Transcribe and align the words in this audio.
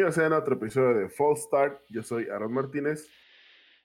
Bienvenidos 0.00 0.32
a 0.32 0.38
otro 0.38 0.54
episodio 0.54 0.94
de 0.94 1.10
Fall 1.10 1.36
Start. 1.36 1.82
Yo 1.90 2.02
soy 2.02 2.26
Aaron 2.30 2.54
Martínez. 2.54 3.06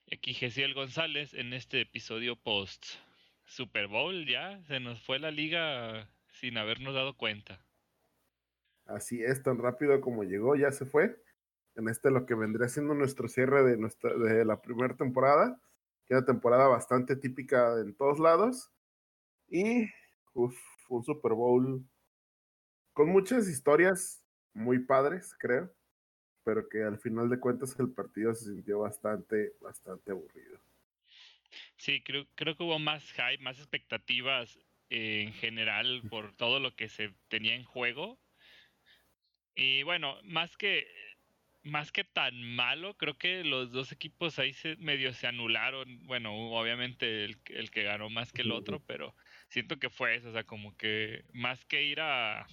Y 0.06 0.16
aquí 0.16 0.34
Gesiel 0.34 0.74
González 0.74 1.34
en 1.34 1.52
este 1.52 1.82
episodio 1.82 2.38
post 2.38 2.86
Super 3.44 3.88
Bowl. 3.88 4.26
Ya 4.26 4.64
se 4.64 4.80
nos 4.80 5.04
fue 5.04 5.20
la 5.20 5.30
liga 5.30 6.10
sin 6.32 6.58
habernos 6.58 6.96
dado 6.96 7.18
cuenta. 7.18 7.60
Así 8.86 9.22
es, 9.22 9.44
tan 9.44 9.58
rápido 9.58 10.00
como 10.00 10.24
llegó, 10.24 10.56
ya 10.56 10.72
se 10.72 10.86
fue. 10.86 11.22
En 11.76 11.90
este 11.90 12.10
lo 12.12 12.26
que 12.26 12.34
vendría 12.34 12.70
siendo 12.70 12.94
nuestro 12.94 13.28
cierre 13.28 13.64
de, 13.64 13.76
nuestra, 13.76 14.14
de 14.14 14.46
la 14.46 14.62
primera 14.62 14.96
temporada, 14.96 15.60
que 16.06 16.14
era 16.14 16.20
una 16.20 16.28
temporada 16.28 16.70
bastante 16.70 17.18
típica 17.18 17.78
en 17.82 17.94
todos 17.94 18.20
lados. 18.20 18.72
Y 19.50 19.90
uf, 20.34 20.58
un 20.88 21.04
Super 21.04 21.34
Bowl 21.34 21.86
con 22.94 23.10
muchas 23.10 23.50
historias 23.50 24.24
muy 24.54 24.80
padres, 24.80 25.36
creo, 25.38 25.76
pero 26.46 26.70
que 26.70 26.84
al 26.84 27.00
final 27.00 27.28
de 27.28 27.40
cuentas 27.40 27.76
el 27.80 27.90
partido 27.90 28.34
se 28.36 28.46
sintió 28.46 28.80
bastante, 28.80 29.54
bastante 29.60 30.12
aburrido. 30.12 30.60
Sí, 31.76 32.02
creo, 32.04 32.28
creo 32.36 32.56
que 32.56 32.64
hubo 32.64 32.78
más 32.80 33.12
hype, 33.14 33.40
más 33.40 33.58
expectativas 33.58 34.58
eh, 34.90 35.24
en 35.24 35.34
general 35.34 36.04
por 36.10 36.36
todo 36.38 36.60
lo 36.60 36.76
que 36.76 36.88
se 36.88 37.14
tenía 37.28 37.56
en 37.56 37.64
juego. 37.64 38.20
Y 39.56 39.84
bueno, 39.84 40.18
más 40.24 40.56
que 40.56 40.88
más 41.64 41.92
que 41.92 42.04
tan 42.04 42.44
malo, 42.44 42.96
creo 42.96 43.18
que 43.18 43.44
los 43.44 43.72
dos 43.72 43.92
equipos 43.92 44.38
ahí 44.38 44.54
se 44.54 44.76
medio 44.76 45.14
se 45.14 45.26
anularon. 45.26 46.06
Bueno, 46.06 46.32
obviamente 46.52 47.26
el, 47.26 47.40
el 47.48 47.72
que 47.72 47.82
ganó 47.84 48.10
más 48.12 48.32
que 48.32 48.44
el 48.44 48.52
otro, 48.52 48.84
pero 48.86 49.16
siento 49.50 49.80
que 49.80 49.90
fue 49.90 50.16
eso, 50.16 50.30
o 50.30 50.32
sea, 50.32 50.44
como 50.44 50.78
que 50.78 51.26
más 51.34 51.66
que 51.66 51.82
ir 51.82 52.02
a, 52.02 52.46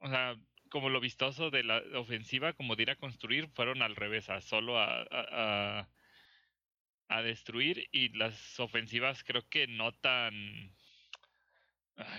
o 0.00 0.08
sea, 0.08 0.36
como 0.70 0.88
lo 0.88 1.00
vistoso 1.00 1.50
de 1.50 1.64
la 1.64 1.82
ofensiva, 1.94 2.54
como 2.54 2.76
de 2.76 2.84
ir 2.84 2.90
a 2.90 2.96
construir, 2.96 3.48
fueron 3.48 3.82
al 3.82 3.96
revés, 3.96 4.30
a 4.30 4.40
solo 4.40 4.78
a, 4.78 5.02
a, 5.10 5.88
a 7.08 7.22
destruir 7.22 7.88
y 7.92 8.10
las 8.16 8.58
ofensivas 8.58 9.22
creo 9.24 9.46
que 9.48 9.66
no 9.66 9.92
tan... 9.92 10.72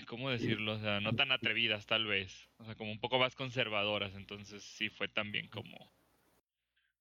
¿Cómo 0.06 0.30
decirlo? 0.30 0.74
O 0.74 0.80
sea, 0.80 1.00
no 1.00 1.16
tan 1.16 1.32
atrevidas 1.32 1.88
tal 1.88 2.06
vez. 2.06 2.50
O 2.58 2.66
sea, 2.66 2.76
como 2.76 2.92
un 2.92 3.00
poco 3.00 3.18
más 3.18 3.36
conservadoras. 3.36 4.14
Entonces 4.14 4.64
sí 4.64 4.90
fue 4.90 5.08
también 5.08 5.48
como... 5.48 5.92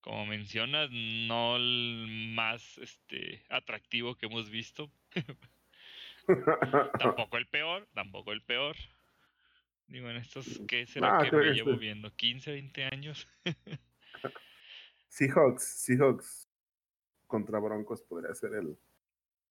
Como 0.00 0.24
mencionas, 0.24 0.88
no 0.90 1.56
el 1.56 2.06
más 2.34 2.78
este, 2.78 3.44
atractivo 3.50 4.14
que 4.14 4.26
hemos 4.26 4.48
visto. 4.48 4.90
tampoco 6.98 7.36
el 7.36 7.46
peor, 7.48 7.86
tampoco 7.92 8.32
el 8.32 8.40
peor. 8.40 8.76
Digo, 9.90 10.08
en 10.08 10.18
estos, 10.18 10.62
¿qué 10.68 10.86
será 10.86 11.18
ah, 11.18 11.28
que 11.28 11.36
me 11.36 11.52
llevo 11.52 11.76
viendo? 11.76 12.08
¿15, 12.10 12.46
20 12.46 12.84
años? 12.84 13.28
Seahawks, 15.08 15.64
Seahawks 15.64 16.48
contra 17.26 17.58
Broncos 17.58 18.00
podría 18.02 18.32
ser 18.34 18.54
el. 18.54 18.78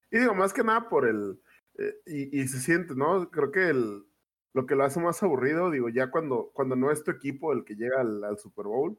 Y 0.09 0.19
digo, 0.19 0.33
más 0.33 0.53
que 0.53 0.63
nada 0.63 0.87
por 0.87 1.05
el. 1.05 1.41
Eh, 1.77 2.29
y, 2.31 2.47
se 2.47 2.59
siente, 2.59 2.95
¿no? 2.95 3.29
Creo 3.29 3.51
que 3.51 3.67
el, 3.67 4.05
lo 4.53 4.65
que 4.65 4.75
lo 4.75 4.85
hace 4.85 5.01
más 5.01 5.21
aburrido, 5.21 5.69
digo, 5.71 5.89
ya 5.89 6.09
cuando, 6.09 6.51
cuando 6.53 6.77
no 6.77 6.89
es 6.89 7.03
tu 7.03 7.11
equipo 7.11 7.51
el 7.51 7.65
que 7.65 7.75
llega 7.75 7.99
al, 7.99 8.37
Super 8.37 8.65
Bowl, 8.65 8.97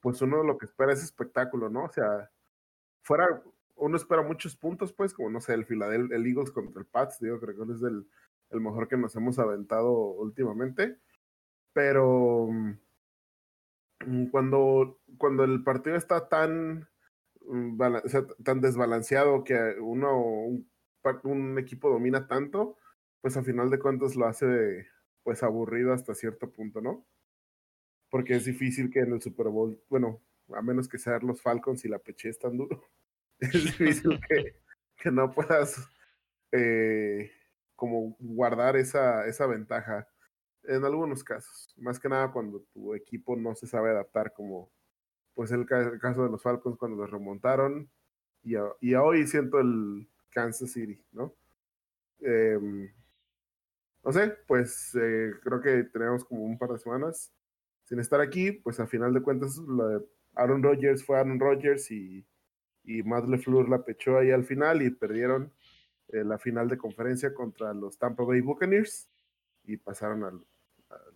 pues 0.00 0.20
uno 0.20 0.42
lo 0.44 0.58
que 0.58 0.66
espera 0.66 0.92
es 0.92 1.02
espectáculo, 1.02 1.70
¿no? 1.70 1.84
O 1.84 1.90
sea, 1.90 2.30
fuera, 3.00 3.42
uno 3.76 3.96
espera 3.96 4.20
muchos 4.20 4.56
puntos, 4.56 4.92
pues, 4.92 5.14
como 5.14 5.30
no 5.30 5.40
sé, 5.40 5.54
el 5.54 5.64
Philadelphia, 5.64 6.16
el 6.16 6.26
Eagles 6.26 6.50
contra 6.50 6.82
el 6.82 6.86
Pats, 6.86 7.18
digo, 7.18 7.40
creo 7.40 7.66
que 7.66 7.72
es 7.72 7.80
del 7.80 8.06
el 8.52 8.60
mejor 8.60 8.88
que 8.88 8.96
nos 8.96 9.14
hemos 9.16 9.38
aventado 9.38 9.92
últimamente. 9.92 10.98
Pero 11.72 12.48
mm, 12.50 14.26
cuando, 14.30 15.00
cuando 15.18 15.44
el 15.44 15.62
partido 15.62 15.96
está 15.96 16.28
tan, 16.28 16.88
mm, 17.46 17.80
tan 18.44 18.60
desbalanceado 18.60 19.44
que 19.44 19.76
uno, 19.80 20.20
un, 20.20 20.68
un, 21.24 21.58
equipo 21.58 21.90
domina 21.90 22.26
tanto, 22.26 22.76
pues 23.20 23.36
a 23.36 23.42
final 23.42 23.70
de 23.70 23.78
cuentas 23.78 24.16
lo 24.16 24.26
hace 24.26 24.86
pues 25.22 25.42
aburrido 25.42 25.92
hasta 25.92 26.14
cierto 26.14 26.50
punto, 26.50 26.80
¿no? 26.80 27.06
Porque 28.10 28.34
es 28.34 28.44
difícil 28.44 28.90
que 28.90 29.00
en 29.00 29.12
el 29.12 29.22
Super 29.22 29.48
Bowl, 29.48 29.80
bueno, 29.88 30.20
a 30.54 30.62
menos 30.62 30.88
que 30.88 30.98
sean 30.98 31.26
los 31.26 31.40
Falcons 31.40 31.84
y 31.84 31.88
la 31.88 31.98
peche 31.98 32.28
es 32.28 32.38
tan 32.38 32.56
duro, 32.56 32.84
es 33.38 33.52
difícil 33.52 34.20
que, 34.28 34.56
que 34.96 35.10
no 35.10 35.32
puedas 35.32 35.88
eh, 36.52 37.32
como 37.82 38.14
guardar 38.20 38.76
esa, 38.76 39.26
esa 39.26 39.44
ventaja 39.48 40.06
en 40.62 40.84
algunos 40.84 41.24
casos. 41.24 41.74
Más 41.76 41.98
que 41.98 42.08
nada 42.08 42.30
cuando 42.30 42.60
tu 42.72 42.94
equipo 42.94 43.34
no 43.34 43.56
se 43.56 43.66
sabe 43.66 43.90
adaptar, 43.90 44.32
como 44.32 44.70
pues 45.34 45.50
el, 45.50 45.66
caso 45.66 46.22
de 46.22 46.30
los 46.30 46.40
Falcons 46.40 46.78
cuando 46.78 46.96
los 46.96 47.10
remontaron. 47.10 47.90
Y, 48.44 48.54
y 48.80 48.94
hoy 48.94 49.26
siento 49.26 49.58
el 49.58 50.08
Kansas 50.30 50.70
City, 50.70 51.04
¿no? 51.10 51.34
Em, 52.20 52.88
no 54.04 54.12
sé, 54.12 54.36
pues 54.46 54.94
eh, 54.94 55.32
creo 55.42 55.60
que 55.60 55.82
tenemos 55.82 56.24
como 56.24 56.44
un 56.44 56.56
par 56.56 56.70
de 56.70 56.78
semanas 56.78 57.32
sin 57.82 57.98
estar 57.98 58.20
aquí, 58.20 58.52
pues 58.52 58.78
a 58.78 58.86
final 58.86 59.12
de 59.12 59.22
cuentas 59.22 59.60
Aaron 60.36 60.62
Rodgers 60.62 61.04
fue 61.04 61.18
Aaron 61.18 61.40
Rodgers 61.40 61.90
y, 61.90 62.24
y 62.84 63.02
Matt 63.02 63.26
la 63.26 63.84
pechó 63.84 64.18
ahí 64.18 64.30
al 64.30 64.44
final 64.44 64.82
y 64.82 64.90
perdieron 64.90 65.52
eh, 66.12 66.24
la 66.24 66.38
final 66.38 66.68
de 66.68 66.76
conferencia 66.76 67.32
contra 67.32 67.72
los 67.72 67.98
Tampa 67.98 68.22
Bay 68.22 68.42
Buccaneers 68.42 69.10
y 69.64 69.78
pasaron 69.78 70.24
al, 70.24 70.46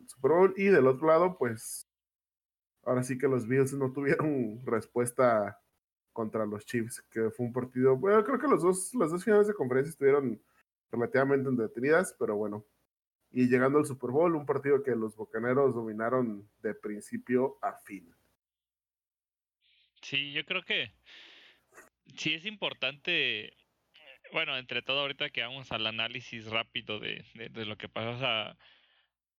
Super 0.06 0.30
Bowl. 0.30 0.54
Y 0.56 0.64
del 0.64 0.86
otro 0.86 1.06
lado, 1.06 1.36
pues 1.36 1.86
ahora 2.82 3.02
sí 3.02 3.18
que 3.18 3.28
los 3.28 3.46
Bills 3.46 3.74
no 3.74 3.92
tuvieron 3.92 4.62
respuesta 4.66 5.60
contra 6.12 6.46
los 6.46 6.64
Chiefs, 6.64 7.02
que 7.10 7.30
fue 7.30 7.44
un 7.44 7.52
partido, 7.52 7.94
bueno, 7.94 8.24
creo 8.24 8.38
que 8.38 8.48
los 8.48 8.62
dos, 8.62 8.94
las 8.94 9.10
dos 9.10 9.22
finales 9.22 9.46
de 9.48 9.54
conferencia 9.54 9.90
estuvieron 9.90 10.42
relativamente 10.90 11.50
entretenidas, 11.50 12.16
pero 12.18 12.36
bueno. 12.36 12.64
Y 13.30 13.48
llegando 13.48 13.78
al 13.78 13.84
Super 13.84 14.10
Bowl, 14.10 14.34
un 14.34 14.46
partido 14.46 14.82
que 14.82 14.96
los 14.96 15.14
Bucaneros 15.14 15.74
dominaron 15.74 16.48
de 16.62 16.74
principio 16.74 17.58
a 17.60 17.74
fin. 17.74 18.14
Sí, 20.00 20.32
yo 20.32 20.42
creo 20.46 20.62
que 20.62 20.94
sí 22.16 22.32
es 22.32 22.46
importante 22.46 23.52
bueno, 24.32 24.56
entre 24.56 24.82
todo, 24.82 25.00
ahorita 25.00 25.30
que 25.30 25.42
vamos 25.42 25.72
al 25.72 25.86
análisis 25.86 26.46
rápido 26.46 26.98
de, 26.98 27.24
lo 27.64 27.76
que 27.76 27.88
pasó. 27.88 28.10
O 28.10 28.18
sea, 28.18 28.56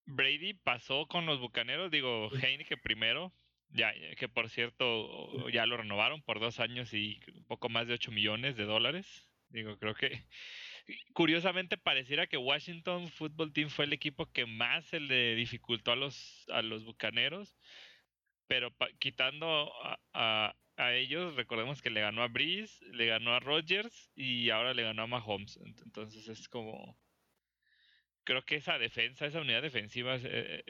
Brady 0.06 0.54
pasó 0.54 1.08
con 1.08 1.26
los 1.26 1.40
bucaneros, 1.40 1.92
digo, 1.92 2.30
que 2.68 2.78
primero, 2.78 3.34
ya, 3.70 3.94
que 4.18 4.30
por 4.30 4.50
cierto 4.50 5.50
ya 5.50 5.66
lo 5.66 5.78
renovaron 5.78 6.22
por 6.22 6.40
dos 6.40 6.60
años 6.60 6.94
y 6.94 7.20
un 7.34 7.46
poco 7.46 7.70
más 7.70 7.88
de 7.88 7.94
8 7.94 8.12
millones 8.12 8.56
de 8.56 8.66
dólares. 8.66 9.30
Digo, 9.50 9.78
creo 9.78 9.96
que 9.96 10.26
curiosamente 11.14 11.78
pareciera 11.78 12.28
que 12.28 12.38
Washington 12.38 13.10
Football 13.10 13.54
Team 13.54 13.70
fue 13.70 13.86
el 13.86 13.94
equipo 13.94 14.32
que 14.32 14.46
más 14.46 14.86
se 14.86 15.00
le 15.00 15.36
dificultó 15.36 15.92
a 15.92 15.96
los, 15.96 16.46
a 16.50 16.62
los 16.62 16.86
bucaneros, 16.86 17.56
pero 18.48 18.74
quitando 19.00 19.72
a, 19.84 20.00
a 20.14 20.56
ellos, 20.78 21.36
recordemos 21.36 21.82
que 21.82 21.90
le 21.90 22.02
ganó 22.02 22.22
a 22.22 22.28
Breeze, 22.28 22.86
le 22.94 23.08
ganó 23.08 23.34
a 23.34 23.40
Rodgers 23.40 24.12
y 24.16 24.52
ahora 24.52 24.76
le 24.76 24.84
ganó 24.84 25.04
a 25.04 25.08
Mahomes. 25.08 25.60
Entonces 25.84 26.28
es 26.28 26.48
como. 26.48 26.96
Creo 28.24 28.46
que 28.46 28.58
esa 28.58 28.78
defensa, 28.78 29.26
esa 29.26 29.42
unidad 29.42 29.64
defensiva 29.64 30.16
es, 30.16 30.24
eh, 30.26 30.64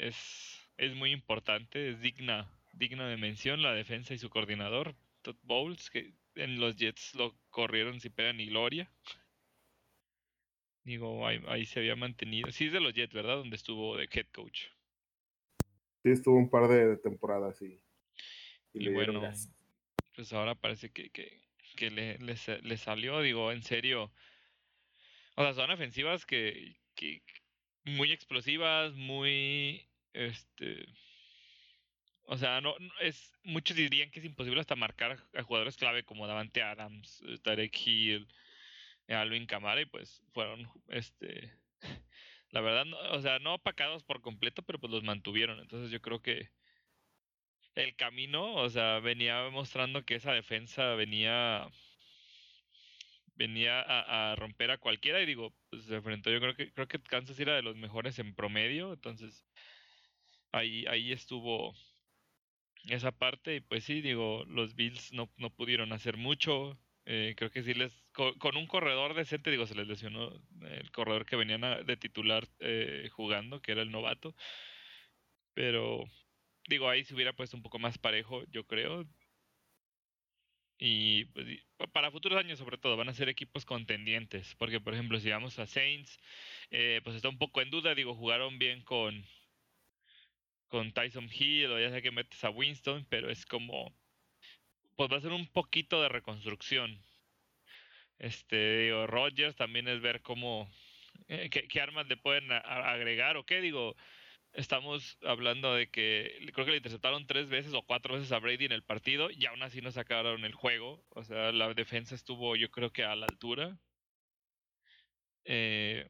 es, 0.77 0.95
muy 0.95 1.11
importante, 1.11 1.89
es 1.89 1.99
digna, 1.99 2.49
digna 2.73 3.09
de 3.09 3.17
mención 3.17 3.61
la 3.61 3.73
defensa 3.73 4.13
y 4.13 4.19
su 4.19 4.29
coordinador, 4.29 4.95
Todd 5.23 5.37
Bowles, 5.41 5.89
que 5.89 6.13
en 6.35 6.59
los 6.59 6.77
Jets 6.77 7.15
lo 7.15 7.35
corrieron 7.49 7.99
sin 7.99 8.13
pena 8.13 8.31
ni 8.31 8.45
gloria. 8.45 8.89
Digo, 10.85 11.27
ahí, 11.27 11.65
se 11.65 11.79
había 11.79 11.97
mantenido. 11.97 12.49
Sí, 12.51 12.67
es 12.67 12.71
de 12.71 12.79
los 12.79 12.93
Jets, 12.93 13.13
¿verdad? 13.13 13.35
Donde 13.35 13.57
estuvo 13.57 13.97
de 13.97 14.07
head 14.09 14.27
coach. 14.33 14.67
Sí, 16.03 16.11
estuvo 16.11 16.37
un 16.37 16.49
par 16.49 16.69
de 16.69 16.95
temporadas 16.97 17.61
y, 17.61 17.81
y, 18.73 18.93
bueno, 18.93 19.21
pues 20.17 20.33
ahora 20.33 20.55
parece 20.55 20.89
que, 20.91 21.11
que, 21.11 21.91
le, 21.91 22.17
le, 22.17 22.77
salió, 22.77 23.21
digo, 23.21 23.51
en 23.51 23.61
serio. 23.61 24.11
O 25.35 25.43
sea, 25.43 25.53
son 25.53 25.69
ofensivas 25.69 26.25
que, 26.25 26.75
que 26.95 27.21
muy 27.85 28.11
explosivas, 28.11 28.93
muy 28.95 29.87
este 30.13 30.87
o 32.23 32.37
sea, 32.37 32.61
no, 32.61 32.75
es 32.99 33.31
muchos 33.43 33.77
dirían 33.77 34.09
que 34.09 34.19
es 34.19 34.25
imposible 34.25 34.59
hasta 34.59 34.75
marcar 34.75 35.23
a 35.35 35.43
jugadores 35.43 35.77
clave 35.77 36.03
como 36.03 36.27
Davante 36.27 36.63
Adams, 36.63 37.21
eh, 37.27 37.37
Tarek 37.41 37.77
Hill, 37.85 38.27
Alvin 39.07 39.45
Kamara 39.45 39.81
y 39.81 39.85
pues 39.85 40.23
fueron 40.33 40.67
este 40.89 41.53
la 42.49 42.61
verdad, 42.61 42.85
o 43.11 43.21
sea, 43.21 43.37
no 43.39 43.53
apacados 43.53 44.03
por 44.03 44.21
completo, 44.21 44.63
pero 44.63 44.79
pues 44.79 44.91
los 44.91 45.03
mantuvieron. 45.03 45.59
Entonces 45.59 45.91
yo 45.91 46.01
creo 46.01 46.21
que 46.21 46.49
el 47.77 47.95
camino, 47.95 48.55
o 48.55 48.69
sea, 48.69 48.99
venía 48.99 49.49
mostrando 49.51 50.05
que 50.05 50.15
esa 50.15 50.33
defensa 50.33 50.95
venía 50.95 51.67
venía 53.35 53.81
a, 53.81 54.35
romper 54.35 54.71
a 54.71 54.79
cualquiera 54.79 55.21
y 55.21 55.27
digo, 55.27 55.53
pues 55.69 55.83
se 55.83 55.95
enfrentó, 55.95 56.31
yo 56.31 56.39
creo 56.39 56.55
que 56.55 56.73
creo 56.73 56.87
que 56.87 56.99
Kansas 56.99 57.39
era 57.39 57.55
de 57.55 57.61
los 57.61 57.75
mejores 57.75 58.17
en 58.19 58.33
promedio, 58.35 58.93
entonces 58.93 59.45
ahí 60.51 60.85
ahí 60.87 61.11
estuvo 61.11 61.75
esa 62.89 63.11
parte. 63.11 63.55
Y 63.55 63.61
pues 63.61 63.83
sí, 63.83 64.01
digo, 64.01 64.45
los 64.47 64.75
Bills 64.75 65.13
no, 65.13 65.29
no 65.37 65.49
pudieron 65.49 65.93
hacer 65.93 66.17
mucho. 66.17 66.77
Eh, 67.05 67.35
creo 67.37 67.51
que 67.51 67.63
sí 67.63 67.73
les. 67.73 67.93
Con, 68.13 68.57
un 68.57 68.67
corredor 68.67 69.13
decente, 69.13 69.51
digo, 69.51 69.67
se 69.67 69.75
les 69.75 69.87
lesionó 69.87 70.31
el 70.61 70.91
corredor 70.91 71.25
que 71.25 71.35
venían 71.35 71.61
de 71.85 71.97
titular 71.97 72.47
eh, 72.59 73.09
jugando, 73.11 73.61
que 73.61 73.71
era 73.73 73.81
el 73.81 73.91
novato. 73.91 74.35
Pero, 75.53 76.05
digo, 76.67 76.89
ahí 76.89 77.03
se 77.03 77.15
hubiera 77.15 77.33
puesto 77.33 77.57
un 77.57 77.63
poco 77.63 77.79
más 77.79 77.97
parejo, 77.97 78.43
yo 78.51 78.65
creo. 78.65 79.05
Y 80.79 81.25
pues, 81.25 81.63
para 81.91 82.11
futuros 82.11 82.39
años, 82.39 82.59
sobre 82.59 82.77
todo, 82.77 82.97
van 82.97 83.09
a 83.09 83.13
ser 83.13 83.29
equipos 83.29 83.65
contendientes. 83.65 84.55
Porque, 84.55 84.79
por 84.79 84.93
ejemplo, 84.93 85.19
si 85.19 85.29
vamos 85.29 85.57
a 85.59 85.65
Saints, 85.65 86.19
eh, 86.71 87.01
pues 87.03 87.15
está 87.15 87.29
un 87.29 87.39
poco 87.39 87.61
en 87.61 87.71
duda. 87.71 87.95
Digo, 87.95 88.13
jugaron 88.15 88.59
bien 88.59 88.83
con, 88.83 89.25
con 90.67 90.91
Tyson 90.93 91.29
Hill 91.31 91.71
o 91.71 91.79
ya 91.79 91.89
sea 91.89 92.01
que 92.01 92.11
metes 92.11 92.43
a 92.43 92.49
Winston, 92.49 93.05
pero 93.09 93.29
es 93.29 93.45
como, 93.45 93.93
pues 94.95 95.11
va 95.11 95.17
a 95.17 95.21
ser 95.21 95.31
un 95.31 95.47
poquito 95.47 96.01
de 96.01 96.09
reconstrucción. 96.09 97.01
Este, 98.19 98.85
digo, 98.85 99.07
Rogers 99.07 99.55
también 99.55 99.87
es 99.87 100.01
ver 100.01 100.21
cómo, 100.21 100.69
eh, 101.27 101.49
qué, 101.49 101.81
armas 101.81 102.07
le 102.07 102.17
pueden 102.17 102.51
agregar 102.51 103.37
o 103.37 103.45
qué, 103.45 103.61
digo, 103.61 103.95
estamos 104.57 105.17
hablando 105.23 105.73
de 105.75 105.89
que 105.91 106.49
creo 106.53 106.65
que 106.65 106.71
le 106.71 106.77
interceptaron 106.77 107.27
tres 107.27 107.49
veces 107.49 107.73
o 107.73 107.83
cuatro 107.85 108.15
veces 108.15 108.31
a 108.33 108.39
Brady 108.39 108.65
en 108.65 108.73
el 108.73 108.83
partido 108.83 109.29
y 109.31 109.45
aún 109.45 109.63
así 109.63 109.81
no 109.81 109.91
sacaron 109.91 110.45
el 110.45 110.53
juego, 110.53 111.05
o 111.09 111.23
sea, 111.23 111.51
la 111.53 111.73
defensa 111.73 112.15
estuvo 112.15 112.55
yo 112.57 112.69
creo 112.71 112.91
que 112.91 113.03
a 113.05 113.15
la 113.15 113.27
altura. 113.27 113.79
Eh, 115.45 116.09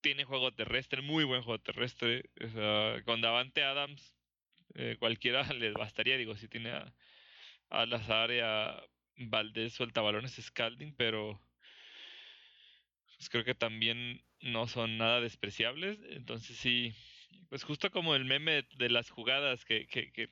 tiene 0.00 0.24
juego 0.24 0.54
terrestre, 0.54 1.02
muy 1.02 1.24
buen 1.24 1.42
juego 1.42 1.60
terrestre. 1.62 2.30
O 2.44 2.48
sea, 2.48 3.02
con 3.04 3.20
Davante 3.20 3.62
Adams, 3.64 4.16
eh, 4.74 4.96
cualquiera 4.98 5.42
les 5.54 5.76
bastaría. 5.76 6.16
Digo, 6.18 6.36
si 6.36 6.48
tiene 6.48 6.72
a, 6.72 6.96
a 7.70 7.86
Lazar 7.86 8.32
y 8.32 8.40
a 8.40 8.82
Valdés 9.16 9.74
suelta 9.74 10.02
balones 10.02 10.34
Scalding, 10.36 10.96
pero 10.96 11.40
pues 13.16 13.28
creo 13.30 13.44
que 13.44 13.54
también 13.54 14.26
no 14.40 14.66
son 14.68 14.98
nada 14.98 15.20
despreciables. 15.20 16.00
Entonces 16.10 16.56
sí, 16.56 16.94
pues 17.48 17.64
justo 17.64 17.90
como 17.90 18.14
el 18.14 18.24
meme 18.24 18.66
de 18.76 18.90
las 18.90 19.10
jugadas 19.10 19.64
que, 19.64 19.86
que, 19.86 20.12
que 20.12 20.30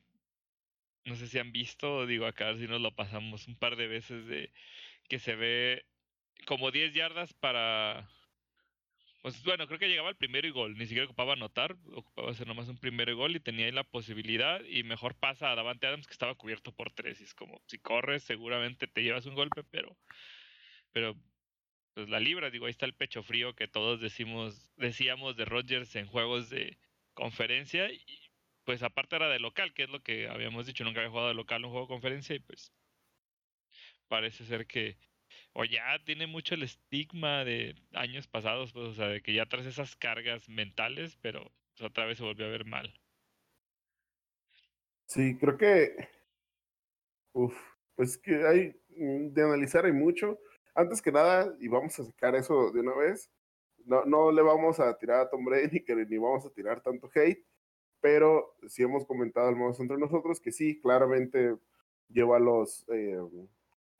no 1.05 1.17
sé 1.17 1.27
si 1.29 1.39
han 1.39 1.53
visto, 1.53 2.07
digo 2.07 2.27
acá 2.27 2.57
si 2.57 2.67
nos 2.67 2.81
lo 2.81 2.95
pasamos 2.95 3.47
un 3.47 3.57
par 3.57 3.77
de 3.77 3.89
veces 3.89 4.27
de 4.27 4.53
que 5.09 5.19
se 5.19 5.37
ve 5.37 5.87
como 6.47 6.71
10 6.71 6.95
yardas 6.95 7.33
para 7.35 8.09
pues 9.25 9.43
bueno, 9.43 9.67
creo 9.67 9.79
que 9.79 9.89
llegaba 9.89 10.11
al 10.11 10.17
primero 10.17 10.47
y 10.47 10.51
gol, 10.51 10.77
ni 10.77 10.85
siquiera 10.85 11.07
ocupaba 11.07 11.33
anotar, 11.33 11.79
ocupaba 11.95 12.31
hacer 12.31 12.47
nomás 12.47 12.69
un 12.69 12.77
primero 12.77 13.11
y 13.11 13.15
gol 13.15 13.35
y 13.35 13.41
tenía 13.41 13.65
ahí 13.65 13.73
la 13.73 13.83
posibilidad 13.83 14.63
y 14.67 14.83
mejor 14.83 15.15
pasa 15.15 15.51
a 15.51 15.55
Davante 15.55 15.87
Adams 15.87 16.07
que 16.07 16.13
estaba 16.13 16.35
cubierto 16.35 16.73
por 16.73 16.93
tres 16.93 17.23
y 17.23 17.25
es 17.25 17.35
como, 17.35 17.63
si 17.67 17.79
corres 17.79 18.23
seguramente 18.23 18.87
te 18.87 19.03
llevas 19.03 19.25
un 19.25 19.35
golpe, 19.35 19.65
pero, 19.65 19.97
pero 20.93 21.17
pues 21.95 22.11
la 22.11 22.21
libra, 22.21 22.51
digo, 22.51 22.67
ahí 22.67 22.73
está 22.73 22.85
el 22.85 22.95
pecho 22.95 23.23
frío 23.23 23.55
que 23.55 23.67
todos 23.67 23.99
decimos, 23.99 24.75
decíamos 24.77 25.37
de 25.37 25.47
Rodgers 25.47 25.97
en 25.97 26.07
juegos 26.07 26.51
de 26.51 26.77
conferencia 27.15 27.91
y 27.91 28.05
pues 28.65 28.83
aparte 28.83 29.17
era 29.17 29.29
de 29.29 29.41
local, 29.41 29.75
que 29.75 29.85
es 29.85 29.91
lo 29.91 30.03
que 30.03 30.29
habíamos 30.29 30.67
dicho, 30.67 30.85
nunca 30.85 31.01
había 31.01 31.11
jugado 31.11 31.29
de 31.29 31.35
local 31.35 31.65
un 31.65 31.71
juego 31.71 31.87
de 31.87 31.95
conferencia 31.95 32.37
y 32.37 32.41
pues 32.41 32.73
parece 34.09 34.45
ser 34.45 34.67
que 34.67 34.97
o 35.53 35.65
ya 35.65 35.99
tiene 36.05 36.27
mucho 36.27 36.55
el 36.55 36.63
estigma 36.63 37.45
de 37.45 37.75
años 37.93 38.27
pasados, 38.27 38.73
pues, 38.73 38.87
o 38.87 38.95
sea, 38.95 39.09
de 39.09 39.23
que 39.23 39.35
ya 39.35 39.47
traes 39.47 39.67
esas 39.67 39.97
cargas 39.97 40.49
mentales, 40.49 41.17
pero 41.21 41.53
pues, 41.77 41.89
otra 41.89 42.07
vez 42.07 42.19
se 42.19 42.25
volvió 42.25 42.47
a 42.47 42.51
ver 42.51 42.65
mal. 42.65 42.93
Sí, 45.07 45.37
creo 45.39 45.57
que. 45.57 46.09
Uf, 47.33 47.57
pues 47.95 48.19
que 48.19 48.47
hay. 48.47 48.75
De 48.89 49.43
analizar 49.43 49.85
hay 49.85 49.93
mucho. 49.93 50.39
Antes 50.75 51.03
que 51.03 51.13
nada, 51.13 51.55
y 51.61 51.69
vamos 51.69 51.99
a 51.99 52.05
sacar 52.05 52.35
eso 52.35 52.71
de 52.73 52.81
una 52.81 52.95
vez, 52.95 53.31
no, 53.85 54.05
no 54.05 54.33
le 54.33 54.43
vamos 54.43 54.81
a 54.81 54.97
tirar 54.99 55.21
a 55.21 55.31
Tom 55.31 55.45
Brady 55.45 55.85
ni, 55.89 56.07
ni 56.07 56.19
vamos 56.19 56.47
a 56.47 56.51
tirar 56.51 56.81
tanto 56.83 57.11
hate, 57.15 57.45
pero 58.01 58.57
sí 58.69 58.83
hemos 58.83 59.07
comentado 59.07 59.49
al 59.49 59.57
menos 59.57 59.81
entre 59.81 59.99
nosotros 59.99 60.41
que 60.41 60.53
sí, 60.53 60.81
claramente 60.81 61.57
lleva 62.09 62.39
los. 62.39 62.85
Eh, 62.89 63.19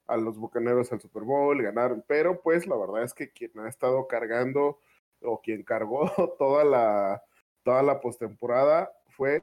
a 0.07 0.17
los 0.17 0.39
Bucaneros 0.39 0.93
al 0.93 1.01
Super 1.01 1.23
Bowl, 1.23 1.63
ganaron, 1.63 2.05
pero 2.07 2.41
pues 2.43 2.67
la 2.67 2.77
verdad 2.77 3.05
es 3.05 3.15
que 3.15 3.33
quien 3.33 3.59
ha 3.61 3.69
estado 3.69 4.07
cargando 4.07 4.79
o 5.23 5.41
quien 5.41 5.63
cargó 5.63 6.11
toda 6.39 6.65
la, 6.65 7.23
toda 7.63 7.83
la 7.83 8.01
postemporada 8.01 8.91
fue 9.09 9.43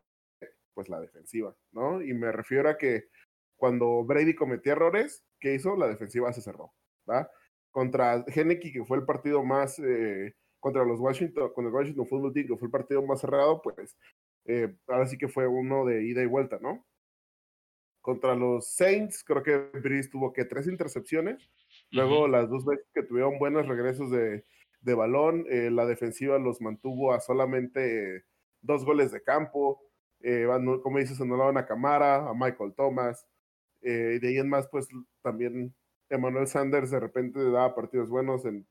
pues 0.74 0.90
la 0.90 1.00
defensiva, 1.00 1.56
¿no? 1.72 2.02
Y 2.02 2.14
me 2.14 2.32
refiero 2.32 2.70
a 2.70 2.78
que 2.78 3.10
cuando 3.58 4.04
Brady 4.04 4.36
cometió 4.36 4.72
errores, 4.72 5.24
¿qué 5.40 5.54
hizo? 5.54 5.76
La 5.76 5.88
defensiva 5.88 6.32
se 6.34 6.42
cerró, 6.42 6.74
¿va? 7.10 7.30
Contra 7.72 8.24
Henneke, 8.28 8.72
que 8.72 8.86
fue 8.86 8.98
el 8.98 9.06
partido 9.06 9.44
más, 9.44 9.80
eh, 9.80 10.36
contra 10.62 10.86
los 10.86 11.00
Washington, 11.00 11.52
con 11.54 11.66
el 11.66 11.74
Washington 11.74 12.08
Football 12.08 12.34
Team, 12.34 12.48
que 12.48 12.58
fue 12.58 12.68
el 12.68 12.72
partido 12.72 13.04
más 13.04 13.20
cerrado, 13.22 13.62
pues 13.62 13.98
eh, 14.46 14.76
ahora 14.88 15.08
sí 15.08 15.18
que 15.18 15.28
fue 15.28 15.48
uno 15.48 15.86
de 15.86 16.04
ida 16.06 16.22
y 16.22 16.28
vuelta, 16.28 16.60
¿no? 16.62 16.86
Contra 18.02 18.36
los 18.36 18.74
Saints, 18.74 19.24
creo 19.24 19.44
que 19.44 19.58
Breeze 19.80 20.10
tuvo 20.10 20.34
que 20.34 20.46
tres 20.46 20.68
intercepciones. 20.68 21.50
Luego, 21.92 22.28
las 22.28 22.50
dos 22.50 22.66
veces 22.66 22.86
que 22.94 23.04
tuvieron 23.04 23.38
buenos 23.38 23.68
regresos 23.68 24.10
de, 24.12 24.44
de 24.82 24.94
balón, 24.94 25.46
eh, 25.50 25.70
la 25.72 25.86
defensiva 25.86 26.40
los 26.40 26.62
mantuvo 26.62 27.14
a 27.14 27.20
solamente 27.20 28.24
dos 28.62 28.86
goles 28.86 29.12
de 29.12 29.22
campo. 29.22 29.82
Eh, 30.22 30.48
como 30.84 31.00
dices, 31.00 31.22
anulaban 31.22 31.58
a 31.58 31.66
Camara, 31.66 32.28
a 32.28 32.34
Michael 32.34 32.74
Thomas. 32.76 33.28
Y 33.82 34.20
de 34.20 34.28
ahí 34.28 34.38
en 34.38 34.50
más, 34.50 34.68
pues 34.70 34.88
también 35.24 35.76
Emmanuel 36.12 36.48
Sanders 36.48 36.92
de 36.92 37.00
repente 37.00 37.40
daba 37.40 37.74
partidos 37.74 38.10
buenos, 38.10 38.46
en 38.46 38.68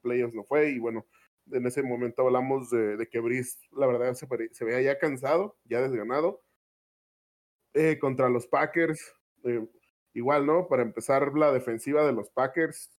playoffs 0.00 0.34
no 0.34 0.44
fue. 0.44 0.70
Y 0.70 0.78
bueno, 0.78 1.06
en 1.50 1.66
ese 1.66 1.82
momento 1.82 2.22
hablamos 2.22 2.70
de, 2.70 3.08
que 3.10 3.20
Breeze, 3.20 3.58
la 3.72 3.86
verdad, 3.86 4.14
se, 4.14 4.64
veía 4.64 4.80
ya 4.80 4.98
cansado, 4.98 5.58
ya 5.64 5.82
desganado 5.82 6.42
eh, 7.74 7.98
contra 7.98 8.28
los 8.28 8.46
Packers. 8.46 9.12
Eh, 9.42 9.66
igual, 10.14 10.46
¿no? 10.46 10.68
Para 10.68 10.82
empezar, 10.82 11.36
la 11.36 11.52
defensiva 11.52 12.06
de 12.06 12.12
los 12.12 12.30
Packers 12.30 12.90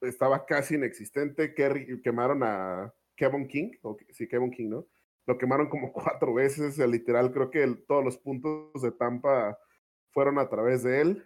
estaba 0.00 0.44
casi 0.44 0.74
inexistente. 0.74 1.54
quemaron 2.02 2.42
a 2.42 2.92
Kevin 3.16 3.48
King, 3.48 3.72
sí, 4.10 4.28
Kevin 4.28 4.50
King, 4.50 4.70
¿no? 4.70 4.86
Lo 5.26 5.38
quemaron 5.38 5.68
como 5.68 5.92
cuatro 5.92 6.34
veces, 6.34 6.78
literal, 6.78 7.32
creo 7.32 7.50
que 7.50 7.66
todos 7.86 8.04
los 8.04 8.18
puntos 8.18 8.82
de 8.82 8.90
Tampa 8.92 9.58
fueron 10.10 10.38
a 10.38 10.48
través 10.48 10.82
de 10.82 11.00
él. 11.00 11.24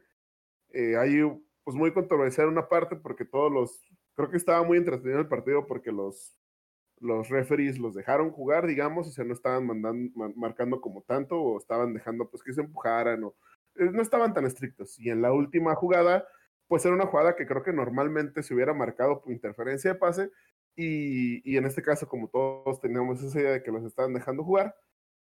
Eh, 0.70 0.96
ahí, 0.96 1.20
pues 1.64 1.76
muy 1.76 1.92
controversial 1.92 2.48
una 2.48 2.68
parte 2.68 2.96
porque 2.96 3.24
todos 3.24 3.52
los, 3.52 3.80
creo 4.14 4.30
que 4.30 4.36
estaba 4.36 4.62
muy 4.64 4.78
entretenido 4.78 5.20
el 5.20 5.28
partido 5.28 5.66
porque 5.66 5.92
los 5.92 6.36
los 7.02 7.28
referees 7.28 7.78
los 7.78 7.94
dejaron 7.94 8.30
jugar, 8.30 8.66
digamos, 8.66 9.08
o 9.08 9.10
sea, 9.10 9.24
no 9.24 9.32
estaban 9.34 9.66
mandando, 9.66 10.10
marcando 10.36 10.80
como 10.80 11.02
tanto, 11.02 11.36
o 11.36 11.58
estaban 11.58 11.92
dejando 11.94 12.30
pues 12.30 12.42
que 12.44 12.52
se 12.52 12.60
empujaran, 12.60 13.24
o 13.24 13.34
eh, 13.76 13.90
no 13.92 14.00
estaban 14.02 14.32
tan 14.32 14.46
estrictos. 14.46 14.98
Y 14.98 15.10
en 15.10 15.20
la 15.20 15.32
última 15.32 15.74
jugada, 15.74 16.26
pues 16.68 16.84
era 16.84 16.94
una 16.94 17.06
jugada 17.06 17.34
que 17.34 17.46
creo 17.46 17.62
que 17.64 17.72
normalmente 17.72 18.42
se 18.42 18.54
hubiera 18.54 18.72
marcado 18.72 19.20
por 19.20 19.32
interferencia 19.32 19.92
de 19.92 19.98
pase, 19.98 20.30
y, 20.76 21.42
y 21.50 21.56
en 21.56 21.66
este 21.66 21.82
caso, 21.82 22.08
como 22.08 22.28
todos 22.28 22.80
teníamos 22.80 23.22
esa 23.22 23.40
idea 23.40 23.52
de 23.52 23.62
que 23.62 23.72
los 23.72 23.84
estaban 23.84 24.14
dejando 24.14 24.44
jugar, 24.44 24.74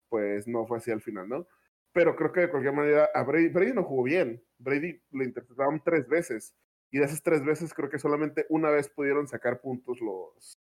pues 0.09 0.47
no 0.47 0.65
fue 0.67 0.77
así 0.77 0.91
al 0.91 1.01
final, 1.01 1.27
¿no? 1.27 1.47
Pero 1.93 2.15
creo 2.15 2.31
que 2.31 2.41
de 2.41 2.49
cualquier 2.49 2.73
manera, 2.73 3.09
a 3.13 3.23
Brady, 3.23 3.49
Brady 3.49 3.73
no 3.73 3.83
jugó 3.83 4.03
bien. 4.03 4.43
Brady 4.57 5.01
lo 5.11 5.23
interpretaron 5.23 5.81
tres 5.83 6.07
veces. 6.07 6.55
Y 6.91 6.99
de 6.99 7.05
esas 7.05 7.23
tres 7.23 7.43
veces 7.43 7.73
creo 7.73 7.89
que 7.89 7.99
solamente 7.99 8.45
una 8.49 8.69
vez 8.69 8.89
pudieron 8.89 9.27
sacar 9.27 9.61
puntos 9.61 9.99
los, 10.01 10.57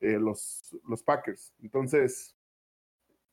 eh, 0.00 0.18
los, 0.18 0.76
los 0.88 1.02
Packers. 1.02 1.52
Entonces, 1.60 2.36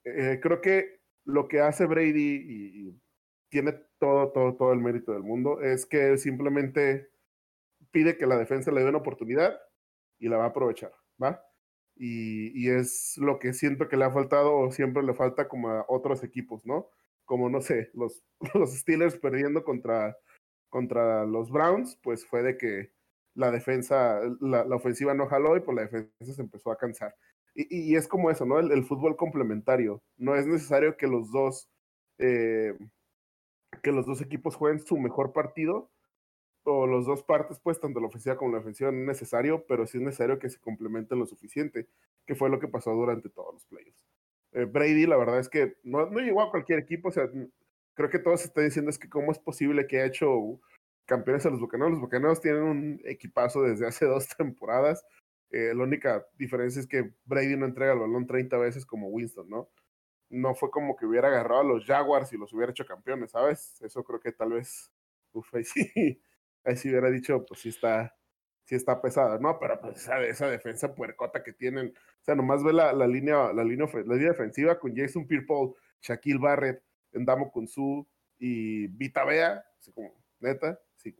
eh, 0.03 0.39
creo 0.41 0.61
que 0.61 1.01
lo 1.25 1.47
que 1.47 1.59
hace 1.59 1.85
Brady 1.85 2.45
y, 2.47 3.01
tiene 3.49 3.73
todo, 3.99 4.31
todo, 4.31 4.55
todo 4.55 4.73
el 4.73 4.79
mérito 4.79 5.13
del 5.13 5.23
mundo 5.23 5.61
es 5.61 5.85
que 5.85 6.17
simplemente 6.17 7.09
pide 7.91 8.17
que 8.17 8.25
la 8.25 8.37
defensa 8.37 8.71
le 8.71 8.81
dé 8.81 8.89
una 8.89 8.97
oportunidad 8.97 9.57
y 10.19 10.27
la 10.27 10.37
va 10.37 10.45
a 10.45 10.47
aprovechar, 10.47 10.91
¿va? 11.21 11.41
Y, 11.95 12.51
y, 12.61 12.69
es 12.69 13.17
lo 13.17 13.39
que 13.39 13.53
siento 13.53 13.87
que 13.87 13.97
le 13.97 14.05
ha 14.05 14.11
faltado 14.11 14.55
o 14.55 14.71
siempre 14.71 15.01
le 15.03 15.13
falta 15.13 15.47
como 15.47 15.69
a 15.69 15.85
otros 15.87 16.23
equipos, 16.23 16.65
¿no? 16.65 16.89
Como, 17.27 17.49
no 17.49 17.61
sé, 17.61 17.91
los, 17.93 18.23
los 18.55 18.75
Steelers 18.75 19.17
perdiendo 19.17 19.63
contra, 19.63 20.17
contra 20.69 21.25
los 21.25 21.51
Browns, 21.51 21.99
pues 22.01 22.25
fue 22.25 22.41
de 22.41 22.57
que 22.57 22.91
la 23.35 23.51
defensa, 23.51 24.19
la, 24.41 24.63
ofensiva 24.75 25.13
no 25.13 25.27
jaló 25.27 25.55
y 25.55 25.59
por 25.59 25.75
pues, 25.75 25.75
la 25.75 25.81
defensa 25.83 26.33
se 26.33 26.41
empezó 26.41 26.71
a 26.71 26.77
cansar. 26.77 27.15
Y, 27.53 27.95
es 27.95 28.07
como 28.07 28.29
eso, 28.29 28.45
¿no? 28.45 28.59
El, 28.59 28.83
fútbol 28.83 29.15
complementario. 29.15 30.03
No 30.17 30.35
es 30.35 30.45
necesario 30.45 30.95
que 30.95 31.07
los 31.07 31.31
dos, 31.31 31.69
eh, 32.19 32.77
que 33.81 33.91
los 33.91 34.05
dos 34.05 34.21
equipos 34.21 34.55
jueguen 34.55 34.79
su 34.79 34.97
mejor 34.97 35.33
partido, 35.33 35.89
o 36.63 36.85
los 36.85 37.05
dos 37.05 37.23
partes, 37.23 37.59
pues, 37.59 37.79
tanto 37.79 37.99
la 37.99 38.07
ofensiva 38.07 38.37
como 38.37 38.51
la 38.51 38.59
ofensiva 38.59 38.91
no 38.91 38.99
es 38.99 39.07
necesario, 39.07 39.65
pero 39.67 39.87
sí 39.87 39.97
es 39.97 40.03
necesario 40.03 40.39
que 40.39 40.49
se 40.49 40.59
complementen 40.59 41.19
lo 41.19 41.25
suficiente, 41.25 41.87
que 42.25 42.35
fue 42.35 42.49
lo 42.49 42.59
que 42.59 42.67
pasó 42.67 42.91
durante 42.91 43.29
todos 43.29 43.53
los 43.53 43.65
playoffs. 43.65 44.05
Eh, 44.53 44.65
Brady, 44.65 45.05
la 45.05 45.17
verdad 45.17 45.39
es 45.39 45.49
que 45.49 45.77
no, 45.83 46.09
llegó 46.19 46.41
a 46.41 46.51
cualquier 46.51 46.79
equipo, 46.79 47.09
o 47.09 47.11
sea, 47.11 47.29
creo 47.93 48.09
que 48.09 48.19
todos 48.19 48.43
están 48.43 48.65
diciendo 48.65 48.89
es 48.89 48.99
que 48.99 49.09
cómo 49.09 49.31
es 49.31 49.39
posible 49.39 49.87
que 49.87 50.01
ha 50.01 50.05
hecho 50.05 50.59
campeones 51.05 51.45
a 51.45 51.49
los 51.49 51.59
Bucaneros. 51.59 51.91
Los 51.93 52.01
Bucaneros 52.01 52.41
tienen 52.41 52.63
un 52.63 53.01
equipazo 53.05 53.63
desde 53.63 53.87
hace 53.87 54.05
dos 54.07 54.27
temporadas. 54.37 55.03
Eh, 55.49 55.73
la 55.73 55.83
única 55.83 56.25
diferencia 56.37 56.79
es 56.79 56.87
que 56.87 57.13
Brady 57.25 57.55
no 57.55 57.65
entrega 57.65 57.93
el 57.93 57.99
balón 57.99 58.27
30 58.27 58.57
veces 58.57 58.85
como 58.85 59.07
Winston, 59.07 59.49
¿no? 59.49 59.69
No 60.29 60.55
fue 60.55 60.69
como 60.69 60.97
que 60.97 61.05
hubiera 61.05 61.29
agarrado 61.29 61.61
a 61.61 61.63
los 61.63 61.85
Jaguars 61.85 62.33
y 62.33 62.37
los 62.37 62.51
hubiera 62.53 62.71
hecho 62.71 62.85
campeones, 62.85 63.31
¿sabes? 63.31 63.81
Eso 63.81 64.03
creo 64.03 64.19
que 64.19 64.33
tal 64.33 64.51
vez, 64.51 64.91
uf, 65.31 65.53
ahí 65.55 65.63
sí, 65.63 65.81
ahí 66.65 66.75
sí 66.75 66.89
hubiera 66.89 67.09
dicho, 67.09 67.45
pues 67.45 67.61
sí 67.61 67.69
está, 67.69 68.16
sí 68.67 68.75
está 68.75 69.01
pesada, 69.01 69.39
¿no? 69.39 69.57
Pero 69.59 69.79
pues 69.79 69.95
esa, 69.97 70.21
esa 70.23 70.49
defensa 70.49 70.93
puercota 70.93 71.41
que 71.41 71.53
tienen, 71.53 71.87
o 71.87 72.23
sea, 72.23 72.35
nomás 72.35 72.63
ve 72.63 72.73
la, 72.73 72.91
la 72.91 73.07
línea, 73.07 73.53
la 73.53 73.63
línea, 73.63 73.87
la 73.93 74.15
línea 74.15 74.31
defensiva 74.31 74.77
con 74.77 74.93
Jason 74.93 75.25
Pierre-Paul, 75.25 75.73
Shaquille 76.01 76.37
Barrett, 76.37 76.83
Endamo 77.13 77.49
Kunsu 77.49 78.05
y 78.37 78.87
Vita 78.87 79.23
Bea, 79.23 79.63
así 79.79 79.93
como, 79.93 80.13
neta, 80.41 80.77
sí. 80.97 81.17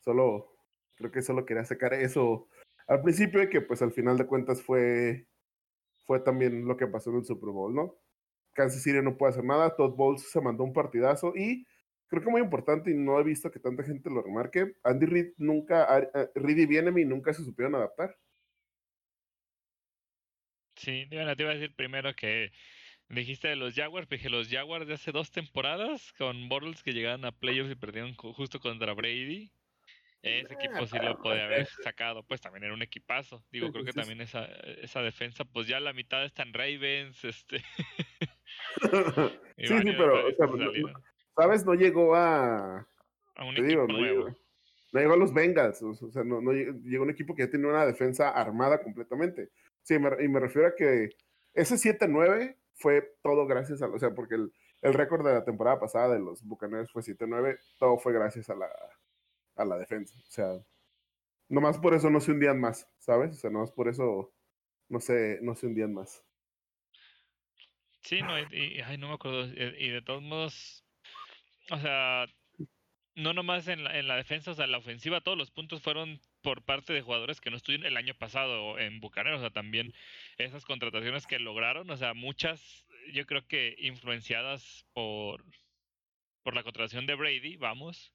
Solo, 0.00 0.54
creo 0.96 1.10
que 1.10 1.22
solo 1.22 1.46
quería 1.46 1.64
sacar 1.64 1.94
eso 1.94 2.46
al 2.86 3.02
principio 3.02 3.42
y 3.42 3.48
que 3.48 3.62
pues 3.62 3.80
al 3.80 3.92
final 3.92 4.18
de 4.18 4.26
cuentas 4.26 4.62
fue, 4.62 5.26
fue 6.04 6.20
también 6.20 6.66
lo 6.68 6.76
que 6.76 6.86
pasó 6.86 7.08
en 7.08 7.16
el 7.16 7.24
Super 7.24 7.50
Bowl, 7.50 7.74
¿no? 7.74 7.98
Kansas 8.52 8.82
City 8.82 9.00
no 9.02 9.16
puede 9.16 9.32
hacer 9.32 9.44
nada, 9.44 9.74
Todd 9.74 9.94
Bowles 9.96 10.30
se 10.30 10.42
mandó 10.42 10.62
un 10.62 10.74
partidazo 10.74 11.32
y 11.34 11.66
creo 12.08 12.22
que 12.22 12.30
muy 12.30 12.40
importante 12.40 12.90
y 12.90 12.94
no 12.94 13.20
he 13.20 13.24
visto 13.24 13.50
que 13.50 13.60
tanta 13.60 13.84
gente 13.84 14.10
lo 14.10 14.22
remarque, 14.22 14.74
Andy 14.82 15.06
Reid 15.06 15.32
nunca, 15.36 15.86
Reid 16.34 16.58
y 16.58 16.66
Bienemy 16.66 17.04
nunca 17.04 17.32
se 17.32 17.44
supieron 17.44 17.74
adaptar. 17.74 18.18
Sí, 20.76 21.06
te 21.08 21.16
iba 21.16 21.24
a 21.24 21.54
decir 21.54 21.74
primero 21.74 22.14
que 22.14 22.52
dijiste 23.08 23.48
de 23.48 23.56
los 23.56 23.74
Jaguars, 23.74 24.08
dije 24.08 24.30
los 24.30 24.48
Jaguars 24.48 24.86
de 24.86 24.94
hace 24.94 25.12
dos 25.12 25.30
temporadas 25.30 26.12
con 26.12 26.48
Bortles 26.48 26.82
que 26.82 26.92
llegaron 26.92 27.24
a 27.24 27.32
playoffs 27.32 27.72
y 27.72 27.74
perdieron 27.74 28.14
justo 28.14 28.60
contra 28.60 28.94
Brady. 28.94 29.50
Ese 30.22 30.54
equipo 30.54 30.86
sí 30.86 30.98
lo 31.00 31.16
podía 31.18 31.44
haber 31.44 31.66
sacado, 31.66 32.24
pues 32.24 32.40
también 32.40 32.64
era 32.64 32.74
un 32.74 32.82
equipazo. 32.82 33.44
Digo, 33.50 33.70
creo 33.70 33.84
que 33.84 33.92
también 34.12 34.20
esa, 34.20 34.44
esa 34.46 35.00
defensa, 35.02 35.44
pues 35.44 35.68
ya 35.68 35.78
la 35.80 35.92
mitad 35.92 36.24
están 36.24 36.52
Ravens, 36.52 37.24
este. 37.24 37.62
sí, 39.58 39.66
sí, 39.66 39.92
pero, 39.96 40.28
¿sabes? 41.38 41.64
No 41.64 41.74
llegó 41.74 42.14
a. 42.14 42.86
A 43.36 43.44
un 43.44 43.56
equipo 43.56 43.86
nuevo. 43.86 44.28
No 44.92 45.00
llegó, 45.00 45.12
a 45.12 45.16
los 45.16 45.32
Bengals, 45.32 45.82
o 45.82 45.94
sea, 45.94 46.24
no, 46.24 46.40
no 46.40 46.50
llegó, 46.52 47.04
un 47.04 47.10
equipo 47.10 47.34
que 47.34 47.44
ya 47.44 47.50
tiene 47.50 47.68
una 47.68 47.84
defensa 47.86 48.30
armada 48.30 48.82
completamente. 48.82 49.50
Sí, 49.82 49.94
y 49.94 50.28
me 50.28 50.40
refiero 50.40 50.68
a 50.68 50.74
que 50.74 51.10
ese 51.52 51.76
7-9 51.76 52.56
fue 52.74 53.16
todo 53.22 53.46
gracias 53.46 53.82
a, 53.82 53.86
o 53.86 53.98
sea, 53.98 54.14
porque 54.14 54.36
el, 54.36 54.52
el 54.80 54.94
récord 54.94 55.26
de 55.26 55.34
la 55.34 55.44
temporada 55.44 55.78
pasada 55.78 56.14
de 56.14 56.20
los 56.20 56.42
Bucaneros 56.42 56.90
fue 56.90 57.02
7-9, 57.02 57.58
todo 57.78 57.98
fue 57.98 58.14
gracias 58.14 58.48
a 58.48 58.54
la, 58.54 58.68
a 59.56 59.64
la 59.64 59.76
defensa. 59.76 60.18
O 60.18 60.30
sea, 60.30 60.58
nomás 61.48 61.78
por 61.78 61.94
eso 61.94 62.08
no 62.10 62.20
se 62.20 62.32
hundían 62.32 62.58
más, 62.58 62.88
¿sabes? 62.98 63.32
O 63.32 63.40
sea, 63.40 63.50
nomás 63.50 63.70
por 63.70 63.88
eso 63.88 64.32
no 64.88 65.00
se, 65.00 65.38
no 65.42 65.54
se 65.54 65.66
hundían 65.66 65.92
más. 65.92 66.24
Sí, 68.00 68.22
no, 68.22 68.38
y, 68.38 68.80
ay, 68.80 68.96
no 68.96 69.08
me 69.08 69.14
acuerdo. 69.14 69.44
Y 69.44 69.90
de 69.90 70.00
todos 70.00 70.22
modos, 70.22 70.87
o 71.70 71.78
sea, 71.78 72.26
no 73.14 73.32
nomás 73.34 73.68
en 73.68 73.84
la, 73.84 73.98
en 73.98 74.08
la 74.08 74.16
defensa, 74.16 74.52
o 74.52 74.54
sea, 74.54 74.66
la 74.66 74.78
ofensiva, 74.78 75.20
todos 75.20 75.38
los 75.38 75.50
puntos 75.50 75.82
fueron 75.82 76.20
por 76.42 76.64
parte 76.64 76.92
de 76.92 77.02
jugadores 77.02 77.40
que 77.40 77.50
no 77.50 77.56
estuvieron 77.56 77.86
el 77.86 77.96
año 77.96 78.14
pasado 78.14 78.78
en 78.78 79.00
Bucaneros, 79.00 79.38
o 79.38 79.42
sea, 79.42 79.50
también 79.50 79.92
esas 80.38 80.64
contrataciones 80.64 81.26
que 81.26 81.38
lograron, 81.38 81.90
o 81.90 81.96
sea, 81.96 82.14
muchas, 82.14 82.86
yo 83.12 83.26
creo 83.26 83.46
que 83.46 83.76
influenciadas 83.78 84.86
por, 84.92 85.44
por 86.42 86.54
la 86.54 86.62
contratación 86.62 87.06
de 87.06 87.14
Brady, 87.16 87.56
vamos, 87.56 88.14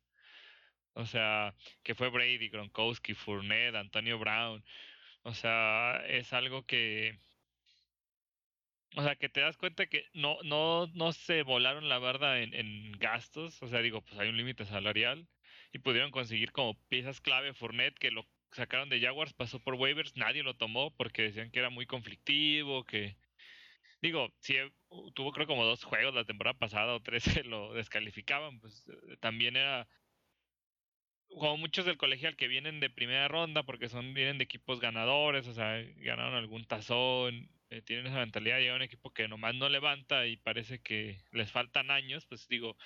o 0.94 1.06
sea, 1.06 1.56
que 1.84 1.96
fue 1.96 2.10
Brady, 2.10 2.50
Gronkowski, 2.50 3.14
Fournette, 3.16 3.76
Antonio 3.76 4.20
Brown. 4.20 4.64
O 5.24 5.34
sea, 5.34 6.04
es 6.08 6.34
algo 6.34 6.66
que... 6.66 7.20
O 8.96 9.02
sea, 9.04 9.16
que 9.16 9.30
te 9.30 9.42
das 9.42 9.58
cuenta 9.58 9.88
que 9.88 10.06
no, 10.14 10.38
no, 10.44 10.88
no 10.94 11.14
se 11.14 11.44
volaron 11.44 11.90
la 11.90 12.00
barda 12.00 12.42
en, 12.42 12.54
en 12.54 12.92
gastos. 12.94 13.62
O 13.64 13.68
sea, 13.68 13.82
digo, 13.82 14.02
pues 14.02 14.20
hay 14.20 14.30
un 14.30 14.38
límite 14.38 14.66
salarial. 14.66 15.28
Y 15.72 15.80
pudieron 15.80 16.12
conseguir 16.12 16.52
como 16.52 16.80
piezas 16.88 17.22
clave 17.22 17.54
Fournette 17.54 17.98
que 17.98 18.12
lo 18.12 18.28
sacaron 18.52 18.90
de 18.90 19.02
Jaguars, 19.02 19.34
pasó 19.34 19.60
por 19.60 19.76
waivers, 19.76 20.16
nadie 20.16 20.44
lo 20.44 20.56
tomó 20.56 20.96
porque 20.96 21.24
decían 21.24 21.52
que 21.52 21.60
era 21.60 21.70
muy 21.70 21.86
conflictivo, 21.86 22.86
que... 22.86 23.18
Digo, 24.02 24.34
si 24.42 24.56
tuvo 25.16 25.32
creo 25.32 25.48
como 25.48 25.66
dos 25.66 25.84
juegos 25.84 26.14
la 26.14 26.26
temporada 26.26 26.58
pasada 26.60 26.94
o 26.94 27.02
tres 27.02 27.24
que 27.34 27.44
lo 27.44 27.74
descalificaban, 27.74 28.60
pues 28.60 28.86
eh, 28.90 29.18
también 29.22 29.56
era 29.56 29.88
como 31.30 31.58
muchos 31.58 31.86
del 31.86 31.98
colegial 31.98 32.36
que 32.36 32.48
vienen 32.48 32.80
de 32.80 32.90
primera 32.90 33.28
ronda 33.28 33.64
porque 33.64 33.90
son 33.90 34.14
vienen 34.14 34.38
de 34.38 34.44
equipos 34.44 34.80
ganadores, 34.80 35.48
o 35.48 35.54
sea, 35.54 35.82
ganaron 35.98 36.36
algún 36.36 36.66
tazón, 36.66 37.50
eh, 37.74 37.82
tienen 37.82 38.08
esa 38.08 38.20
mentalidad, 38.20 38.60
llega 38.60 38.76
un 38.76 38.84
equipo 38.84 39.12
que 39.12 39.28
nomás 39.28 39.56
no 39.56 39.68
levanta 39.68 40.28
y 40.28 40.38
parece 40.38 40.80
que 40.82 41.24
les 41.32 41.52
faltan 41.52 41.90
años, 41.90 42.26
pues 42.28 42.48
digo, 42.48 42.78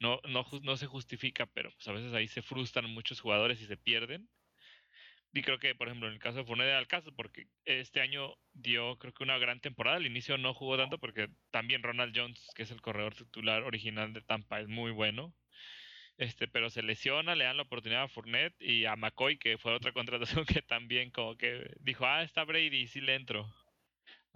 no, 0.00 0.20
no, 0.28 0.46
no 0.62 0.76
se 0.76 0.86
justifica, 0.86 1.46
pero 1.46 1.70
pues 1.72 1.88
a 1.88 1.92
veces 1.92 2.12
ahí 2.12 2.28
se 2.28 2.42
frustran 2.42 2.90
muchos 2.90 3.20
jugadores 3.20 3.60
y 3.62 3.66
se 3.66 3.78
pierden. 3.78 4.28
Y 5.32 5.42
creo 5.42 5.58
que, 5.58 5.74
por 5.74 5.88
ejemplo, 5.88 6.08
en 6.08 6.14
el 6.14 6.20
caso 6.20 6.38
de 6.38 6.44
Fournette 6.44 6.74
al 6.74 6.86
caso, 6.86 7.12
porque 7.16 7.46
este 7.64 8.00
año 8.00 8.36
dio, 8.52 8.98
creo 8.98 9.12
que 9.14 9.24
una 9.24 9.38
gran 9.38 9.60
temporada. 9.60 9.96
Al 9.96 10.06
inicio 10.06 10.38
no 10.38 10.54
jugó 10.54 10.76
tanto 10.76 10.98
porque 10.98 11.28
también 11.50 11.82
Ronald 11.82 12.16
Jones, 12.16 12.50
que 12.54 12.62
es 12.64 12.70
el 12.70 12.80
corredor 12.82 13.14
titular 13.14 13.62
original 13.62 14.12
de 14.12 14.20
Tampa, 14.20 14.60
es 14.60 14.68
muy 14.68 14.92
bueno. 14.92 15.34
Este, 16.18 16.46
pero 16.46 16.70
se 16.70 16.82
lesiona, 16.82 17.34
le 17.34 17.44
dan 17.44 17.56
la 17.56 17.64
oportunidad 17.64 18.04
a 18.04 18.08
Fournette 18.08 18.60
y 18.60 18.84
a 18.84 18.94
McCoy, 18.94 19.38
que 19.38 19.58
fue 19.58 19.74
otra 19.74 19.92
contratación 19.94 20.44
que 20.44 20.62
también 20.62 21.10
como 21.10 21.36
que 21.36 21.68
dijo, 21.80 22.06
ah, 22.06 22.22
está 22.22 22.44
Brady, 22.44 22.86
sí 22.86 23.00
le 23.00 23.14
entro. 23.16 23.52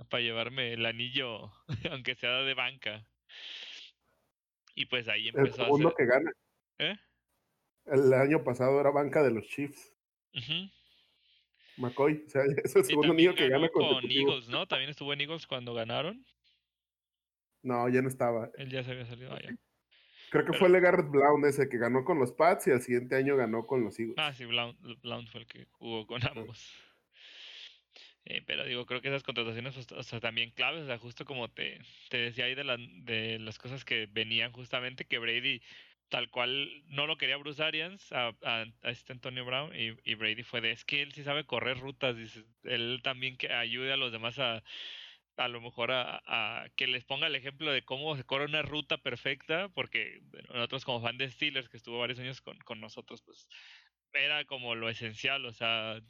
Para 0.09 0.23
llevarme 0.23 0.73
el 0.73 0.87
anillo, 0.87 1.50
aunque 1.90 2.14
sea 2.14 2.43
de 2.43 2.55
banca. 2.55 3.07
Y 4.75 4.87
pues 4.87 5.09
ahí 5.09 5.28
empezó 5.28 5.47
el 5.47 5.55
segundo 5.55 5.95
que 5.95 6.07
gana. 6.07 6.33
¿Eh? 6.78 6.97
El 7.87 8.12
año 8.12 8.45
pasado 8.45 8.81
era 8.81 8.90
banca 8.90 9.23
de 9.23 9.33
los 9.33 9.45
Chiefs. 9.47 9.93
McCoy, 11.76 12.25
o 12.26 12.31
sea, 12.31 12.43
es 12.64 12.76
el 12.76 12.85
segundo 12.85 13.14
niño 13.14 13.35
que 13.35 13.49
gana 13.49 13.69
con 13.71 13.85
Eagles, 14.09 14.49
¿no? 14.49 14.67
También 14.67 14.90
estuvo 14.90 15.12
en 15.12 15.21
Eagles 15.21 15.47
cuando 15.47 15.75
ganaron. 15.75 16.25
No, 17.62 17.88
ya 17.88 18.02
no 18.02 18.09
estaba. 18.09 18.50
Él 18.57 18.71
ya 18.71 18.85
se 18.85 18.93
había 18.93 19.07
salido 19.07 19.35
allá. 19.35 19.57
Creo 20.31 20.45
que 20.45 20.52
fue 20.52 20.69
Legarrette 20.69 21.11
Blount 21.11 21.45
ese 21.47 21.69
que 21.69 21.78
ganó 21.78 22.05
con 22.05 22.19
los 22.19 22.33
Pats 22.33 22.67
y 22.67 22.71
al 22.71 22.83
siguiente 22.83 23.17
año 23.17 23.37
ganó 23.37 23.67
con 23.67 23.83
los 23.83 23.99
Eagles. 23.99 24.17
Ah, 24.19 24.33
sí, 24.33 24.45
Blount, 24.45 25.28
fue 25.31 25.40
el 25.40 25.47
que 25.47 25.67
jugó 25.71 26.07
con 26.07 26.23
ambos. 26.26 26.73
Eh, 28.30 28.42
pero 28.47 28.64
digo, 28.66 28.85
creo 28.85 29.00
que 29.00 29.08
esas 29.08 29.23
contrataciones 29.23 29.75
o 29.90 30.20
también 30.20 30.50
claves, 30.50 30.82
o 30.82 30.87
sea, 30.87 30.99
justo 30.99 31.25
como 31.25 31.49
te, 31.49 31.80
decía 32.11 32.44
ahí 32.44 32.54
de, 32.54 32.62
la, 32.62 32.76
de 32.76 33.38
las 33.38 33.58
cosas 33.58 33.87
que 33.87 34.06
venían 34.11 34.52
justamente, 34.52 35.06
que 35.06 35.18
Brady 35.18 35.62
tal 36.11 36.28
cual 36.28 36.70
no 36.88 37.06
lo 37.06 37.16
quería 37.16 37.38
Bruce 37.38 37.62
Arians 37.62 38.12
a, 38.12 38.35
este 38.82 39.14
Antonio 39.14 39.47
Brown 39.47 39.73
y, 39.75 40.14
Brady 40.14 40.42
fue 40.42 40.61
de, 40.61 40.73
es 40.73 40.85
que 40.85 41.00
él 41.00 41.12
sí 41.12 41.25
sabe 41.25 41.44
correr 41.44 41.78
rutas, 41.78 42.16
dice, 42.18 42.44
él 42.64 43.00
también 43.02 43.38
que 43.38 43.50
ayude 43.50 43.94
a 43.94 43.97
los 43.97 44.12
demás 44.12 44.38
a, 44.38 44.62
a 45.38 45.49
lo 45.49 45.62
mejor 45.62 45.90
a, 45.92 46.66
que 46.76 46.87
les 46.87 47.04
ponga 47.04 47.28
el 47.28 47.35
ejemplo 47.35 47.73
de 47.73 47.82
cómo 47.82 48.14
se 48.14 48.25
corre 48.25 48.44
una 48.44 48.61
ruta 48.61 48.99
perfecta, 48.99 49.70
porque 49.70 50.20
nosotros 50.52 50.85
como 50.85 51.00
fan 51.00 51.16
de 51.16 51.30
Steelers, 51.30 51.70
que 51.70 51.78
estuvo 51.78 51.99
varios 51.99 52.18
años 52.18 52.42
con 52.42 52.80
nosotros, 52.80 53.23
pues 53.23 53.49
era 54.12 54.44
como 54.44 54.75
lo 54.75 54.90
esencial, 54.90 55.47
o 55.47 55.52
sea, 55.52 56.00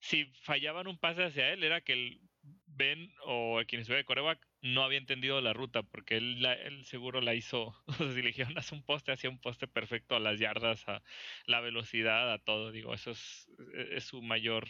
si 0.00 0.26
fallaban 0.42 0.86
un 0.86 0.98
pase 0.98 1.24
hacia 1.24 1.52
él, 1.52 1.62
era 1.64 1.80
que 1.82 1.92
el 1.92 2.20
Ben 2.66 3.12
o 3.24 3.60
quien 3.66 3.80
estuviera 3.80 3.98
de 3.98 4.06
coreback 4.06 4.46
no 4.62 4.82
había 4.82 4.98
entendido 4.98 5.40
la 5.40 5.52
ruta, 5.52 5.82
porque 5.82 6.16
él, 6.16 6.84
seguro 6.84 7.20
la 7.20 7.34
hizo, 7.34 7.74
o 7.86 7.92
sea, 7.92 8.12
si 8.12 8.22
le 8.22 8.28
dijeron 8.28 8.54
un 8.72 8.84
poste, 8.84 9.12
hacía 9.12 9.30
un 9.30 9.40
poste 9.40 9.68
perfecto 9.68 10.16
a 10.16 10.20
las 10.20 10.38
yardas, 10.38 10.88
a 10.88 11.02
la 11.46 11.60
velocidad, 11.60 12.32
a 12.32 12.38
todo, 12.38 12.72
digo, 12.72 12.94
eso 12.94 13.10
es, 13.12 13.50
es 13.90 14.04
su 14.04 14.22
mayor, 14.22 14.68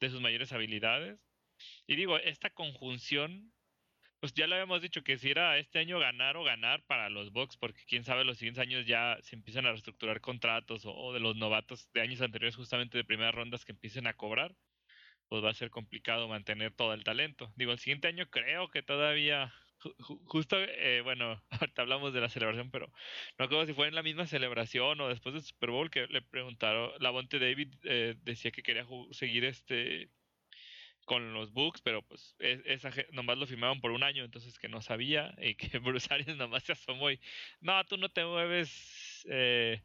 de 0.00 0.10
sus 0.10 0.20
mayores 0.20 0.52
habilidades. 0.52 1.18
Y 1.86 1.96
digo, 1.96 2.18
esta 2.18 2.50
conjunción, 2.50 3.52
pues 4.20 4.34
ya 4.34 4.46
lo 4.46 4.54
habíamos 4.54 4.82
dicho 4.82 5.02
que 5.02 5.18
si 5.18 5.30
era 5.30 5.58
este 5.58 5.78
año 5.78 5.98
ganar 5.98 6.36
o 6.36 6.44
ganar 6.44 6.84
para 6.84 7.08
los 7.08 7.32
Bucks, 7.32 7.56
porque 7.56 7.82
quién 7.86 8.04
sabe 8.04 8.24
los 8.24 8.38
siguientes 8.38 8.62
años 8.62 8.86
ya 8.86 9.18
se 9.22 9.36
empiezan 9.36 9.66
a 9.66 9.70
reestructurar 9.70 10.20
contratos 10.20 10.82
o, 10.84 11.12
de 11.12 11.20
los 11.20 11.36
novatos 11.36 11.90
de 11.92 12.02
años 12.02 12.20
anteriores 12.20 12.56
justamente 12.56 12.98
de 12.98 13.04
primeras 13.04 13.34
rondas 13.34 13.64
que 13.64 13.72
empiecen 13.72 14.06
a 14.06 14.14
cobrar, 14.14 14.54
pues 15.28 15.44
va 15.44 15.50
a 15.50 15.54
ser 15.54 15.70
complicado 15.70 16.28
mantener 16.28 16.72
todo 16.74 16.94
el 16.94 17.04
talento. 17.04 17.52
Digo, 17.56 17.72
el 17.72 17.78
siguiente 17.78 18.08
año 18.08 18.28
creo 18.30 18.70
que 18.70 18.82
todavía 18.82 19.52
justo, 20.26 20.56
eh, 20.58 21.00
bueno, 21.02 21.42
ahorita 21.50 21.82
hablamos 21.82 22.12
de 22.12 22.20
la 22.20 22.28
celebración, 22.28 22.70
pero 22.70 22.92
no 23.38 23.48
creo 23.48 23.66
si 23.66 23.72
fue 23.72 23.88
en 23.88 23.94
la 23.94 24.02
misma 24.02 24.26
celebración 24.26 25.00
o 25.00 25.08
después 25.08 25.34
del 25.34 25.42
Super 25.42 25.70
Bowl 25.70 25.90
que 25.90 26.06
le 26.08 26.22
preguntaron, 26.22 26.92
la 27.00 27.10
Bonte 27.10 27.38
David 27.38 27.74
eh, 27.84 28.16
decía 28.22 28.50
que 28.50 28.62
quería 28.62 28.86
seguir 29.12 29.44
este 29.44 30.10
con 31.10 31.34
los 31.34 31.52
Bucks, 31.52 31.80
pero 31.82 32.02
pues 32.02 32.36
esa 32.38 32.92
nomás 33.10 33.36
lo 33.36 33.44
firmaron 33.44 33.80
por 33.80 33.90
un 33.90 34.04
año, 34.04 34.22
entonces 34.22 34.60
que 34.60 34.68
no 34.68 34.80
sabía 34.80 35.34
y 35.42 35.56
que 35.56 35.78
Bruce 35.80 36.06
Arians 36.08 36.38
nomás 36.38 36.62
se 36.62 36.70
asomó 36.70 37.10
y 37.10 37.18
no, 37.60 37.84
tú 37.86 37.96
no 37.96 38.10
te 38.10 38.24
mueves 38.24 39.26
eh, 39.28 39.82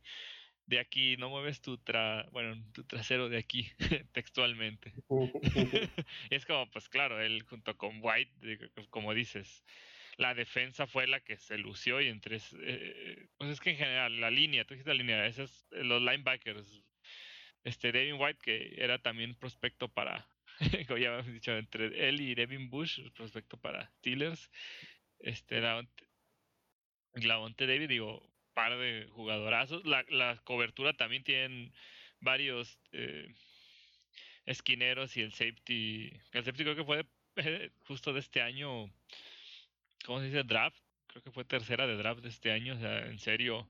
de 0.68 0.78
aquí, 0.78 1.18
no 1.18 1.30
mueves 1.30 1.62
tu 1.62 1.80
tra 1.80 2.30
bueno, 2.32 2.64
tu 2.74 2.84
trasero 2.84 3.28
de 3.28 3.40
aquí, 3.40 3.68
textualmente. 4.14 4.94
es 6.30 6.46
como, 6.46 6.70
pues 6.70 6.90
claro, 6.90 7.20
él 7.20 7.42
junto 7.42 7.76
con 7.76 7.98
White, 8.04 8.70
como 8.92 9.16
dices, 9.16 9.66
la 10.18 10.36
defensa 10.36 10.86
fue 10.86 11.08
la 11.08 11.22
que 11.22 11.38
se 11.38 11.58
lució 11.58 12.02
y 12.02 12.10
entre 12.10 12.38
eh, 12.60 13.30
pues 13.40 13.50
es 13.50 13.60
que 13.60 13.72
en 13.72 13.78
general 13.78 14.22
la 14.22 14.30
línea, 14.30 14.64
tú 14.64 14.76
dijiste 14.76 14.92
la 14.92 15.00
línea, 15.00 15.26
esos 15.26 15.66
los 15.72 16.04
linebackers, 16.04 16.84
este 17.64 17.92
Devin 17.92 18.22
White 18.22 18.42
que 18.44 18.76
era 18.78 19.00
también 19.00 19.34
prospecto 19.34 19.88
para 19.88 20.28
como 20.88 20.98
ya 20.98 21.10
habíamos 21.10 21.34
dicho 21.34 21.56
entre 21.56 22.08
él 22.08 22.22
y 22.22 22.36
Devin 22.36 22.70
Bush, 22.70 23.00
prospecto 23.14 23.58
para 23.58 23.90
Steelers, 23.98 24.50
este 25.20 25.62
la 25.62 25.86
Lavonte 27.16 27.66
David, 27.66 27.90
digo, 27.90 28.30
par 28.54 28.78
de 28.78 29.08
jugadorazos. 29.12 29.86
La, 29.86 30.04
la 30.10 30.38
cobertura 30.44 30.94
también 30.94 31.24
tienen 31.24 31.74
varios 32.22 32.80
eh, 32.92 33.34
esquineros 34.46 35.16
y 35.18 35.22
el 35.22 35.34
safety. 35.34 36.12
El 36.32 36.44
safety 36.44 36.64
creo 36.64 36.76
que 36.76 36.84
fue 36.84 37.06
eh, 37.38 37.72
justo 37.86 38.14
de 38.14 38.20
este 38.20 38.42
año. 38.42 38.92
¿Cómo 40.06 40.20
se 40.20 40.26
dice? 40.26 40.44
Draft. 40.44 40.78
Creo 41.08 41.24
que 41.24 41.32
fue 41.32 41.46
tercera 41.46 41.88
de 41.88 41.96
draft 41.96 42.22
de 42.22 42.30
este 42.30 42.52
año. 42.52 42.76
O 42.76 42.80
sea, 42.80 43.06
en 43.06 43.20
serio. 43.20 43.68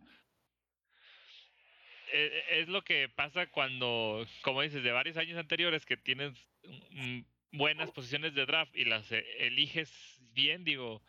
E, 2.13 2.43
e, 2.49 2.61
es 2.61 2.67
lo 2.67 2.83
que 2.83 3.09
pasa 3.09 3.47
cuando, 3.47 4.25
como 4.41 4.61
dices, 4.61 4.83
de 4.83 4.91
varios 4.91 5.17
años 5.17 5.37
anteriores 5.37 5.85
que 5.85 5.97
tienes 5.97 6.33
buenas 7.51 7.91
posiciones 7.91 8.33
de 8.33 8.45
draft 8.45 8.75
y 8.75 8.85
las 8.85 9.11
eh, 9.11 9.25
eliges 9.39 9.91
bien, 10.33 10.63
digo, 10.63 11.01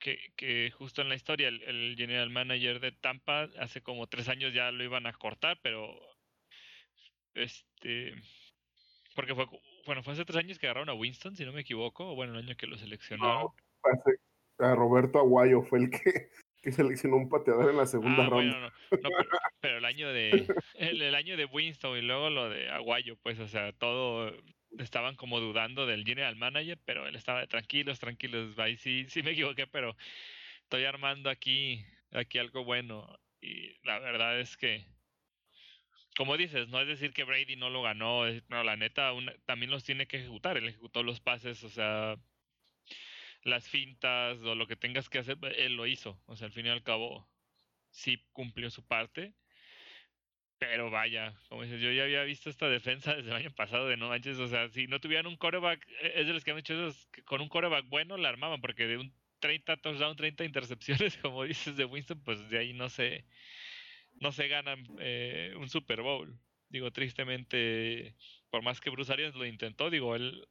que, 0.00 0.18
que 0.36 0.70
justo 0.70 1.02
en 1.02 1.08
la 1.08 1.14
historia 1.14 1.48
el, 1.48 1.94
general 1.96 2.30
manager 2.30 2.80
de 2.80 2.92
Tampa 2.92 3.48
hace 3.58 3.82
como 3.82 4.06
tres 4.06 4.28
años 4.28 4.52
ya 4.52 4.70
lo 4.70 4.84
iban 4.84 5.06
a 5.06 5.12
cortar, 5.12 5.58
pero 5.62 5.98
este 7.34 8.14
porque 9.14 9.34
fue 9.34 9.46
bueno 9.86 10.02
fue 10.02 10.14
hace 10.14 10.24
tres 10.24 10.38
años 10.38 10.58
que 10.58 10.66
agarraron 10.66 10.90
a 10.90 10.94
Winston 10.94 11.36
si 11.36 11.44
no 11.44 11.52
me 11.52 11.62
equivoco 11.62 12.10
o 12.10 12.14
bueno 12.14 12.34
el 12.34 12.44
año 12.44 12.56
que 12.56 12.66
lo 12.66 12.76
seleccionaron. 12.76 13.48
A 14.58 14.74
Roberto 14.74 15.18
Aguayo 15.18 15.62
fue 15.62 15.80
el 15.80 15.90
que, 15.90 16.30
que 16.66 16.72
seleccionó 16.72 17.16
un 17.16 17.28
pateador 17.28 17.70
en 17.70 17.76
la 17.76 17.86
segunda 17.86 18.24
ah, 18.24 18.28
ronda 18.28 18.72
no, 18.90 19.10
pero, 19.60 19.78
el 19.78 19.84
año 19.84 20.12
de 20.12 20.46
el, 20.74 21.00
el, 21.00 21.14
año 21.14 21.36
de 21.36 21.44
Winston 21.44 21.96
y 21.96 22.02
luego 22.02 22.28
lo 22.28 22.50
de 22.50 22.68
Aguayo 22.70 23.16
pues 23.22 23.38
o 23.38 23.46
sea 23.46 23.72
todo 23.72 24.32
estaban 24.78 25.16
como 25.16 25.40
dudando 25.40 25.86
del 25.86 26.04
general 26.04 26.36
manager, 26.36 26.78
pero 26.84 27.06
él 27.06 27.16
estaba 27.16 27.46
tranquilos, 27.46 27.98
tranquilos, 27.98 28.58
ahí 28.58 28.76
sí, 28.76 29.06
sí 29.08 29.22
me 29.22 29.32
equivoqué, 29.32 29.66
pero 29.66 29.96
estoy 30.62 30.84
armando 30.84 31.30
aquí, 31.30 31.84
aquí 32.12 32.38
algo 32.38 32.64
bueno. 32.64 33.06
Y 33.40 33.76
la 33.84 33.98
verdad 33.98 34.40
es 34.40 34.56
que, 34.56 34.86
como 36.16 36.36
dices, 36.36 36.68
no 36.68 36.80
es 36.80 36.88
decir 36.88 37.12
que 37.12 37.24
Brady 37.24 37.56
no 37.56 37.70
lo 37.70 37.82
ganó, 37.82 38.24
no, 38.48 38.64
la 38.64 38.76
neta, 38.76 39.12
también 39.44 39.70
los 39.70 39.84
tiene 39.84 40.06
que 40.06 40.18
ejecutar, 40.18 40.56
él 40.56 40.68
ejecutó 40.68 41.02
los 41.02 41.20
pases, 41.20 41.62
o 41.64 41.68
sea, 41.68 42.16
las 43.46 43.68
fintas 43.68 44.38
o 44.42 44.54
lo 44.54 44.66
que 44.66 44.76
tengas 44.76 45.08
que 45.08 45.18
hacer, 45.18 45.38
él 45.56 45.74
lo 45.76 45.86
hizo, 45.86 46.20
o 46.26 46.36
sea, 46.36 46.46
al 46.46 46.52
fin 46.52 46.66
y 46.66 46.70
al 46.70 46.82
cabo, 46.82 47.28
sí 47.90 48.22
cumplió 48.32 48.70
su 48.70 48.86
parte 48.86 49.34
pero 50.58 50.90
vaya, 50.90 51.34
como 51.48 51.62
dices, 51.62 51.80
yo 51.80 51.92
ya 51.92 52.04
había 52.04 52.22
visto 52.24 52.48
esta 52.48 52.68
defensa 52.68 53.14
desde 53.16 53.30
el 53.30 53.36
año 53.36 53.50
pasado 53.54 53.88
de 53.88 53.96
no 53.96 54.08
manches. 54.08 54.38
O 54.38 54.48
sea, 54.48 54.68
si 54.68 54.86
no 54.86 55.00
tuvieran 55.00 55.26
un 55.26 55.36
coreback, 55.36 55.86
e, 56.02 56.20
es 56.20 56.26
de 56.26 56.32
los 56.32 56.44
que 56.44 56.50
han 56.50 56.58
hecho 56.58 56.74
que 57.12 57.22
con 57.22 57.40
un 57.40 57.48
coreback 57.48 57.86
bueno 57.88 58.16
la 58.16 58.28
armaban, 58.28 58.60
porque 58.60 58.86
de 58.86 58.98
un 58.98 59.12
30 59.40 59.76
touchdown, 59.78 60.16
30 60.16 60.44
intercepciones, 60.44 61.16
como 61.22 61.44
dices 61.44 61.76
de 61.76 61.84
Winston, 61.84 62.22
pues 62.24 62.48
de 62.50 62.58
ahí 62.58 62.72
no 62.72 62.88
se, 62.88 63.26
no 64.14 64.32
se 64.32 64.48
ganan 64.48 64.84
eh, 65.00 65.54
un 65.56 65.68
Super 65.68 66.02
Bowl. 66.02 66.38
Digo, 66.68 66.90
tristemente, 66.90 68.16
por 68.50 68.62
más 68.62 68.80
que 68.80 68.90
Bruce 68.90 69.12
Arians 69.12 69.36
lo 69.36 69.46
intentó, 69.46 69.90
digo, 69.90 70.16
él, 70.16 70.48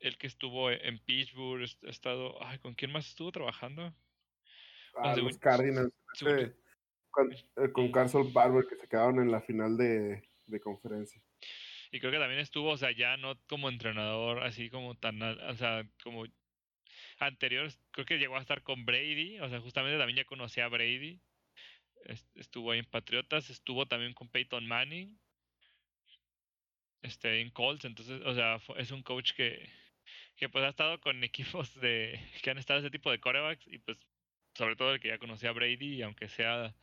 el 0.00 0.18
que 0.18 0.26
estuvo 0.26 0.70
en 0.70 0.98
Pittsburgh, 0.98 1.62
ha 1.86 1.90
estado, 1.90 2.42
ay, 2.44 2.58
¿con 2.58 2.74
quién 2.74 2.92
más 2.92 3.08
estuvo 3.08 3.32
trabajando? 3.32 3.94
Ah, 4.96 5.16
los 5.16 5.38
Cardinals 5.38 5.92
con, 7.10 7.32
eh, 7.32 7.72
con 7.72 7.92
Carson 7.92 8.32
Barber 8.32 8.66
que 8.68 8.76
se 8.76 8.88
quedaron 8.88 9.20
en 9.20 9.30
la 9.30 9.40
final 9.40 9.76
de, 9.76 10.22
conferencia. 10.62 11.22
Y 11.90 12.00
creo 12.00 12.12
que 12.12 12.18
también 12.18 12.40
estuvo, 12.40 12.70
o 12.70 12.76
sea, 12.76 12.90
ya 12.90 13.16
no 13.16 13.38
como 13.48 13.68
entrenador, 13.68 14.42
así 14.42 14.68
como 14.68 14.96
tan, 14.96 15.22
o 15.22 15.54
sea, 15.54 15.86
como 16.02 16.24
anterior, 17.18 17.70
creo 17.92 18.04
que 18.04 18.18
llegó 18.18 18.36
a 18.36 18.40
estar 18.40 18.62
con 18.62 18.84
Brady, 18.84 19.38
o 19.40 19.48
sea, 19.48 19.60
justamente 19.60 19.98
también 19.98 20.18
ya 20.18 20.24
conocía 20.24 20.64
a 20.64 20.68
Brady. 20.68 21.20
Estuvo 22.34 22.72
ahí 22.72 22.80
en 22.80 22.84
Patriotas, 22.84 23.48
estuvo 23.48 23.86
también 23.86 24.12
con 24.12 24.28
Peyton 24.28 24.66
Manning, 24.66 25.18
este, 27.02 27.40
en 27.40 27.50
Colts, 27.50 27.84
entonces, 27.84 28.20
o 28.24 28.34
sea, 28.34 28.60
es 28.76 28.90
un 28.90 29.02
coach 29.02 29.32
que, 29.32 29.70
que 30.36 30.48
pues 30.48 30.64
ha 30.64 30.68
estado 30.68 31.00
con 31.00 31.22
equipos 31.24 31.74
de 31.80 32.20
que 32.42 32.50
han 32.50 32.58
estado 32.58 32.80
ese 32.80 32.90
tipo 32.90 33.10
de 33.10 33.20
corebacks 33.20 33.66
y 33.66 33.78
pues 33.78 33.98
sobre 34.54 34.76
todo 34.76 34.94
el 34.94 35.00
que 35.00 35.08
ya 35.08 35.18
conocía 35.18 35.50
a 35.50 35.52
Brady, 35.52 36.02
aunque 36.02 36.28
sea 36.28 36.74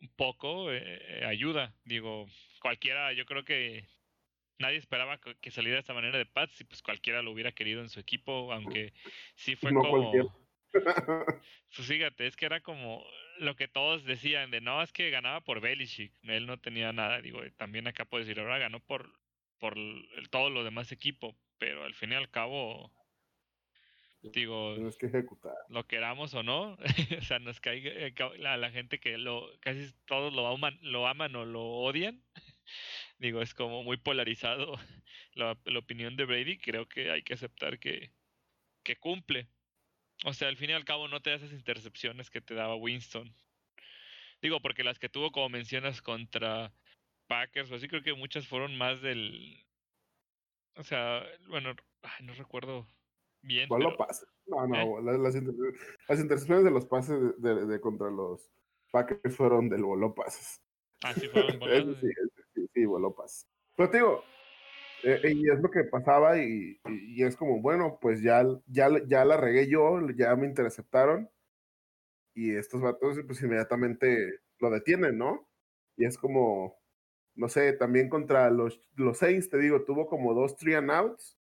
un 0.00 0.08
poco, 0.16 0.72
eh, 0.72 1.24
ayuda. 1.26 1.72
Digo, 1.84 2.26
cualquiera, 2.60 3.12
yo 3.12 3.24
creo 3.24 3.44
que 3.44 3.86
nadie 4.58 4.78
esperaba 4.78 5.20
que 5.40 5.50
saliera 5.50 5.76
de 5.76 5.80
esta 5.80 5.94
manera 5.94 6.18
de 6.18 6.26
Pats 6.26 6.60
y 6.60 6.64
pues 6.64 6.82
cualquiera 6.82 7.22
lo 7.22 7.30
hubiera 7.30 7.52
querido 7.52 7.80
en 7.80 7.88
su 7.88 8.00
equipo, 8.00 8.52
aunque 8.52 8.92
sí 9.34 9.56
fue 9.56 9.72
como... 9.72 10.12
Pues 11.74 11.88
fíjate, 11.88 12.26
es 12.26 12.36
que 12.36 12.44
era 12.44 12.60
como 12.60 13.02
lo 13.38 13.56
que 13.56 13.68
todos 13.68 14.04
decían 14.04 14.50
de 14.50 14.60
no, 14.60 14.82
es 14.82 14.92
que 14.92 15.10
ganaba 15.10 15.40
por 15.40 15.60
Belichick, 15.60 16.12
él 16.22 16.46
no 16.46 16.58
tenía 16.58 16.92
nada, 16.92 17.22
digo, 17.22 17.40
también 17.56 17.86
acá 17.86 18.04
puedes 18.04 18.26
decir, 18.26 18.40
ahora 18.40 18.58
ganó 18.58 18.80
por, 18.80 19.10
por 19.58 19.78
el, 19.78 20.28
todo 20.30 20.50
lo 20.50 20.64
demás 20.64 20.92
equipo, 20.92 21.36
pero 21.58 21.84
al 21.84 21.94
fin 21.94 22.12
y 22.12 22.14
al 22.14 22.30
cabo 22.30 22.92
Digo, 24.20 24.74
Tienes 24.74 24.96
que 24.96 25.06
ejecutar. 25.06 25.54
Lo 25.68 25.86
queramos 25.86 26.34
o 26.34 26.42
no, 26.42 26.76
o 27.18 27.22
sea, 27.22 27.38
nos 27.38 27.60
cae 27.60 27.82
eh, 27.84 28.14
la, 28.38 28.56
la 28.56 28.70
gente 28.70 28.98
que 28.98 29.16
lo 29.16 29.48
casi 29.60 29.92
todos 30.06 30.32
lo 30.32 30.46
aman, 30.48 30.78
lo 30.82 31.06
aman 31.06 31.34
o 31.36 31.44
lo 31.44 31.62
odian. 31.62 32.22
Digo, 33.18 33.42
es 33.42 33.54
como 33.54 33.82
muy 33.84 33.96
polarizado 33.96 34.76
la, 35.34 35.56
la, 35.64 35.78
opinión 35.78 36.16
de 36.16 36.24
Brady. 36.24 36.58
Creo 36.58 36.88
que 36.88 37.10
hay 37.10 37.22
que 37.22 37.34
aceptar 37.34 37.78
que, 37.78 38.12
que 38.82 38.96
cumple. 38.96 39.48
O 40.24 40.32
sea, 40.32 40.48
al 40.48 40.56
fin 40.56 40.70
y 40.70 40.72
al 40.72 40.84
cabo 40.84 41.06
no 41.06 41.22
te 41.22 41.30
das 41.30 41.42
esas 41.42 41.56
intercepciones 41.56 42.28
que 42.28 42.40
te 42.40 42.54
daba 42.54 42.74
Winston. 42.74 43.32
Digo, 44.42 44.60
porque 44.60 44.84
las 44.84 44.98
que 44.98 45.08
tuvo, 45.08 45.30
como 45.30 45.48
mencionas, 45.48 46.02
contra 46.02 46.72
Packers, 47.28 47.70
o 47.70 47.76
así 47.76 47.88
creo 47.88 48.02
que 48.02 48.14
muchas 48.14 48.48
fueron 48.48 48.76
más 48.76 49.00
del. 49.00 49.64
O 50.78 50.84
sea, 50.84 51.22
bueno, 51.48 51.74
no 52.22 52.34
recuerdo 52.34 52.88
bien. 53.42 53.68
Pero... 53.68 53.96
No, 54.46 54.66
no, 54.66 54.98
¿Eh? 54.98 55.02
las, 55.02 55.34
las, 56.08 56.20
intercepciones 56.20 56.64
de 56.64 56.70
los 56.70 56.86
pases 56.86 57.18
de, 57.38 57.66
de, 57.66 57.80
contra 57.80 58.10
los 58.10 58.50
Packers 58.90 59.36
fueron 59.36 59.68
del 59.68 59.84
voló 59.84 60.14
pases. 60.14 60.62
Ah, 61.02 61.12
sí, 61.12 61.28
fueron 61.28 61.60
sí, 62.00 62.08
sí, 62.54 62.66
sí, 62.72 62.84
voló 62.84 63.14
pases. 63.14 63.46
Pero 63.76 63.90
te 63.90 63.96
digo, 63.98 64.24
eh, 65.04 65.20
y 65.34 65.50
es 65.50 65.60
lo 65.60 65.70
que 65.70 65.84
pasaba 65.84 66.38
y, 66.38 66.80
y, 66.86 67.22
es 67.22 67.36
como, 67.36 67.60
bueno, 67.60 67.98
pues 68.00 68.22
ya, 68.22 68.44
ya, 68.66 68.88
ya 69.06 69.24
la 69.24 69.36
regué 69.36 69.68
yo, 69.68 70.00
ya 70.16 70.34
me 70.34 70.46
interceptaron 70.46 71.30
y 72.34 72.54
estos 72.54 72.80
vatos 72.80 73.18
pues 73.26 73.42
inmediatamente 73.42 74.40
lo 74.60 74.70
detienen, 74.70 75.18
¿no? 75.18 75.48
Y 75.96 76.04
es 76.04 76.16
como, 76.16 76.77
no 77.38 77.48
sé, 77.48 77.72
también 77.72 78.08
contra 78.08 78.50
los, 78.50 78.82
los 78.96 79.18
Saints, 79.18 79.48
te 79.48 79.58
digo, 79.58 79.84
tuvo 79.84 80.08
como 80.08 80.34
dos 80.34 80.56
three 80.56 80.74
and 80.74 80.90
outs 80.90 81.38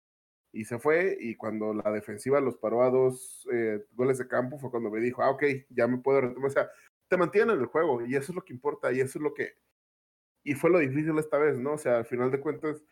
y 0.51 0.63
se 0.63 0.77
fue 0.77 1.17
y 1.19 1.35
cuando 1.35 1.73
la 1.73 1.91
defensiva 1.91 2.39
los 2.39 2.55
paró 2.55 2.83
a 2.83 2.91
dos 2.91 3.47
eh, 3.51 3.83
goles 3.93 4.19
de 4.19 4.27
campo 4.27 4.59
fue 4.59 4.69
cuando 4.69 4.91
me 4.91 4.99
dijo, 4.99 5.23
ah, 5.23 5.31
ok, 5.31 5.43
ya 5.69 5.87
me 5.87 5.97
puedo 5.97 6.21
retomar. 6.21 6.49
O 6.49 6.53
sea, 6.53 6.69
te 7.07 7.17
mantienen 7.17 7.55
en 7.55 7.61
el 7.61 7.65
juego 7.65 8.05
y 8.05 8.15
eso 8.15 8.31
es 8.31 8.35
lo 8.35 8.43
que 8.43 8.53
importa 8.53 8.91
y 8.93 8.99
eso 8.99 9.17
es 9.17 9.23
lo 9.23 9.33
que... 9.33 9.55
Y 10.43 10.53
fue 10.53 10.69
lo 10.69 10.77
difícil 10.77 11.17
esta 11.17 11.39
vez, 11.39 11.57
¿no? 11.57 11.73
O 11.73 11.77
sea, 11.79 11.97
al 11.97 12.05
final 12.05 12.29
de 12.29 12.39
cuentas, 12.41 12.83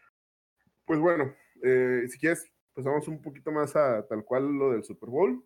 pues 0.85 0.99
bueno, 0.99 1.31
eh, 1.63 2.05
si 2.09 2.17
quieres, 2.17 2.51
pues 2.73 2.87
vamos 2.87 3.07
un 3.07 3.21
poquito 3.21 3.51
más 3.51 3.75
a 3.75 4.05
tal 4.07 4.25
cual 4.25 4.51
lo 4.51 4.71
del 4.71 4.83
Super 4.83 5.09
Bowl. 5.09 5.45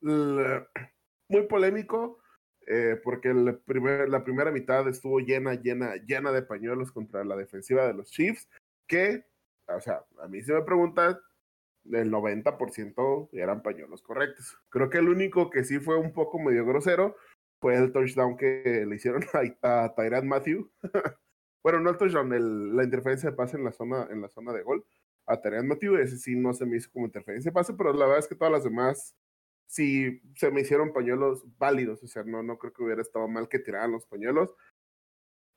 muy 0.00 1.46
polémico, 1.48 2.18
eh, 2.66 3.00
porque 3.02 3.30
el 3.30 3.58
primer, 3.64 4.08
la 4.08 4.24
primera 4.24 4.50
mitad 4.50 4.86
estuvo 4.88 5.20
llena, 5.20 5.54
llena, 5.54 5.96
llena 5.96 6.32
de 6.32 6.42
pañuelos 6.42 6.92
contra 6.92 7.24
la 7.24 7.36
defensiva 7.36 7.86
de 7.86 7.94
los 7.94 8.10
Chiefs, 8.10 8.48
que 8.86 9.24
o 9.68 9.80
sea, 9.80 10.04
a 10.20 10.28
mí 10.28 10.42
se 10.42 10.52
me 10.52 10.62
pregunta, 10.62 11.20
el 11.90 12.10
90% 12.10 13.28
eran 13.32 13.62
pañuelos 13.62 14.02
correctos. 14.02 14.58
Creo 14.68 14.90
que 14.90 14.98
el 14.98 15.08
único 15.08 15.50
que 15.50 15.64
sí 15.64 15.78
fue 15.78 15.98
un 15.98 16.12
poco 16.12 16.38
medio 16.38 16.64
grosero 16.64 17.16
fue 17.60 17.76
el 17.76 17.92
touchdown 17.92 18.36
que 18.36 18.84
le 18.86 18.96
hicieron 18.96 19.22
a, 19.62 19.84
a 19.84 19.94
Tyrant 19.94 20.26
Matthew. 20.26 20.70
bueno, 21.62 21.80
no 21.80 21.90
el 21.90 21.96
touchdown, 21.96 22.76
la 22.76 22.84
interferencia 22.84 23.30
de 23.30 23.36
pase 23.36 23.56
en 23.56 23.64
la 23.64 23.72
zona, 23.72 24.08
en 24.10 24.20
la 24.20 24.28
zona 24.28 24.52
de 24.52 24.62
gol 24.62 24.84
a 25.26 25.40
Terán 25.40 25.68
Motivo, 25.68 25.98
ese 25.98 26.18
sí 26.18 26.34
no 26.34 26.52
se 26.52 26.66
me 26.66 26.76
hizo 26.76 26.90
como 26.90 27.06
interferencia 27.06 27.50
de 27.50 27.54
pase, 27.54 27.74
pero 27.74 27.92
la 27.92 28.06
verdad 28.06 28.18
es 28.18 28.26
que 28.26 28.34
todas 28.34 28.52
las 28.52 28.64
demás 28.64 29.14
sí 29.72 30.20
se 30.36 30.50
me 30.50 30.60
hicieron 30.60 30.92
pañuelos 30.92 31.44
válidos, 31.58 32.02
o 32.02 32.06
sea, 32.06 32.24
no, 32.24 32.42
no 32.42 32.58
creo 32.58 32.74
que 32.74 32.82
hubiera 32.82 33.00
estado 33.00 33.26
mal 33.26 33.48
que 33.48 33.58
tiraran 33.58 33.92
los 33.92 34.04
pañuelos. 34.06 34.54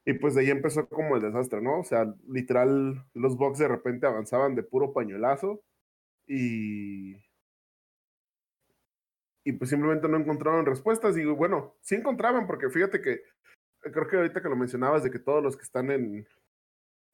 Y 0.05 0.13
pues 0.13 0.35
de 0.35 0.41
ahí 0.41 0.51
empezó 0.51 0.87
como 0.87 1.17
el 1.17 1.21
desastre, 1.21 1.61
¿no? 1.61 1.79
O 1.81 1.83
sea, 1.83 2.13
literal, 2.29 3.05
los 3.13 3.35
Bucks 3.37 3.59
de 3.59 3.67
repente 3.67 4.07
avanzaban 4.07 4.55
de 4.55 4.63
puro 4.63 4.93
pañuelazo 4.93 5.63
y. 6.27 7.15
Y 9.43 9.51
pues 9.53 9.69
simplemente 9.69 10.07
no 10.07 10.17
encontraron 10.17 10.65
respuestas. 10.65 11.17
Y 11.17 11.25
bueno, 11.25 11.75
sí 11.81 11.95
encontraban, 11.95 12.47
porque 12.47 12.69
fíjate 12.69 13.01
que 13.01 13.21
creo 13.81 14.07
que 14.07 14.17
ahorita 14.17 14.41
que 14.41 14.49
lo 14.49 14.55
mencionabas, 14.55 15.03
de 15.03 15.11
que 15.11 15.19
todos 15.19 15.43
los 15.43 15.57
que 15.57 15.63
están 15.63 15.91
en, 15.91 16.25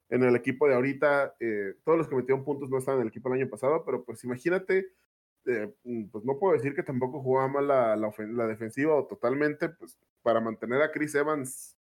en 0.09 0.23
el 0.23 0.35
equipo 0.35 0.67
de 0.67 0.75
ahorita, 0.75 1.35
eh, 1.39 1.75
todos 1.83 1.97
los 1.97 2.07
que 2.07 2.15
metieron 2.15 2.45
puntos 2.45 2.69
no 2.69 2.77
estaban 2.77 2.99
en 2.99 3.07
el 3.07 3.09
equipo 3.09 3.29
el 3.29 3.41
año 3.41 3.49
pasado, 3.49 3.83
pero 3.85 4.03
pues 4.05 4.23
imagínate, 4.23 4.91
eh, 5.45 5.73
pues 6.11 6.23
no 6.23 6.37
puedo 6.39 6.53
decir 6.53 6.75
que 6.75 6.83
tampoco 6.83 7.21
jugaba 7.21 7.47
mal 7.47 7.67
la, 7.67 7.95
la, 7.95 8.47
defensiva 8.47 8.95
o 8.95 9.05
totalmente, 9.05 9.69
pues 9.69 9.97
para 10.21 10.39
mantener 10.39 10.81
a 10.81 10.91
Chris 10.91 11.15
Evans, 11.15 11.77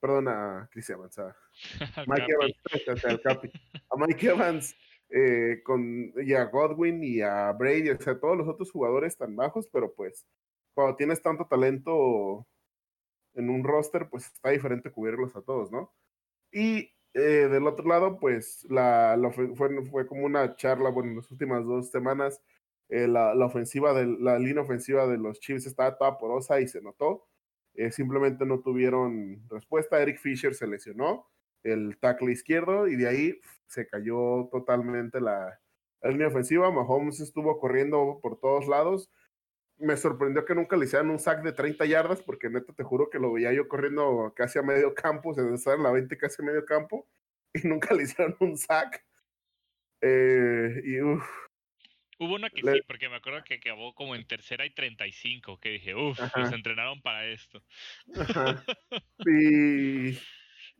perdón, 0.00 0.28
a 0.28 0.68
Chris 0.72 0.90
Evans, 0.90 1.18
a 1.18 1.36
Mike 2.06 2.32
Evans, 2.32 2.56
a 3.90 3.96
Mike 3.96 4.26
Evans 4.26 4.76
eh, 5.10 5.62
con, 5.62 6.12
y 6.16 6.32
a 6.34 6.44
Godwin 6.44 7.04
y 7.04 7.20
a 7.20 7.52
Brady, 7.52 7.90
o 7.90 8.00
sea, 8.00 8.18
todos 8.18 8.36
los 8.36 8.48
otros 8.48 8.70
jugadores 8.70 9.16
tan 9.16 9.36
bajos, 9.36 9.68
pero 9.70 9.94
pues 9.94 10.26
cuando 10.74 10.96
tienes 10.96 11.20
tanto 11.20 11.46
talento 11.46 12.46
en 13.34 13.50
un 13.50 13.64
roster, 13.64 14.08
pues 14.08 14.26
está 14.26 14.50
diferente 14.50 14.90
cubrirlos 14.90 15.36
a 15.36 15.42
todos, 15.42 15.70
¿no? 15.70 15.92
Y 16.50 16.92
eh, 17.14 17.48
del 17.48 17.66
otro 17.66 17.86
lado, 17.86 18.18
pues 18.18 18.64
la, 18.70 19.18
fue, 19.34 19.54
fue, 19.54 20.06
como 20.06 20.24
una 20.24 20.56
charla, 20.56 20.90
bueno, 20.90 21.10
en 21.10 21.16
las 21.16 21.30
últimas 21.30 21.64
dos 21.64 21.90
semanas, 21.90 22.40
eh, 22.92 23.08
la, 23.08 23.32
ofensiva 23.46 23.94
de, 23.94 24.06
la 24.20 24.38
línea 24.38 24.62
ofensiva 24.62 25.06
de 25.06 25.16
los 25.16 25.40
Chiefs 25.40 25.64
estaba 25.64 25.96
toda 25.96 26.18
porosa 26.18 26.60
y 26.60 26.68
se 26.68 26.82
notó. 26.82 27.26
Eh, 27.72 27.90
simplemente 27.90 28.44
no 28.44 28.60
tuvieron 28.60 29.48
respuesta. 29.48 30.02
Eric 30.02 30.18
Fisher 30.18 30.54
se 30.54 30.66
lesionó, 30.66 31.26
el 31.62 31.96
tackle 31.98 32.32
izquierdo, 32.32 32.88
y 32.88 32.96
de 32.96 33.08
ahí 33.08 33.40
se 33.66 33.86
cayó 33.86 34.50
totalmente 34.52 35.22
la, 35.22 35.58
línea 36.02 36.28
ofensiva. 36.28 36.70
Mahomes 36.70 37.20
estuvo 37.20 37.58
corriendo 37.58 38.18
por 38.22 38.38
todos 38.38 38.68
lados 38.68 39.10
me 39.78 39.96
sorprendió 39.96 40.44
que 40.44 40.54
nunca 40.54 40.76
le 40.76 40.84
hicieran 40.84 41.10
un 41.10 41.18
sack 41.18 41.42
de 41.42 41.52
30 41.52 41.86
yardas, 41.86 42.22
porque 42.22 42.50
neta 42.50 42.72
te 42.74 42.84
juro 42.84 43.10
que 43.10 43.18
lo 43.18 43.32
veía 43.32 43.52
yo 43.52 43.68
corriendo 43.68 44.32
casi 44.36 44.58
a 44.58 44.62
medio 44.62 44.94
campo, 44.94 45.34
se 45.34 45.42
estar 45.54 45.76
en 45.76 45.82
la 45.82 45.90
20 45.90 46.16
casi 46.18 46.42
a 46.42 46.44
medio 46.44 46.64
campo, 46.64 47.08
y 47.54 47.66
nunca 47.66 47.94
le 47.94 48.04
hicieron 48.04 48.36
un 48.40 48.56
sack. 48.56 49.04
Eh, 50.02 50.82
y 50.84 50.98
Hubo 52.18 52.34
una 52.34 52.50
que 52.50 52.60
sí, 52.62 52.82
porque 52.86 53.08
me 53.08 53.16
acuerdo 53.16 53.42
que 53.44 53.54
acabó 53.54 53.94
como 53.94 54.14
en 54.14 54.26
tercera 54.26 54.64
y 54.64 54.70
35, 54.70 55.58
que 55.58 55.70
dije, 55.70 55.94
uff, 55.94 56.18
los 56.36 56.52
entrenaron 56.52 57.00
para 57.02 57.26
esto. 57.26 57.62
Y, 59.24 60.10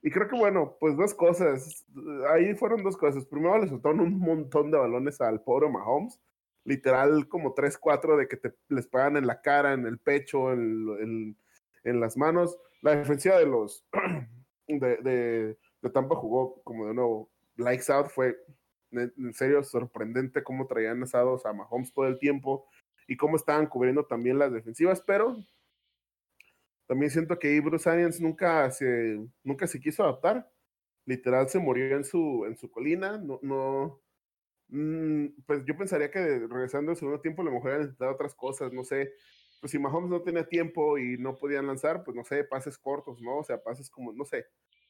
y 0.02 0.10
creo 0.10 0.28
que 0.28 0.36
bueno, 0.36 0.76
pues 0.80 0.96
dos 0.96 1.14
cosas. 1.14 1.86
Ahí 2.30 2.54
fueron 2.54 2.82
dos 2.82 2.96
cosas. 2.96 3.24
Primero 3.26 3.58
le 3.58 3.68
soltaron 3.68 4.00
un 4.00 4.18
montón 4.18 4.70
de 4.70 4.78
balones 4.78 5.20
al 5.20 5.40
pobre 5.42 5.68
Mahomes 5.68 6.20
literal 6.64 7.28
como 7.28 7.54
3, 7.54 7.78
4 7.78 8.16
de 8.16 8.28
que 8.28 8.36
te 8.36 8.54
les 8.68 8.86
pegan 8.86 9.16
en 9.16 9.26
la 9.26 9.40
cara, 9.40 9.72
en 9.72 9.86
el 9.86 9.98
pecho, 9.98 10.52
en, 10.52 11.36
en, 11.84 12.00
las 12.00 12.16
manos. 12.16 12.58
La 12.82 12.96
defensiva 12.96 13.38
de 13.38 13.46
los 13.46 13.84
de, 14.68 14.96
de, 14.98 15.58
de, 15.82 15.90
Tampa 15.90 16.16
jugó 16.16 16.62
como 16.62 16.86
de 16.86 16.94
nuevo. 16.94 17.30
Likes 17.56 17.92
out 17.92 18.08
fue 18.08 18.36
en 18.92 19.34
serio 19.34 19.62
sorprendente 19.64 20.42
cómo 20.42 20.66
traían 20.66 21.02
asados 21.02 21.46
a 21.46 21.52
Mahomes 21.52 21.92
todo 21.92 22.06
el 22.06 22.18
tiempo 22.18 22.68
y 23.08 23.16
cómo 23.16 23.36
estaban 23.36 23.66
cubriendo 23.66 24.04
también 24.06 24.38
las 24.38 24.52
defensivas, 24.52 25.02
pero 25.02 25.36
también 26.86 27.10
siento 27.10 27.38
que 27.38 27.60
Bruce 27.60 27.88
Arians 27.88 28.20
nunca 28.20 28.70
se, 28.70 29.18
nunca 29.42 29.66
se 29.66 29.80
quiso 29.80 30.02
adaptar. 30.04 30.50
Literal 31.06 31.48
se 31.48 31.58
murió 31.58 31.96
en 31.96 32.04
su, 32.04 32.44
en 32.46 32.56
su 32.56 32.70
colina, 32.70 33.18
no, 33.18 33.40
no, 33.42 34.02
Mm, 34.72 35.26
pues 35.46 35.64
yo 35.66 35.76
pensaría 35.76 36.10
que 36.10 36.18
regresando 36.48 36.92
al 36.92 36.96
segundo 36.96 37.20
tiempo 37.20 37.42
a 37.42 37.44
lo 37.44 37.50
mejor 37.50 37.78
necesitado 37.78 38.12
otras 38.12 38.34
cosas, 38.34 38.72
no 38.72 38.84
sé. 38.84 39.12
Pues 39.60 39.70
si 39.70 39.78
Mahomes 39.78 40.10
no 40.10 40.22
tenía 40.22 40.48
tiempo 40.48 40.98
y 40.98 41.18
no 41.18 41.36
podían 41.36 41.66
lanzar, 41.66 42.02
pues 42.04 42.16
no 42.16 42.24
sé, 42.24 42.44
pases 42.44 42.78
cortos, 42.78 43.20
¿no? 43.20 43.38
O 43.38 43.44
sea, 43.44 43.62
pases 43.62 43.90
como, 43.90 44.12
no 44.12 44.24
sé. 44.24 44.46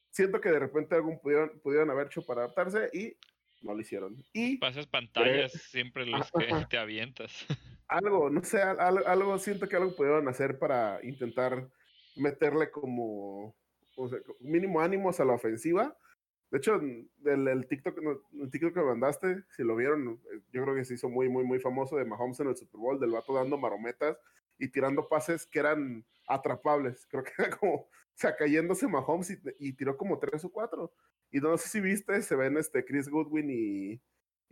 Siento 0.09 0.39
que 0.39 0.49
de 0.51 0.59
repente 0.59 0.95
algún 0.95 1.19
pudieron, 1.19 1.59
pudieron 1.61 1.89
haber 1.91 2.07
hecho 2.07 2.25
para 2.25 2.43
adaptarse 2.43 2.89
y 2.93 3.17
no 3.63 3.73
lo 3.73 3.81
hicieron. 3.81 4.23
Y 4.33 4.57
pases 4.57 4.87
pantallas 4.87 5.51
siempre 5.51 6.05
los 6.05 6.31
que 6.31 6.65
te 6.69 6.77
avientas. 6.77 7.31
Algo, 7.87 8.29
no 8.29 8.43
sé, 8.43 8.59
algo, 8.59 9.37
siento 9.37 9.67
que 9.67 9.75
algo 9.75 9.95
pudieron 9.95 10.27
hacer 10.27 10.57
para 10.57 10.99
intentar 11.03 11.69
meterle 12.15 12.71
como 12.71 13.55
o 13.95 14.09
sea, 14.09 14.17
mínimo 14.39 14.81
ánimos 14.81 15.19
a 15.19 15.25
la 15.25 15.33
ofensiva 15.33 15.95
de 16.53 16.59
hecho, 16.59 16.75
el, 16.75 17.47
el, 17.47 17.67
TikTok, 17.67 17.97
el 18.39 18.51
TikTok 18.51 18.75
que 18.75 18.81
mandaste, 18.83 19.43
si 19.49 19.63
lo 19.63 19.75
vieron, 19.75 20.21
yo 20.51 20.61
creo 20.61 20.75
que 20.75 20.85
se 20.85 20.93
hizo 20.93 21.09
muy, 21.09 21.27
muy, 21.27 21.43
muy 21.43 21.59
famoso 21.59 21.95
de 21.95 22.05
Mahomes 22.05 22.39
en 22.41 22.49
el 22.49 22.55
Super 22.55 22.79
Bowl, 22.79 22.99
del 22.99 23.09
vato 23.09 23.33
dando 23.33 23.57
marometas 23.57 24.19
y 24.59 24.67
tirando 24.67 25.09
pases 25.09 25.47
que 25.47 25.57
eran 25.57 26.05
atrapables. 26.27 27.07
Creo 27.09 27.23
que 27.23 27.31
era 27.39 27.57
como, 27.57 27.73
o 27.73 27.89
sea, 28.13 28.35
cayéndose 28.35 28.87
Mahomes 28.87 29.35
y, 29.57 29.73
tiró 29.73 29.97
como 29.97 30.19
tres 30.19 30.45
o 30.45 30.51
cuatro. 30.51 30.93
Y 31.33 31.39
no 31.39 31.57
sé 31.57 31.67
si 31.67 31.81
viste, 31.81 32.21
se 32.21 32.35
ven 32.35 32.57
este 32.57 32.85
Chris 32.85 33.09
Goodwin 33.09 33.49
y, 33.49 33.99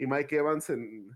y 0.03 0.07
Mike 0.07 0.35
Evans 0.35 0.67
en, 0.71 1.15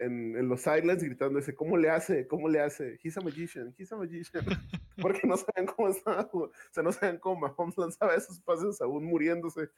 en, 0.00 0.36
en, 0.36 0.48
los 0.48 0.62
sidelines 0.62 1.04
gritando 1.04 1.38
ese, 1.38 1.54
¿cómo 1.54 1.76
le 1.76 1.88
hace? 1.88 2.26
¿Cómo 2.26 2.48
le 2.48 2.60
hace? 2.60 2.98
He's 3.00 3.16
a 3.16 3.20
magician, 3.20 3.72
he's 3.78 3.92
a 3.92 3.96
magician. 3.96 4.44
Porque 4.96 5.20
no 5.24 5.36
saben 5.36 5.66
cómo 5.66 5.88
está, 5.88 6.28
o 6.32 6.50
sea, 6.72 6.82
no 6.82 6.90
saben 6.90 7.18
cómo 7.18 7.42
Mahomes 7.42 7.78
lanzaba 7.78 8.16
esos 8.16 8.40
pases 8.40 8.80
aún 8.80 9.04
muriéndose. 9.04 9.70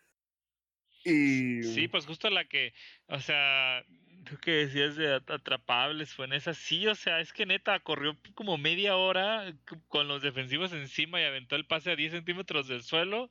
Sí, 1.05 1.87
pues 1.89 2.05
justo 2.05 2.31
la 2.31 2.47
que, 2.47 2.73
o 3.07 3.21
sea, 3.21 3.85
tú 4.25 4.39
que 4.39 4.51
decías 4.51 4.97
de 4.97 5.15
atrapables 5.15 6.13
fue 6.13 6.25
en 6.25 6.33
esa, 6.33 6.53
sí, 6.53 6.89
o 6.89 6.97
sea, 6.97 7.21
es 7.21 7.33
que 7.33 7.47
neta 7.47 7.79
corrió 7.79 8.17
como 8.35 8.59
media 8.59 8.97
hora 8.97 9.55
con 9.87 10.09
los 10.09 10.23
defensivos 10.23 10.73
encima 10.73 11.21
y 11.21 11.25
aventó 11.25 11.55
el 11.55 11.67
pase 11.67 11.93
a 11.93 11.97
10 11.97 12.11
centímetros 12.13 12.67
del 12.67 12.83
suelo 12.83 13.31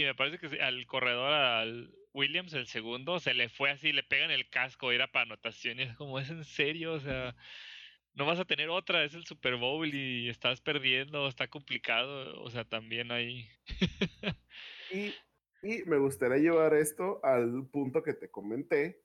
y 0.00 0.04
me 0.04 0.14
parece 0.14 0.38
que 0.38 0.62
al 0.62 0.86
corredor, 0.86 1.32
al 1.32 1.94
Williams, 2.12 2.52
el 2.54 2.66
segundo, 2.66 3.20
se 3.20 3.34
le 3.34 3.48
fue 3.48 3.70
así, 3.70 3.92
le 3.92 4.02
pegan 4.02 4.30
el 4.30 4.48
casco, 4.48 4.92
era 4.92 5.10
para 5.10 5.24
anotaciones, 5.24 5.96
como 5.96 6.18
es 6.18 6.30
en 6.30 6.44
serio, 6.44 6.94
o 6.94 7.00
sea, 7.00 7.34
no 8.14 8.26
vas 8.26 8.38
a 8.38 8.44
tener 8.44 8.68
otra, 8.70 9.04
es 9.04 9.14
el 9.14 9.24
Super 9.24 9.56
Bowl 9.56 9.92
y 9.94 10.28
estás 10.28 10.60
perdiendo, 10.60 11.28
está 11.28 11.48
complicado, 11.48 12.40
o 12.42 12.50
sea, 12.50 12.64
también 12.64 13.12
ahí. 13.12 13.48
y 14.90 15.14
y 15.62 15.84
me 15.84 15.96
gustaría 15.96 16.38
llevar 16.38 16.74
esto 16.74 17.20
al 17.24 17.68
punto 17.68 18.02
que 18.02 18.14
te 18.14 18.28
comenté, 18.28 19.04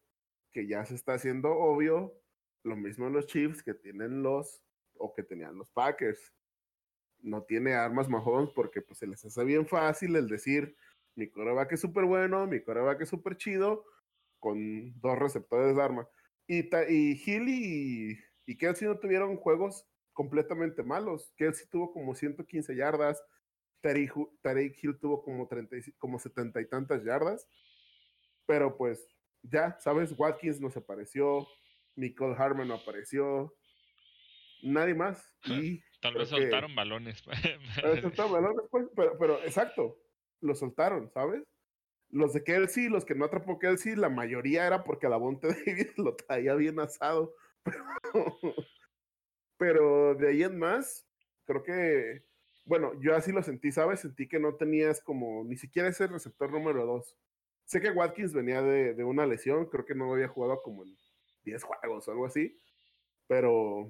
que 0.52 0.68
ya 0.68 0.84
se 0.86 0.96
está 0.96 1.14
haciendo 1.14 1.52
obvio, 1.52 2.20
lo 2.64 2.76
mismo 2.76 3.06
en 3.06 3.14
los 3.14 3.28
Chiefs 3.28 3.62
que 3.62 3.76
tienen 3.76 4.24
los, 4.24 4.64
o 4.96 5.14
que 5.14 5.22
tenían 5.22 5.56
los 5.56 5.70
Packers. 5.70 6.34
No 7.28 7.44
tiene 7.44 7.74
armas 7.74 8.10
Mahomes 8.10 8.52
porque 8.56 8.82
pues 8.82 9.00
se 9.00 9.08
les 9.08 9.24
hace 9.26 9.44
bien 9.44 9.68
fácil 9.68 10.16
el 10.16 10.28
decir, 10.28 10.76
mi 11.16 11.30
coreback 11.30 11.74
es 11.74 11.82
súper 11.82 12.06
bueno, 12.06 12.48
mi 12.48 12.62
coreback 12.62 13.02
es 13.02 13.10
súper 13.10 13.38
chido, 13.38 13.86
con 14.40 15.00
dos 15.02 15.20
receptores 15.20 15.76
de 15.76 15.82
arma. 15.82 16.08
Y, 16.48 16.60
y 16.60 17.22
Hill 17.26 17.50
y, 17.50 18.20
y 18.46 18.58
Kelsey 18.58 18.88
no 18.88 19.00
tuvieron 19.00 19.36
juegos 19.36 19.86
completamente 20.14 20.84
malos. 20.84 21.34
Kelsey 21.36 21.68
tuvo 21.68 21.92
como 21.92 22.16
115 22.16 22.76
yardas, 22.76 23.22
Tarek 23.82 24.76
Hill 24.82 24.98
tuvo 25.00 25.24
como, 25.24 25.48
30, 25.48 25.76
como 25.98 26.20
70 26.20 26.62
y 26.62 26.66
tantas 26.68 27.04
yardas, 27.04 27.48
pero 28.46 28.78
pues 28.78 29.06
ya, 29.44 29.78
¿sabes? 29.80 30.14
Watkins 30.18 30.60
no 30.60 30.70
se 30.70 30.80
apareció, 30.80 31.48
Nicole 31.96 32.36
Harmon 32.38 32.68
no 32.68 32.76
apareció, 32.76 33.56
nadie 34.64 34.96
más. 34.96 35.24
Y 35.46 35.82
Tal 36.00 36.14
vez 36.14 36.30
soltaron 36.30 36.76
balones. 36.76 37.24
soltaron 38.02 38.32
balones, 38.32 38.66
pues, 38.70 38.88
pero, 38.96 39.18
pero 39.18 39.44
exacto, 39.44 39.98
lo 40.42 40.56
soltaron, 40.56 41.10
¿sabes? 41.12 41.44
Los 42.10 42.34
de 42.34 42.44
Kelsey, 42.44 42.88
los 42.90 43.04
que 43.04 43.16
no 43.16 43.26
atrapó 43.26 43.60
Kelsey, 43.60 43.96
la 43.96 44.10
mayoría 44.10 44.66
era 44.66 44.84
porque 44.84 45.10
la 45.10 45.18
Bonte 45.18 45.48
David 45.66 45.90
lo 45.98 46.16
traía 46.16 46.56
bien 46.56 46.80
asado. 46.80 47.36
pero 49.58 50.16
de 50.16 50.30
ahí 50.30 50.44
en 50.44 50.58
más, 50.58 51.06
creo 51.46 51.64
que 51.64 52.28
bueno, 52.68 52.92
yo 53.02 53.16
así 53.16 53.32
lo 53.32 53.42
sentí, 53.42 53.72
¿sabes? 53.72 54.02
Sentí 54.02 54.28
que 54.28 54.40
no 54.40 54.56
tenías 54.56 55.02
como 55.02 55.46
ni 55.46 55.56
siquiera 55.56 55.88
ese 55.88 56.06
receptor 56.06 56.52
número 56.52 56.86
dos. 56.86 57.16
Sé 57.64 57.80
que 57.80 57.92
Watkins 57.92 58.34
venía 58.34 58.62
de, 58.62 58.94
de 58.94 59.04
una 59.06 59.26
lesión, 59.26 59.68
creo 59.68 59.86
que 59.86 59.96
no 59.96 60.12
había 60.14 60.28
jugado 60.28 60.62
como 60.62 60.84
en 60.84 60.94
10 61.44 61.64
juegos 61.64 62.08
o 62.08 62.12
algo 62.12 62.26
así, 62.26 62.60
pero... 63.26 63.90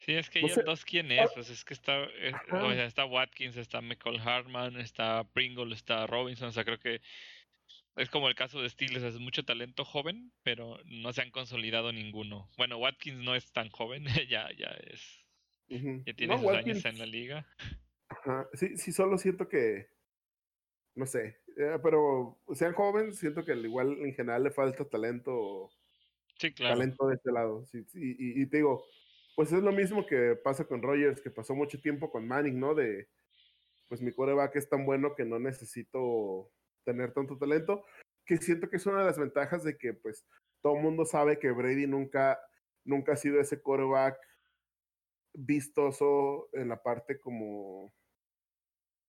Sí, 0.00 0.14
es 0.14 0.30
que 0.30 0.40
ya 0.40 0.62
dos 0.62 0.84
quién 0.84 1.12
es, 1.12 1.30
pues 1.34 1.50
es 1.50 1.62
que 1.62 1.74
está, 1.74 2.08
o 2.52 2.72
sea, 2.72 2.86
está 2.86 3.04
Watkins, 3.04 3.56
está 3.58 3.82
Michael 3.82 4.18
Hartman, 4.18 4.76
está 4.78 5.24
Pringle, 5.32 5.74
está 5.74 6.06
Robinson, 6.06 6.48
o 6.48 6.52
sea, 6.52 6.64
creo 6.64 6.78
que 6.78 7.02
es 7.96 8.08
como 8.08 8.28
el 8.28 8.34
caso 8.34 8.62
de 8.62 8.70
Steelers, 8.70 9.04
es 9.04 9.18
mucho 9.18 9.44
talento 9.44 9.84
joven, 9.84 10.32
pero 10.42 10.78
no 10.86 11.12
se 11.12 11.20
han 11.20 11.30
consolidado 11.30 11.92
ninguno. 11.92 12.48
Bueno, 12.56 12.78
Watkins 12.78 13.22
no 13.22 13.34
es 13.34 13.52
tan 13.52 13.68
joven, 13.68 14.04
ya, 14.30 14.48
ya 14.56 14.68
es, 14.90 15.26
ya 15.68 16.14
tiene 16.14 16.38
sus 16.38 16.48
años 16.48 16.84
en 16.86 16.98
la 16.98 17.06
liga. 17.06 17.46
Ajá. 18.08 18.48
Sí, 18.54 18.76
sí, 18.78 18.92
solo 18.92 19.18
siento 19.18 19.48
que, 19.48 19.86
no 20.94 21.04
sé, 21.04 21.40
eh, 21.58 21.78
pero 21.82 22.40
sean 22.54 22.72
jóvenes, 22.72 23.18
siento 23.18 23.44
que 23.44 23.52
igual 23.52 23.98
en 24.00 24.14
general 24.14 24.44
le 24.44 24.50
falta 24.50 24.88
talento, 24.88 25.70
sí, 26.38 26.54
claro. 26.54 26.76
talento 26.76 27.06
de 27.06 27.16
este 27.16 27.32
lado. 27.32 27.66
Sí, 27.66 27.84
y, 27.94 28.42
y, 28.42 28.46
te 28.46 28.58
digo, 28.58 28.82
pues 29.40 29.52
es 29.52 29.62
lo 29.62 29.72
mismo 29.72 30.04
que 30.04 30.36
pasa 30.36 30.66
con 30.66 30.82
Rogers, 30.82 31.22
que 31.22 31.30
pasó 31.30 31.54
mucho 31.54 31.80
tiempo 31.80 32.10
con 32.10 32.28
Manning, 32.28 32.60
¿no? 32.60 32.74
De, 32.74 33.08
pues 33.88 34.02
mi 34.02 34.12
coreback 34.12 34.54
es 34.56 34.68
tan 34.68 34.84
bueno 34.84 35.14
que 35.14 35.24
no 35.24 35.38
necesito 35.38 36.52
tener 36.84 37.14
tanto 37.14 37.38
talento, 37.38 37.82
que 38.26 38.36
siento 38.36 38.68
que 38.68 38.76
es 38.76 38.84
una 38.84 38.98
de 38.98 39.06
las 39.06 39.18
ventajas 39.18 39.64
de 39.64 39.78
que, 39.78 39.94
pues, 39.94 40.26
todo 40.60 40.76
el 40.76 40.82
mundo 40.82 41.06
sabe 41.06 41.38
que 41.38 41.52
Brady 41.52 41.86
nunca, 41.86 42.38
nunca 42.84 43.14
ha 43.14 43.16
sido 43.16 43.40
ese 43.40 43.62
coreback 43.62 44.18
vistoso 45.32 46.50
en 46.52 46.68
la 46.68 46.82
parte 46.82 47.18
como, 47.18 47.94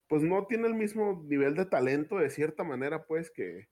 pues 0.08 0.24
no 0.24 0.48
tiene 0.48 0.68
el 0.68 0.76
mismo 0.76 1.26
nivel 1.28 1.56
de 1.56 1.66
talento 1.66 2.20
de 2.20 2.30
cierta 2.30 2.64
manera, 2.64 3.06
pues, 3.06 3.30
que, 3.30 3.68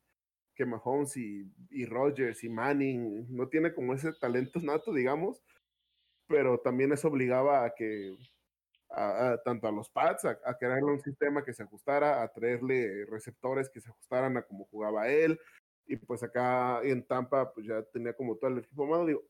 que 0.56 0.66
Mahomes 0.66 1.16
y, 1.16 1.50
y 1.70 1.86
Rogers 1.86 2.44
y 2.44 2.50
Manning, 2.50 3.34
no 3.34 3.48
tiene 3.48 3.74
como 3.74 3.94
ese 3.94 4.12
talento 4.12 4.60
nato, 4.60 4.94
digamos, 4.94 5.42
pero 6.30 6.60
también 6.60 6.94
eso 6.94 7.08
obligaba 7.08 7.66
a 7.66 7.74
que 7.74 8.16
a, 8.92 9.42
tanto 9.44 9.68
a 9.68 9.72
los 9.72 9.90
pads, 9.90 10.26
a, 10.26 10.58
crearle 10.58 10.92
un 10.92 11.02
sistema 11.02 11.44
que 11.44 11.54
se 11.54 11.64
ajustara, 11.64 12.22
a 12.22 12.32
traerle 12.32 13.06
receptores 13.06 13.70
que 13.70 13.82
se 13.82 13.90
ajustaran 13.90 14.38
a 14.38 14.44
cómo 14.44 14.66
jugaba 14.66 15.10
él. 15.10 15.40
Y 15.88 15.98
pues 15.98 16.22
acá 16.22 16.82
en 16.84 17.06
Tampa, 17.06 17.52
pues 17.52 17.66
ya 17.66 17.82
tenía 17.84 18.14
como 18.14 18.38
todo 18.38 18.52
el 18.52 18.60
equipo 18.60 18.84
armado. 18.84 19.08
Digo, 19.08 19.24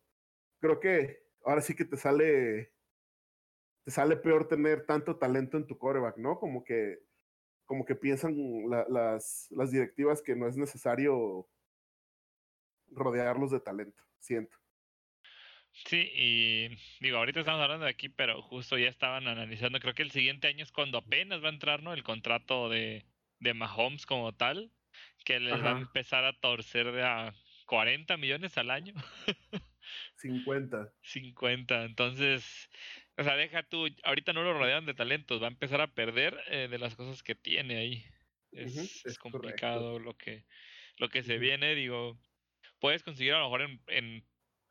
creo 0.59 0.79
que 0.81 1.23
ahora 1.45 1.61
sí 1.61 1.73
que 1.73 1.85
te 1.85 1.95
sale, 1.95 2.73
te 3.85 3.91
sale 3.91 4.17
peor 4.17 4.49
tener 4.49 4.85
tanto 4.85 5.17
talento 5.17 5.55
en 5.55 5.67
tu 5.67 5.77
coreback, 5.77 6.17
¿no? 6.17 6.37
Como 6.37 6.65
que, 6.65 6.99
como 7.65 7.85
que 7.85 7.95
piensan 7.95 8.35
las, 8.89 9.47
las 9.51 9.71
directivas 9.71 10.21
que 10.21 10.35
no 10.35 10.47
es 10.47 10.57
necesario 10.57 11.47
rodearlos 12.91 13.51
de 13.51 13.61
talento, 13.61 14.03
siento. 14.19 14.57
Sí, 15.85 16.11
y 16.13 16.69
digo, 16.99 17.17
ahorita 17.17 17.39
estamos 17.39 17.61
hablando 17.61 17.85
de 17.85 17.91
aquí, 17.91 18.09
pero 18.09 18.41
justo 18.41 18.77
ya 18.77 18.89
estaban 18.89 19.27
analizando, 19.27 19.79
creo 19.79 19.93
que 19.93 20.03
el 20.03 20.11
siguiente 20.11 20.47
año 20.47 20.63
es 20.63 20.71
cuando 20.71 20.97
apenas 20.97 21.43
va 21.43 21.47
a 21.47 21.53
entrar, 21.53 21.81
¿no? 21.81 21.93
El 21.93 22.03
contrato 22.03 22.69
de, 22.69 23.05
de 23.39 23.53
Mahomes 23.53 24.05
como 24.05 24.33
tal, 24.33 24.71
que 25.25 25.39
les 25.39 25.63
va 25.63 25.75
a 25.75 25.79
empezar 25.79 26.25
a 26.25 26.39
torcer 26.39 26.91
de 26.91 27.03
a 27.03 27.33
40 27.65 28.17
millones 28.17 28.57
al 28.57 28.71
año. 28.71 28.93
50. 30.17 30.93
50, 31.01 31.85
entonces, 31.85 32.69
o 33.17 33.23
sea, 33.23 33.35
deja 33.35 33.63
tú, 33.63 33.87
ahorita 34.03 34.33
no 34.33 34.43
lo 34.43 34.53
rodean 34.53 34.85
de 34.85 34.93
talentos, 34.93 35.41
va 35.41 35.47
a 35.47 35.51
empezar 35.51 35.81
a 35.81 35.93
perder 35.93 36.39
eh, 36.47 36.67
de 36.69 36.77
las 36.77 36.95
cosas 36.95 37.23
que 37.23 37.35
tiene 37.35 37.77
ahí. 37.77 38.05
Es, 38.51 39.05
es, 39.05 39.17
complicado 39.19 39.99
lo 39.99 40.17
que, 40.17 40.45
lo 40.97 41.09
que 41.09 41.21
se 41.21 41.37
viene, 41.37 41.75
digo, 41.75 42.19
puedes 42.79 43.03
conseguir 43.03 43.33
a 43.33 43.39
lo 43.39 43.45
mejor 43.45 43.61
en, 43.61 43.81
en 43.87 44.25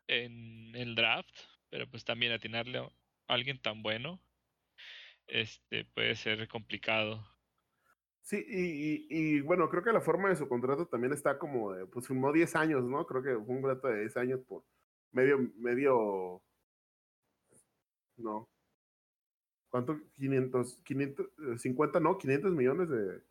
en 0.09 0.75
el 0.75 0.95
draft, 0.95 1.35
pero 1.69 1.89
pues 1.89 2.03
también 2.03 2.31
atinarle 2.31 2.79
a 2.79 2.89
alguien 3.27 3.61
tan 3.61 3.83
bueno 3.83 4.19
este 5.29 5.85
puede 5.85 6.15
ser 6.15 6.47
complicado. 6.47 7.25
Sí, 8.21 8.43
y, 8.47 9.07
y, 9.09 9.41
bueno, 9.41 9.69
creo 9.69 9.83
que 9.83 9.91
la 9.91 10.01
forma 10.01 10.29
de 10.29 10.35
su 10.35 10.47
contrato 10.47 10.87
también 10.87 11.13
está 11.13 11.39
como, 11.39 11.73
de, 11.73 11.87
pues 11.87 12.07
firmó 12.07 12.31
10 12.31 12.55
años, 12.55 12.83
¿no? 12.83 13.05
Creo 13.07 13.23
que 13.23 13.33
fue 13.33 13.55
un 13.55 13.61
contrato 13.61 13.87
de 13.87 14.01
10 14.01 14.17
años 14.17 14.39
por 14.47 14.63
medio, 15.11 15.39
medio, 15.55 16.41
no. 18.17 18.47
¿Cuánto? 19.69 19.99
500, 20.17 20.79
550, 20.83 21.99
no, 21.99 22.17
500 22.17 22.51
millones 22.53 22.89
de, 22.89 23.21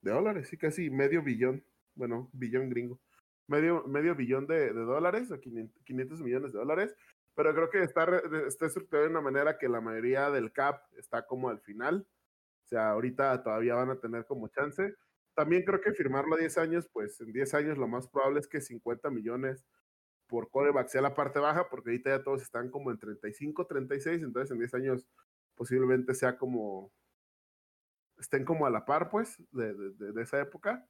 de 0.00 0.10
dólares, 0.10 0.48
sí, 0.48 0.56
casi 0.56 0.90
medio 0.90 1.22
billón, 1.22 1.64
bueno, 1.94 2.28
billón 2.32 2.68
gringo 2.70 3.00
medio, 3.48 3.82
medio 3.84 4.14
billón 4.14 4.46
de, 4.46 4.72
dólares 4.72 5.30
o 5.32 5.40
500 5.40 6.20
millones 6.20 6.52
de 6.52 6.58
dólares, 6.58 6.94
pero 7.34 7.54
creo 7.54 7.70
que 7.70 7.82
está, 7.82 8.06
está 8.46 8.66
estructurado 8.66 9.06
de 9.06 9.10
una 9.10 9.20
manera 9.20 9.58
que 9.58 9.68
la 9.68 9.80
mayoría 9.80 10.30
del 10.30 10.52
cap 10.52 10.82
está 10.96 11.26
como 11.26 11.48
al 11.48 11.60
final. 11.60 12.06
O 12.64 12.68
sea, 12.68 12.90
ahorita 12.90 13.42
todavía 13.42 13.74
van 13.74 13.90
a 13.90 14.00
tener 14.00 14.26
como 14.26 14.48
chance. 14.48 14.94
También 15.34 15.64
creo 15.64 15.80
que 15.80 15.92
firmarlo 15.92 16.34
a 16.34 16.38
10 16.38 16.58
años, 16.58 16.88
pues 16.92 17.20
en 17.20 17.32
10 17.32 17.54
años 17.54 17.78
lo 17.78 17.88
más 17.88 18.08
probable 18.08 18.40
es 18.40 18.48
que 18.48 18.60
50 18.60 19.10
millones 19.10 19.64
por 20.26 20.50
coreback 20.50 20.88
sea 20.88 21.00
la 21.00 21.14
parte 21.14 21.38
baja, 21.38 21.68
porque 21.70 21.90
ahorita 21.90 22.10
ya 22.10 22.22
todos 22.22 22.42
están 22.42 22.70
como 22.70 22.90
en 22.90 22.98
35, 22.98 23.66
36, 23.66 24.22
entonces 24.22 24.50
en 24.50 24.58
10 24.58 24.74
años 24.74 25.06
posiblemente 25.54 26.14
sea 26.14 26.36
como, 26.36 26.92
estén 28.18 28.44
como 28.44 28.66
a 28.66 28.70
la 28.70 28.84
par, 28.84 29.08
pues, 29.08 29.42
de, 29.52 29.74
de, 29.74 30.12
de 30.12 30.22
esa 30.22 30.40
época. 30.40 30.86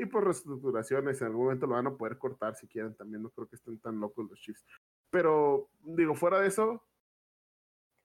Y 0.00 0.06
por 0.06 0.24
reestructuraciones, 0.24 1.20
en 1.20 1.26
algún 1.26 1.44
momento 1.44 1.66
lo 1.66 1.74
van 1.74 1.86
a 1.88 1.94
poder 1.94 2.16
cortar 2.16 2.56
si 2.56 2.66
quieren. 2.66 2.96
También 2.96 3.22
no 3.22 3.28
creo 3.28 3.46
que 3.46 3.56
estén 3.56 3.78
tan 3.80 4.00
locos 4.00 4.30
los 4.30 4.40
Chiefs. 4.40 4.64
Pero, 5.10 5.68
digo, 5.80 6.14
fuera 6.14 6.40
de 6.40 6.48
eso, 6.48 6.82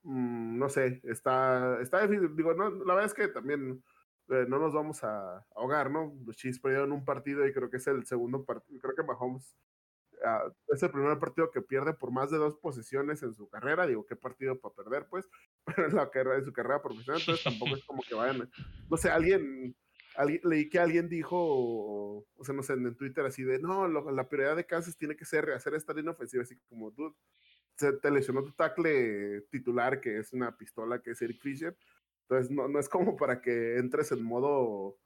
mmm, 0.03 0.57
no 0.57 0.67
sé, 0.67 0.99
está, 1.05 1.79
está 1.81 2.05
difícil. 2.05 2.35
Digo, 2.35 2.53
no, 2.53 2.69
la 2.69 2.95
verdad 2.95 3.05
es 3.05 3.13
que 3.13 3.29
también 3.29 3.81
eh, 4.27 4.45
no 4.45 4.59
nos 4.59 4.73
vamos 4.73 5.05
a 5.05 5.47
ahogar, 5.55 5.89
¿no? 5.89 6.13
Los 6.25 6.35
Chiefs 6.35 6.59
perdieron 6.59 6.91
un 6.91 7.05
partido 7.05 7.47
y 7.47 7.53
creo 7.53 7.69
que 7.69 7.77
es 7.77 7.87
el 7.87 8.05
segundo 8.05 8.43
partido. 8.43 8.77
Creo 8.81 8.93
que 8.93 9.03
Mahomes 9.03 9.55
uh, 10.15 10.51
es 10.73 10.83
el 10.83 10.91
primer 10.91 11.17
partido 11.17 11.49
que 11.49 11.61
pierde 11.61 11.93
por 11.93 12.11
más 12.11 12.29
de 12.29 12.37
dos 12.37 12.57
posesiones 12.57 13.23
en 13.23 13.33
su 13.33 13.47
carrera. 13.47 13.87
Digo, 13.87 14.05
¿qué 14.05 14.17
partido 14.17 14.59
para 14.59 14.75
perder? 14.75 15.07
Pues, 15.09 15.29
pero 15.65 15.87
en 15.87 15.95
la 15.95 16.11
carrera 16.11 16.35
de 16.35 16.43
su 16.43 16.51
carrera 16.51 16.81
profesional. 16.81 17.21
Entonces 17.21 17.41
tampoco 17.41 17.77
es 17.77 17.85
como 17.85 18.01
que 18.03 18.15
vayan, 18.15 18.51
no 18.89 18.97
sé, 18.97 19.09
alguien 19.09 19.77
leí 20.43 20.69
que 20.69 20.79
alguien 20.79 21.09
dijo, 21.09 21.37
o, 21.37 22.43
sea, 22.43 22.55
no 22.55 22.63
sé, 22.63 22.73
en, 22.73 22.95
Twitter 22.95 23.25
así 23.25 23.43
de, 23.43 23.59
no, 23.59 23.87
la 23.87 24.29
prioridad 24.29 24.55
de 24.55 24.65
Kansas 24.65 24.97
tiene 24.97 25.15
que 25.15 25.25
ser 25.25 25.51
hacer 25.51 25.73
esta 25.75 25.93
línea 25.93 26.11
ofensiva, 26.11 26.43
así 26.43 26.57
como, 26.69 26.91
tú 26.91 27.15
se 27.75 27.91
te 27.93 28.09
lesionó 28.09 28.43
tu 28.43 28.53
tackle 28.53 29.41
titular, 29.51 29.99
que 29.99 30.19
es 30.19 30.31
una 30.31 30.57
pistola, 30.57 31.01
que 31.01 31.11
es 31.11 31.21
Eric 31.21 31.41
Fisher, 31.41 31.77
entonces 32.21 32.49
no, 32.51 32.67
no 32.67 32.79
es 32.79 32.87
como 32.87 33.17
para 33.17 33.41
que 33.41 33.77
entres 33.77 34.11
en 34.11 34.23
modo, 34.23 34.97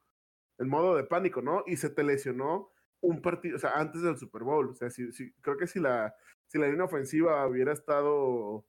en 0.60 0.69
modo 0.69 0.95
de 0.95 1.04
pánico, 1.04 1.41
¿no? 1.41 1.63
Y 1.65 1.78
se 1.78 1.89
te 1.89 2.04
lesionó 2.04 2.72
un 3.02 3.22
partido, 3.22 3.56
o 3.56 3.60
sea, 3.60 3.72
antes 3.72 4.02
del 4.04 4.17
Super 4.17 4.43
Bowl, 4.43 4.69
o 4.69 4.76
sea, 4.76 4.89
si, 4.89 5.12
si, 5.12 5.34
creo 5.41 5.58
que 5.58 5.67
si 5.67 5.80
la, 5.80 6.15
si 6.48 6.60
la 6.60 6.67
línea 6.67 6.86
ofensiva 6.86 7.48
hubiera 7.48 7.74
estado 7.74 8.65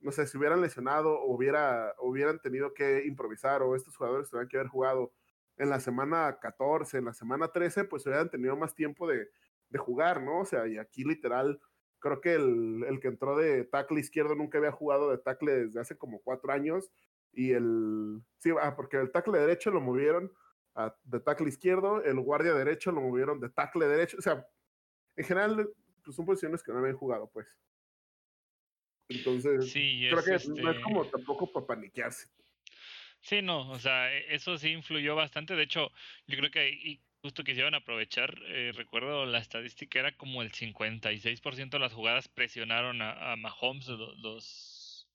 no 0.00 0.12
sé, 0.12 0.26
si 0.26 0.38
hubieran 0.38 0.60
lesionado 0.60 1.20
o 1.20 1.34
hubiera, 1.34 1.94
hubieran 2.00 2.40
tenido 2.40 2.72
que 2.74 3.04
improvisar 3.04 3.62
o 3.62 3.74
estos 3.74 3.96
jugadores 3.96 4.28
tuvieran 4.28 4.48
que 4.48 4.58
haber 4.58 4.68
jugado 4.68 5.12
en 5.58 5.70
la 5.70 5.80
semana 5.80 6.38
14, 6.40 6.98
en 6.98 7.06
la 7.06 7.12
semana 7.12 7.48
13, 7.48 7.84
pues 7.84 8.06
hubieran 8.06 8.30
tenido 8.30 8.56
más 8.56 8.74
tiempo 8.74 9.06
de, 9.06 9.28
de 9.70 9.78
jugar, 9.78 10.22
¿no? 10.22 10.40
O 10.40 10.44
sea, 10.44 10.66
y 10.66 10.78
aquí 10.78 11.04
literal, 11.04 11.60
creo 11.98 12.20
que 12.20 12.34
el, 12.34 12.84
el, 12.88 13.00
que 13.00 13.08
entró 13.08 13.36
de 13.36 13.64
tackle 13.64 14.00
izquierdo 14.00 14.34
nunca 14.34 14.58
había 14.58 14.72
jugado 14.72 15.10
de 15.10 15.18
tackle 15.18 15.52
desde 15.64 15.80
hace 15.80 15.96
como 15.96 16.20
cuatro 16.22 16.52
años. 16.52 16.90
Y 17.32 17.52
el, 17.52 18.22
sí, 18.38 18.50
ah, 18.60 18.74
porque 18.76 18.96
el 18.96 19.12
tackle 19.12 19.38
derecho 19.38 19.70
lo 19.70 19.80
movieron 19.80 20.32
a, 20.74 20.94
de 21.04 21.20
tackle 21.20 21.48
izquierdo, 21.48 22.02
el 22.02 22.20
guardia 22.20 22.54
derecho 22.54 22.92
lo 22.92 23.00
movieron 23.00 23.40
de 23.40 23.50
tackle 23.50 23.86
derecho. 23.86 24.16
O 24.18 24.22
sea, 24.22 24.46
en 25.16 25.24
general, 25.24 25.70
pues 26.04 26.16
son 26.16 26.24
posiciones 26.24 26.62
que 26.62 26.72
no 26.72 26.78
habían 26.78 26.96
jugado, 26.96 27.30
pues. 27.32 27.58
Entonces, 29.08 29.72
creo 29.72 30.22
que 30.22 30.30
no 30.30 30.36
es 30.36 30.48
este 30.48 30.82
como 30.82 31.06
tampoco 31.06 31.50
para 31.50 31.66
paniquearse. 31.66 32.28
Sí, 33.28 33.42
no, 33.42 33.70
o 33.70 33.78
sea, 33.78 34.10
e, 34.12 34.34
eso 34.34 34.56
sí 34.58 34.70
influyó 34.70 35.14
bastante. 35.14 35.54
De 35.54 35.62
hecho, 35.64 35.92
yo 36.26 36.36
creo 36.38 36.50
que 36.50 37.02
justo 37.22 37.44
quisieron 37.44 37.74
aprovechar, 37.74 38.34
eh, 38.46 38.72
recuerdo 38.74 39.26
la 39.26 39.38
estadística 39.38 39.98
era 39.98 40.16
como 40.16 40.40
el 40.42 40.52
56% 40.52 41.76
de 41.76 41.80
las 41.80 41.92
jugadas 41.92 42.28
presionaron 42.28 43.02
a, 43.02 43.32
a 43.32 43.36
Mahomes, 43.36 43.86
los, 43.88 45.08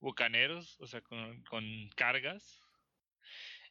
bucaneros, 0.00 0.76
o 0.80 0.86
sea, 0.86 1.00
con, 1.02 1.42
con 1.44 1.64
cargas. 1.96 2.66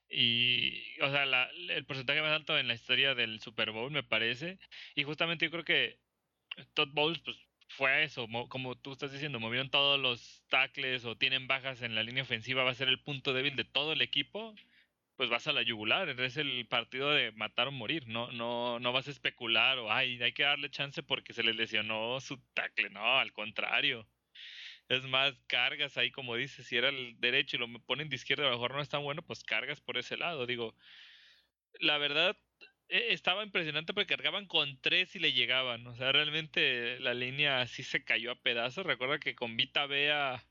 Y, 0.09 0.99
o 1.01 1.09
sea, 1.11 1.25
la, 1.25 1.49
el 1.69 1.85
porcentaje 1.85 2.21
más 2.21 2.31
alto 2.31 2.57
en 2.57 2.67
la 2.67 2.73
historia 2.73 3.13
del 3.15 3.39
Super 3.41 3.71
Bowl, 3.71 3.91
me 3.91 4.03
parece. 4.03 4.59
Y 4.95 5.03
justamente 5.03 5.45
yo 5.45 5.51
creo 5.51 5.63
que 5.65 5.99
Todd 6.73 6.89
Bowles, 6.93 7.19
pues 7.23 7.37
fue 7.69 8.03
eso, 8.03 8.27
como 8.49 8.75
tú 8.75 8.93
estás 8.93 9.11
diciendo, 9.11 9.39
movieron 9.39 9.69
todos 9.69 9.99
los 9.99 10.43
tackles 10.49 11.05
o 11.05 11.17
tienen 11.17 11.47
bajas 11.47 11.81
en 11.81 11.95
la 11.95 12.03
línea 12.03 12.23
ofensiva, 12.23 12.63
va 12.63 12.71
a 12.71 12.75
ser 12.75 12.89
el 12.89 13.01
punto 13.01 13.33
débil 13.33 13.55
de 13.55 13.63
todo 13.63 13.93
el 13.93 14.01
equipo, 14.01 14.55
pues 15.15 15.29
vas 15.29 15.47
a 15.47 15.53
la 15.53 15.61
yugular, 15.63 16.09
es 16.09 16.37
el 16.37 16.67
partido 16.67 17.11
de 17.11 17.31
matar 17.33 17.67
o 17.67 17.71
morir, 17.71 18.07
no, 18.07 18.31
no, 18.31 18.79
no 18.79 18.91
vas 18.93 19.07
a 19.07 19.11
especular 19.11 19.77
o 19.79 19.91
ay, 19.91 20.21
hay 20.21 20.33
que 20.33 20.43
darle 20.43 20.69
chance 20.71 21.03
porque 21.03 21.33
se 21.33 21.43
le 21.43 21.53
lesionó 21.53 22.19
su 22.21 22.37
tackle, 22.53 22.89
no, 22.89 23.19
al 23.19 23.33
contrario. 23.33 24.07
Es 24.89 25.03
más, 25.03 25.35
cargas 25.47 25.97
ahí, 25.97 26.11
como 26.11 26.35
dices, 26.35 26.65
si 26.67 26.77
era 26.77 26.89
el 26.89 27.19
derecho 27.19 27.57
y 27.57 27.59
lo 27.59 27.67
ponen 27.85 28.09
de 28.09 28.15
izquierda, 28.15 28.47
a 28.47 28.49
lo 28.49 28.55
mejor 28.55 28.73
no 28.73 28.81
es 28.81 28.89
tan 28.89 29.03
bueno, 29.03 29.21
pues 29.23 29.43
cargas 29.43 29.81
por 29.81 29.97
ese 29.97 30.17
lado. 30.17 30.47
Digo, 30.47 30.75
la 31.79 31.97
verdad, 31.97 32.37
estaba 32.89 33.43
impresionante 33.43 33.93
porque 33.93 34.15
cargaban 34.15 34.47
con 34.47 34.79
tres 34.81 35.15
y 35.15 35.19
le 35.19 35.33
llegaban. 35.33 35.85
O 35.87 35.95
sea, 35.95 36.11
realmente 36.11 36.99
la 36.99 37.13
línea 37.13 37.61
así 37.61 37.83
se 37.83 38.03
cayó 38.03 38.31
a 38.31 38.41
pedazos. 38.41 38.85
Recuerda 38.85 39.19
que 39.19 39.35
con 39.35 39.55
Vita 39.57 39.85
Bea, 39.87 40.43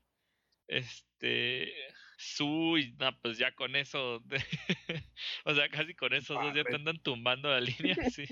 este, 0.67 1.73
Su 2.17 2.77
y 2.77 2.95
pues 3.21 3.37
ya 3.37 3.53
con 3.55 3.75
eso, 3.75 4.23
o 5.45 5.55
sea, 5.55 5.69
casi 5.69 5.95
con 5.95 6.13
esos 6.13 6.41
dos 6.41 6.53
ya 6.55 6.63
te 6.65 6.75
andan 6.75 7.01
tumbando 7.01 7.49
la 7.49 7.61
línea, 7.61 7.95
sí. 8.11 8.25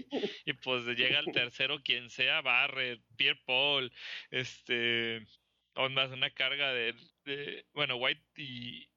Y 0.45 0.53
pues 0.53 0.85
llega 0.85 1.19
el 1.19 1.31
tercero, 1.31 1.81
quien 1.83 2.09
sea, 2.09 2.41
Barret, 2.41 3.01
Pierre 3.17 3.41
Paul, 3.45 3.91
este, 4.31 5.25
más 5.91 6.11
una 6.11 6.31
carga 6.31 6.73
de, 6.73 6.95
de, 7.25 7.65
bueno, 7.73 7.97
White 7.97 8.23
y, 8.37 8.89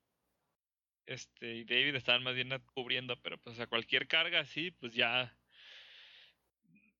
este, 1.10 1.56
y 1.56 1.64
David 1.64 1.96
estaban 1.96 2.22
más 2.22 2.36
bien 2.36 2.50
cubriendo, 2.72 3.20
pero 3.20 3.36
pues 3.38 3.58
a 3.58 3.66
cualquier 3.66 4.06
carga 4.06 4.38
así, 4.38 4.70
pues 4.70 4.94
ya 4.94 5.36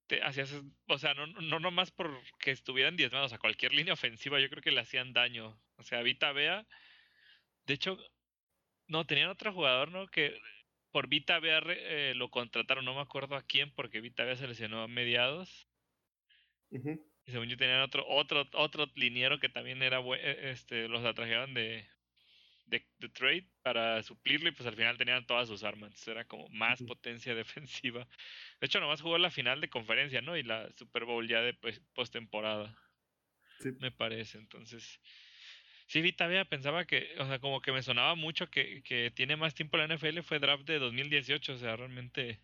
te 0.09 0.21
hacías, 0.25 0.53
o 0.89 0.99
sea, 0.99 1.15
no, 1.15 1.29
no 1.29 1.61
nomás 1.61 1.93
porque 1.93 2.51
estuvieran 2.51 2.97
diezmados, 2.97 3.33
a 3.33 3.39
cualquier 3.39 3.73
línea 3.73 3.95
ofensiva 3.95 4.41
yo 4.41 4.51
creo 4.51 4.63
que 4.63 4.73
le 4.73 4.81
hacían 4.81 5.13
daño. 5.13 5.57
O 5.77 5.85
sea, 5.85 6.03
Vita 6.03 6.33
Bea, 6.33 6.67
de 7.67 7.75
hecho, 7.75 7.99
no, 8.89 9.07
tenían 9.07 9.31
otro 9.31 9.53
jugador, 9.53 9.93
¿no? 9.93 10.09
Que 10.09 10.37
por 10.91 11.07
Vita 11.07 11.39
Bea 11.39 11.63
eh, 11.69 12.15
lo 12.17 12.31
contrataron, 12.31 12.85
no 12.85 12.97
me 12.97 13.03
acuerdo 13.03 13.37
a 13.37 13.43
quién, 13.43 13.73
porque 13.77 14.01
Vita 14.01 14.25
Bea 14.25 14.35
se 14.35 14.49
lesionó 14.49 14.83
a 14.83 14.89
mediados. 14.89 15.69
Y 16.73 17.31
según 17.31 17.49
yo 17.49 17.57
tenían 17.57 17.83
otro, 17.83 18.05
otro, 18.09 18.49
otro 18.55 18.87
liniero 18.97 19.39
que 19.39 19.49
también 19.49 19.81
era, 19.85 20.01
e, 20.01 20.51
este, 20.51 20.89
los 20.89 21.05
atrajeron 21.05 21.55
de, 21.55 21.89
de, 22.71 23.09
trade 23.09 23.47
para 23.63 24.03
suplirlo 24.03 24.49
y 24.49 24.53
pues 24.53 24.67
al 24.67 24.77
final 24.77 24.97
tenían 24.97 25.27
todas 25.27 25.49
sus 25.49 25.65
armas. 25.65 26.07
Era 26.07 26.25
como 26.25 26.49
más 26.49 26.83
potencia 26.83 27.35
defensiva. 27.35 28.07
De 28.61 28.67
hecho, 28.67 28.81
nomás 28.81 29.03
jugó 29.03 29.19
la 29.19 29.31
final 29.31 29.61
de 29.61 29.69
conferencia, 29.69 30.23
¿no? 30.23 30.37
Y 30.37 30.43
la 30.43 30.71
Super 30.77 31.05
Bowl 31.05 31.29
ya 31.29 31.41
de 31.41 31.55
pues, 31.55 31.81
postemporada. 31.95 32.77
Sí. 33.59 33.71
Me 33.81 33.91
parece. 33.91 34.39
Entonces, 34.39 35.01
sí, 35.87 36.01
Vita 36.01 36.27
Vea 36.27 36.45
pensaba 36.45 36.87
que, 36.87 37.15
o 37.19 37.27
sea, 37.27 37.39
como 37.41 37.61
que 37.61 37.73
me 37.73 37.83
sonaba 37.83 38.15
mucho 38.15 38.49
que, 38.51 38.83
que 38.83 39.11
tiene 39.11 39.37
más 39.37 39.55
tiempo 39.55 39.77
la 39.77 39.87
NFL. 39.87 40.21
Fue 40.21 40.39
draft 40.39 40.65
de 40.65 40.79
2018, 40.79 41.53
o 41.53 41.59
sea, 41.59 41.77
realmente 41.77 42.41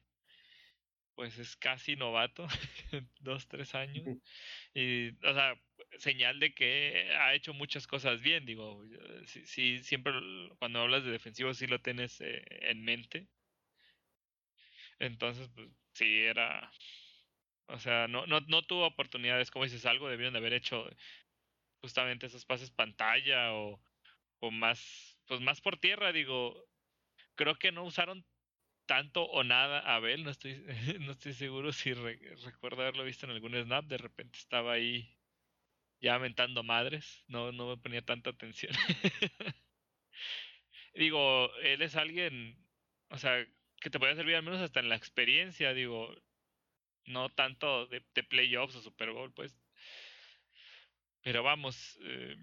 pues 1.17 1.39
es 1.39 1.57
casi 1.57 1.97
novato, 1.97 2.47
dos, 3.21 3.49
tres 3.49 3.75
años. 3.75 4.19
Y, 4.75 5.09
o 5.27 5.33
sea, 5.33 5.59
señal 5.99 6.41
de 6.41 6.55
que 6.55 7.13
ha 7.19 7.35
hecho 7.35 7.55
muchas 7.55 7.87
cosas 7.87 8.21
bien, 8.23 8.45
digo, 8.47 8.83
sí, 9.27 9.79
siempre 9.79 10.13
cuando 10.59 10.81
hablas 10.81 11.05
de 11.05 11.11
defensivo 11.13 11.55
sí 11.55 11.67
lo 11.67 11.81
tienes 11.81 12.21
eh, 12.21 12.45
en 12.71 12.85
mente. 12.85 13.29
Entonces, 14.99 15.49
pues 15.55 15.69
sí, 15.95 16.21
era, 16.23 16.71
o 17.69 17.79
sea, 17.79 18.09
no, 18.09 18.27
no, 18.27 18.41
no 18.43 18.63
tuvo 18.63 18.87
oportunidades, 18.87 19.51
como 19.51 19.65
dices, 19.65 19.87
algo 19.87 20.09
debieron 20.09 20.35
de 20.35 20.39
haber 20.41 20.53
hecho 20.55 20.89
justamente 21.83 22.27
esos 22.27 22.45
pases 22.47 22.71
pantalla 22.71 23.55
o, 23.55 23.83
o 24.41 24.51
más, 24.51 25.19
pues 25.27 25.41
más 25.41 25.61
por 25.61 25.79
tierra, 25.79 26.13
digo, 26.13 26.69
creo 27.37 27.57
que 27.59 27.73
no 27.73 27.85
usaron 27.85 28.27
tanto 28.87 29.25
o 29.25 29.45
nada 29.45 29.81
a 29.81 29.97
Abel, 29.97 30.25
no 30.25 30.31
estoy, 30.31 30.65
no 31.01 31.13
estoy 31.13 31.35
seguro 31.35 31.73
si 31.73 31.95
recuerdo 31.95 32.83
haberlo 32.83 33.05
visto 33.05 33.27
en 33.27 33.33
algún 33.33 33.55
snap, 33.55 33.87
de 33.87 33.99
repente 33.99 34.39
estaba 34.39 34.75
ahí 34.75 35.16
ya 36.01 36.15
aventando 36.15 36.63
madres, 36.63 37.25
no, 37.29 37.53
no 37.53 37.69
me 37.69 37.77
ponía 37.77 38.03
tanta 38.03 38.31
atención. 38.31 38.73
digo, 40.95 41.55
él 41.63 41.83
es 41.83 41.97
alguien, 41.97 42.57
o 43.11 43.19
sea, 43.19 43.47
que 43.81 43.91
te 43.91 43.99
puede 43.99 44.17
servir 44.17 44.37
al 44.37 44.43
menos 44.43 44.61
hasta 44.61 44.81
en 44.81 44.89
la 44.89 44.97
experiencia, 44.97 45.75
digo, 45.75 46.15
no 47.07 47.29
tanto 47.31 47.87
de, 47.87 48.01
playoffs 48.25 48.77
o 48.77 48.83
Super 48.83 49.11
Bowl, 49.11 49.33
pues. 49.33 49.57
Pero 51.23 51.43
vamos, 51.43 51.99
eh, 52.03 52.37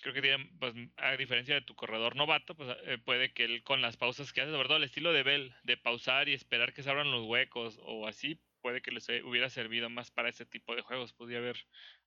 creo 0.00 0.14
que 0.14 0.22
tiene, 0.22 0.48
pues, 0.58 0.74
a 0.96 1.16
diferencia 1.16 1.54
de 1.54 1.62
tu 1.62 1.74
corredor 1.74 2.16
novato, 2.16 2.54
pues 2.54 2.76
eh, 2.84 2.98
puede 2.98 3.32
que 3.32 3.44
él 3.44 3.62
con 3.62 3.82
las 3.82 3.96
pausas 3.96 4.32
que 4.32 4.40
hace, 4.40 4.52
sobre 4.52 4.68
todo 4.68 4.78
el 4.78 4.84
estilo 4.84 5.12
de 5.12 5.22
Bell, 5.22 5.54
de 5.64 5.76
pausar 5.76 6.28
y 6.28 6.34
esperar 6.34 6.72
que 6.72 6.82
se 6.82 6.90
abran 6.90 7.10
los 7.10 7.26
huecos 7.26 7.78
o 7.82 8.06
así, 8.06 8.40
puede 8.66 8.82
que 8.82 8.90
les 8.90 9.08
hubiera 9.22 9.48
servido 9.48 9.88
más 9.88 10.10
para 10.10 10.28
ese 10.28 10.44
tipo 10.44 10.74
de 10.74 10.82
juegos. 10.82 11.12
Podría 11.12 11.38
haber 11.38 11.56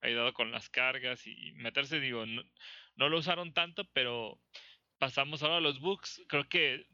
ayudado 0.01 0.33
con 0.33 0.51
las 0.51 0.69
cargas 0.69 1.25
y 1.25 1.53
meterse, 1.53 2.01
digo, 2.01 2.25
no, 2.25 3.07
lo 3.07 3.17
usaron 3.17 3.53
tanto, 3.53 3.85
pero 3.93 4.37
pasamos 4.97 5.41
ahora 5.41 5.55
a 5.55 5.61
los 5.61 5.79
books. 5.79 6.21
Creo 6.27 6.49
que 6.49 6.85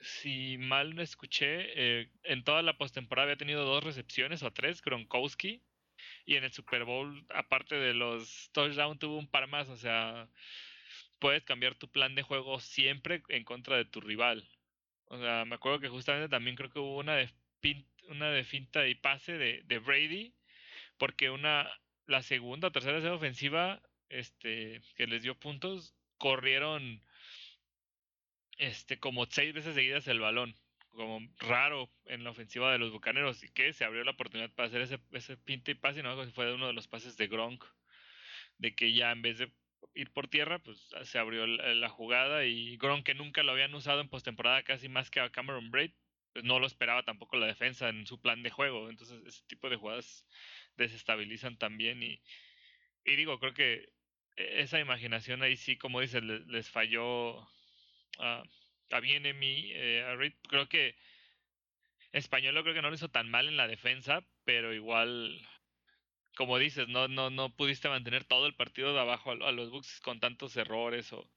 si 0.00 0.58
mal 0.58 0.96
no 0.96 1.02
escuché, 1.02 1.46
eh, 1.76 2.10
en 2.24 2.42
toda 2.42 2.62
la 2.62 2.76
postemporada 2.76 3.26
había 3.26 3.36
tenido 3.36 3.64
dos 3.64 3.84
recepciones 3.84 4.42
o 4.42 4.52
tres, 4.52 4.82
Gronkowski. 4.82 5.62
Y 6.26 6.34
en 6.34 6.42
el 6.42 6.50
Super 6.50 6.82
Bowl, 6.82 7.24
aparte 7.32 7.76
de 7.76 7.94
los 7.94 8.50
touchdowns, 8.52 8.98
tuvo 8.98 9.16
un 9.16 9.30
par 9.30 9.46
más. 9.46 9.68
O 9.68 9.76
sea, 9.76 10.28
puedes 11.20 11.44
cambiar 11.44 11.76
tu 11.76 11.88
plan 11.88 12.16
de 12.16 12.22
juego 12.22 12.58
siempre 12.58 13.22
en 13.28 13.44
contra 13.44 13.76
de 13.76 13.84
tu 13.84 14.00
rival. 14.00 14.44
O 15.04 15.18
sea, 15.18 15.44
me 15.44 15.54
acuerdo 15.54 15.78
que 15.78 15.88
justamente 15.88 16.28
también 16.28 16.56
creo 16.56 16.70
que 16.70 16.80
hubo 16.80 16.98
una 16.98 17.14
de 17.14 17.30
una 18.08 18.30
de 18.30 18.44
finta 18.44 18.86
y 18.86 18.94
pase 18.94 19.38
de, 19.38 19.62
de 19.64 19.78
Brady, 19.78 20.34
porque 20.98 21.30
una 21.30 21.70
la 22.06 22.22
segunda 22.22 22.70
tercera 22.70 23.00
serie 23.00 23.16
ofensiva 23.16 23.80
este 24.08 24.82
que 24.96 25.06
les 25.06 25.22
dio 25.22 25.38
puntos 25.38 25.94
corrieron 26.18 27.02
este 28.58 28.98
como 28.98 29.26
seis 29.26 29.54
veces 29.54 29.74
seguidas 29.74 30.06
el 30.08 30.20
balón 30.20 30.54
como 30.90 31.26
raro 31.38 31.90
en 32.04 32.22
la 32.22 32.30
ofensiva 32.30 32.70
de 32.70 32.78
los 32.78 32.92
bucaneros 32.92 33.42
y 33.42 33.48
que 33.48 33.72
se 33.72 33.84
abrió 33.84 34.04
la 34.04 34.12
oportunidad 34.12 34.50
para 34.52 34.68
hacer 34.68 34.82
ese, 34.82 35.00
ese 35.12 35.36
pinta 35.36 35.70
y 35.70 35.74
pase 35.74 36.02
no 36.02 36.30
fue 36.32 36.54
uno 36.54 36.68
de 36.68 36.72
los 36.72 36.86
pases 36.86 37.16
de 37.16 37.26
Gronk 37.26 37.64
de 38.58 38.74
que 38.74 38.92
ya 38.92 39.10
en 39.10 39.22
vez 39.22 39.38
de 39.38 39.52
ir 39.94 40.12
por 40.12 40.28
tierra 40.28 40.60
pues 40.60 40.90
se 41.02 41.18
abrió 41.18 41.46
la, 41.46 41.74
la 41.74 41.88
jugada 41.88 42.44
y 42.44 42.76
Gronk 42.76 43.04
que 43.04 43.14
nunca 43.14 43.42
lo 43.42 43.52
habían 43.52 43.74
usado 43.74 44.00
en 44.00 44.08
postemporada 44.08 44.62
casi 44.62 44.88
más 44.88 45.10
que 45.10 45.20
a 45.20 45.30
Cameron 45.30 45.70
Braid 45.70 45.92
no 46.42 46.58
lo 46.58 46.66
esperaba 46.66 47.02
tampoco 47.04 47.36
la 47.36 47.46
defensa 47.46 47.88
en 47.88 48.06
su 48.06 48.20
plan 48.20 48.42
de 48.42 48.50
juego. 48.50 48.88
Entonces, 48.88 49.22
ese 49.26 49.42
tipo 49.46 49.70
de 49.70 49.76
jugadas 49.76 50.26
desestabilizan 50.76 51.56
también. 51.56 52.02
Y, 52.02 52.20
y 53.04 53.16
digo, 53.16 53.38
creo 53.38 53.54
que 53.54 53.92
esa 54.36 54.80
imaginación 54.80 55.42
ahí 55.42 55.56
sí, 55.56 55.76
como 55.76 56.00
dices, 56.00 56.22
les, 56.22 56.70
falló 56.70 57.40
a, 58.18 58.42
Bienemi, 59.00 59.72
eh, 59.72 60.04
a. 60.04 60.16
Creo 60.48 60.68
que 60.68 60.96
Español 62.12 62.60
creo 62.62 62.74
que 62.74 62.82
no 62.82 62.90
lo 62.90 62.94
hizo 62.96 63.10
tan 63.10 63.30
mal 63.30 63.48
en 63.48 63.56
la 63.56 63.68
defensa, 63.68 64.24
pero 64.44 64.74
igual, 64.74 65.40
como 66.36 66.58
dices, 66.58 66.88
no, 66.88 67.08
no, 67.08 67.30
no 67.30 67.54
pudiste 67.54 67.88
mantener 67.88 68.24
todo 68.24 68.46
el 68.46 68.54
partido 68.54 68.92
de 68.92 69.00
abajo 69.00 69.32
a, 69.32 69.48
a 69.48 69.52
los 69.52 69.70
Bucks 69.70 70.00
con 70.00 70.20
tantos 70.20 70.56
errores 70.56 71.12
o 71.12 71.28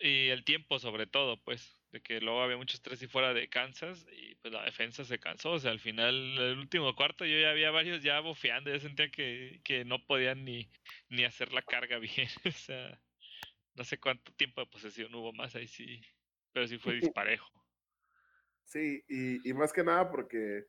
y 0.00 0.28
el 0.28 0.44
tiempo 0.44 0.78
sobre 0.78 1.06
todo, 1.06 1.38
pues 1.42 1.74
que 2.02 2.20
luego 2.20 2.42
había 2.42 2.56
mucho 2.56 2.76
estrés 2.76 3.02
y 3.02 3.06
fuera 3.06 3.34
de 3.34 3.48
Kansas 3.48 4.06
y 4.12 4.34
pues 4.36 4.52
la 4.52 4.64
defensa 4.64 5.04
se 5.04 5.18
cansó. 5.18 5.52
O 5.52 5.58
sea, 5.58 5.70
al 5.70 5.80
final, 5.80 6.14
el 6.38 6.58
último 6.58 6.94
cuarto 6.94 7.24
yo 7.24 7.38
ya 7.38 7.50
había 7.50 7.70
varios 7.70 8.02
ya 8.02 8.20
bofeando, 8.20 8.70
yo 8.70 8.80
sentía 8.80 9.10
que, 9.10 9.60
que 9.64 9.84
no 9.84 10.04
podían 10.06 10.44
ni, 10.44 10.70
ni 11.08 11.24
hacer 11.24 11.52
la 11.52 11.62
carga 11.62 11.98
bien. 11.98 12.28
o 12.44 12.50
sea, 12.50 13.00
no 13.74 13.84
sé 13.84 13.98
cuánto 13.98 14.32
tiempo 14.32 14.60
de 14.60 14.66
posesión 14.66 15.14
hubo 15.14 15.32
más 15.32 15.54
ahí 15.54 15.68
sí, 15.68 16.00
pero 16.52 16.66
sí 16.66 16.78
fue 16.78 16.94
disparejo. 17.00 17.50
Sí, 18.64 19.04
y, 19.08 19.48
y 19.48 19.54
más 19.54 19.72
que 19.72 19.84
nada 19.84 20.10
porque, 20.10 20.64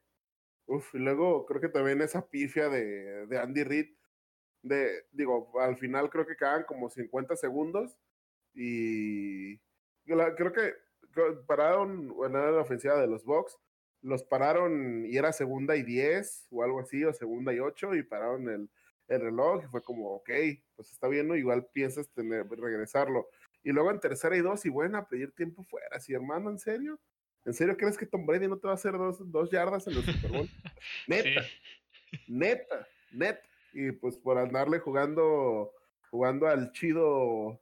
uff, 0.66 0.94
y 0.94 1.00
luego 1.00 1.46
creo 1.46 1.62
que 1.62 1.70
también 1.70 2.02
esa 2.02 2.30
pifia 2.30 2.70
de, 2.70 3.26
de 3.26 3.40
Andy 3.40 3.64
Reid, 3.64 3.88
de, 4.62 5.06
digo, 5.12 5.60
al 5.60 5.78
final 5.78 6.10
creo 6.10 6.28
que 6.28 6.36
quedan 6.36 6.64
como 6.64 6.90
50 6.90 7.36
segundos 7.36 7.98
y 8.54 9.58
creo 10.08 10.54
que 10.54 10.74
pararon, 11.46 12.10
bueno, 12.10 12.40
era 12.40 12.52
la 12.52 12.62
ofensiva 12.62 13.00
de 13.00 13.08
los 13.08 13.24
Bucks, 13.24 13.58
los 14.02 14.24
pararon 14.24 15.06
y 15.06 15.18
era 15.18 15.34
segunda 15.34 15.76
y 15.76 15.84
diez 15.84 16.48
o 16.52 16.64
algo 16.64 16.80
así, 16.80 17.04
o 17.04 17.14
segunda 17.14 17.54
y 17.54 17.60
ocho, 17.60 17.96
y 17.96 18.04
pararon 18.04 18.50
el, 18.50 18.70
el 19.08 19.22
reloj 19.22 19.64
y 19.64 19.68
fue 19.68 19.82
como, 19.82 20.16
ok, 20.16 20.30
pues 20.76 20.92
está 20.92 21.08
bien, 21.08 21.28
¿no? 21.28 21.36
Igual 21.36 21.68
piensas 21.74 22.10
tener, 22.10 22.48
regresarlo. 22.50 23.28
Y 23.64 23.72
luego 23.72 23.92
en 23.92 24.00
tercera 24.00 24.38
y 24.38 24.42
dos, 24.42 24.66
y 24.66 24.70
bueno, 24.70 24.98
a 24.98 25.08
pedir 25.08 25.32
tiempo 25.34 25.64
fuera. 25.64 26.00
Si 26.00 26.14
hermano, 26.14 26.50
¿en 26.50 26.60
serio? 26.60 27.00
¿En 27.46 27.54
serio 27.54 27.78
crees 27.78 27.98
que 27.98 28.06
Tom 28.06 28.26
Brady 28.26 28.48
no 28.48 28.58
te 28.58 28.68
va 28.68 28.74
a 28.74 28.76
hacer 28.76 28.94
dos, 28.94 29.20
dos 29.32 29.50
yardas 29.50 29.88
en 29.88 29.96
los 29.96 30.06
Super 30.06 30.32
Bowl? 30.32 30.50
neta, 31.08 31.42
neta, 32.28 32.88
neta. 33.12 33.48
Y 33.74 33.92
pues 33.92 34.18
por 34.18 34.38
andarle 34.38 34.80
jugando, 34.80 35.74
jugando 36.10 36.48
al 36.48 36.72
chido. 36.72 37.60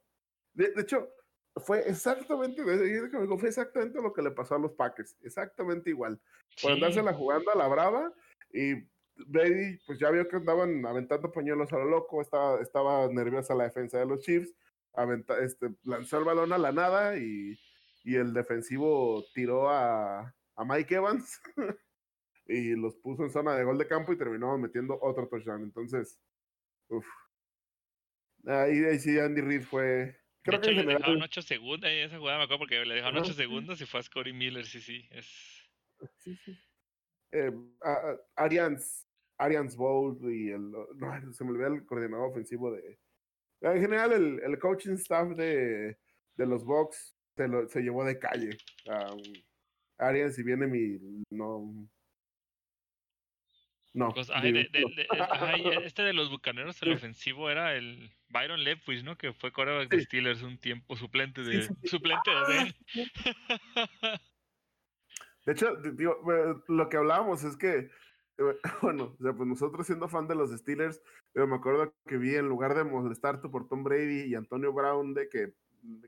de 0.54 0.72
hecho, 0.76 1.08
fue 1.56 1.88
exactamente, 1.88 2.62
fue 2.62 3.48
exactamente 3.48 4.00
lo 4.00 4.12
que 4.12 4.22
le 4.22 4.30
pasó 4.30 4.56
a 4.56 4.58
los 4.58 4.72
Packers, 4.72 5.16
exactamente 5.22 5.90
igual. 5.90 6.20
Por 6.60 6.74
sí. 6.74 7.02
la 7.02 7.14
jugando 7.14 7.50
a 7.50 7.56
la 7.56 7.68
brava 7.68 8.12
y 8.52 8.74
Brady, 9.26 9.78
pues 9.86 9.98
ya 9.98 10.10
vio 10.10 10.28
que 10.28 10.36
andaban 10.36 10.84
aventando 10.84 11.32
pañuelos 11.32 11.72
a 11.72 11.78
lo 11.78 11.86
loco, 11.86 12.20
estaba, 12.20 12.60
estaba 12.60 13.08
nerviosa 13.08 13.54
la 13.54 13.64
defensa 13.64 13.98
de 13.98 14.06
los 14.06 14.20
Chiefs, 14.20 14.54
aventa, 14.92 15.38
este, 15.42 15.70
lanzó 15.84 16.18
el 16.18 16.24
balón 16.24 16.52
a 16.52 16.58
la 16.58 16.72
nada 16.72 17.16
y, 17.16 17.58
y 18.04 18.16
el 18.16 18.34
defensivo 18.34 19.24
tiró 19.34 19.70
a, 19.70 20.34
a 20.56 20.64
Mike 20.64 20.94
Evans 20.94 21.40
y 22.46 22.76
los 22.76 22.96
puso 22.96 23.24
en 23.24 23.30
zona 23.30 23.54
de 23.54 23.64
gol 23.64 23.78
de 23.78 23.88
campo 23.88 24.12
y 24.12 24.18
terminó 24.18 24.56
metiendo 24.58 24.98
otro 25.00 25.26
touchdown. 25.28 25.62
Entonces, 25.62 26.18
uff. 26.88 27.06
Ahí, 28.44 28.84
ahí 28.84 28.98
sí 28.98 29.18
Andy 29.18 29.40
Reid 29.40 29.62
fue... 29.62 30.25
Creo 30.46 30.60
de 30.60 30.66
hecho, 30.68 30.80
que 30.80 30.86
le 30.86 30.94
dejaron 30.94 31.22
8 31.22 31.42
segundos, 31.42 31.90
eh, 31.90 32.04
esa 32.04 32.18
jugada 32.18 32.38
me 32.38 32.44
acuerdo 32.44 32.60
porque 32.60 32.84
le 32.84 32.94
dejaron 32.94 33.18
8 33.18 33.32
segundos 33.32 33.80
y 33.80 33.86
fue 33.86 34.00
a 34.00 34.02
Scotty 34.04 34.32
Miller, 34.32 34.64
sí, 34.64 34.80
sí. 34.80 35.08
Es... 35.10 35.26
Sí, 36.18 36.36
sí. 36.36 36.56
Eh, 37.32 37.50
Arians, 38.36 39.08
Arians 39.38 39.76
Bowl 39.76 40.18
y 40.32 40.50
el... 40.50 40.70
No, 40.70 41.32
se 41.32 41.44
me 41.44 41.50
olvidó 41.50 41.74
el 41.74 41.84
coordinador 41.84 42.30
ofensivo 42.30 42.70
de... 42.70 42.98
En 43.60 43.80
general, 43.80 44.12
el, 44.12 44.40
el 44.40 44.58
coaching 44.58 44.94
staff 44.94 45.30
de, 45.30 45.98
de 46.36 46.46
los 46.46 46.64
Bucks 46.64 47.16
se, 47.34 47.48
lo, 47.48 47.68
se 47.68 47.80
llevó 47.80 48.04
de 48.04 48.18
calle. 48.18 48.56
Um, 48.86 49.20
Arians, 49.98 50.36
si 50.36 50.42
viene 50.44 50.66
mi... 50.66 51.24
No, 51.30 51.88
no. 53.96 54.10
Pues, 54.12 54.30
ay, 54.30 54.52
de, 54.52 54.68
de, 54.70 54.80
de, 54.94 55.06
ay, 55.10 55.64
este 55.84 56.02
de 56.02 56.12
los 56.12 56.30
bucaneros, 56.30 56.80
el 56.82 56.92
ofensivo 56.92 57.50
era 57.50 57.74
el 57.74 58.10
Byron 58.28 58.62
Leftwich, 58.62 59.04
¿no? 59.04 59.16
Que 59.16 59.32
fue 59.32 59.52
quarterback 59.52 59.90
sí. 59.90 59.96
de 59.96 60.02
Steelers 60.04 60.42
un 60.42 60.58
tiempo, 60.58 60.96
suplente 60.96 61.42
de, 61.42 61.62
sí, 61.62 61.74
sí, 61.82 61.88
suplente 61.88 62.30
de 62.30 62.46
Ben. 62.46 62.74
De 65.46 65.52
hecho, 65.52 65.76
digo, 65.76 66.18
lo 66.66 66.88
que 66.88 66.96
hablábamos 66.96 67.44
es 67.44 67.56
que, 67.56 67.88
bueno, 68.82 69.16
o 69.18 69.22
sea, 69.22 69.32
pues 69.32 69.48
nosotros 69.48 69.86
siendo 69.86 70.08
fan 70.08 70.26
de 70.26 70.34
los 70.34 70.50
Steelers, 70.50 71.00
pero 71.32 71.46
me 71.46 71.54
acuerdo 71.54 71.94
que 72.04 72.18
vi 72.18 72.34
en 72.34 72.48
lugar 72.48 72.74
de 72.74 72.82
molestarte 72.82 73.48
por 73.48 73.68
Tom 73.68 73.84
Brady 73.84 74.22
y 74.22 74.34
Antonio 74.34 74.72
Brown 74.72 75.14
de 75.14 75.28
que 75.28 75.54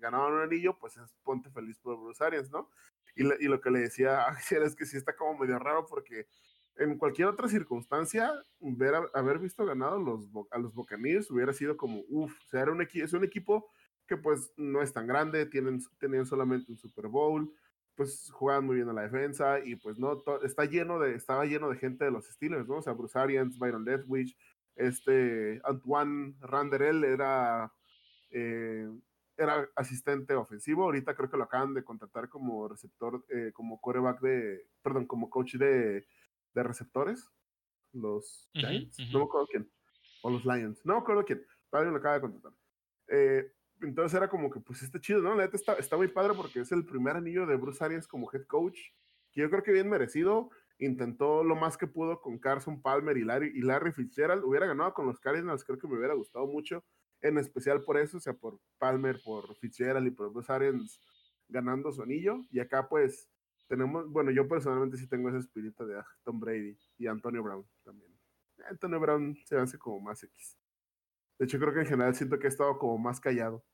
ganaban 0.00 0.32
un 0.32 0.40
anillo, 0.40 0.76
pues 0.76 0.96
es 0.96 1.14
ponte 1.22 1.50
feliz 1.50 1.78
por 1.78 1.96
Bruce 1.96 2.22
Arians, 2.22 2.50
¿no? 2.50 2.68
Y, 3.14 3.22
le, 3.22 3.36
y 3.38 3.44
lo 3.44 3.60
que 3.60 3.70
le 3.70 3.78
decía 3.78 4.26
a 4.28 4.38
es 4.38 4.74
que 4.74 4.86
sí 4.86 4.96
está 4.96 5.14
como 5.14 5.38
medio 5.38 5.58
raro 5.60 5.86
porque 5.86 6.26
en 6.78 6.96
cualquier 6.96 7.28
otra 7.28 7.48
circunstancia, 7.48 8.32
ver, 8.60 8.94
haber 9.14 9.38
visto 9.38 9.66
ganado 9.66 9.96
a 10.50 10.58
los 10.58 10.74
Buccaneers 10.74 11.30
hubiera 11.30 11.52
sido 11.52 11.76
como, 11.76 12.02
uff, 12.08 12.32
o 12.32 12.48
sea, 12.48 12.62
era 12.62 12.72
un 12.72 12.80
es 12.80 13.12
un 13.12 13.24
equipo 13.24 13.68
que 14.06 14.16
pues 14.16 14.52
no 14.56 14.80
es 14.80 14.92
tan 14.92 15.06
grande, 15.06 15.46
tienen, 15.46 15.80
tenían 15.98 16.24
solamente 16.24 16.72
un 16.72 16.78
Super 16.78 17.08
Bowl, 17.08 17.52
pues 17.94 18.30
jugaban 18.32 18.64
muy 18.64 18.76
bien 18.76 18.88
a 18.88 18.92
la 18.92 19.02
defensa 19.02 19.58
y 19.62 19.76
pues 19.76 19.98
no, 19.98 20.22
está 20.42 20.64
lleno 20.64 20.98
de, 20.98 21.14
estaba 21.14 21.44
lleno 21.44 21.68
de 21.68 21.76
gente 21.76 22.04
de 22.04 22.10
los 22.10 22.26
Steelers, 22.26 22.66
¿no? 22.68 22.76
O 22.76 22.82
sea, 22.82 22.92
Bruce 22.94 23.18
Arians, 23.18 23.58
Byron 23.58 23.84
Leftwich, 23.84 24.36
este, 24.76 25.60
Antoine 25.64 26.36
Randerel 26.40 27.04
era, 27.04 27.72
eh, 28.30 28.88
era 29.36 29.68
asistente 29.74 30.34
ofensivo, 30.34 30.84
ahorita 30.84 31.14
creo 31.14 31.28
que 31.28 31.36
lo 31.36 31.44
acaban 31.44 31.74
de 31.74 31.84
contratar 31.84 32.28
como 32.28 32.68
receptor, 32.68 33.24
eh, 33.28 33.50
como 33.52 33.80
coreback 33.80 34.20
de, 34.20 34.68
perdón, 34.80 35.06
como 35.06 35.28
coach 35.28 35.56
de 35.56 36.06
de 36.54 36.62
receptores, 36.62 37.30
los 37.92 38.48
Giants, 38.52 38.98
uh 38.98 39.02
-huh, 39.02 39.12
no 39.12 39.18
me 39.20 39.24
acuerdo 39.24 39.46
quién, 39.50 39.70
o 40.22 40.30
los 40.30 40.44
Lions, 40.44 40.84
no 40.84 40.94
me 40.94 41.00
acuerdo 41.00 41.24
quién, 41.24 41.44
alguien 41.72 41.92
lo 41.92 41.98
acaba 41.98 42.14
de 42.14 42.20
contratar. 42.20 42.52
Eh, 43.08 43.52
entonces 43.80 44.16
era 44.16 44.28
como 44.28 44.50
que, 44.50 44.60
pues, 44.60 44.82
está 44.82 45.00
chido, 45.00 45.20
¿no? 45.20 45.34
La 45.34 45.44
neta 45.44 45.56
está, 45.56 45.74
está, 45.74 45.96
muy 45.96 46.08
padre 46.08 46.34
porque 46.34 46.60
es 46.60 46.72
el 46.72 46.84
primer 46.84 47.16
anillo 47.16 47.46
de 47.46 47.56
Bruce 47.56 47.82
Arians 47.84 48.08
como 48.08 48.30
head 48.32 48.44
coach, 48.46 48.78
que 49.32 49.40
yo 49.42 49.50
creo 49.50 49.62
que 49.62 49.72
bien 49.72 49.88
merecido. 49.88 50.50
Intentó 50.80 51.42
lo 51.42 51.56
más 51.56 51.76
que 51.76 51.88
pudo 51.88 52.20
con 52.20 52.38
Carson 52.38 52.80
Palmer 52.80 53.16
y 53.16 53.24
Larry, 53.24 53.52
y 53.54 53.62
Larry 53.62 53.92
Fitzgerald. 53.92 54.44
Hubiera 54.44 54.66
ganado 54.66 54.94
con 54.94 55.06
los 55.06 55.18
Cardinals, 55.18 55.64
creo 55.64 55.78
que 55.78 55.88
me 55.88 55.96
hubiera 55.96 56.14
gustado 56.14 56.46
mucho, 56.46 56.84
en 57.20 57.36
especial 57.38 57.82
por 57.82 57.98
eso, 57.98 58.18
o 58.18 58.20
sea, 58.20 58.34
por 58.34 58.60
Palmer, 58.78 59.20
por 59.24 59.56
Fitzgerald 59.56 60.06
y 60.06 60.12
por 60.12 60.32
Bruce 60.32 60.52
Arians 60.52 61.00
ganando 61.48 61.92
su 61.92 62.02
anillo. 62.02 62.44
Y 62.50 62.60
acá, 62.60 62.88
pues, 62.88 63.28
tenemos, 63.68 64.10
bueno, 64.10 64.30
yo 64.30 64.48
personalmente 64.48 64.96
sí 64.96 65.06
tengo 65.06 65.28
ese 65.28 65.38
espíritu 65.38 65.86
de 65.86 66.02
Tom 66.24 66.40
Brady 66.40 66.76
y 66.96 67.06
Antonio 67.06 67.42
Brown 67.42 67.66
también. 67.84 68.10
Antonio 68.68 68.98
Brown 68.98 69.36
se 69.44 69.56
hace 69.56 69.78
como 69.78 70.00
más 70.00 70.22
X. 70.22 70.58
De 71.38 71.44
hecho, 71.44 71.58
creo 71.58 71.72
que 71.72 71.80
en 71.80 71.86
general 71.86 72.14
siento 72.14 72.38
que 72.38 72.46
he 72.46 72.50
estado 72.50 72.78
como 72.78 72.98
más 72.98 73.20
callado. 73.20 73.64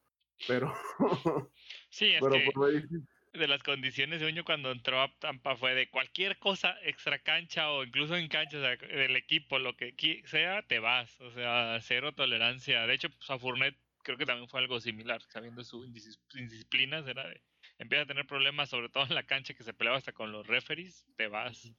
Pero. 0.47 0.74
sí, 1.88 2.07
es 2.07 2.20
pero 2.20 2.32
que 2.32 3.38
de 3.38 3.49
las 3.49 3.62
condiciones 3.62 4.20
de 4.20 4.26
Uño 4.26 4.45
cuando 4.45 4.70
entró 4.70 5.01
a 5.01 5.12
Tampa 5.18 5.57
fue 5.57 5.74
de 5.74 5.90
cualquier 5.90 6.38
cosa 6.38 6.76
extra 6.82 7.18
cancha 7.18 7.70
o 7.70 7.82
incluso 7.82 8.16
en 8.16 8.28
cancha, 8.28 8.59
o 8.59 8.61
sea, 8.61 8.76
del 8.76 9.16
equipo, 9.16 9.59
lo 9.59 9.76
que 9.76 9.95
sea, 10.26 10.62
te 10.62 10.78
vas. 10.78 11.20
O 11.20 11.30
sea, 11.30 11.78
cero 11.80 12.12
tolerancia. 12.12 12.86
De 12.86 12.95
hecho, 12.95 13.11
pues, 13.11 13.28
a 13.30 13.38
Fournette 13.38 13.78
creo 14.03 14.18
que 14.18 14.26
también 14.26 14.49
fue 14.49 14.61
algo 14.61 14.80
similar, 14.80 15.22
sabiendo 15.28 15.64
sus 15.64 15.86
indisciplinas, 15.86 17.07
era 17.09 17.26
de 17.26 17.42
empieza 17.79 18.03
a 18.05 18.07
tener 18.07 18.27
problemas, 18.27 18.70
sobre 18.70 18.89
todo 18.89 19.05
en 19.05 19.14
la 19.14 19.25
cancha 19.27 19.55
que 19.55 19.64
se 19.64 19.75
peleaba 19.75 19.99
hasta 19.99 20.12
con 20.12 20.33
los 20.33 20.47
referees, 20.47 21.07
te 21.16 21.29
vas. 21.29 21.72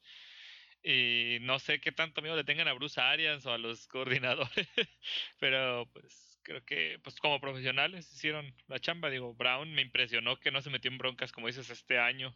Y 0.84 1.40
no 1.42 1.60
sé 1.60 1.80
qué 1.80 1.92
tanto 1.92 2.22
miedo 2.22 2.36
le 2.36 2.44
tengan 2.44 2.68
a 2.68 2.74
Bruce 2.74 3.02
Arians 3.02 3.46
o 3.46 3.54
a 3.54 3.58
los 3.58 3.88
coordinadores, 3.88 4.68
pero 5.40 5.90
pues 5.92 6.40
creo 6.44 6.64
que 6.64 7.00
pues 7.04 7.20
como 7.20 7.42
profesionales 7.42 8.12
hicieron 8.14 8.56
la 8.68 8.80
chamba. 8.80 9.10
Digo, 9.10 9.34
Brown 9.34 9.74
me 9.74 9.82
impresionó 9.82 10.38
que 10.40 10.52
no 10.52 10.62
se 10.62 10.70
metió 10.70 10.92
en 10.92 10.98
broncas 11.00 11.32
como 11.32 11.48
dices 11.48 11.70
este 11.70 11.98
año. 12.00 12.36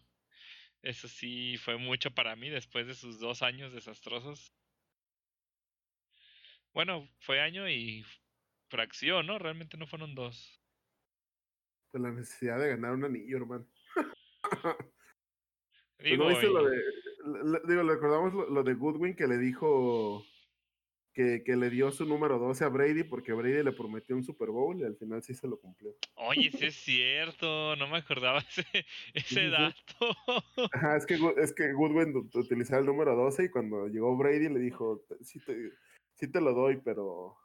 Eso 0.82 1.08
sí 1.08 1.58
fue 1.58 1.78
mucho 1.78 2.12
para 2.12 2.36
mí 2.36 2.50
después 2.50 2.88
de 2.88 2.96
sus 2.96 3.20
dos 3.20 3.42
años 3.44 3.74
desastrosos. 3.74 4.54
Bueno, 6.74 7.08
fue 7.20 7.42
año 7.42 7.70
y 7.70 8.04
fracción, 8.70 9.28
¿no? 9.28 9.40
Realmente 9.40 9.78
no 9.78 9.88
fueron 9.88 10.16
dos 10.16 10.59
pues 11.92 12.02
la 12.02 12.12
necesidad 12.12 12.60
de 12.60 12.70
ganar 12.70 12.94
un 12.94 13.06
anillo, 13.06 13.38
hermano. 13.38 13.66
digo, 16.00 16.24
¿No 16.24 16.30
viste 16.30 16.48
lo 16.48 16.64
de, 16.64 16.78
le, 17.26 17.60
digo, 17.68 17.84
le 17.84 17.94
recordamos 17.94 18.34
lo, 18.34 18.50
lo, 18.50 18.64
de 18.64 18.74
Goodwin 18.74 19.16
que 19.16 19.28
le 19.28 19.38
dijo 19.38 20.24
que, 21.14 21.44
que, 21.44 21.56
le 21.56 21.70
dio 21.70 21.92
su 21.92 22.06
número 22.06 22.38
12 22.38 22.64
a 22.64 22.70
Brady 22.70 23.04
porque 23.04 23.34
Brady 23.34 23.64
le 23.64 23.72
prometió 23.72 24.16
un 24.16 24.24
Super 24.24 24.50
Bowl 24.50 24.80
y 24.80 24.84
al 24.84 24.96
final 24.96 25.22
sí 25.22 25.34
se 25.34 25.48
lo 25.48 25.60
cumplió. 25.60 25.96
Oye, 26.16 26.52
sí 26.52 26.66
es 26.66 26.76
cierto, 26.84 27.76
no 27.76 27.88
me 27.88 27.98
acordaba 27.98 28.40
ese, 28.40 28.66
ese 29.14 29.50
dato. 29.50 30.16
Ajá, 30.72 30.98
es 30.98 31.06
que, 31.06 31.20
es 31.38 31.54
que 31.54 31.74
Goodwin 31.74 32.30
utilizaba 32.34 32.80
el 32.80 32.86
número 32.86 33.16
12 33.16 33.46
y 33.46 33.50
cuando 33.50 33.88
llegó 33.88 34.16
Brady 34.16 34.50
le 34.50 34.60
dijo, 34.60 35.04
sí 35.22 35.40
te, 35.40 35.72
sí 36.14 36.32
te 36.32 36.42
lo 36.42 36.54
doy, 36.54 36.78
pero... 36.78 37.36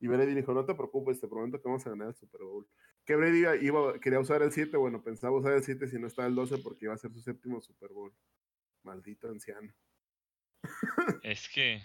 Y 0.00 0.08
Brady 0.08 0.34
dijo, 0.34 0.52
no 0.52 0.66
te 0.66 0.74
preocupes, 0.74 1.20
te 1.20 1.28
prometo 1.28 1.62
que 1.62 1.68
vamos 1.68 1.86
a 1.86 1.90
ganar 1.90 2.08
el 2.08 2.14
Super 2.14 2.42
Bowl 2.42 2.66
que 3.04 3.16
Brady 3.16 3.44
iba, 3.66 3.98
quería 4.00 4.20
usar 4.20 4.42
el 4.42 4.52
7, 4.52 4.76
bueno, 4.76 5.02
pensaba 5.02 5.36
usar 5.36 5.52
el 5.52 5.62
7 5.62 5.86
si 5.86 5.98
no 5.98 6.06
estaba 6.06 6.26
el 6.26 6.34
12 6.34 6.58
porque 6.58 6.86
iba 6.86 6.94
a 6.94 6.98
ser 6.98 7.12
su 7.12 7.20
séptimo 7.20 7.60
Super 7.60 7.92
Bowl. 7.92 8.12
Maldito 8.82 9.28
anciano. 9.28 9.72
Es 11.22 11.48
que. 11.48 11.82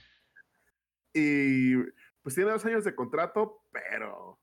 Y 1.14 1.76
pues 2.22 2.36
tiene 2.36 2.52
dos 2.52 2.66
años 2.66 2.84
de 2.84 2.96
contrato, 2.96 3.66
pero 3.72 4.40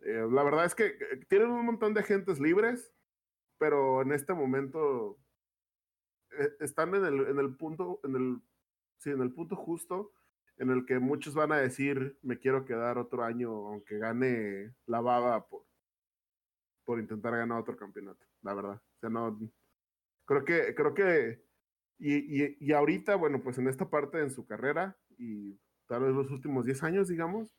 eh, 0.00 0.26
la 0.30 0.42
verdad 0.42 0.64
es 0.64 0.74
que 0.74 0.86
eh, 0.86 1.24
tienen 1.28 1.50
un 1.50 1.64
montón 1.64 1.94
de 1.94 2.00
agentes 2.00 2.40
libres, 2.40 2.92
pero 3.58 4.02
en 4.02 4.12
este 4.12 4.34
momento 4.34 5.18
eh, 6.32 6.50
están 6.60 6.94
en 6.94 7.04
el, 7.04 7.26
en 7.28 7.38
el 7.38 7.56
punto, 7.56 8.00
en 8.04 8.16
el, 8.16 8.42
sí, 8.98 9.10
en 9.10 9.20
el 9.22 9.32
punto 9.32 9.56
justo 9.56 10.12
en 10.60 10.70
el 10.70 10.84
que 10.84 10.98
muchos 10.98 11.34
van 11.34 11.52
a 11.52 11.58
decir 11.58 12.18
me 12.22 12.38
quiero 12.38 12.66
quedar 12.66 12.98
otro 12.98 13.24
año 13.24 13.50
aunque 13.50 13.96
gane 13.96 14.74
la 14.84 15.00
baba 15.00 15.48
por 15.48 15.69
por 16.90 16.98
intentar 16.98 17.36
ganar 17.36 17.60
otro 17.60 17.76
campeonato, 17.76 18.26
la 18.42 18.52
verdad. 18.52 18.82
O 18.96 18.98
sea, 18.98 19.10
no, 19.10 19.38
creo 20.24 20.44
que, 20.44 20.74
creo 20.74 20.92
que, 20.92 21.40
y, 22.00 22.16
y, 22.16 22.56
y 22.58 22.72
ahorita, 22.72 23.14
bueno, 23.14 23.40
pues 23.44 23.58
en 23.58 23.68
esta 23.68 23.88
parte 23.88 24.18
en 24.18 24.32
su 24.32 24.44
carrera, 24.44 24.98
y 25.16 25.56
tal 25.86 26.02
vez 26.02 26.12
los 26.16 26.32
últimos 26.32 26.64
10 26.64 26.82
años, 26.82 27.06
digamos, 27.06 27.54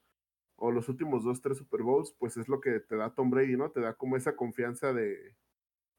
o 0.58 0.70
los 0.70 0.90
últimos 0.90 1.24
2, 1.24 1.40
3 1.40 1.58
Super 1.60 1.82
Bowls, 1.82 2.14
pues 2.20 2.36
es 2.36 2.50
lo 2.50 2.60
que 2.60 2.82
te 2.82 2.98
da 2.98 3.16
Tom 3.16 3.30
Brady, 3.30 3.56
¿no? 3.56 3.72
Te 3.72 3.80
da 3.80 3.94
como 3.94 4.18
esa 4.18 4.36
confianza 4.36 4.92
de, 4.92 5.38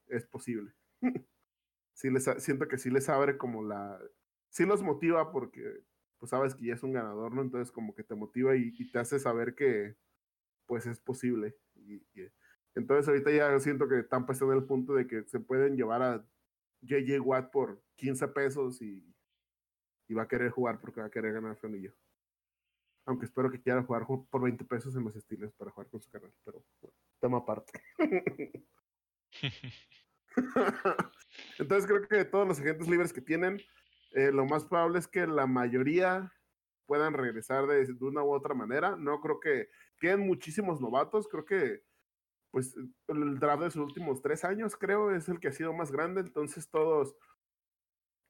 es 0.09 0.27
posible. 0.27 0.75
sí 1.95 2.11
les, 2.11 2.29
siento 2.37 2.69
que 2.69 2.77
sí 2.77 2.91
les 2.91 3.09
abre 3.09 3.39
como 3.39 3.65
la, 3.65 3.99
sí 4.51 4.67
los 4.67 4.83
motiva 4.83 5.33
porque, 5.33 5.87
pues 6.19 6.29
sabes 6.29 6.55
que 6.55 6.67
ya 6.67 6.75
es 6.75 6.83
un 6.83 6.93
ganador, 6.93 7.33
¿no? 7.33 7.41
Entonces 7.41 7.73
como 7.73 7.95
que 7.95 8.05
te 8.05 8.15
motiva 8.15 8.55
y, 8.57 8.75
y 8.79 8.93
te 8.93 8.99
hace 8.99 9.19
saber 9.19 9.55
que, 9.55 9.97
pues 10.67 10.87
es 10.87 11.01
posible. 11.01 11.57
Y, 11.75 11.95
y, 12.15 12.29
entonces 12.75 13.09
ahorita 13.09 13.31
ya 13.31 13.59
siento 13.61 13.89
que 13.89 14.03
Tampa 14.03 14.33
está 14.33 14.45
en 14.45 14.53
el 14.53 14.65
punto 14.65 14.95
de 14.95 15.07
que 15.07 15.25
se 15.25 15.41
pueden 15.41 15.77
llevar 15.77 16.03
a 16.03 16.27
JJ 16.81 17.21
Watt 17.21 17.51
por 17.51 17.83
15 17.97 18.29
pesos 18.29 18.81
y, 18.83 19.15
y 20.09 20.15
va 20.15 20.23
a 20.23 20.29
querer 20.29 20.51
jugar 20.51 20.81
porque 20.81 21.01
va 21.01 21.07
a 21.07 21.11
querer 21.11 21.33
ganar 21.33 21.57
su 21.57 21.67
anillo. 21.67 21.95
Aunque 23.05 23.27
espero 23.27 23.51
que 23.51 23.61
quiera 23.61 23.83
jugar 23.83 24.07
por 24.07 24.43
20 24.43 24.65
pesos 24.65 24.95
en 24.97 25.05
los 25.05 25.17
estilos 25.17 25.53
para 25.55 25.71
jugar 25.71 25.89
con 25.89 26.01
su 26.01 26.11
canal, 26.11 26.33
pero 26.45 26.65
bueno, 26.81 26.97
tema 27.21 27.39
aparte. 27.39 27.73
Entonces 31.59 31.87
creo 31.87 32.09
que 32.09 32.25
todos 32.25 32.47
los 32.47 32.61
agentes 32.61 32.89
libres 32.89 33.13
que 33.13 33.21
tienen, 33.21 33.61
Eh, 34.15 34.31
lo 34.31 34.45
más 34.45 34.67
probable 34.67 34.99
es 34.99 35.09
que 35.09 35.27
la 35.27 35.47
mayoría 35.47 36.31
puedan 36.85 37.15
regresar 37.15 37.67
de, 37.67 37.87
de, 37.87 38.05
una 38.05 38.23
u 38.23 38.31
otra 38.31 38.53
manera. 38.53 38.95
No 38.95 39.23
creo 39.23 39.41
que 39.41 39.71
queden 39.99 40.21
muchísimos 40.27 40.83
novatos. 40.83 41.27
Creo 41.29 41.47
que 41.47 41.83
pues 42.53 42.77
el 43.09 43.41
draft 43.41 43.63
de 43.65 43.71
sus 43.73 43.83
últimos 43.83 44.23
tres 44.23 44.45
años, 44.45 44.77
creo, 44.77 45.11
es 45.11 45.29
el 45.29 45.41
que 45.41 45.49
ha 45.49 45.53
sido 45.53 45.73
más 45.73 45.91
grande. 45.91 46.21
Entonces 46.21 46.71
todos 46.71 47.17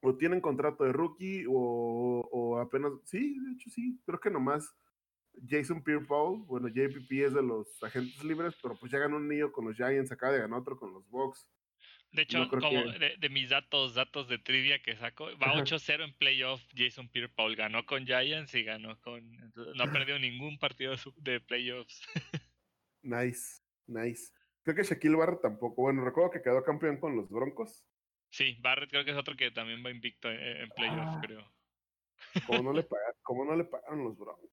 o 0.01 0.17
tienen 0.17 0.41
contrato 0.41 0.85
de 0.85 0.93
rookie 0.93 1.45
o, 1.47 2.29
o 2.33 2.59
apenas, 2.59 2.93
sí, 3.05 3.39
de 3.39 3.53
hecho 3.53 3.71
sí, 3.71 4.01
creo 4.07 4.19
que 4.19 4.31
nomás 4.31 4.75
Jason 5.49 5.83
Pierre 5.83 6.05
Paul, 6.05 6.43
bueno, 6.45 6.69
JPP 6.69 7.11
es 7.13 7.35
de 7.35 7.43
los 7.43 7.83
agentes 7.83 8.23
libres, 8.25 8.55
pero 8.63 8.77
pues 8.79 8.91
ya 8.93 8.99
ganó 8.99 9.17
un 9.17 9.29
niño 9.29 9.53
con 9.53 9.67
los 9.67 9.77
Giants, 9.77 10.13
acaba 10.13 10.33
de 10.33 10.41
ganar 10.41 10.61
otro 10.61 10.77
con 10.77 10.93
los 10.93 11.09
Bucks. 11.09 11.47
De 12.11 12.23
hecho, 12.23 12.47
como 12.51 12.69
que... 12.69 13.17
de, 13.19 13.29
mis 13.31 13.49
datos, 13.49 13.95
datos 13.95 14.29
de 14.29 14.39
trivia 14.39 14.83
que 14.83 14.97
saco, 14.97 15.27
va 15.39 15.55
8-0 15.55 16.05
en 16.05 16.13
playoff. 16.15 16.63
Jason 16.77 17.09
Pierre 17.09 17.31
Paul 17.31 17.57
ganó 17.57 17.87
con 17.87 18.05
Giants 18.05 18.55
y 18.55 18.65
ganó 18.65 19.01
con. 19.01 19.31
No 19.75 19.85
ha 19.85 19.91
perdido 19.91 20.19
ningún 20.19 20.59
partido 20.59 20.95
de 21.17 21.41
playoffs. 21.41 22.03
nice, 23.03 23.62
nice. 23.87 24.33
Creo 24.63 24.77
que 24.77 24.83
Shaquille 24.83 25.17
Barrett 25.17 25.41
tampoco. 25.41 25.83
Bueno, 25.83 26.05
recuerdo 26.05 26.31
que 26.31 26.43
quedó 26.43 26.63
campeón 26.63 26.99
con 26.99 27.17
los 27.17 27.29
Broncos. 27.31 27.85
Sí, 28.31 28.57
Barrett 28.61 28.91
creo 28.91 29.05
que 29.05 29.11
es 29.11 29.17
otro 29.17 29.37
que 29.37 29.51
también 29.51 29.85
va 29.85 29.91
invicto 29.91 30.31
en, 30.31 30.69
playoffs, 30.71 31.17
ah. 31.17 31.21
creo. 31.23 31.53
¿Cómo 32.47 32.63
no, 32.63 32.73
le 32.73 32.83
pagaron, 32.85 33.15
¿Cómo 33.23 33.45
no 33.45 33.57
le 33.57 33.65
pagaron 33.65 34.05
los 34.05 34.17
Broncos? 34.17 34.51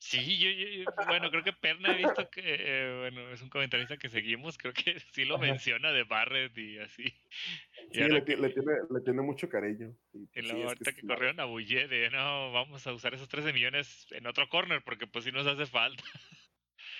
Sí, 0.00 0.38
yo, 0.38 0.92
bueno, 1.08 1.28
creo 1.30 1.42
que 1.42 1.52
Perna 1.52 1.92
he 1.92 1.98
visto 1.98 2.30
que, 2.30 2.40
eh, 2.44 2.98
bueno, 2.98 3.30
es 3.32 3.42
un 3.42 3.48
comentarista 3.48 3.96
que 3.96 4.08
seguimos, 4.08 4.56
creo 4.56 4.72
que 4.72 5.00
sí 5.12 5.24
lo 5.24 5.38
menciona 5.38 5.90
de 5.90 6.04
Barrett 6.04 6.56
y 6.56 6.78
así. 6.78 7.04
sí, 7.92 8.00
le, 8.00 8.22
tiene, 8.22 8.48
le, 8.48 9.00
tiene, 9.00 9.22
mucho 9.22 9.48
cariño. 9.48 9.92
Y, 10.12 10.26
pues 10.26 10.46
la 10.46 10.66
ahorita 10.66 10.92
que, 10.92 11.02
corrieron 11.02 11.40
a 11.40 11.46
Bulle 11.46 11.88
de, 11.88 12.10
no, 12.10 12.52
vamos 12.52 12.86
a 12.86 12.92
usar 12.92 13.14
esos 13.14 13.28
13 13.28 13.52
millones 13.52 14.06
en 14.12 14.26
otro 14.26 14.48
corner 14.48 14.82
porque 14.84 15.08
pues 15.08 15.24
sí 15.24 15.32
nos 15.32 15.46
hace 15.46 15.66
falta. 15.66 16.04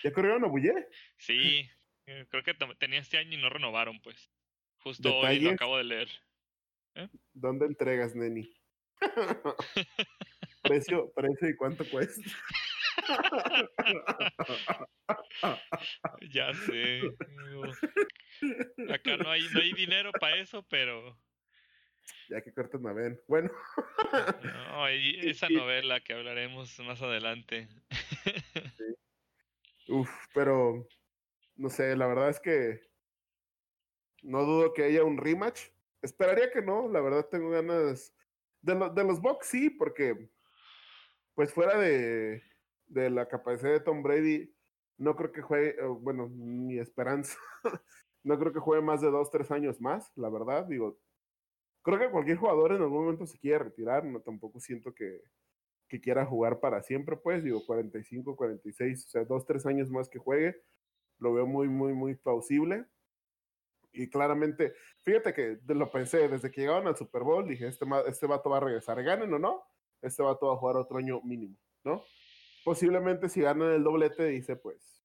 ¿Ya 0.05 0.13
corrieron 0.13 0.45
a 0.45 0.49
Bulle? 0.49 0.89
Sí, 1.17 1.69
eh, 2.07 2.27
creo 2.31 2.43
que 2.43 2.55
tenía 2.79 3.01
este 3.01 3.19
año 3.19 3.37
y 3.37 3.41
no 3.41 3.51
renovaron, 3.51 4.01
pues. 4.01 4.31
Justo 4.79 5.17
hoy 5.17 5.41
lo 5.41 5.51
acabo 5.51 5.77
de 5.77 5.85
leer. 5.85 6.09
¿Eh? 6.95 7.09
¿Dónde 7.33 7.67
entregas, 7.67 8.15
Neni? 8.15 8.53
precio, 10.63 11.13
precio 11.15 11.49
y 11.49 11.57
cuánto 11.57 11.89
cuesta. 11.89 12.29
ya 16.31 16.53
sé. 16.55 17.03
Acá 18.93 19.17
no 19.17 19.31
hay, 19.31 19.43
no 19.53 19.61
hay 19.61 19.73
dinero 19.73 20.13
para 20.13 20.37
eso, 20.37 20.63
pero. 20.69 21.19
Ya 22.29 22.43
que 22.43 22.53
cortas 22.53 22.85
a 22.85 22.93
ver. 22.93 23.23
Bueno. 23.27 23.51
no, 24.43 24.89
esa 24.89 25.49
novela 25.49 26.01
que 26.01 26.15
hablaremos 26.15 26.79
más 26.81 27.01
adelante. 27.03 27.69
Uf, 29.89 30.11
pero 30.35 30.87
no 31.57 31.71
sé, 31.71 31.97
la 31.97 32.07
verdad 32.07 32.31
es 32.31 32.41
que 32.41 32.81
no 34.23 34.45
dudo 34.45 34.73
que 34.73 34.85
haya 34.85 35.05
un 35.05 35.17
rematch. 35.17 35.71
Esperaría 36.03 36.51
que 36.51 36.63
no, 36.63 36.89
la 36.89 37.01
verdad 37.01 37.27
tengo 37.29 37.51
ganas 37.51 38.15
de, 38.61 38.75
de 38.95 39.05
los 39.05 39.21
Bucks, 39.21 39.47
sí, 39.47 39.71
porque 39.71 40.31
pues 41.35 41.53
fuera 41.53 41.79
de, 41.79 42.43
de 42.87 43.11
la 43.11 43.29
capacidad 43.29 43.73
de 43.73 43.81
Tom 43.81 44.03
Brady, 44.03 44.55
no 44.97 45.15
creo 45.15 45.33
que 45.33 45.43
juegue, 45.43 45.81
bueno, 46.01 46.29
mi 46.29 46.79
esperanza, 46.79 47.39
no 48.25 48.39
creo 48.39 48.53
que 48.53 48.59
juegue 48.59 48.83
más 48.83 49.01
de 49.01 49.11
dos, 49.11 49.31
tres 49.31 49.51
años 49.51 49.81
más, 49.81 50.11
la 50.17 50.29
verdad, 50.29 50.67
digo, 50.67 50.99
creo 51.83 51.99
que 51.99 52.11
cualquier 52.11 52.39
jugador 52.39 52.73
en 52.73 52.83
algún 52.83 53.05
momento 53.05 53.27
se 53.27 53.39
quiere 53.39 53.61
retirar, 53.61 54.05
no 54.05 54.21
tampoco 54.21 54.59
siento 54.59 54.93
que, 54.93 55.23
que 55.89 56.01
quiera 56.01 56.27
jugar 56.27 56.61
para 56.61 56.83
siempre, 56.83 57.17
pues, 57.17 57.43
digo, 57.43 57.65
45, 57.65 58.37
46, 58.37 59.07
o 59.07 59.09
sea, 59.09 59.25
dos, 59.25 59.47
tres 59.47 59.67
años 59.67 59.91
más 59.91 60.09
que 60.09 60.19
juegue, 60.19 60.61
lo 61.19 61.33
veo 61.33 61.47
muy, 61.47 61.69
muy, 61.69 61.95
muy 61.95 62.15
plausible. 62.15 62.85
Y 63.93 64.09
claramente, 64.11 64.75
fíjate 65.03 65.33
que 65.33 65.59
lo 65.67 65.91
pensé, 65.91 66.29
desde 66.29 66.51
que 66.51 66.61
llegaron 66.61 66.87
al 66.87 66.97
Super 66.97 67.23
Bowl, 67.23 67.49
dije, 67.49 67.67
este, 67.67 67.87
este 68.07 68.27
vato 68.27 68.51
va 68.51 68.59
a 68.59 68.61
regresar, 68.61 69.03
ganen 69.03 69.33
o 69.33 69.39
no, 69.39 69.65
este 70.03 70.23
vato 70.23 70.49
va 70.49 70.55
a 70.55 70.59
jugar 70.59 70.77
otro 70.77 70.99
año 70.99 71.21
mínimo, 71.23 71.57
¿no? 71.85 72.05
posiblemente 72.69 73.31
si 73.31 73.41
ganan 73.41 73.73
el 73.73 73.83
doblete 73.83 74.27
dice 74.27 74.55
pues 74.57 75.03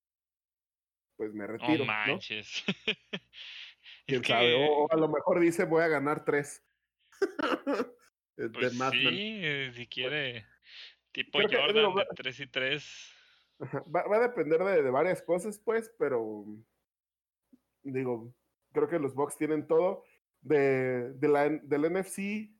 pues 1.15 1.33
me 1.33 1.47
retiro. 1.47 1.77
No 1.77 1.85
manches. 1.85 2.65
¿Quién 4.05 4.21
sabe? 4.25 4.67
O, 4.69 4.91
a 4.91 4.97
lo 4.97 5.07
mejor 5.07 5.39
dice 5.39 5.63
voy 5.63 5.81
a 5.81 5.87
ganar 5.87 6.25
tres. 6.25 6.61
pues 8.35 8.73
sí, 8.73 9.39
eh, 9.43 9.71
si 9.73 9.87
quiere. 9.87 10.45
Tipo 11.13 11.39
Jordan 11.41 11.95
de 11.95 12.05
tres 12.15 12.39
y 12.39 12.47
tres. 12.47 13.13
Va, 13.95 14.03
va, 14.07 14.17
a 14.17 14.27
depender 14.27 14.59
de, 14.59 14.83
de, 14.83 14.89
varias 14.89 15.21
cosas, 15.21 15.59
pues, 15.59 15.93
pero 15.97 16.45
digo, 17.83 18.33
creo 18.73 18.89
que 18.89 18.99
los 18.99 19.13
Bucks 19.13 19.37
tienen 19.37 19.67
todo. 19.67 20.03
De, 20.41 21.13
de 21.13 21.27
la, 21.29 21.47
del 21.47 21.89
NFC, 21.89 22.51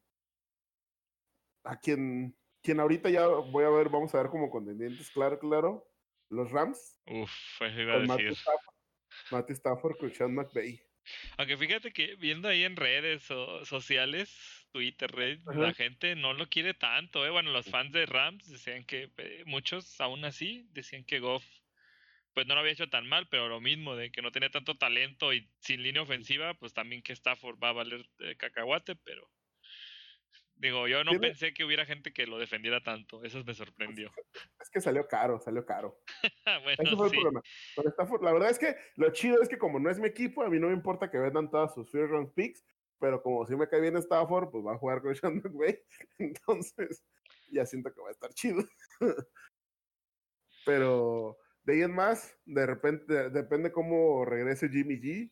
a 1.65 1.77
quien 1.77 2.33
quien 2.63 2.79
ahorita 2.79 3.09
ya 3.09 3.27
voy 3.27 3.65
a 3.65 3.69
ver, 3.69 3.89
vamos 3.89 4.15
a 4.15 4.21
ver 4.21 4.31
como 4.31 4.49
contendientes, 4.49 5.11
claro, 5.11 5.37
claro, 5.37 5.85
los 6.29 6.49
Rams. 6.49 6.97
Uf, 7.05 7.61
eso 7.61 7.81
iba 7.81 7.95
a 7.95 7.99
decir. 7.99 8.37
Matt 9.31 9.49
Stafford, 9.51 9.97
con 9.97 10.11
Sean 10.11 10.33
McVay. 10.33 10.81
Aunque 11.37 11.57
fíjate 11.57 11.91
que 11.91 12.15
viendo 12.15 12.47
ahí 12.47 12.63
en 12.63 12.75
redes 12.75 13.23
sociales, 13.63 14.62
Twitter, 14.73 15.09
Red, 15.09 15.41
la 15.45 15.73
gente 15.73 16.15
no 16.15 16.33
lo 16.33 16.49
quiere 16.49 16.73
tanto, 16.73 17.25
¿eh? 17.25 17.29
Bueno, 17.29 17.51
los 17.51 17.69
fans 17.69 17.93
de 17.93 18.07
Rams 18.07 18.49
decían 18.49 18.83
que, 18.83 19.11
eh, 19.17 19.43
muchos 19.45 20.01
aún 20.01 20.25
así, 20.25 20.67
decían 20.71 21.05
que 21.05 21.19
Goff, 21.19 21.45
pues 22.33 22.47
no 22.47 22.55
lo 22.55 22.61
había 22.61 22.73
hecho 22.73 22.89
tan 22.89 23.07
mal, 23.07 23.27
pero 23.29 23.47
lo 23.47 23.61
mismo, 23.61 23.95
de 23.95 24.11
que 24.11 24.23
no 24.23 24.31
tenía 24.31 24.49
tanto 24.49 24.75
talento 24.75 25.31
y 25.31 25.47
sin 25.59 25.83
línea 25.83 26.01
ofensiva, 26.01 26.55
pues 26.55 26.73
también 26.73 27.03
que 27.03 27.13
Stafford 27.13 27.59
va 27.63 27.69
a 27.69 27.73
valer 27.73 28.03
eh, 28.19 28.35
cacahuate, 28.35 28.95
pero 28.95 29.29
Digo, 30.55 30.87
yo 30.87 31.03
no 31.03 31.19
pensé 31.19 31.53
que 31.53 31.65
hubiera 31.65 31.85
gente 31.85 32.13
que 32.13 32.25
lo 32.25 32.37
defendiera 32.37 32.81
tanto. 32.81 33.21
Eso 33.23 33.43
me 33.43 33.53
sorprendió. 33.53 34.11
Es 34.61 34.69
que 34.69 34.79
salió 34.79 35.05
caro, 35.07 35.37
salió 35.39 35.65
caro. 35.65 35.99
Eso 36.77 36.95
fue 36.95 37.07
el 37.07 37.11
problema. 37.11 37.41
la 38.21 38.31
verdad 38.31 38.49
es 38.49 38.59
que 38.59 38.75
lo 38.95 39.11
chido 39.11 39.41
es 39.41 39.49
que 39.49 39.57
como 39.57 39.79
no 39.79 39.89
es 39.89 39.99
mi 39.99 40.07
equipo, 40.07 40.41
a 40.41 40.49
mí 40.49 40.59
no 40.59 40.67
me 40.67 40.73
importa 40.73 41.11
que 41.11 41.17
vendan 41.17 41.49
todas 41.49 41.73
sus 41.73 41.91
first 41.91 42.11
round 42.11 42.33
picks, 42.33 42.63
pero 43.03 43.21
como 43.21 43.45
si 43.45 43.53
me 43.53 43.67
cae 43.67 43.81
bien 43.81 43.97
Stafford, 43.97 44.49
pues 44.49 44.65
va 44.65 44.75
a 44.75 44.77
jugar 44.77 45.01
con 45.01 45.13
Sean 45.15 45.41
McVay. 45.43 45.77
Entonces, 46.19 47.03
ya 47.51 47.65
siento 47.65 47.93
que 47.93 47.99
va 47.99 48.07
a 48.07 48.11
estar 48.13 48.33
chido. 48.33 48.63
pero 50.65 51.37
de 51.65 51.73
ahí 51.73 51.81
en 51.81 51.93
más, 51.93 52.33
de 52.45 52.65
repente, 52.65 53.29
depende 53.29 53.73
cómo 53.73 54.23
regrese 54.23 54.69
Jimmy 54.69 55.01
G 55.01 55.29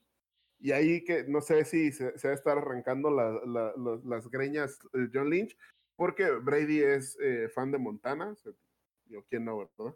y 0.60 0.74
ahí 0.74 1.06
que 1.06 1.24
no 1.30 1.40
sé 1.40 1.64
si 1.64 1.94
se, 1.94 2.12
va 2.12 2.32
a 2.32 2.34
estar 2.34 2.58
arrancando 2.58 3.10
las 3.10 4.30
greñas 4.30 4.78
John 5.14 5.30
Lynch, 5.30 5.58
porque 5.96 6.30
Brady 6.30 6.82
es 6.82 7.18
eh, 7.22 7.48
fan 7.56 7.72
de 7.72 7.78
Montana. 7.78 8.36
Yo, 9.06 9.24
¿quién 9.30 9.46
no, 9.46 9.60
verdad? 9.60 9.96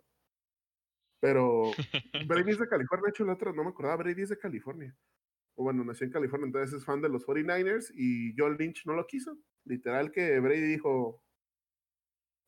Pero 1.20 1.72
Brady 2.26 2.52
es 2.52 2.60
de 2.60 2.70
California, 2.70 3.04
de 3.08 3.10
hecho, 3.10 3.24
el 3.26 3.32
otro 3.32 3.52
no 3.52 3.66
me 3.66 3.72
acordaba, 3.72 3.98
Brady 3.98 4.22
es 4.22 4.30
de 4.30 4.40
California. 4.40 4.96
O 5.56 5.64
bueno, 5.64 5.84
nació 5.84 6.06
en 6.06 6.14
California, 6.14 6.48
entonces 6.48 6.78
es 6.78 6.86
fan 6.86 7.02
de 7.02 7.10
los 7.10 7.26
49ers 7.26 7.92
y 7.96 8.34
John 8.38 8.58
Lynch 8.58 8.86
no 8.86 8.94
lo 8.94 9.08
quiso. 9.08 9.38
Literal 9.64 10.12
que 10.12 10.40
Brady 10.40 10.62
dijo, 10.62 11.24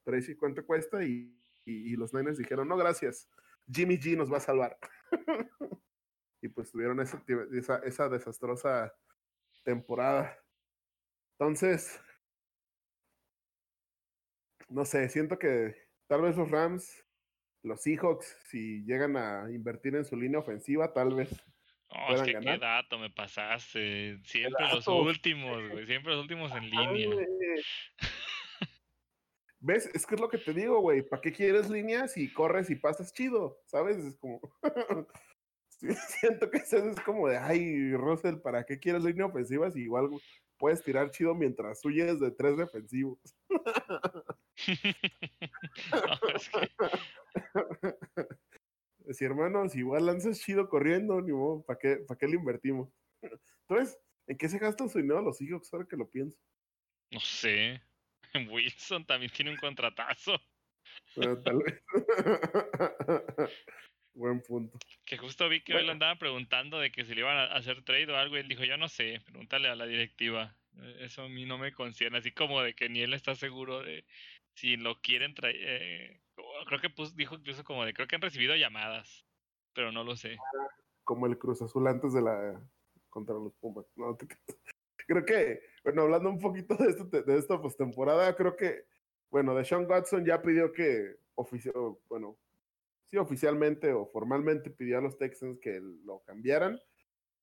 Tracy, 0.03 0.36
¿cuánto 0.36 0.66
cuesta? 0.66 1.03
Y, 1.03 1.34
y, 1.66 1.93
y 1.93 1.95
los 1.95 2.14
Niners 2.14 2.38
dijeron, 2.38 2.68
no, 2.68 2.78
gracias. 2.78 3.30
Jimmy 3.72 3.97
G 3.97 4.18
nos 4.18 4.32
va 4.32 4.38
a 4.38 4.41
salvar. 4.41 4.78
y 6.41 6.49
pues 6.49 6.72
tuvieron 6.72 6.99
esa, 6.99 7.24
esa, 7.51 7.78
esa 7.80 8.10
desastrosa 8.10 8.93
temporada. 9.64 10.38
Entonces, 11.39 11.99
no 14.70 14.86
sé, 14.86 15.10
siento 15.10 15.38
que 15.38 15.76
tal 16.08 16.22
vez 16.22 16.38
los 16.38 16.49
Rams, 16.49 17.05
los 17.64 17.82
Seahawks, 17.82 18.38
si 18.45 18.84
llegan 18.86 19.18
a 19.18 19.51
invertir 19.51 19.95
en 19.95 20.05
su 20.05 20.16
línea 20.16 20.39
ofensiva, 20.39 20.93
tal 20.93 21.16
vez. 21.16 21.30
No, 21.90 22.16
es 22.16 22.22
que 22.22 22.40
qué 22.40 22.58
dato 22.58 23.00
me 23.00 23.10
pasaste. 23.10 24.20
Siempre 24.24 24.66
los 24.74 24.88
últimos, 24.88 25.70
güey. 25.70 25.86
Siempre 25.86 26.14
los 26.14 26.22
últimos 26.22 26.52
en 26.52 26.70
línea. 26.70 27.26
¿Ves? 29.60 29.90
Es 29.94 30.06
que 30.06 30.16
es 30.16 30.22
lo 30.22 30.30
que 30.30 30.38
te 30.38 30.54
digo, 30.54 30.80
güey. 30.82 31.02
¿Para 31.02 31.22
qué 31.22 31.32
quieres 31.32 31.70
líneas 31.70 32.14
si 32.14 32.32
corres 32.32 32.70
y 32.70 32.76
pasas 32.76 33.14
chido? 33.14 33.60
¿Sabes? 33.66 33.98
Es 33.98 34.18
como. 34.18 34.40
siento 35.70 36.50
que 36.50 36.58
eso 36.58 36.78
es 36.78 37.00
como 37.02 37.28
de, 37.28 37.38
ay, 37.38 37.94
Russell, 37.94 38.38
¿para 38.38 38.66
qué 38.66 38.80
quieres 38.80 39.04
línea 39.04 39.26
ofensiva 39.26 39.70
si 39.72 39.82
igual 39.82 40.10
puedes 40.58 40.84
tirar 40.84 41.12
chido 41.12 41.36
mientras 41.36 41.84
huyes 41.86 42.20
de 42.20 42.32
tres 42.32 42.58
defensivos? 42.58 43.20
Si 49.12 49.26
hermanos, 49.26 49.76
igual 49.76 50.05
lanzas 50.05 50.39
chido 50.39 50.68
corriendo, 50.70 51.22
ni 51.22 51.32
modo, 51.32 51.64
¿para 51.64 51.80
qué, 51.80 51.97
¿para 52.08 52.18
qué 52.18 52.28
le 52.28 52.36
invertimos? 52.36 52.89
Entonces, 53.68 53.97
¿en 54.28 54.38
qué 54.38 54.49
se 54.49 54.60
gastan 54.60 54.89
su 54.89 54.99
dinero 54.99 55.22
los 55.22 55.41
hijos 55.41 55.74
ahora 55.74 55.88
que 55.89 55.97
lo 55.97 56.10
pienso? 56.10 56.38
No 57.12 57.20
sé. 57.20 57.82
Wilson 58.49 59.05
también 59.05 59.32
tiene 59.32 59.51
un 59.51 59.58
contratazo. 59.58 60.39
tal 61.16 61.58
vez. 61.58 61.84
Buen 64.14 64.41
punto. 64.41 64.80
Que 65.05 65.18
justo 65.18 65.47
vi 65.47 65.62
que 65.62 65.76
hoy 65.76 65.86
le 65.86 65.91
andaban 65.91 66.18
preguntando 66.18 66.80
de 66.80 66.91
que 66.91 67.05
si 67.05 67.14
le 67.14 67.22
iban 67.22 67.38
a 67.38 67.45
hacer 67.55 67.84
trade 67.84 68.12
o 68.12 68.18
algo 68.18 68.36
y 68.36 68.39
él 68.39 68.47
dijo, 68.47 68.64
yo 68.64 68.76
no 68.76 68.89
sé, 68.89 69.22
pregúntale 69.24 69.68
a 69.70 69.76
la 69.76 69.86
directiva. 69.86 70.58
E, 70.76 71.05
eso 71.05 71.24
a 71.24 71.30
mí 71.30 71.45
no 71.45 71.60
me 71.60 71.72
concierne, 71.72 72.18
así 72.18 72.32
como 72.32 72.62
de 72.64 72.74
que 72.74 72.89
ni 72.89 73.01
él 73.01 73.14
está 73.14 73.36
seguro 73.36 73.84
de 73.84 74.05
si 74.55 74.76
lo 74.76 75.01
quieren 75.01 75.36
traer. 75.36 75.55
Eh, 75.60 76.20
creo 76.66 76.80
que 76.80 76.93
dijo 77.16 77.36
incluso 77.36 77.64
como 77.64 77.86
de, 77.86 77.93
creo 77.93 78.08
que 78.08 78.16
han 78.16 78.22
recibido 78.22 78.55
llamadas, 78.55 79.26
pero 79.74 79.91
no 79.91 80.03
lo 80.03 80.16
sé. 80.16 80.38
Como 81.03 81.26
el 81.26 81.38
Cruz 81.38 81.62
Azul 81.62 81.88
antes 81.88 82.14
de 82.14 82.22
la 82.22 82.62
contra 83.10 83.36
los 83.36 83.53
Pumas. 83.55 83.86
creo 85.08 85.26
que, 85.26 85.62
bueno, 85.84 86.03
hablando 86.03 86.30
un 86.30 86.39
poquito 86.39 86.76
de, 86.76 86.89
esto, 86.89 87.05
de 87.05 87.38
esta 87.38 87.60
postemporada, 87.60 88.36
creo 88.36 88.55
que, 88.55 88.86
bueno, 89.30 89.55
de 89.55 89.66
Sean 89.66 89.89
Watson 89.89 90.26
ya 90.26 90.41
pidió 90.41 90.72
que, 90.72 91.16
oficio, 91.36 91.99
bueno, 92.10 92.38
sí, 93.05 93.18
oficialmente 93.18 93.93
o 93.93 94.05
formalmente 94.08 94.70
pidió 94.70 94.97
a 94.97 95.01
los 95.01 95.18
Texans 95.18 95.60
que 95.62 95.80
lo 96.03 96.20
cambiaran. 96.26 96.80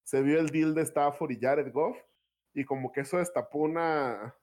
Se 0.05 0.23
vio 0.23 0.39
el 0.39 0.51
deal 0.51 0.75
de 0.75 0.83
Stafford 0.83 1.33
y 1.33 1.41
Jared 1.41 1.73
Goff, 1.73 1.97
y 2.53 2.65
como 2.65 2.93
que 2.93 3.01
eso 3.01 3.19
destapó 3.19 3.59
una, 3.61 4.35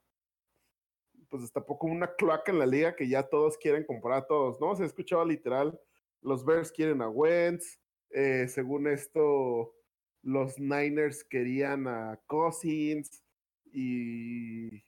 pues 1.31 1.43
destapó 1.43 1.79
como 1.79 1.93
una 1.93 2.13
cloaca 2.13 2.51
en 2.51 2.59
la 2.59 2.65
liga 2.65 2.95
que 2.95 3.07
ya 3.07 3.23
todos 3.23 3.57
quieren 3.57 3.85
comprar 3.85 4.19
a 4.19 4.27
todos, 4.27 4.59
¿no? 4.59 4.75
Se 4.75 4.83
escuchaba 4.83 5.23
literal, 5.23 5.79
los 6.21 6.45
Bears 6.45 6.71
quieren 6.71 7.01
a 7.01 7.07
Wentz, 7.09 7.79
eh, 8.09 8.49
según 8.49 8.87
esto, 8.87 9.73
los 10.21 10.59
Niners 10.59 11.23
querían 11.23 11.87
a 11.87 12.19
Cousins 12.27 13.23
y, 13.71 14.83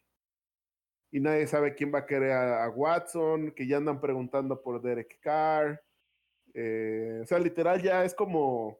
y 1.12 1.20
nadie 1.22 1.48
sabe 1.48 1.74
quién 1.76 1.94
va 1.94 2.00
a 2.00 2.06
querer 2.06 2.34
a, 2.34 2.70
Watson, 2.70 3.52
que 3.52 3.66
ya 3.66 3.78
andan 3.78 4.02
preguntando 4.02 4.62
por 4.62 4.82
Derek 4.82 5.20
Carr. 5.22 5.82
Eh, 6.54 7.22
o 7.24 7.26
sea, 7.26 7.40
literal 7.40 7.82
ya 7.82 8.04
es 8.04 8.14
como 8.14 8.78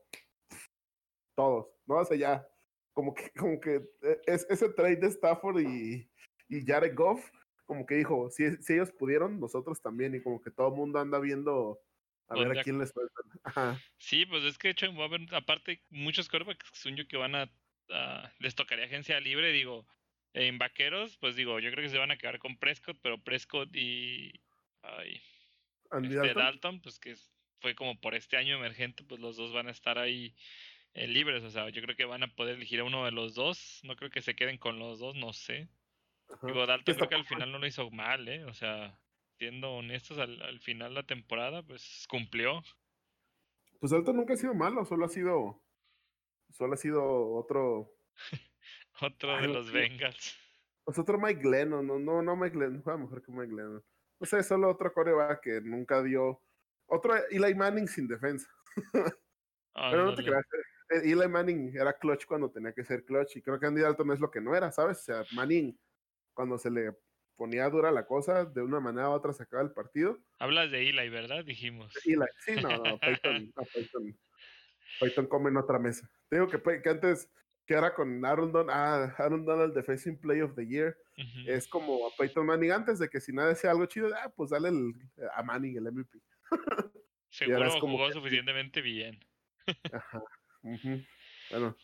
todos, 1.34 1.68
¿no? 1.88 1.96
O 1.96 2.06
sea, 2.06 2.18
ya 2.18 2.48
como 2.92 3.14
que, 3.14 3.32
como 3.32 3.58
que 3.62 3.76
eh, 4.02 4.22
es, 4.28 4.46
ese 4.50 4.68
trade 4.68 4.98
de 4.98 5.08
Stafford 5.08 5.62
y, 5.62 6.12
y 6.50 6.66
Jared 6.66 6.94
Goff, 6.94 7.32
como 7.66 7.86
que 7.86 7.96
dijo, 7.96 8.30
si, 8.30 8.58
si 8.58 8.74
ellos 8.74 8.92
pudieron, 8.92 9.40
nosotros 9.40 9.82
también, 9.82 10.16
y 10.16 10.22
como 10.22 10.42
que 10.42 10.52
todo 10.52 10.70
el 10.70 10.76
mundo 10.76 11.00
anda 11.00 11.20
viendo 11.20 11.80
a 12.28 12.36
ver 12.36 12.60
a 12.60 12.64
quién 12.64 12.80
les 12.80 12.92
sueltan. 12.92 13.26
Sí, 13.98 14.26
pues 14.26 14.44
es 14.44 14.58
que 14.58 14.70
de 14.70 14.72
hecho 14.74 14.94
va 14.96 15.04
a 15.04 15.08
haber, 15.08 15.22
aparte, 15.34 15.84
muchos 15.90 16.30
quarterbacks 16.30 16.72
que 16.72 16.78
son 16.78 16.96
yo 16.96 17.08
que 17.08 17.18
van 17.18 17.36
a, 17.36 17.52
les 18.40 18.56
tocaría 18.56 18.86
agencia 18.86 19.20
libre, 19.20 19.52
digo, 19.52 19.86
en 20.34 20.58
vaqueros, 20.58 21.18
pues 21.18 21.36
digo, 21.36 21.60
yo 21.60 21.72
creo 21.72 21.84
que 21.84 21.90
se 21.90 21.98
van 21.98 22.12
a 22.12 22.18
quedar 22.18 22.40
con 22.40 22.58
Prescott, 22.58 22.98
pero 23.02 23.22
Prescott 23.22 23.70
y 23.76 24.42
ay, 24.82 25.22
este 25.92 26.34
Dalton? 26.34 26.82
pues 26.82 27.00
que 27.00 27.16
fue 27.60 27.76
como 27.76 28.00
por 28.00 28.16
este 28.16 28.38
año 28.38 28.58
emergente, 28.58 29.04
pues 29.04 29.22
los 29.22 29.38
dos 29.38 29.54
van 29.54 29.68
a 29.68 29.72
estar 29.72 30.00
ahí 30.00 30.36
eh, 30.94 31.08
libres, 31.08 31.44
o 31.44 31.50
sea, 31.50 31.70
yo 31.70 31.82
creo 31.82 31.96
que 31.96 32.06
van 32.06 32.24
a 32.24 32.36
poder 32.36 32.56
elegir 32.56 32.80
a 32.80 32.84
uno 32.84 33.06
de 33.06 33.12
los 33.12 33.36
dos, 33.36 33.80
no 33.84 33.96
creo 33.96 34.10
que 34.10 34.22
se 34.22 34.36
queden 34.36 34.58
con 34.58 34.80
los 34.80 35.00
dos, 35.00 35.16
no 35.16 35.34
sé. 35.34 35.70
Digo, 36.44 36.66
Dalton 36.66 36.96
creo 36.96 37.10
que 37.10 37.16
al 37.16 37.26
final 37.26 37.52
no 37.52 37.60
lo 37.60 37.68
hizo 37.68 37.90
mal, 37.92 38.28
¿eh? 38.28 38.44
O 38.46 38.54
sea, 38.54 39.00
siendo 39.38 39.72
honestos, 39.74 40.18
al, 40.18 40.42
al 40.42 40.60
final 40.60 40.90
de 40.90 41.02
la 41.02 41.06
temporada, 41.06 41.64
pues 41.64 42.06
cumplió. 42.10 42.62
Pues 43.80 43.92
Alto 43.92 44.14
nunca 44.14 44.34
ha 44.34 44.38
sido 44.38 44.54
malo, 44.54 44.86
solo 44.86 45.06
ha 45.06 45.10
sido. 45.10 45.62
Solo 46.50 46.74
ha 46.74 46.78
sido 46.78 47.34
otro. 47.34 47.94
otro 49.02 49.38
de 49.42 49.48
los 49.48 49.72
Bengals. 49.72 50.38
Pues 50.84 51.00
otro 51.00 51.18
Mike 51.18 51.42
Glennon, 51.42 51.86
no, 51.86 52.00
no, 52.00 52.22
no 52.22 52.36
Mike 52.36 52.56
Glennon, 52.56 52.82
juega 52.82 53.00
mejor 53.00 53.22
que 53.22 53.32
Mike 53.32 53.52
Glennon. 53.52 53.84
No 54.20 54.26
sé, 54.26 54.44
solo 54.44 54.70
otro 54.70 54.94
coreback 54.94 55.42
que 55.42 55.62
nunca 55.62 56.02
dio. 56.02 56.42
Otro 56.86 57.14
Eli 57.30 57.56
Manning 57.56 57.88
sin 57.88 58.08
defensa. 58.08 58.50
Pero 59.74 60.06
no 60.06 60.16
te 60.16 60.24
creas, 60.24 60.46
eh, 60.92 61.02
Eli 61.04 61.28
Manning 61.28 61.76
era 61.76 61.98
clutch 61.98 62.26
cuando 62.26 62.52
tenía 62.52 62.74
que 62.74 62.84
ser 62.84 63.04
clutch 63.04 63.38
y 63.38 63.42
creo 63.42 63.60
que 63.60 63.66
Andy 63.66 63.82
Dalton 63.82 64.12
es 64.12 64.20
lo 64.20 64.30
que 64.30 64.42
no 64.42 64.56
era, 64.56 64.72
¿sabes? 64.72 65.00
O 65.00 65.04
sea, 65.04 65.24
Manning, 65.34 65.78
cuando 66.34 66.58
se 66.58 66.72
le 66.72 66.92
ponía 67.36 67.70
dura 67.70 67.92
la 67.92 68.06
cosa, 68.06 68.46
de 68.46 68.62
una 68.62 68.80
manera 68.80 69.10
u 69.10 69.14
otra 69.14 69.34
sacaba 69.34 69.64
el 69.64 69.72
partido. 69.72 70.20
Hablas 70.40 70.72
de 70.72 70.90
Eli, 70.90 71.10
¿verdad? 71.10 71.44
Dijimos. 71.44 71.94
Eli, 72.06 72.26
sí, 72.46 72.54
no, 72.56 72.70
no, 72.84 73.00
Peyton, 73.00 73.52
Peyton, 75.00 75.28
come 75.28 75.50
en 75.50 75.58
otra 75.58 75.80
mesa. 75.80 76.10
Te 76.30 76.38
digo 76.38 76.48
que, 76.48 76.82
que 76.82 76.90
antes, 76.90 77.30
que 77.66 77.74
era 77.74 77.94
con 77.94 78.24
Aaron 78.26 78.52
Donald, 78.52 78.70
ah, 78.72 79.16
Aaron 79.18 79.46
Donald 79.46 79.74
Defensive 79.74 80.18
Play 80.18 80.42
of 80.42 80.56
the 80.56 80.66
Year, 80.66 80.96
es 81.48 81.68
como 81.68 82.08
a 82.08 82.12
Peyton 82.18 82.46
Manning 82.46 82.72
antes 82.72 83.00
de 83.00 83.10
que 83.10 83.20
si 83.20 83.34
nada 83.34 83.50
decía 83.50 83.72
algo 83.72 83.86
chido, 83.86 84.10
ah, 84.16 84.32
pues 84.36 84.52
dale 84.52 84.70
el, 84.70 84.94
a 85.34 85.44
Manning 85.44 85.78
el 85.78 85.92
MVP. 85.92 86.20
Seguro 87.30 87.72
jugó 87.80 88.12
suficientemente 88.12 88.82
bien. 88.82 89.20
Ajá. 89.92 90.24
Bueno, 91.50 91.76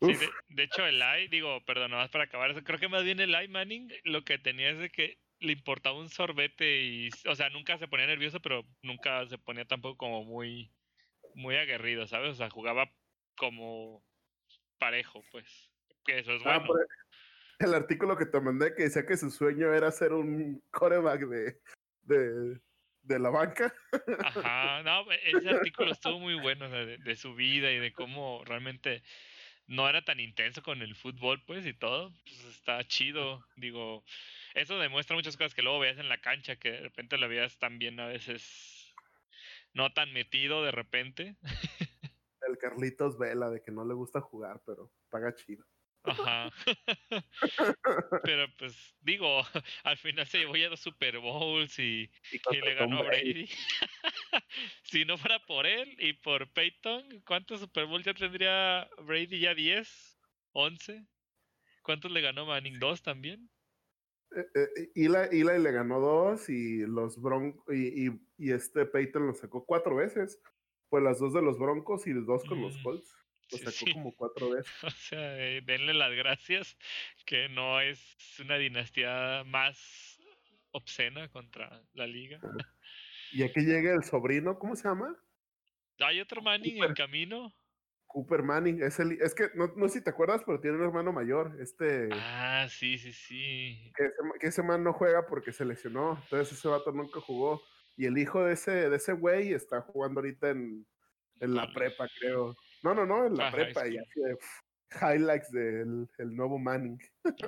Sí, 0.00 0.14
de, 0.48 0.62
hecho, 0.62 0.86
el 0.86 1.00
I, 1.00 1.28
digo, 1.28 1.64
perdón, 1.64 1.92
más 1.92 2.10
para 2.10 2.24
acabar 2.24 2.50
eso, 2.50 2.62
creo 2.62 2.78
que 2.78 2.88
más 2.88 3.04
bien 3.04 3.20
el 3.20 3.30
I 3.30 3.48
Manning 3.48 3.92
lo 4.04 4.24
que 4.24 4.38
tenía 4.38 4.70
es 4.70 4.78
de 4.78 4.90
que 4.90 5.18
le 5.40 5.52
importaba 5.52 5.98
un 5.98 6.08
sorbete 6.08 6.82
y, 6.82 7.10
o 7.26 7.34
sea, 7.34 7.50
nunca 7.50 7.78
se 7.78 7.88
ponía 7.88 8.06
nervioso, 8.06 8.40
pero 8.40 8.66
nunca 8.82 9.26
se 9.26 9.38
ponía 9.38 9.64
tampoco 9.64 9.96
como 9.96 10.24
muy, 10.24 10.70
muy 11.34 11.56
aguerrido, 11.56 12.06
¿sabes? 12.06 12.32
O 12.32 12.34
sea, 12.34 12.50
jugaba 12.50 12.90
como 13.36 14.02
parejo, 14.78 15.22
pues. 15.30 15.70
Que 16.04 16.18
eso 16.18 16.34
es 16.34 16.42
ah, 16.44 16.58
bueno. 16.58 16.84
el 17.60 17.74
artículo 17.74 18.16
que 18.16 18.26
te 18.26 18.40
mandé 18.40 18.74
que 18.74 18.84
decía 18.84 19.06
que 19.06 19.16
su 19.16 19.30
sueño 19.30 19.72
era 19.72 19.90
ser 19.90 20.12
un 20.12 20.62
coreback 20.70 21.20
de, 21.20 21.58
de, 22.02 22.60
de 23.02 23.18
la 23.18 23.30
banca. 23.30 23.74
Ajá, 24.18 24.82
no, 24.82 25.10
ese 25.10 25.48
artículo 25.48 25.92
estuvo 25.92 26.18
muy 26.18 26.34
bueno, 26.34 26.68
de 26.68 27.16
su 27.16 27.34
vida 27.34 27.70
y 27.72 27.78
de 27.78 27.92
cómo 27.92 28.42
realmente 28.44 29.02
no 29.66 29.88
era 29.88 30.04
tan 30.04 30.20
intenso 30.20 30.62
con 30.62 30.82
el 30.82 30.94
fútbol, 30.94 31.42
pues, 31.46 31.66
y 31.66 31.74
todo, 31.74 32.10
pues 32.24 32.44
está 32.44 32.84
chido. 32.84 33.44
Digo, 33.56 34.04
eso 34.54 34.78
demuestra 34.78 35.16
muchas 35.16 35.36
cosas 35.36 35.54
que 35.54 35.62
luego 35.62 35.78
veas 35.78 35.98
en 35.98 36.08
la 36.08 36.20
cancha, 36.20 36.56
que 36.56 36.70
de 36.70 36.80
repente 36.80 37.18
la 37.18 37.26
veas 37.26 37.58
también 37.58 37.98
a 38.00 38.06
veces 38.06 38.94
no 39.72 39.92
tan 39.92 40.12
metido 40.12 40.62
de 40.62 40.70
repente. 40.70 41.36
El 42.46 42.58
Carlitos 42.58 43.18
Vela, 43.18 43.50
de 43.50 43.62
que 43.62 43.72
no 43.72 43.84
le 43.84 43.94
gusta 43.94 44.20
jugar, 44.20 44.62
pero 44.66 44.92
paga 45.10 45.34
chido. 45.34 45.64
Ajá. 46.04 46.50
Pero 48.24 48.46
pues 48.58 48.94
digo, 49.00 49.42
al 49.84 49.96
final 49.96 50.26
se 50.26 50.38
llevó 50.38 50.56
ya 50.56 50.68
dos 50.68 50.80
Super 50.80 51.18
Bowls 51.18 51.78
y, 51.78 52.10
le 52.50 52.74
ganó 52.74 52.98
a 52.98 53.02
Brady. 53.02 53.48
si 54.82 55.04
no 55.04 55.16
fuera 55.16 55.38
por 55.46 55.66
él 55.66 55.96
y 55.98 56.12
por 56.12 56.52
Peyton, 56.52 57.22
¿cuántos 57.26 57.60
Super 57.60 57.86
Bowls 57.86 58.04
ya 58.04 58.14
tendría 58.14 58.88
Brady? 59.02 59.40
¿Ya 59.40 59.54
10? 59.54 60.18
¿11? 60.52 61.06
¿Cuántos 61.82 62.10
le 62.10 62.20
ganó 62.20 62.46
Manning? 62.46 62.78
¿Dos 62.78 63.02
también? 63.02 63.50
Eh, 64.36 64.46
eh, 64.54 64.90
Eli, 65.30 65.58
le 65.62 65.72
ganó 65.72 66.00
dos 66.00 66.48
y 66.48 66.80
los 66.86 67.20
Broncos 67.20 67.62
y, 67.74 68.08
y, 68.38 68.52
este 68.52 68.84
Peyton 68.84 69.26
lo 69.26 69.34
sacó 69.34 69.64
cuatro 69.64 69.96
veces. 69.96 70.40
Fue 70.88 71.00
las 71.00 71.18
dos 71.18 71.32
de 71.34 71.42
los 71.42 71.58
Broncos 71.58 72.06
y 72.06 72.12
dos 72.12 72.44
con 72.44 72.60
los 72.60 72.78
mm. 72.78 72.82
Colts. 72.82 73.23
Lo 73.62 73.70
sacó 73.70 73.92
como 73.92 74.14
cuatro 74.14 74.50
veces. 74.50 74.72
O 74.84 74.90
sea, 74.90 75.38
eh, 75.38 75.60
denle 75.62 75.94
las 75.94 76.12
gracias 76.12 76.76
que 77.26 77.48
no 77.48 77.80
es 77.80 78.16
una 78.40 78.56
dinastía 78.56 79.42
más 79.46 80.20
obscena 80.72 81.28
contra 81.28 81.82
la 81.94 82.06
liga. 82.06 82.40
Y 83.32 83.42
aquí 83.42 83.62
llega 83.62 83.92
el 83.92 84.04
sobrino, 84.04 84.60
¿cómo 84.60 84.76
se 84.76 84.86
llama? 84.86 85.12
Hay 85.98 86.20
otro 86.20 86.40
Manning 86.40 86.84
en 86.84 86.94
camino. 86.94 87.52
Cooper 88.06 88.44
Manning, 88.44 88.80
es, 88.80 89.00
el, 89.00 89.20
es 89.20 89.34
que 89.34 89.48
no, 89.54 89.72
no 89.74 89.88
sé 89.88 89.98
si 89.98 90.04
te 90.04 90.10
acuerdas, 90.10 90.42
pero 90.46 90.60
tiene 90.60 90.76
un 90.76 90.84
hermano 90.84 91.12
mayor, 91.12 91.56
este... 91.60 92.10
Ah, 92.12 92.68
sí, 92.70 92.96
sí, 92.96 93.12
sí. 93.12 93.92
Que 93.96 94.04
ese, 94.04 94.14
que 94.38 94.46
ese 94.46 94.62
man 94.62 94.84
no 94.84 94.92
juega 94.92 95.26
porque 95.26 95.52
se 95.52 95.64
lesionó, 95.64 96.16
entonces 96.22 96.56
ese 96.56 96.68
vato 96.68 96.92
nunca 96.92 97.20
jugó. 97.20 97.60
Y 97.96 98.06
el 98.06 98.16
hijo 98.18 98.44
de 98.44 98.52
ese, 98.52 98.88
de 98.88 98.96
ese 98.96 99.14
güey 99.14 99.52
está 99.52 99.80
jugando 99.80 100.20
ahorita 100.20 100.50
en, 100.50 100.86
en 101.40 101.54
la 101.54 101.72
prepa, 101.72 102.08
creo. 102.20 102.54
No, 102.84 102.94
no, 102.94 103.06
no, 103.06 103.26
en 103.26 103.34
la 103.34 103.50
prepa 103.50 103.88
y 103.88 103.96
así 103.96 104.20
de 104.20 104.36
highlights 105.00 105.50
del 105.50 106.06
el 106.18 106.36
nuevo 106.36 106.58
Manning. 106.58 106.98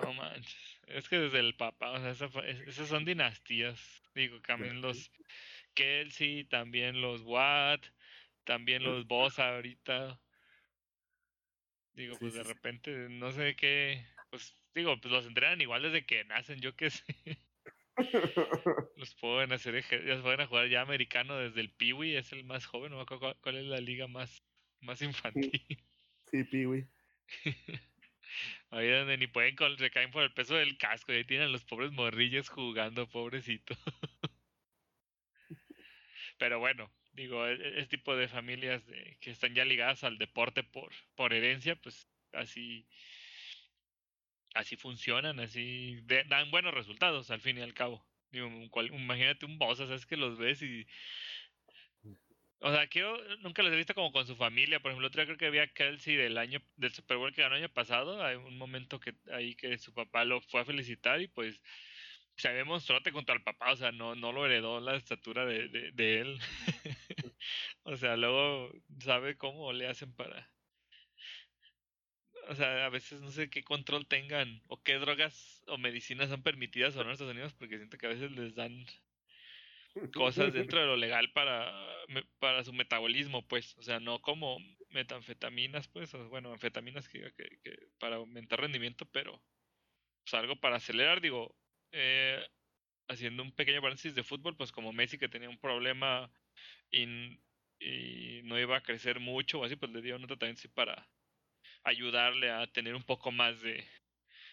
No 0.02 0.14
manches. 0.14 0.80
Es 0.86 1.10
que 1.10 1.18
desde 1.18 1.40
el 1.40 1.54
papá, 1.56 1.90
o 1.90 2.00
sea, 2.00 2.10
esas 2.66 2.88
son 2.88 3.04
dinastías. 3.04 4.02
Digo, 4.14 4.40
también 4.40 4.80
los 4.80 5.12
Kelsey, 5.74 6.44
también 6.44 7.02
los 7.02 7.20
Watt, 7.20 7.84
también 8.44 8.82
los 8.82 9.06
Boss 9.06 9.38
ahorita. 9.38 10.18
Digo, 11.92 12.16
pues 12.18 12.32
de 12.32 12.42
repente, 12.42 13.08
no 13.10 13.30
sé 13.30 13.56
qué, 13.56 14.06
pues 14.30 14.54
digo, 14.74 14.98
pues 14.98 15.12
los 15.12 15.26
entrenan 15.26 15.60
igual 15.60 15.82
desde 15.82 16.06
que 16.06 16.24
nacen, 16.24 16.60
yo 16.60 16.74
qué 16.76 16.88
sé. 16.90 17.04
los 18.96 19.14
pueden 19.16 19.52
hacer, 19.52 19.84
ya 20.06 20.22
pueden 20.22 20.46
jugar 20.46 20.68
ya 20.68 20.80
americano 20.80 21.36
desde 21.36 21.60
el 21.60 21.72
Peewee, 21.72 22.16
es 22.16 22.32
el 22.32 22.44
más 22.44 22.64
joven, 22.64 22.90
no 22.90 22.96
me 22.96 23.02
acuerdo 23.02 23.36
cuál 23.42 23.56
es 23.56 23.64
la 23.64 23.80
liga 23.80 24.06
más 24.06 24.42
más 24.80 25.02
infantil. 25.02 25.62
Sí, 26.30 26.44
Piwi. 26.44 26.86
Ahí 28.70 28.90
donde 28.90 29.16
ni 29.16 29.26
pueden, 29.26 29.56
recaen 29.78 30.10
por 30.10 30.22
el 30.22 30.32
peso 30.32 30.54
del 30.56 30.76
casco. 30.76 31.12
Y 31.12 31.16
ahí 31.16 31.24
tienen 31.24 31.52
los 31.52 31.64
pobres 31.64 31.92
morrillos 31.92 32.48
jugando, 32.48 33.08
pobrecito. 33.08 33.74
Pero 36.38 36.58
bueno, 36.58 36.90
digo, 37.12 37.46
e-, 37.46 37.78
ese 37.78 37.88
tipo 37.88 38.16
de 38.16 38.28
familias 38.28 38.82
que 39.20 39.30
están 39.30 39.54
ya 39.54 39.64
ligadas 39.64 40.04
al 40.04 40.18
deporte 40.18 40.62
por, 40.62 40.92
por 41.14 41.32
herencia, 41.32 41.76
pues 41.76 42.08
así, 42.32 42.86
así 44.54 44.76
funcionan, 44.76 45.40
así 45.40 46.00
dan 46.04 46.50
buenos 46.50 46.74
resultados 46.74 47.30
al 47.30 47.40
fin 47.40 47.58
y 47.58 47.62
al 47.62 47.74
cabo. 47.74 48.04
Digo, 48.30 48.48
imagínate 48.92 49.46
un 49.46 49.58
boss, 49.58 49.78
sabes 49.78 50.04
que 50.04 50.16
los 50.16 50.36
ves 50.38 50.60
y 50.62 50.86
o 52.60 52.70
sea, 52.72 52.86
quiero, 52.88 53.16
nunca 53.38 53.62
los 53.62 53.72
he 53.72 53.76
visto 53.76 53.94
como 53.94 54.12
con 54.12 54.26
su 54.26 54.36
familia. 54.36 54.80
Por 54.80 54.90
ejemplo, 54.90 55.08
otro 55.08 55.20
día 55.20 55.26
creo 55.26 55.38
que 55.38 55.46
había 55.46 55.72
Kelsey 55.72 56.16
del 56.16 56.38
año, 56.38 56.60
del 56.76 56.92
Super 56.92 57.16
Bowl 57.18 57.32
que 57.32 57.42
ganó 57.42 57.56
el 57.56 57.64
año 57.64 57.72
pasado. 57.72 58.22
Hay 58.24 58.36
un 58.36 58.56
momento 58.58 58.98
que 59.00 59.14
ahí 59.32 59.54
que 59.56 59.76
su 59.78 59.92
papá 59.94 60.24
lo 60.24 60.40
fue 60.40 60.60
a 60.62 60.64
felicitar 60.64 61.20
y 61.20 61.28
pues 61.28 61.62
se 62.36 62.52
ve 62.52 62.64
monstruote 62.64 63.12
contra 63.12 63.34
el 63.34 63.42
papá. 63.42 63.72
O 63.72 63.76
sea, 63.76 63.92
no, 63.92 64.14
no 64.14 64.32
lo 64.32 64.46
heredó 64.46 64.80
la 64.80 64.96
estatura 64.96 65.44
de, 65.46 65.68
de, 65.68 65.92
de 65.92 66.20
él. 66.20 66.38
o 67.84 67.96
sea, 67.96 68.16
luego 68.16 68.72
sabe 69.00 69.36
cómo 69.36 69.72
le 69.72 69.88
hacen 69.88 70.14
para. 70.14 70.52
O 72.48 72.54
sea, 72.54 72.86
a 72.86 72.88
veces 72.90 73.20
no 73.20 73.30
sé 73.30 73.50
qué 73.50 73.62
control 73.64 74.06
tengan 74.06 74.62
o 74.68 74.80
qué 74.82 74.94
drogas 74.94 75.62
o 75.66 75.78
medicinas 75.78 76.28
son 76.30 76.42
permitidas 76.42 76.94
o 76.96 77.00
no 77.00 77.06
en 77.06 77.12
Estados 77.12 77.32
Unidos 77.32 77.54
porque 77.54 77.76
siento 77.76 77.98
que 77.98 78.06
a 78.06 78.10
veces 78.10 78.30
les 78.32 78.54
dan 78.54 78.86
cosas 80.14 80.52
dentro 80.54 80.80
de 80.80 80.86
lo 80.86 80.96
legal 80.96 81.32
para, 81.32 81.72
para 82.38 82.64
su 82.64 82.72
metabolismo, 82.72 83.46
pues, 83.46 83.76
o 83.78 83.82
sea, 83.82 84.00
no 84.00 84.20
como 84.20 84.58
metanfetaminas, 84.90 85.88
pues, 85.88 86.14
o, 86.14 86.28
bueno, 86.28 86.52
anfetaminas 86.52 87.08
que, 87.08 87.32
que, 87.36 87.78
para 87.98 88.16
aumentar 88.16 88.60
rendimiento, 88.60 89.06
pero 89.10 89.42
pues, 90.24 90.34
algo 90.34 90.56
para 90.56 90.76
acelerar, 90.76 91.20
digo, 91.20 91.56
eh, 91.92 92.44
haciendo 93.08 93.42
un 93.42 93.52
pequeño 93.52 93.80
paréntesis 93.82 94.14
de 94.14 94.24
fútbol, 94.24 94.56
pues 94.56 94.72
como 94.72 94.92
Messi 94.92 95.18
que 95.18 95.28
tenía 95.28 95.48
un 95.48 95.60
problema 95.60 96.30
y, 96.90 97.38
y 97.78 98.42
no 98.44 98.58
iba 98.58 98.76
a 98.76 98.82
crecer 98.82 99.20
mucho 99.20 99.60
o 99.60 99.64
así, 99.64 99.76
pues 99.76 99.92
le 99.92 100.02
dio 100.02 100.16
un 100.16 100.26
tratamiento 100.26 100.68
para 100.74 101.08
ayudarle 101.84 102.50
a 102.50 102.66
tener 102.66 102.94
un 102.94 103.04
poco 103.04 103.30
más 103.32 103.60
de, 103.62 103.84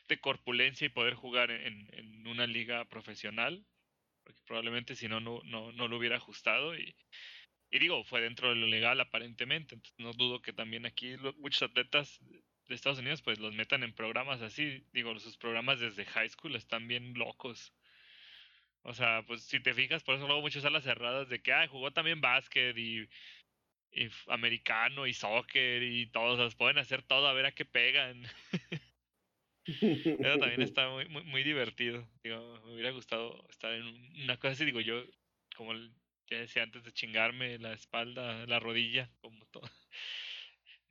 de 0.07 0.19
corpulencia 0.19 0.85
y 0.85 0.89
poder 0.89 1.15
jugar 1.15 1.51
en, 1.51 1.89
en 1.93 2.27
una 2.27 2.47
liga 2.47 2.85
profesional 2.85 3.65
porque 4.23 4.41
probablemente 4.45 4.95
si 4.95 5.07
no, 5.07 5.19
no, 5.19 5.41
no, 5.43 5.87
lo 5.87 5.97
hubiera 5.97 6.17
ajustado 6.17 6.75
y, 6.75 6.95
digo, 7.71 8.03
fue 8.03 8.21
dentro 8.21 8.49
de 8.49 8.55
lo 8.55 8.67
legal 8.67 8.99
aparentemente, 8.99 9.75
entonces 9.75 9.99
no 9.99 10.13
dudo 10.13 10.41
que 10.41 10.53
también 10.53 10.85
aquí 10.85 11.15
muchos 11.37 11.63
atletas 11.63 12.19
de 12.67 12.75
Estados 12.75 12.99
Unidos 12.99 13.21
pues 13.21 13.39
los 13.39 13.53
metan 13.53 13.83
en 13.83 13.93
programas 13.93 14.41
así, 14.41 14.85
digo, 14.93 15.17
sus 15.19 15.37
programas 15.37 15.79
desde 15.79 16.05
high 16.05 16.29
school 16.29 16.55
están 16.55 16.87
bien 16.87 17.13
locos. 17.13 17.73
O 18.85 18.93
sea, 18.93 19.23
pues 19.25 19.43
si 19.43 19.61
te 19.61 19.73
fijas, 19.73 20.03
por 20.03 20.15
eso 20.15 20.27
luego 20.27 20.41
muchas 20.41 20.63
salas 20.63 20.83
cerradas 20.83 21.29
de 21.29 21.41
que, 21.41 21.53
ah, 21.53 21.67
jugó 21.67 21.91
también 21.91 22.19
básquet 22.19 22.77
y, 22.77 23.07
americano 24.27 25.07
y 25.07 25.13
soccer 25.13 25.83
y 25.83 26.07
todos, 26.07 26.55
pueden 26.55 26.77
hacer 26.77 27.03
todo 27.03 27.27
a 27.27 27.33
ver 27.33 27.45
a 27.45 27.53
qué 27.53 27.65
pegan. 27.65 28.23
Eso 29.65 30.37
también 30.39 30.61
está 30.61 30.89
muy, 30.89 31.07
muy, 31.07 31.23
muy 31.23 31.43
divertido. 31.43 32.07
Digo, 32.23 32.61
me 32.65 32.73
hubiera 32.73 32.91
gustado 32.91 33.45
estar 33.49 33.73
en 33.73 33.85
una 34.23 34.37
cosa 34.37 34.53
así, 34.53 34.65
digo 34.65 34.81
yo, 34.81 35.03
como 35.55 35.73
ya 36.27 36.39
decía 36.39 36.63
antes 36.63 36.83
de 36.83 36.91
chingarme 36.91 37.57
la 37.59 37.73
espalda, 37.73 38.45
la 38.45 38.59
rodilla, 38.59 39.09
como 39.21 39.45
todo. 39.47 39.63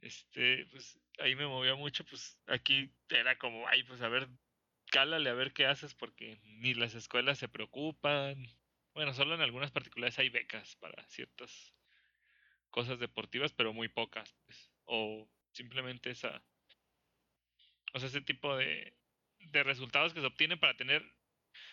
Este, 0.00 0.66
pues 0.66 0.98
ahí 1.18 1.36
me 1.36 1.46
movía 1.46 1.76
mucho, 1.76 2.04
pues 2.04 2.36
aquí 2.48 2.92
era 3.08 3.38
como, 3.38 3.68
ay, 3.68 3.84
pues 3.84 4.00
a 4.02 4.08
ver, 4.08 4.28
cálale 4.90 5.30
a 5.30 5.34
ver 5.34 5.52
qué 5.52 5.66
haces, 5.66 5.94
porque 5.94 6.40
ni 6.44 6.74
las 6.74 6.94
escuelas 6.94 7.38
se 7.38 7.48
preocupan. 7.48 8.48
Bueno, 8.94 9.14
solo 9.14 9.36
en 9.36 9.42
algunas 9.42 9.70
particulares 9.70 10.18
hay 10.18 10.28
becas 10.28 10.74
para 10.76 11.06
ciertas 11.06 11.72
cosas 12.70 12.98
deportivas, 12.98 13.52
pero 13.52 13.72
muy 13.72 13.88
pocas, 13.88 14.34
pues. 14.44 14.72
O 14.84 15.28
simplemente 15.52 16.10
esa 16.10 16.42
o 17.92 17.98
sea, 17.98 18.08
ese 18.08 18.20
tipo 18.20 18.56
de, 18.56 18.94
de 19.38 19.62
resultados 19.62 20.14
que 20.14 20.20
se 20.20 20.26
obtienen 20.26 20.58
para 20.58 20.76
tener, 20.76 21.04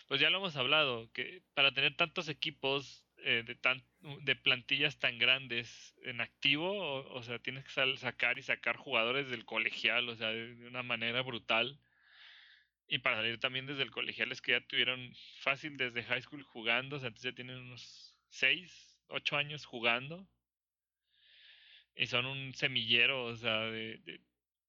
pues 0.06 0.20
ya 0.20 0.30
lo 0.30 0.38
hemos 0.38 0.56
hablado, 0.56 1.10
que 1.12 1.42
para 1.54 1.72
tener 1.72 1.96
tantos 1.96 2.28
equipos 2.28 3.04
eh, 3.22 3.42
de, 3.46 3.54
tan, 3.54 3.82
de 4.22 4.34
plantillas 4.34 4.98
tan 4.98 5.18
grandes 5.18 5.94
en 6.04 6.20
activo, 6.22 7.04
o, 7.12 7.22
sea, 7.22 7.38
tienes 7.38 7.64
que 7.64 7.96
sacar 7.96 8.38
y 8.38 8.42
sacar 8.42 8.76
jugadores 8.76 9.28
del 9.28 9.44
colegial, 9.44 10.08
o 10.08 10.16
sea, 10.16 10.28
de, 10.28 10.66
una 10.66 10.82
manera 10.82 11.20
brutal. 11.22 11.78
Y 12.88 12.98
para 12.98 13.16
salir 13.16 13.38
también 13.38 13.66
desde 13.66 13.82
el 13.82 13.90
colegial 13.90 14.32
es 14.32 14.40
que 14.40 14.52
ya 14.52 14.60
tuvieron 14.66 15.14
fácil 15.40 15.76
desde 15.76 16.02
high 16.04 16.22
school 16.22 16.42
jugando, 16.42 16.96
o 16.96 16.98
sea, 16.98 17.08
entonces 17.08 17.32
ya 17.32 17.36
tienen 17.36 17.58
unos 17.58 18.16
6, 18.30 19.00
8 19.08 19.36
años 19.36 19.66
jugando. 19.66 20.26
Y 21.94 22.06
son 22.06 22.24
un 22.24 22.54
semillero, 22.54 23.26
o 23.26 23.36
sea, 23.36 23.60
de, 23.62 24.00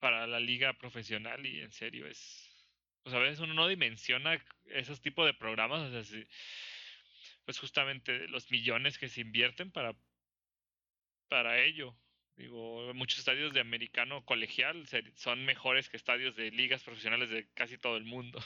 para 0.02 0.26
la 0.26 0.40
liga 0.40 0.74
profesional 0.74 1.46
y 1.46 1.62
en 1.62 1.72
serio 1.72 2.08
es, 2.08 2.68
pues 3.04 3.16
a 3.16 3.20
veces 3.20 3.40
uno 3.40 3.54
no 3.54 3.68
dimensiona 3.68 4.44
esos 4.66 5.00
tipos 5.00 5.28
de 5.28 5.36
programas, 5.36 5.82
o 5.82 6.04
sea, 6.04 6.26
pues 7.46 7.60
justamente 7.60 8.28
los 8.28 8.52
millones 8.52 8.98
que 8.98 9.08
se 9.08 9.22
invierten 9.22 9.72
para, 9.72 9.96
para 11.30 11.60
ello. 11.60 11.96
Digo, 12.36 12.92
muchos 12.96 13.20
estadios 13.20 13.54
de 13.54 13.60
americano 13.60 14.26
colegial 14.26 14.88
son 15.16 15.46
mejores 15.46 15.88
que 15.88 15.98
estadios 15.98 16.36
de 16.36 16.50
ligas 16.50 16.84
profesionales 16.84 17.30
de 17.30 17.48
casi 17.54 17.78
todo 17.78 17.96
el 17.98 18.06
mundo. 18.06 18.40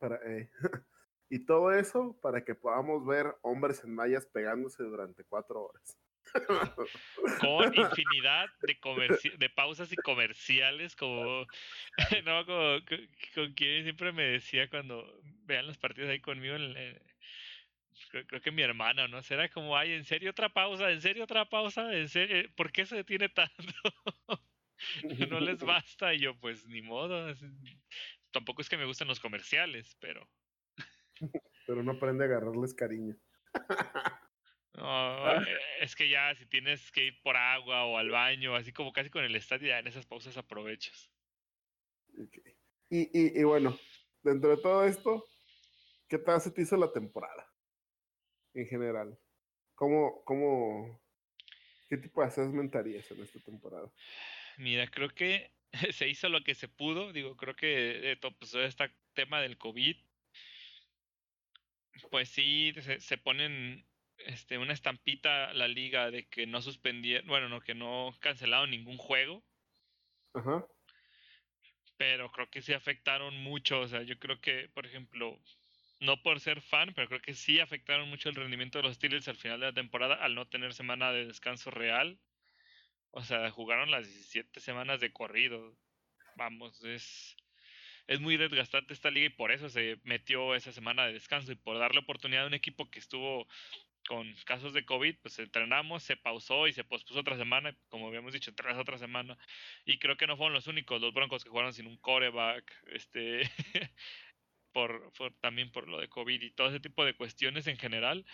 Eh, 0.00 0.50
y 1.30 1.46
todo 1.46 1.70
eso 1.70 2.18
para 2.20 2.44
que 2.44 2.56
podamos 2.56 3.06
ver 3.06 3.36
hombres 3.42 3.84
en 3.84 3.94
mallas 3.94 4.26
pegándose 4.26 4.82
durante 4.82 5.22
cuatro 5.22 5.62
horas. 5.62 5.96
Con 7.40 7.74
infinidad 7.74 8.48
de, 8.62 8.78
de 9.38 9.50
pausas 9.50 9.92
y 9.92 9.96
comerciales, 9.96 10.96
como, 10.96 11.46
no, 12.24 12.46
con, 12.46 13.52
quien 13.54 13.82
siempre 13.82 14.12
me 14.12 14.24
decía 14.24 14.68
cuando 14.68 15.20
vean 15.44 15.66
los 15.66 15.78
partidos 15.78 16.10
ahí 16.10 16.20
conmigo, 16.20 16.56
creo, 18.10 18.40
que 18.40 18.50
mi 18.50 18.62
hermana, 18.62 19.08
¿no? 19.08 19.22
Será 19.22 19.48
como, 19.48 19.76
ay, 19.76 19.92
¿en 19.92 20.04
serio 20.04 20.30
otra 20.30 20.48
pausa? 20.48 20.90
¿En 20.90 21.00
serio 21.00 21.24
otra 21.24 21.48
pausa? 21.48 21.94
¿En 21.94 22.08
serio? 22.08 22.50
¿Por 22.56 22.72
qué 22.72 22.86
se 22.86 22.96
detiene 22.96 23.28
tanto? 23.28 23.74
no 25.30 25.40
les 25.40 25.62
basta, 25.64 26.14
y 26.14 26.20
yo, 26.20 26.38
pues 26.38 26.66
ni 26.66 26.82
modo. 26.82 27.34
Tampoco 28.30 28.62
es 28.62 28.68
que 28.68 28.76
me 28.76 28.86
gusten 28.86 29.08
los 29.08 29.20
comerciales, 29.20 29.96
pero. 30.00 30.28
Pero 31.66 31.82
no 31.82 31.92
aprende 31.92 32.24
a 32.24 32.26
agarrarles 32.26 32.74
cariño. 32.74 33.16
No, 34.74 34.84
ah. 34.86 35.42
eh, 35.46 35.58
es 35.80 35.94
que 35.94 36.08
ya 36.08 36.34
si 36.34 36.46
tienes 36.46 36.90
que 36.92 37.04
ir 37.04 37.22
por 37.22 37.36
agua 37.36 37.84
o 37.84 37.98
al 37.98 38.10
baño, 38.10 38.56
así 38.56 38.72
como 38.72 38.92
casi 38.92 39.10
con 39.10 39.24
el 39.24 39.36
estadio, 39.36 39.68
ya 39.68 39.78
en 39.78 39.86
esas 39.86 40.06
pausas 40.06 40.36
aprovechas. 40.36 41.10
Y, 42.88 43.00
y, 43.00 43.40
y, 43.40 43.44
bueno, 43.44 43.78
dentro 44.22 44.50
de 44.50 44.62
todo 44.62 44.84
esto, 44.84 45.24
¿qué 46.08 46.18
tal 46.18 46.40
se 46.40 46.50
te 46.50 46.62
hizo 46.62 46.76
la 46.76 46.92
temporada? 46.92 47.50
En 48.54 48.66
general. 48.66 49.18
¿Cómo, 49.74 50.22
cómo, 50.24 51.02
qué 51.88 51.96
tipo 51.96 52.20
de 52.20 52.28
assessment 52.28 52.74
harías 52.74 53.10
en 53.10 53.22
esta 53.22 53.40
temporada? 53.40 53.90
Mira, 54.58 54.86
creo 54.88 55.08
que 55.10 55.52
se 55.92 56.08
hizo 56.08 56.28
lo 56.28 56.44
que 56.44 56.54
se 56.54 56.68
pudo. 56.68 57.12
Digo, 57.12 57.36
creo 57.36 57.56
que 57.56 57.66
de 57.66 58.16
todo 58.16 58.36
pues, 58.38 58.54
este 58.54 58.90
tema 59.14 59.40
del 59.40 59.58
COVID, 59.58 59.96
pues 62.10 62.28
sí, 62.30 62.72
se, 62.80 63.00
se 63.00 63.18
ponen 63.18 63.86
este, 64.26 64.58
una 64.58 64.72
estampita 64.72 65.52
la 65.54 65.68
liga 65.68 66.10
de 66.10 66.26
que 66.26 66.46
no 66.46 66.62
suspendieron, 66.62 67.26
bueno, 67.26 67.48
no, 67.48 67.60
que 67.60 67.74
no 67.74 68.16
cancelaron 68.20 68.70
ningún 68.70 68.96
juego. 68.96 69.42
Ajá. 70.34 70.66
Pero 71.96 72.30
creo 72.32 72.50
que 72.50 72.62
sí 72.62 72.72
afectaron 72.72 73.36
mucho, 73.42 73.80
o 73.80 73.88
sea, 73.88 74.02
yo 74.02 74.18
creo 74.18 74.40
que, 74.40 74.68
por 74.74 74.86
ejemplo, 74.86 75.38
no 76.00 76.22
por 76.22 76.40
ser 76.40 76.60
fan, 76.60 76.92
pero 76.94 77.08
creo 77.08 77.20
que 77.20 77.34
sí 77.34 77.60
afectaron 77.60 78.08
mucho 78.08 78.28
el 78.28 78.34
rendimiento 78.34 78.78
de 78.78 78.84
los 78.84 78.96
Steelers 78.96 79.28
al 79.28 79.36
final 79.36 79.60
de 79.60 79.66
la 79.66 79.72
temporada 79.72 80.16
al 80.16 80.34
no 80.34 80.48
tener 80.48 80.74
semana 80.74 81.12
de 81.12 81.26
descanso 81.26 81.70
real. 81.70 82.18
O 83.10 83.22
sea, 83.22 83.50
jugaron 83.50 83.90
las 83.90 84.06
17 84.06 84.58
semanas 84.60 85.00
de 85.00 85.12
corrido. 85.12 85.76
Vamos, 86.36 86.82
es 86.84 87.36
es 88.06 88.20
muy 88.20 88.36
desgastante 88.36 88.94
esta 88.94 89.10
liga 89.10 89.26
y 89.26 89.30
por 89.30 89.52
eso 89.52 89.68
se 89.68 89.98
metió 90.04 90.54
esa 90.54 90.72
semana 90.72 91.06
de 91.06 91.14
descanso 91.14 91.52
y 91.52 91.56
por 91.56 91.78
darle 91.78 92.00
oportunidad 92.00 92.44
a 92.44 92.48
un 92.48 92.54
equipo 92.54 92.90
que 92.90 92.98
estuvo 92.98 93.46
con 94.06 94.34
casos 94.44 94.72
de 94.72 94.84
COVID, 94.84 95.16
pues 95.22 95.38
entrenamos, 95.38 96.02
se 96.02 96.16
pausó 96.16 96.66
y 96.66 96.72
se 96.72 96.84
pospuso 96.84 97.20
otra 97.20 97.36
semana, 97.36 97.76
como 97.88 98.08
habíamos 98.08 98.32
dicho, 98.32 98.50
entrenas 98.50 98.78
otra 98.78 98.98
semana. 98.98 99.38
Y 99.84 99.98
creo 99.98 100.16
que 100.16 100.26
no 100.26 100.36
fueron 100.36 100.54
los 100.54 100.66
únicos, 100.66 101.00
los 101.00 101.14
Broncos 101.14 101.44
que 101.44 101.50
jugaron 101.50 101.72
sin 101.72 101.86
un 101.86 101.96
coreback, 101.98 102.72
este, 102.86 103.42
por, 104.72 105.12
también 105.40 105.70
por 105.70 105.88
lo 105.88 106.00
de 106.00 106.08
COVID 106.08 106.42
y 106.42 106.50
todo 106.50 106.68
ese 106.68 106.80
tipo 106.80 107.04
de 107.04 107.14
cuestiones 107.14 107.66
en 107.66 107.78
general. 107.78 108.24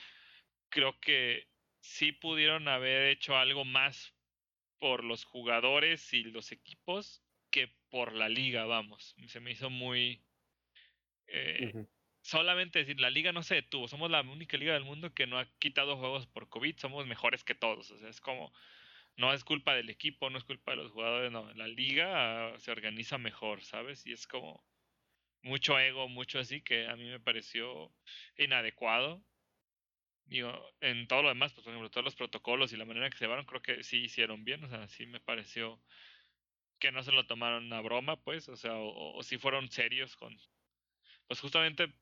Creo 0.71 0.99
que 1.01 1.49
sí 1.81 2.13
pudieron 2.13 2.69
haber 2.69 3.09
hecho 3.09 3.37
algo 3.37 3.65
más 3.65 4.15
por 4.79 5.05
los 5.05 5.25
jugadores 5.25 6.13
y 6.13 6.25
los 6.25 6.53
equipos 6.53 7.23
que 7.51 7.73
por 7.91 8.13
la 8.13 8.29
liga, 8.29 8.65
vamos. 8.67 9.15
Se 9.27 9.41
me 9.41 9.53
hizo 9.53 9.71
muy... 9.71 10.23
Eh, 11.27 11.73
solamente 12.29 12.81
decir, 12.81 13.01
la 13.01 13.09
liga 13.11 13.33
no 13.33 13.43
se 13.43 13.55
detuvo, 13.57 13.89
somos 13.89 14.11
la 14.11 14.21
única 14.21 14.59
liga 14.59 14.75
del 14.75 14.85
mundo 14.85 15.15
que 15.15 15.27
no 15.27 15.39
ha 15.39 15.47
quitado 15.59 15.97
juegos 15.97 16.27
por 16.27 16.51
COVID, 16.51 16.77
somos 16.77 17.07
mejores 17.07 17.43
que 17.43 17.55
todos, 17.55 17.91
o 17.91 17.99
sea, 17.99 18.11
es 18.11 18.21
como, 18.21 18.53
no 19.17 19.33
es 19.33 19.45
culpa 19.45 19.75
del 19.75 19.89
equipo, 19.89 20.29
no 20.29 20.37
es 20.37 20.45
culpa 20.45 20.73
de 20.73 20.77
los 20.77 20.93
jugadores, 20.93 21.33
no, 21.33 21.51
la 21.55 21.67
liga 21.69 22.53
se 22.59 22.71
organiza 22.71 23.17
mejor, 23.17 23.63
¿sabes? 23.63 24.07
Y 24.07 24.13
es 24.13 24.27
como 24.27 24.63
mucho 25.43 25.79
ego, 25.79 26.09
mucho 26.09 26.39
así, 26.39 26.61
que 26.63 26.87
a 26.87 26.97
mí 26.97 27.07
me 27.07 27.21
pareció 27.21 27.95
inadecuado. 28.37 29.25
Digo, 30.27 30.53
en 30.83 31.09
todo 31.09 31.23
lo 31.23 31.29
demás, 31.31 31.55
pues 31.55 31.65
por 31.65 31.73
ejemplo, 31.73 31.91
todos 31.91 32.05
los 32.05 32.17
protocolos 32.17 32.73
y 32.75 32.77
la 32.77 32.85
manera 32.85 33.09
que 33.09 33.17
se 33.17 33.25
llevaron, 33.25 33.47
creo 33.47 33.63
que 33.63 33.83
sí 33.83 33.99
hicieron 34.05 34.45
bien, 34.45 34.63
o 34.65 34.69
sea, 34.69 34.87
sí 34.89 35.07
me 35.07 35.21
pareció 35.21 35.83
que 36.79 36.93
no 36.93 37.03
se 37.03 37.13
lo 37.13 37.27
tomaron 37.27 37.73
a 37.73 37.81
broma, 37.81 38.23
pues, 38.23 38.49
o 38.51 38.57
sea, 38.57 38.75
o, 38.75 39.17
o 39.17 39.23
sí 39.23 39.39
fueron 39.39 39.71
serios 39.71 40.17
con, 40.17 40.37
pues 41.27 41.41
justamente 41.41 41.95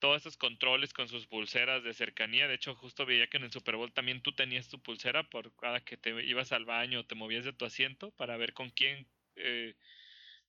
todos 0.00 0.22
esos 0.22 0.36
controles 0.36 0.92
con 0.92 1.08
sus 1.08 1.26
pulseras 1.26 1.84
de 1.84 1.94
cercanía. 1.94 2.48
De 2.48 2.54
hecho, 2.54 2.74
justo 2.74 3.06
veía 3.06 3.28
que 3.28 3.36
en 3.36 3.44
el 3.44 3.52
Super 3.52 3.76
Bowl 3.76 3.92
también 3.92 4.22
tú 4.22 4.32
tenías 4.32 4.68
tu 4.68 4.82
pulsera 4.82 5.22
por 5.28 5.54
cada 5.56 5.80
que 5.84 5.96
te 5.96 6.10
ibas 6.24 6.52
al 6.52 6.64
baño 6.64 7.00
o 7.00 7.06
te 7.06 7.14
movías 7.14 7.44
de 7.44 7.52
tu 7.52 7.64
asiento 7.66 8.10
para 8.12 8.36
ver 8.36 8.54
con 8.54 8.70
quién 8.70 9.06
eh, 9.36 9.74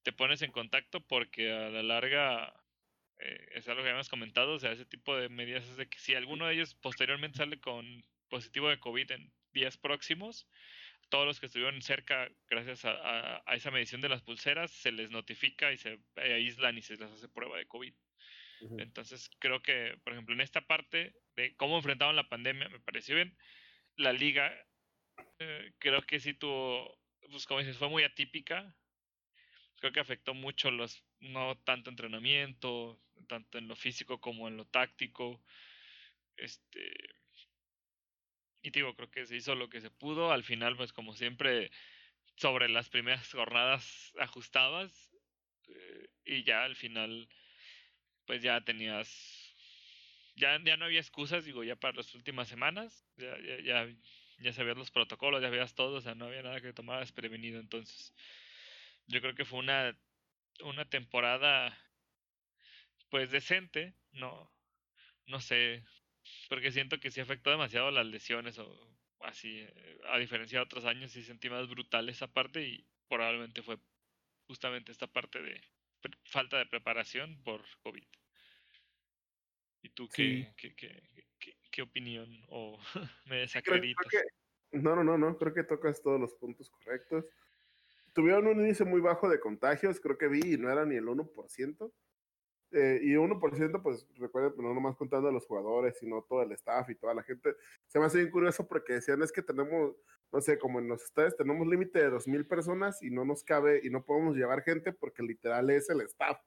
te 0.04 0.14
pones 0.14 0.42
en 0.42 0.52
contacto, 0.52 1.02
porque 1.02 1.52
a 1.52 1.70
la 1.70 1.84
larga 1.84 2.54
eh, 3.20 3.50
es 3.54 3.68
algo 3.68 3.84
que 3.84 3.90
habíamos 3.90 4.10
comentado. 4.10 4.54
O 4.54 4.60
sea, 4.60 4.72
ese 4.72 4.86
tipo 4.86 5.16
de 5.16 5.30
medidas 5.30 5.66
es 5.68 5.78
de 5.78 5.88
que 5.88 6.00
si 6.00 6.16
alguno 6.16 6.48
de 6.48 6.56
ellos 6.56 6.76
posteriormente 6.76 7.38
sale 7.38 7.60
con 7.60 8.04
positivo 8.30 8.70
de 8.70 8.80
COVID 8.80 9.12
en 9.12 9.34
días 9.54 9.78
próximos, 9.78 10.48
todos 11.10 11.26
los 11.26 11.40
que 11.42 11.48
estuvieron 11.48 11.82
cerca, 11.82 12.32
gracias 12.50 12.86
a, 12.86 13.44
a 13.46 13.56
esa 13.56 13.70
medición 13.70 14.00
de 14.00 14.10
las 14.10 14.22
pulseras, 14.22 14.72
se 14.72 14.94
les 14.94 15.12
notifica 15.12 15.74
y 15.74 15.78
se 15.78 16.00
aíslan 16.16 16.78
y 16.78 16.82
se 16.82 16.96
les 16.96 17.12
hace 17.12 17.28
prueba 17.28 17.58
de 17.58 17.66
COVID. 17.66 17.94
Entonces 18.78 19.30
creo 19.40 19.62
que, 19.62 19.98
por 20.04 20.14
ejemplo, 20.14 20.36
en 20.36 20.42
esta 20.42 20.62
parte 20.62 21.16
de 21.36 21.56
cómo 21.56 21.78
enfrentaban 21.78 22.16
la 22.16 22.30
pandemia, 22.30 22.70
me 22.70 22.80
pareció 22.80 23.16
bien. 23.16 23.36
La 23.96 24.14
liga, 24.14 24.54
eh, 25.40 25.74
creo 25.80 26.02
que 26.04 26.20
sí 26.20 26.34
tuvo, 26.34 27.00
pues 27.30 27.46
como 27.46 27.60
dices, 27.60 27.78
fue 27.78 27.90
muy 27.90 28.04
atípica. 28.04 28.76
Creo 29.78 29.92
que 29.92 30.00
afectó 30.00 30.34
mucho 30.34 30.70
los, 30.70 31.04
no 31.20 31.58
tanto 31.60 31.90
entrenamiento, 31.90 33.02
tanto 33.28 33.58
en 33.58 33.68
lo 33.68 33.76
físico 33.76 34.20
como 34.20 34.48
en 34.48 34.58
lo 34.58 34.66
táctico. 34.66 35.44
Este, 36.38 36.94
y 38.62 38.70
digo, 38.70 38.96
creo 38.96 39.10
que 39.10 39.26
se 39.26 39.36
hizo 39.36 39.56
lo 39.56 39.70
que 39.70 39.82
se 39.82 39.90
pudo. 39.90 40.32
Al 40.32 40.44
final, 40.44 40.78
pues 40.78 40.94
como 40.94 41.16
siempre, 41.16 41.72
sobre 42.36 42.70
las 42.70 42.90
primeras 42.90 43.32
jornadas 43.32 44.14
ajustabas. 44.20 45.12
Eh, 45.68 46.10
y 46.26 46.44
ya 46.44 46.64
al 46.64 46.76
final 46.76 47.28
pues 48.32 48.42
ya 48.42 48.62
tenías, 48.62 49.54
ya, 50.38 50.58
ya 50.64 50.78
no 50.78 50.86
había 50.86 51.02
excusas, 51.02 51.44
digo, 51.44 51.66
ya 51.66 51.76
para 51.76 51.98
las 51.98 52.16
últimas 52.16 52.48
semanas, 52.48 53.06
ya, 53.18 53.38
ya, 53.62 53.94
ya, 54.40 54.54
sabías 54.54 54.78
los 54.78 54.90
protocolos, 54.90 55.42
ya 55.42 55.50
sabías 55.50 55.76
todo, 55.76 55.98
o 55.98 56.02
sea, 56.02 56.16
no 56.16 56.28
había 56.28 56.42
nada 56.42 56.62
que 56.62 56.72
tomar 56.72 57.02
desprevenido, 57.02 57.60
entonces 57.60 58.14
yo 59.08 59.20
creo 59.20 59.36
que 59.36 59.44
fue 59.44 59.60
una, 59.60 60.00
una 60.64 60.86
temporada 60.86 61.78
pues 63.10 63.32
decente, 63.32 63.96
no, 64.14 64.50
no 65.26 65.42
sé, 65.42 65.84
porque 66.48 66.72
siento 66.72 67.02
que 67.02 67.12
sí 67.12 67.20
afectó 67.20 67.50
demasiado 67.50 67.92
las 67.92 68.06
lesiones 68.06 68.58
o 68.60 68.98
así, 69.20 69.68
a 70.06 70.18
diferencia 70.20 70.60
de 70.60 70.64
otros 70.64 70.86
años, 70.86 71.12
sí 71.12 71.22
sentí 71.22 71.50
más 71.50 71.68
brutal 71.68 72.08
esa 72.08 72.32
parte 72.32 72.66
y 72.66 72.88
probablemente 73.10 73.62
fue 73.62 73.78
justamente 74.48 74.94
esta 74.94 75.08
parte 75.08 75.42
de 75.42 75.62
falta 76.24 76.60
de 76.60 76.66
preparación 76.66 77.44
por 77.44 77.62
COVID. 77.82 78.21
¿Y 79.84 79.90
tú 79.90 80.08
qué, 80.14 80.54
qué, 80.58 80.76
qué, 80.76 81.02
qué, 81.72 81.82
opinión 81.82 82.30
o 82.50 82.78
me 83.26 83.38
desacreditas? 83.38 84.06
no, 84.72 84.96
no, 84.96 85.04
no, 85.04 85.18
no, 85.18 85.38
creo 85.38 85.54
que 85.54 85.64
tocas 85.64 86.02
todos 86.02 86.20
los 86.20 86.34
puntos 86.36 86.70
correctos. 86.70 87.26
Tuvieron 88.14 88.48
un 88.48 88.60
índice 88.60 88.84
muy 88.84 89.02
bajo 89.02 89.30
de 89.30 89.40
contagios, 89.40 90.00
creo 90.00 90.18
que 90.18 90.28
vi, 90.28 90.54
y 90.54 90.58
no 90.58 90.70
era 90.70 90.86
ni 90.86 90.96
el 90.96 91.06
1%. 91.06 91.92
Eh, 92.74 93.00
y 93.04 93.16
1%, 93.16 93.82
pues 93.82 94.08
recuerden, 94.18 94.54
pues, 94.54 94.66
no 94.66 94.74
nomás 94.74 94.96
contando 94.96 95.28
a 95.28 95.32
los 95.32 95.46
jugadores, 95.46 95.98
sino 96.00 96.22
todo 96.24 96.42
el 96.42 96.52
staff 96.54 96.90
y 96.90 96.96
toda 96.96 97.14
la 97.14 97.24
gente. 97.24 97.56
Se 97.88 98.00
me 98.00 98.06
hace 98.06 98.20
bien 98.20 98.32
curioso 98.32 98.66
porque 98.66 98.94
decían 98.94 99.22
es 99.22 99.32
que 99.32 99.42
tenemos, 99.42 99.96
no 100.32 100.42
sé, 100.42 100.58
como 100.58 100.80
en 100.80 100.88
los 100.88 101.04
estados 101.04 101.36
tenemos 101.36 101.68
límite 101.68 102.00
de 102.00 102.10
2.000 102.10 102.48
personas 102.48 103.04
y 103.04 103.10
no 103.10 103.26
nos 103.26 103.44
cabe 103.44 103.82
y 103.84 103.90
no 103.90 104.06
podemos 104.06 104.38
llevar 104.38 104.64
gente 104.64 104.94
porque 104.94 105.22
literal 105.22 105.70
es 105.70 105.90
el 105.90 106.00
staff. 106.02 106.40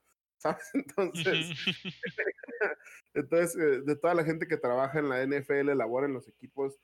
¿Sabes? 0.45 0.71
Entonces, 0.75 1.51
entonces 3.15 3.57
eh, 3.57 3.81
de 3.85 3.97
toda 3.97 4.15
la 4.15 4.25
gente 4.25 4.47
que 4.47 4.57
trabaja 4.57 4.99
en 4.99 5.09
la 5.09 5.25
NFL, 5.25 5.75
labora 5.75 6.07
en 6.07 6.13
los 6.13 6.29
equipos, 6.29 6.79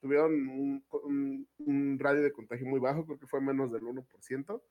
tuvieron 0.00 0.82
un, 0.90 1.98
radio 1.98 2.22
de 2.22 2.32
contagio 2.32 2.66
muy 2.66 2.80
bajo, 2.80 3.06
creo 3.06 3.18
que 3.18 3.26
fue 3.26 3.40
menos 3.40 3.72
del 3.72 3.82
1%. 3.82 4.62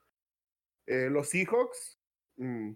Eh, 0.88 1.10
los 1.10 1.30
Seahawks, 1.30 2.00
mm, 2.36 2.74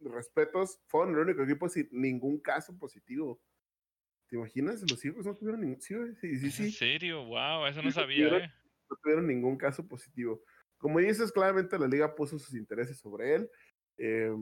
respetos, 0.00 0.80
fueron 0.86 1.14
el 1.14 1.20
único 1.20 1.42
equipo 1.42 1.68
sin 1.68 1.88
ningún 1.90 2.38
caso 2.38 2.76
positivo. 2.78 3.40
¿Te 4.28 4.36
imaginas? 4.36 4.82
Los 4.88 5.00
Seahawks 5.00 5.26
no 5.26 5.34
tuvieron 5.34 5.62
ningún... 5.62 5.80
Sí, 5.80 5.94
sí, 6.20 6.50
sí, 6.50 6.62
¿En 6.64 6.72
serio? 6.72 7.24
Wow, 7.24 7.66
eso 7.66 7.82
no 7.82 7.90
sabía, 7.90 8.28
¿eh? 8.36 8.52
No 8.88 8.96
tuvieron 9.02 9.26
ningún 9.26 9.56
caso 9.56 9.86
positivo. 9.88 10.42
Como 10.76 10.98
dices, 10.98 11.32
claramente 11.32 11.78
la 11.78 11.88
liga 11.88 12.14
puso 12.14 12.38
sus 12.38 12.54
intereses 12.54 12.98
sobre 12.98 13.34
él. 13.34 13.50
Eh, 13.98 14.32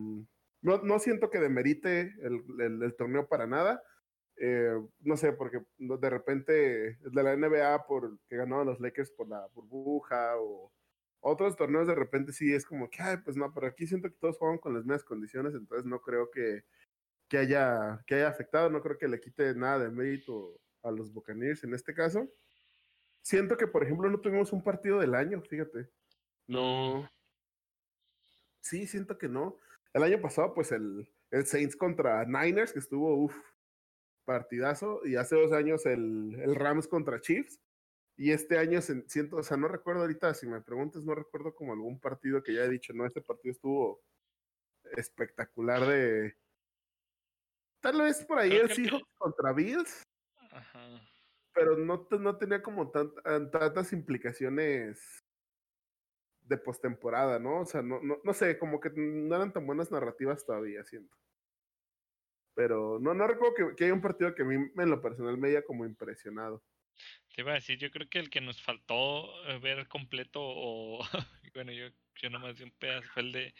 no, 0.60 0.78
no 0.82 0.98
siento 0.98 1.30
que 1.30 1.38
demerite 1.38 2.14
el, 2.22 2.82
el, 2.82 2.96
torneo 2.96 3.28
para 3.28 3.46
nada. 3.46 3.82
Eh, 4.36 4.72
no 5.00 5.16
sé, 5.16 5.32
porque 5.32 5.62
de 5.78 6.10
repente 6.10 6.52
de 7.00 7.22
la 7.22 7.36
NBA 7.36 7.86
por 7.86 8.18
que 8.28 8.36
ganaron 8.36 8.66
los 8.66 8.80
Lakers 8.80 9.10
por 9.10 9.28
la 9.28 9.46
burbuja 9.52 10.36
o 10.38 10.72
otros 11.20 11.56
torneos 11.56 11.88
de 11.88 11.94
repente 11.94 12.32
sí 12.32 12.54
es 12.54 12.64
como 12.64 12.88
que, 12.88 13.02
ay, 13.02 13.16
pues 13.18 13.36
no, 13.36 13.52
pero 13.52 13.66
aquí 13.66 13.86
siento 13.86 14.08
que 14.08 14.16
todos 14.20 14.38
juegan 14.38 14.58
con 14.58 14.74
las 14.74 14.84
mismas 14.84 15.04
condiciones, 15.04 15.54
entonces 15.54 15.84
no 15.84 16.00
creo 16.00 16.30
que, 16.30 16.64
que, 17.28 17.38
haya, 17.38 18.02
que 18.06 18.14
haya 18.16 18.28
afectado, 18.28 18.70
no 18.70 18.80
creo 18.80 18.98
que 18.98 19.08
le 19.08 19.20
quite 19.20 19.54
nada 19.54 19.80
de 19.80 19.90
mérito 19.90 20.60
a 20.82 20.90
los 20.90 21.12
Buccaneers 21.12 21.64
en 21.64 21.74
este 21.74 21.92
caso. 21.92 22.28
Siento 23.22 23.56
que, 23.56 23.66
por 23.66 23.82
ejemplo, 23.82 24.08
no 24.08 24.20
tuvimos 24.20 24.52
un 24.52 24.62
partido 24.62 25.00
del 25.00 25.14
año, 25.14 25.42
fíjate. 25.42 25.90
No. 26.46 27.10
Sí, 28.60 28.86
siento 28.86 29.18
que 29.18 29.28
no. 29.28 29.58
El 29.94 30.02
año 30.02 30.20
pasado, 30.20 30.54
pues 30.54 30.72
el, 30.72 31.10
el 31.30 31.46
Saints 31.46 31.76
contra 31.76 32.24
Niners, 32.24 32.72
que 32.72 32.78
estuvo, 32.78 33.14
uff, 33.14 33.36
partidazo. 34.24 35.00
Y 35.06 35.16
hace 35.16 35.36
dos 35.36 35.52
años 35.52 35.86
el, 35.86 36.38
el, 36.40 36.54
Rams 36.54 36.86
contra 36.86 37.20
Chiefs. 37.20 37.60
Y 38.16 38.32
este 38.32 38.58
año 38.58 38.80
siento, 38.82 39.36
o 39.36 39.42
sea, 39.42 39.56
no 39.56 39.68
recuerdo 39.68 40.02
ahorita, 40.02 40.34
si 40.34 40.46
me 40.46 40.60
preguntas, 40.60 41.04
no 41.04 41.14
recuerdo 41.14 41.54
como 41.54 41.72
algún 41.72 42.00
partido 42.00 42.42
que 42.42 42.52
ya 42.52 42.64
he 42.64 42.68
dicho, 42.68 42.92
no, 42.92 43.06
este 43.06 43.22
partido 43.22 43.52
estuvo 43.52 44.02
espectacular 44.96 45.86
de... 45.86 46.36
Tal 47.80 48.02
vez 48.02 48.24
por 48.24 48.38
ahí 48.38 48.52
el 48.52 48.70
Seahawks 48.70 49.06
contra 49.16 49.52
Bills. 49.52 50.02
Ajá. 50.50 51.00
Pero 51.54 51.76
no, 51.76 52.08
no 52.18 52.36
tenía 52.36 52.60
como 52.60 52.90
tantas 52.90 53.92
implicaciones 53.92 55.22
de 56.48 56.56
postemporada, 56.56 57.38
¿no? 57.38 57.60
O 57.60 57.66
sea, 57.66 57.82
no, 57.82 58.00
no, 58.00 58.18
no 58.24 58.32
sé, 58.32 58.58
como 58.58 58.80
que 58.80 58.90
no 58.94 59.36
eran 59.36 59.52
tan 59.52 59.66
buenas 59.66 59.90
narrativas 59.90 60.44
todavía, 60.44 60.82
siento. 60.84 61.14
Pero 62.54 62.98
no, 62.98 63.14
no 63.14 63.26
recuerdo 63.26 63.54
que, 63.54 63.76
que 63.76 63.84
haya 63.84 63.94
un 63.94 64.00
partido 64.00 64.34
que 64.34 64.42
a 64.42 64.46
mí 64.46 64.56
en 64.76 64.90
lo 64.90 65.00
personal 65.00 65.36
me 65.36 65.48
haya 65.48 65.62
como 65.62 65.84
impresionado. 65.84 66.64
Te 67.34 67.42
iba 67.42 67.52
a 67.52 67.56
decir, 67.56 67.78
yo 67.78 67.90
creo 67.90 68.08
que 68.08 68.18
el 68.18 68.30
que 68.30 68.40
nos 68.40 68.60
faltó 68.60 69.46
eh, 69.46 69.58
ver 69.60 69.86
completo, 69.86 70.40
o 70.42 71.00
bueno, 71.54 71.70
yo, 71.70 71.86
yo 72.16 72.30
nomás 72.30 72.56
di 72.56 72.64
un 72.64 72.72
pedazo, 72.72 73.08
fue 73.12 73.22
el 73.22 73.32
de 73.32 73.54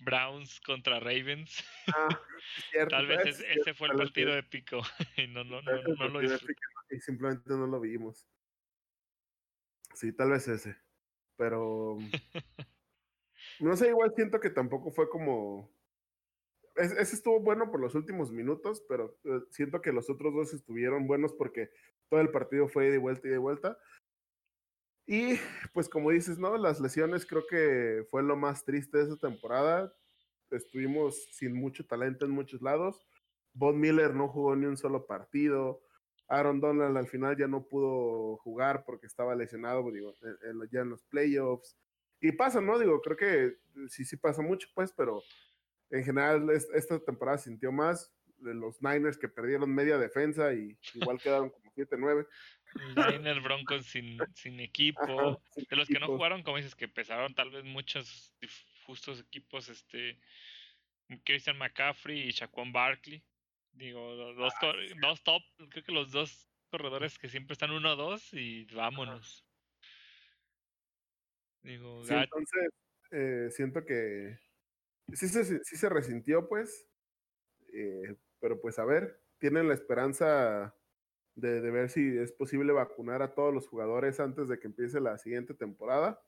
Browns 0.00 0.60
contra 0.60 1.00
Ravens. 1.00 1.64
Ah, 1.94 2.08
cierto, 2.70 2.96
Tal 2.96 3.06
vez 3.06 3.40
ese, 3.40 3.74
fue 3.74 3.88
el 3.88 3.96
partido 3.96 4.36
épico 4.36 4.82
y 5.16 5.28
no, 5.28 5.44
no, 5.44 5.62
no, 5.62 5.72
no, 5.82 6.08
lo 6.08 6.22
Y 6.22 7.00
simplemente 7.00 7.48
no 7.48 7.66
lo 7.66 7.80
vimos. 7.80 8.26
Sí, 9.94 10.12
tal 10.12 10.32
vez 10.32 10.48
ese. 10.48 10.83
Pero. 11.36 11.98
no 13.60 13.76
sé, 13.76 13.88
igual 13.88 14.12
siento 14.14 14.40
que 14.40 14.50
tampoco 14.50 14.90
fue 14.90 15.08
como. 15.08 15.70
ese 16.76 17.14
estuvo 17.14 17.40
bueno 17.40 17.70
por 17.70 17.80
los 17.80 17.94
últimos 17.94 18.32
minutos, 18.32 18.84
pero 18.88 19.16
eh, 19.24 19.40
siento 19.50 19.80
que 19.80 19.92
los 19.92 20.10
otros 20.10 20.34
dos 20.34 20.54
estuvieron 20.54 21.06
buenos 21.06 21.32
porque 21.34 21.70
todo 22.08 22.20
el 22.20 22.30
partido 22.30 22.68
fue 22.68 22.90
de 22.90 22.98
vuelta 22.98 23.28
y 23.28 23.30
de 23.30 23.38
vuelta. 23.38 23.78
Y 25.06 25.38
pues 25.72 25.88
como 25.88 26.10
dices, 26.10 26.38
¿no? 26.38 26.56
Las 26.56 26.80
lesiones 26.80 27.26
creo 27.26 27.46
que 27.46 28.06
fue 28.10 28.22
lo 28.22 28.36
más 28.36 28.64
triste 28.64 28.98
de 28.98 29.04
esa 29.04 29.16
temporada. 29.16 29.94
Estuvimos 30.50 31.28
sin 31.32 31.54
mucho 31.54 31.86
talento 31.86 32.24
en 32.24 32.30
muchos 32.30 32.62
lados. 32.62 33.06
Von 33.52 33.78
Miller 33.78 34.14
no 34.14 34.28
jugó 34.28 34.56
ni 34.56 34.66
un 34.66 34.76
solo 34.76 35.06
partido. 35.06 35.83
Aaron 36.28 36.60
Donald 36.60 36.96
al 36.96 37.06
final 37.06 37.36
ya 37.36 37.46
no 37.46 37.66
pudo 37.66 38.36
jugar 38.38 38.84
porque 38.84 39.06
estaba 39.06 39.34
lesionado, 39.34 39.90
digo, 39.90 40.14
ya 40.70 40.80
en 40.80 40.90
los 40.90 41.02
playoffs. 41.04 41.76
y 42.20 42.32
pasa, 42.32 42.60
¿no? 42.60 42.78
Digo, 42.78 43.00
creo 43.02 43.16
que 43.16 43.56
sí, 43.88 44.04
sí 44.04 44.16
pasa 44.16 44.42
mucho, 44.42 44.68
pues, 44.74 44.92
pero 44.96 45.22
en 45.90 46.04
general 46.04 46.50
esta 46.50 46.98
temporada 46.98 47.38
sintió 47.38 47.70
más 47.70 48.12
de 48.38 48.54
los 48.54 48.80
Niners 48.82 49.18
que 49.18 49.28
perdieron 49.28 49.74
media 49.74 49.98
defensa 49.98 50.52
y 50.52 50.76
igual 50.94 51.20
quedaron 51.20 51.50
como 51.50 51.72
7-9. 51.72 52.26
Niners 52.96 53.42
Broncos 53.42 53.86
sin, 53.86 54.18
sin 54.34 54.60
equipo. 54.60 55.40
de 55.56 55.76
los 55.76 55.88
que 55.88 56.00
no 56.00 56.06
jugaron, 56.06 56.42
como 56.42 56.56
dices, 56.56 56.74
que 56.74 56.86
empezaron 56.86 57.34
tal 57.34 57.50
vez 57.50 57.64
muchos 57.64 58.34
justos 58.86 59.20
equipos, 59.20 59.68
este 59.68 60.18
Christian 61.24 61.58
McCaffrey 61.58 62.28
y 62.28 62.30
Shaquan 62.30 62.72
Barkley. 62.72 63.22
Digo, 63.74 64.14
dos, 64.34 64.52
ah, 64.62 64.72
dos 65.00 65.22
top, 65.24 65.42
creo 65.68 65.84
que 65.84 65.92
los 65.92 66.12
dos 66.12 66.48
corredores 66.70 67.18
que 67.18 67.28
siempre 67.28 67.54
están 67.54 67.70
1-2 67.70 68.32
y 68.32 68.64
vámonos. 68.74 69.44
Digo, 71.62 72.02
entonces 72.08 72.68
eh, 73.10 73.48
siento 73.50 73.84
que 73.84 74.38
sí 75.12 75.28
se, 75.28 75.44
sí 75.64 75.76
se 75.76 75.88
resintió, 75.88 76.48
pues. 76.48 76.88
Eh, 77.72 78.16
pero 78.38 78.60
pues 78.60 78.78
a 78.78 78.84
ver, 78.84 79.20
tienen 79.38 79.66
la 79.66 79.74
esperanza 79.74 80.76
de, 81.34 81.60
de, 81.60 81.70
ver 81.70 81.90
si 81.90 82.16
es 82.18 82.32
posible 82.32 82.72
vacunar 82.72 83.22
a 83.22 83.34
todos 83.34 83.52
los 83.52 83.66
jugadores 83.66 84.20
antes 84.20 84.48
de 84.48 84.58
que 84.60 84.68
empiece 84.68 85.00
la 85.00 85.18
siguiente 85.18 85.54
temporada. 85.54 86.22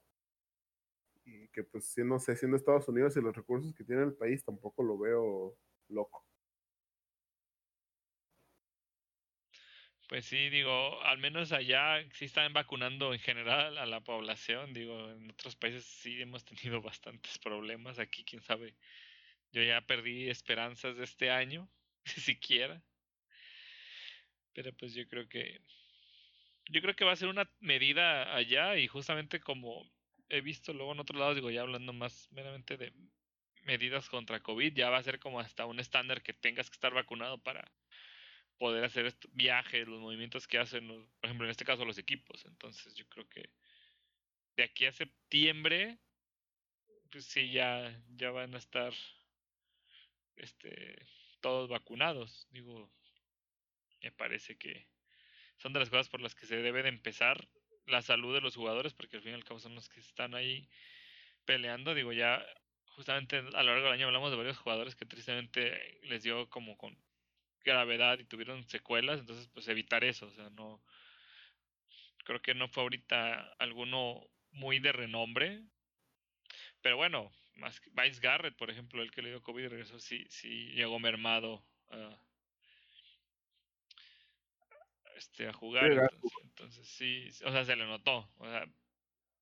Y 1.25 1.49
que 1.49 1.63
pues 1.63 1.87
si 1.93 2.03
no 2.03 2.19
sé, 2.19 2.35
siendo 2.35 2.57
Estados 2.57 2.89
Unidos 2.89 3.17
y 3.17 3.21
los 3.21 3.37
recursos 3.37 3.75
que 3.75 3.85
tiene 3.85 4.03
el 4.03 4.15
país, 4.15 4.45
tampoco 4.45 4.83
lo 4.83 4.99
veo 4.99 5.57
loco. 5.89 6.25
Pues 10.17 10.25
sí, 10.25 10.49
digo, 10.49 11.03
al 11.03 11.19
menos 11.19 11.53
allá 11.53 12.03
sí 12.15 12.25
están 12.25 12.55
vacunando 12.55 13.13
en 13.13 13.21
general 13.21 13.77
a 13.77 13.85
la 13.85 14.01
población. 14.01 14.73
Digo, 14.73 15.11
en 15.11 15.31
otros 15.31 15.57
países 15.57 15.85
sí 15.85 16.23
hemos 16.23 16.43
tenido 16.43 16.81
bastantes 16.91 17.39
problemas. 17.39 17.99
Aquí, 17.99 18.25
quién 18.25 18.41
sabe. 18.41 18.75
Yo 19.53 19.63
ya 19.63 19.83
perdí 19.83 20.31
esperanzas 20.31 20.97
de 20.97 21.05
este 21.05 21.31
año, 21.31 21.69
siquiera. 22.07 22.83
Pero 24.55 24.73
pues 24.73 24.95
yo 24.95 25.07
creo 25.07 25.29
que. 25.29 25.61
Yo 26.71 26.81
creo 26.81 26.97
que 26.97 27.05
va 27.05 27.13
a 27.13 27.17
ser 27.17 27.29
una 27.29 27.51
medida 27.61 28.35
allá 28.35 28.79
y 28.79 28.87
justamente 28.87 29.39
como 29.39 29.87
he 30.31 30.41
visto 30.41 30.73
luego 30.73 30.93
en 30.93 31.01
otros 31.01 31.21
lados, 31.21 31.35
digo, 31.35 31.51
ya 31.51 31.61
hablando 31.61 31.93
más 31.93 32.33
meramente 32.33 32.79
de 32.79 32.95
medidas 33.65 34.09
contra 34.09 34.43
COVID, 34.43 34.73
ya 34.73 34.89
va 34.89 34.97
a 34.97 35.03
ser 35.03 35.19
como 35.19 35.41
hasta 35.41 35.67
un 35.67 35.79
estándar 35.79 36.23
que 36.23 36.33
tengas 36.33 36.71
que 36.71 36.77
estar 36.77 36.95
vacunado 36.95 37.37
para 37.37 37.71
poder 38.59 38.85
hacer 38.85 39.15
viajes, 39.33 39.87
los 39.87 40.01
movimientos 40.01 40.47
que 40.47 40.59
hacen, 40.59 40.89
por 40.89 41.25
ejemplo, 41.25 41.47
en 41.47 41.51
este 41.51 41.65
caso 41.65 41.85
los 41.85 41.99
equipos. 41.99 42.45
Entonces 42.47 42.95
yo 42.95 43.07
creo 43.09 43.29
que 43.29 43.51
de 44.57 44.65
aquí 44.65 44.87
a 44.87 44.93
septiembre, 44.93 45.99
pues 47.11 47.27
sí, 47.27 47.51
ya, 47.51 48.03
ya 48.17 48.31
van 48.31 48.55
a 48.55 48.59
estar 48.59 48.93
este, 50.37 50.97
todos 51.41 51.69
vacunados. 51.69 52.47
Digo, 52.51 52.91
me 54.03 54.13
parece 54.13 54.57
que 54.57 54.89
son 55.57 55.73
de 55.73 55.81
las 55.81 55.91
cosas 55.91 56.09
por 56.09 56.21
las 56.21 56.35
que 56.35 56.47
se 56.47 56.57
debe 56.57 56.83
de 56.83 56.89
empezar 56.89 57.49
la 57.87 58.03
salud 58.03 58.35
de 58.35 58.41
los 58.41 58.57
jugadores, 58.57 58.95
porque 58.95 59.17
al 59.17 59.23
fin 59.23 59.33
y 59.33 59.35
al 59.35 59.45
cabo 59.45 59.61
son 59.61 59.75
los 59.75 59.89
que 59.89 60.01
están 60.01 60.35
ahí 60.35 60.69
peleando. 61.45 61.95
Digo, 61.95 62.13
ya 62.13 62.45
justamente 62.89 63.37
a 63.37 63.63
lo 63.63 63.73
largo 63.73 63.85
del 63.85 63.93
año 63.93 64.07
hablamos 64.07 64.31
de 64.31 64.37
varios 64.37 64.59
jugadores 64.59 64.97
que 64.97 65.05
tristemente 65.05 66.01
les 66.03 66.23
dio 66.23 66.49
como 66.49 66.77
con 66.77 66.99
gravedad 67.67 68.19
y 68.19 68.25
tuvieron 68.25 68.67
secuelas, 68.69 69.21
entonces 69.21 69.49
pues 69.49 69.69
evitar 69.69 70.05
eso, 70.05 70.27
o 70.27 70.31
sea, 70.31 70.49
no 70.51 70.83
creo 72.25 72.41
que 72.41 72.55
no 72.55 72.69
fue 72.69 72.83
ahorita 72.85 73.55
alguno 73.59 74.29
muy 74.51 74.79
de 74.79 74.93
renombre, 74.93 75.63
pero 76.81 76.97
bueno, 76.97 77.31
más 77.57 77.81
que 77.81 77.91
Vice 77.91 78.21
Garrett, 78.21 78.57
por 78.57 78.71
ejemplo, 78.71 79.03
el 79.03 79.11
que 79.11 79.23
le 79.23 79.31
dio 79.31 79.43
COVID 79.43 79.65
y 79.65 79.69
regresó, 79.69 79.99
sí, 79.99 80.25
sí 80.29 80.71
llegó 80.73 80.99
mermado 80.99 81.65
a, 81.91 82.19
este, 85.17 85.49
a 85.49 85.53
jugar, 85.53 85.93
entonces, 85.93 86.33
entonces, 86.43 86.89
sí, 86.89 87.29
o 87.45 87.53
sea, 87.53 87.65
se 87.65 87.77
le 87.77 87.87
notó, 87.87 88.31
o 88.39 88.47
sea, 88.47 88.67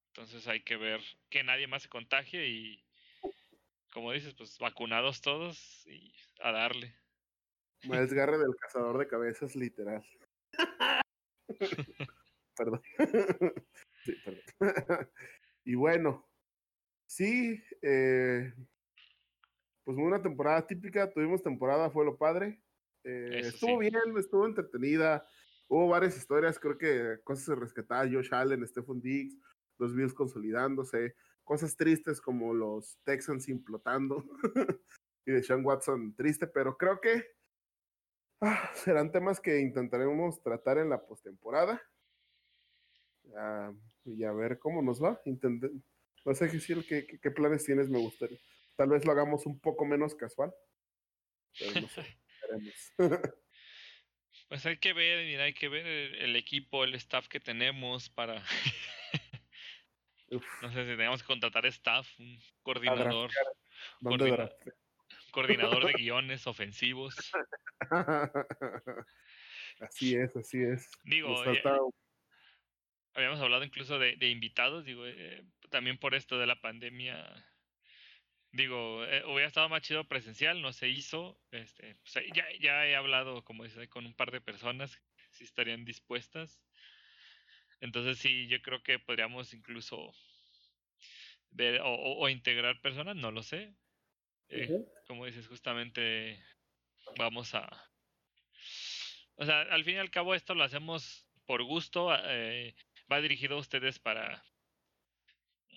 entonces 0.08 0.46
hay 0.46 0.60
que 0.60 0.76
ver 0.76 1.00
que 1.28 1.42
nadie 1.42 1.66
más 1.66 1.82
se 1.82 1.88
contagie 1.88 2.46
y 2.48 2.84
como 3.94 4.10
dices, 4.10 4.34
pues 4.34 4.58
vacunados 4.58 5.20
todos 5.20 5.86
y 5.86 6.12
a 6.40 6.50
darle. 6.50 6.94
Garre 7.88 8.38
del 8.38 8.56
cazador 8.56 8.98
de 8.98 9.06
cabezas, 9.06 9.54
literal. 9.56 10.04
perdón. 12.56 12.82
sí, 14.04 14.12
perdón. 14.24 15.08
y 15.64 15.74
bueno, 15.74 16.26
sí, 17.06 17.62
eh, 17.82 18.52
pues 19.84 19.98
una 19.98 20.22
temporada 20.22 20.66
típica, 20.66 21.10
tuvimos 21.12 21.42
temporada, 21.42 21.90
fue 21.90 22.04
lo 22.04 22.16
padre. 22.16 22.62
Eh, 23.04 23.40
estuvo 23.44 23.78
bien, 23.78 24.16
estuvo 24.18 24.46
entretenida. 24.46 25.26
Hubo 25.68 25.88
varias 25.88 26.16
historias, 26.16 26.58
creo 26.58 26.78
que 26.78 27.20
cosas 27.24 27.44
se 27.44 27.54
rescatadas, 27.54 28.10
Josh 28.12 28.28
Allen, 28.32 28.66
Stephen 28.66 29.00
Diggs, 29.00 29.36
los 29.78 29.94
Bills 29.94 30.12
consolidándose, 30.12 31.16
cosas 31.42 31.76
tristes 31.76 32.20
como 32.20 32.54
los 32.54 32.98
Texans 33.04 33.48
implotando 33.48 34.24
y 35.26 35.32
de 35.32 35.42
Sean 35.42 35.64
Watson 35.64 36.14
triste, 36.14 36.46
pero 36.46 36.76
creo 36.76 37.00
que 37.00 37.24
Ah, 38.40 38.70
serán 38.74 39.10
temas 39.10 39.40
que 39.40 39.60
intentaremos 39.60 40.42
tratar 40.42 40.78
en 40.78 40.90
la 40.90 41.04
postemporada. 41.04 41.80
Ah, 43.36 43.72
y 44.04 44.24
a 44.24 44.32
ver 44.32 44.58
cómo 44.58 44.82
nos 44.82 45.02
va. 45.02 45.20
no 45.24 46.34
sé, 46.34 46.50
¿qué, 46.86 47.06
¿qué, 47.22 47.30
planes 47.30 47.64
tienes? 47.64 47.88
Me 47.88 47.98
gustaría. 47.98 48.38
Tal 48.76 48.90
vez 48.90 49.04
lo 49.04 49.12
hagamos 49.12 49.46
un 49.46 49.58
poco 49.58 49.84
menos 49.84 50.14
casual. 50.14 50.52
Pero 51.58 51.80
no 51.80 51.88
sé. 51.88 52.04
pues 54.48 54.66
hay 54.66 54.78
que 54.78 54.92
ver, 54.92 55.26
mira, 55.26 55.44
hay 55.44 55.54
que 55.54 55.68
ver 55.68 55.86
el, 55.86 56.36
equipo, 56.36 56.84
el 56.84 56.94
staff 56.96 57.28
que 57.28 57.40
tenemos 57.40 58.10
para. 58.10 58.42
no 60.62 60.72
sé 60.72 60.84
si 60.84 60.90
tenemos 60.90 61.22
que 61.22 61.26
contratar 61.26 61.66
staff, 61.66 62.08
un 62.18 62.38
coordinador. 62.62 63.30
coordinador 64.02 64.56
de 65.42 65.92
guiones 65.96 66.46
ofensivos. 66.46 67.14
así 69.80 70.14
es, 70.16 70.36
así 70.36 70.62
es. 70.62 70.90
Digo, 71.04 71.42
habíamos 73.14 73.40
hablado 73.40 73.64
incluso 73.64 73.98
de, 73.98 74.16
invitados, 74.28 74.84
digo, 74.84 75.06
eh, 75.06 75.44
también 75.70 75.98
por 75.98 76.14
esto 76.14 76.38
de 76.38 76.46
la 76.46 76.60
pandemia. 76.60 77.24
Digo, 78.52 79.04
eh, 79.04 79.24
hubiera 79.26 79.48
estado 79.48 79.68
más 79.68 79.82
chido 79.82 80.06
presencial, 80.06 80.62
no 80.62 80.72
se 80.72 80.88
hizo. 80.88 81.40
Este, 81.50 81.96
ya, 82.32 82.46
ya 82.60 82.86
he 82.86 82.94
hablado, 82.94 83.42
como 83.44 83.64
dice, 83.64 83.88
con 83.88 84.06
un 84.06 84.14
par 84.14 84.30
de 84.30 84.40
personas 84.40 85.00
si 85.30 85.44
estarían 85.44 85.84
dispuestas. 85.84 86.60
Entonces 87.80 88.18
sí, 88.18 88.46
yo 88.46 88.62
creo 88.62 88.82
que 88.82 88.98
podríamos 88.98 89.52
incluso 89.52 90.12
ver 91.50 91.80
o, 91.84 92.28
integrar 92.28 92.80
personas, 92.80 93.16
no 93.16 93.30
lo 93.30 93.42
sé. 93.42 93.74
Eh, 94.48 94.84
como 95.06 95.26
dices, 95.26 95.46
justamente 95.48 96.42
vamos 97.18 97.54
a... 97.54 97.68
O 99.36 99.44
sea, 99.44 99.62
al 99.62 99.84
fin 99.84 99.94
y 99.94 99.98
al 99.98 100.10
cabo 100.10 100.34
esto 100.34 100.54
lo 100.54 100.64
hacemos 100.64 101.26
por 101.46 101.62
gusto, 101.64 102.10
eh, 102.24 102.74
va 103.10 103.20
dirigido 103.20 103.56
a 103.56 103.60
ustedes 103.60 103.98
para 103.98 104.44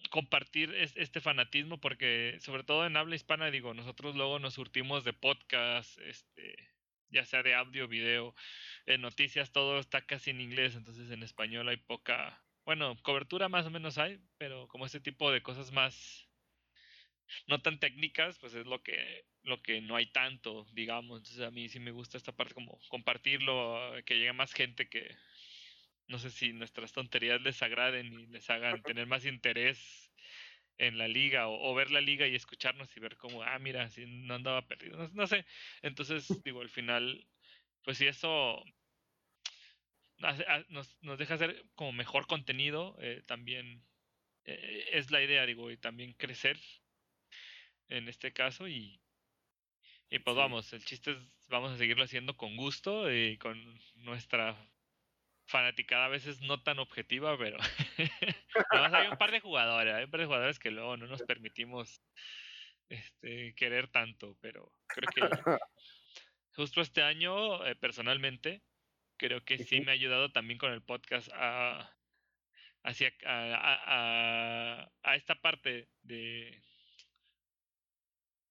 compartir 0.10 0.74
este 0.74 1.20
fanatismo 1.22 1.80
porque 1.80 2.38
sobre 2.40 2.64
todo 2.64 2.86
en 2.86 2.98
habla 2.98 3.16
hispana 3.16 3.52
digo 3.52 3.74
nosotros 3.74 4.16
luego 4.16 4.40
nos 4.40 4.54
surtimos 4.54 5.04
de 5.04 5.14
podcast 5.14 5.98
este 6.00 6.72
ya 7.10 7.26
sea 7.26 7.44
de 7.44 7.56
audio 7.56 7.88
video 7.88 8.36
en 8.86 9.02
noticias 9.02 9.52
todo 9.52 9.80
está 9.80 10.06
casi 10.06 10.30
en 10.30 10.42
inglés 10.42 10.76
entonces 10.76 11.10
en 11.12 11.24
español 11.24 11.68
hay 11.68 11.78
poca 11.78 12.42
bueno 12.66 12.96
cobertura 13.02 13.50
más 13.50 13.66
o 13.66 13.70
menos 13.70 13.98
hay 13.98 14.20
pero 14.38 14.68
como 14.68 14.86
este 14.86 15.00
tipo 15.00 15.32
de 15.32 15.42
cosas 15.42 15.72
más 15.72 16.27
no 17.48 17.62
tan 17.62 17.80
técnicas, 17.80 18.38
pues 18.40 18.54
es 18.54 18.66
lo 18.66 18.82
que, 18.82 19.26
lo 19.44 19.62
que 19.62 19.82
no 19.82 19.96
hay 19.96 20.08
tanto, 20.08 20.66
digamos. 20.74 21.20
Entonces 21.20 21.42
a 21.46 21.52
mí 21.52 21.70
sí 21.70 21.80
me 21.80 21.92
gusta 21.92 22.18
esta 22.18 22.32
parte 22.32 22.54
como 22.54 22.80
compartirlo, 22.90 23.94
que 24.06 24.16
llegue 24.16 24.34
más 24.34 24.54
gente 24.54 24.90
que 24.90 25.16
no 26.08 26.20
sé 26.20 26.32
si 26.32 26.54
nuestras 26.54 26.94
tonterías 26.94 27.42
les 27.42 27.62
agraden 27.62 28.14
y 28.14 28.28
les 28.28 28.50
hagan 28.50 28.82
tener 28.84 29.08
más 29.08 29.26
interés 29.26 30.12
en 30.78 30.98
la 30.98 31.08
liga 31.08 31.48
o, 31.48 31.74
ver 31.74 31.92
la 31.92 32.02
liga 32.02 32.28
y 32.28 32.36
escucharnos 32.36 32.96
y 32.96 33.00
ver 33.00 33.18
cómo, 33.18 33.42
ah, 33.44 33.58
mira, 33.60 33.90
si 33.90 34.06
no 34.06 34.36
andaba 34.36 34.68
perdido, 34.68 35.10
no, 35.14 35.28
sé. 35.28 35.46
Entonces, 35.82 36.28
digo, 36.44 36.62
al 36.62 36.70
final, 36.70 37.28
pues 37.84 37.98
si 37.98 38.06
eso 38.06 38.64
nos, 40.70 41.02
nos 41.02 41.18
deja 41.18 41.34
hacer 41.34 41.66
como 41.74 41.94
mejor 41.94 42.28
contenido, 42.28 42.96
eh, 43.02 43.24
también 43.26 43.84
eh, 44.46 44.90
es 44.94 45.10
la 45.10 45.24
idea, 45.24 45.46
digo, 45.48 45.72
y 45.72 45.78
también 45.78 46.14
crecer 46.14 46.60
en 47.90 48.08
este 48.10 48.34
caso 48.34 48.68
y, 48.68 49.00
y 50.10 50.20
pues 50.20 50.36
vamos, 50.36 50.72
el 50.74 50.84
chiste 50.84 51.12
es 51.12 51.38
vamos 51.50 51.72
a 51.72 51.78
seguirlo 51.78 52.04
haciendo 52.04 52.36
con 52.36 52.56
gusto 52.56 53.12
y 53.14 53.38
con 53.38 53.58
nuestra 53.96 54.56
fanaticada 55.46 56.06
a 56.06 56.10
veces 56.10 56.42
no 56.42 56.62
tan 56.62 56.80
objetiva, 56.80 57.38
pero 57.38 57.58
hay 58.72 59.08
un 59.08 59.18
par 59.18 59.32
de 59.32 59.40
jugadores, 59.40 59.94
hay 59.94 60.04
un 60.04 60.12
par 60.12 60.20
de 60.20 60.26
jugadores 60.26 60.60
que 60.60 60.72
luego 60.72 60.98
no 60.98 61.08
nos 61.08 61.22
permitimos 61.24 62.02
este, 62.90 63.54
querer 63.56 63.88
tanto, 63.88 64.38
pero 64.42 64.72
creo 64.88 65.10
que 65.10 65.22
justo 66.52 66.82
este 66.82 67.02
año, 67.02 67.66
eh, 67.66 67.76
personalmente, 67.76 68.62
creo 69.16 69.44
que 69.44 69.60
sí 69.60 69.80
me 69.82 69.92
ha 69.92 69.94
ayudado 69.94 70.32
también 70.32 70.58
con 70.58 70.74
el 70.74 70.82
podcast 70.82 71.30
a, 71.34 71.96
hacia, 72.84 73.14
a, 73.26 74.90
a, 75.04 75.16
esta 75.16 75.36
parte 75.36 75.88
de, 76.02 76.62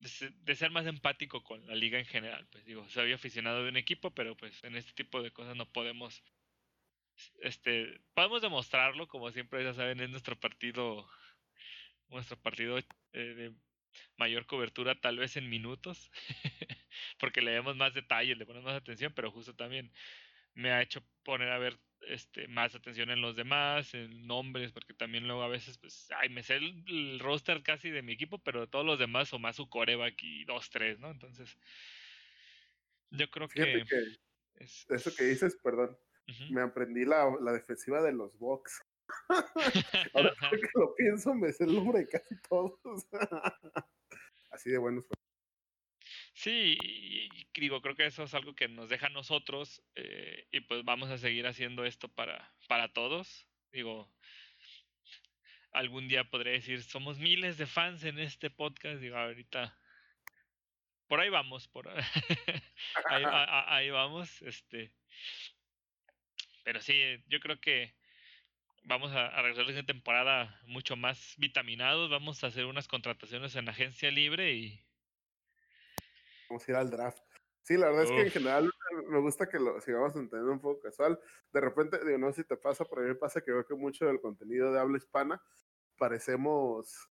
de, 0.00 0.54
ser 0.54 0.70
más 0.70 0.86
empático 0.86 1.42
con 1.42 1.66
la 1.66 1.74
liga 1.74 1.98
en 1.98 2.06
general. 2.06 2.46
Pues 2.50 2.64
digo, 2.64 2.88
soy 2.88 3.12
aficionado 3.12 3.62
de 3.62 3.70
un 3.70 3.76
equipo, 3.76 4.12
pero 4.12 4.36
pues 4.36 4.62
en 4.64 4.76
este 4.76 4.92
tipo 4.92 5.22
de 5.22 5.30
cosas 5.32 5.56
no 5.56 5.70
podemos, 5.70 6.22
este, 7.40 8.00
podemos 8.14 8.42
demostrarlo, 8.42 9.08
como 9.08 9.30
siempre 9.32 9.64
ya 9.64 9.74
saben, 9.74 10.00
es 10.00 10.10
nuestro 10.10 10.38
partido, 10.38 11.08
nuestro 12.08 12.40
partido 12.40 12.78
eh, 12.78 12.84
de 13.12 13.54
mayor 14.16 14.46
cobertura 14.46 15.00
tal 15.00 15.18
vez 15.18 15.36
en 15.36 15.48
minutos, 15.48 16.10
porque 17.18 17.40
le 17.40 17.54
damos 17.54 17.76
más 17.76 17.94
detalles, 17.94 18.36
le 18.36 18.46
ponemos 18.46 18.66
más 18.66 18.80
atención, 18.80 19.12
pero 19.14 19.30
justo 19.30 19.54
también 19.54 19.92
me 20.56 20.72
ha 20.72 20.82
hecho 20.82 21.04
poner 21.22 21.50
a 21.50 21.58
ver 21.58 21.78
este, 22.00 22.48
más 22.48 22.74
atención 22.74 23.10
en 23.10 23.20
los 23.20 23.36
demás, 23.36 23.94
en 23.94 24.26
nombres, 24.26 24.72
porque 24.72 24.94
también 24.94 25.26
luego 25.26 25.42
a 25.42 25.48
veces, 25.48 25.78
pues, 25.78 26.08
ay, 26.16 26.28
me 26.28 26.42
sé 26.42 26.56
el, 26.56 27.18
roster 27.20 27.62
casi 27.62 27.90
de 27.90 28.02
mi 28.02 28.12
equipo, 28.12 28.38
pero 28.38 28.60
de 28.60 28.66
todos 28.66 28.84
los 28.84 28.98
demás 28.98 29.32
o 29.32 29.38
más 29.38 29.56
su 29.56 29.68
coreback 29.68 30.14
y 30.22 30.44
dos, 30.44 30.70
tres, 30.70 30.98
¿no? 30.98 31.10
Entonces, 31.10 31.56
yo 33.10 33.30
creo 33.30 33.48
que... 33.48 33.84
eso 34.58 35.14
que 35.14 35.24
dices, 35.24 35.56
perdón, 35.62 35.96
me 36.50 36.62
aprendí 36.62 37.04
la, 37.04 37.30
la, 37.40 37.52
defensiva 37.52 38.02
de 38.02 38.12
los 38.12 38.36
Bucks. 38.38 38.82
Ahora 40.14 40.34
que 40.50 40.70
lo 40.74 40.94
pienso, 40.94 41.34
me 41.34 41.52
sé 41.52 41.64
el 41.64 41.74
nombre 41.74 42.00
de 42.00 42.08
casi 42.08 42.34
todos. 42.48 43.06
Así 44.50 44.70
de 44.70 44.78
buenos. 44.78 45.04
Sí, 46.36 46.76
digo, 47.54 47.80
creo 47.80 47.96
que 47.96 48.04
eso 48.04 48.24
es 48.24 48.34
algo 48.34 48.54
que 48.54 48.68
nos 48.68 48.90
deja 48.90 49.06
a 49.06 49.10
nosotros 49.10 49.82
eh, 49.94 50.46
y 50.52 50.60
pues 50.60 50.84
vamos 50.84 51.08
a 51.10 51.16
seguir 51.16 51.46
haciendo 51.46 51.86
esto 51.86 52.08
para, 52.08 52.54
para 52.68 52.92
todos. 52.92 53.48
Digo, 53.72 54.12
algún 55.72 56.08
día 56.08 56.24
podré 56.28 56.52
decir, 56.52 56.82
somos 56.82 57.18
miles 57.18 57.56
de 57.56 57.64
fans 57.66 58.04
en 58.04 58.18
este 58.18 58.50
podcast. 58.50 59.00
Digo, 59.00 59.16
ahorita, 59.16 59.78
por 61.08 61.20
ahí 61.20 61.30
vamos, 61.30 61.68
por 61.68 61.88
ahí, 61.88 62.04
ahí 63.68 63.90
vamos. 63.90 64.42
Este, 64.42 64.92
pero 66.64 66.82
sí, 66.82 67.00
yo 67.28 67.40
creo 67.40 67.58
que 67.60 67.94
vamos 68.84 69.12
a, 69.12 69.28
a 69.28 69.42
regresar 69.42 69.70
esta 69.70 69.84
temporada 69.84 70.60
mucho 70.66 70.96
más 70.96 71.34
vitaminados. 71.38 72.10
Vamos 72.10 72.44
a 72.44 72.48
hacer 72.48 72.66
unas 72.66 72.88
contrataciones 72.88 73.56
en 73.56 73.70
agencia 73.70 74.10
libre 74.10 74.52
y. 74.52 74.85
Vamos 76.48 76.66
a 76.66 76.70
ir 76.70 76.76
al 76.76 76.90
draft. 76.90 77.22
Sí, 77.62 77.76
la 77.76 77.88
verdad 77.88 78.04
es 78.04 78.10
que 78.10 78.22
en 78.22 78.30
general 78.30 78.70
me 79.08 79.18
gusta 79.20 79.48
que 79.48 79.58
lo 79.58 79.80
sigamos 79.80 80.14
entendiendo 80.14 80.52
un 80.52 80.60
poco 80.60 80.80
casual. 80.80 81.18
De 81.52 81.60
repente, 81.60 81.98
digo, 82.04 82.16
no 82.18 82.32
sé 82.32 82.42
si 82.42 82.48
te 82.48 82.56
pasa, 82.56 82.84
pero 82.84 83.00
a 83.00 83.04
mí 83.04 83.08
me 83.10 83.16
pasa 83.16 83.40
que 83.40 83.50
veo 83.50 83.66
que 83.66 83.74
mucho 83.74 84.06
del 84.06 84.20
contenido 84.20 84.72
de 84.72 84.78
habla 84.78 84.98
hispana 84.98 85.42
parecemos 85.98 87.10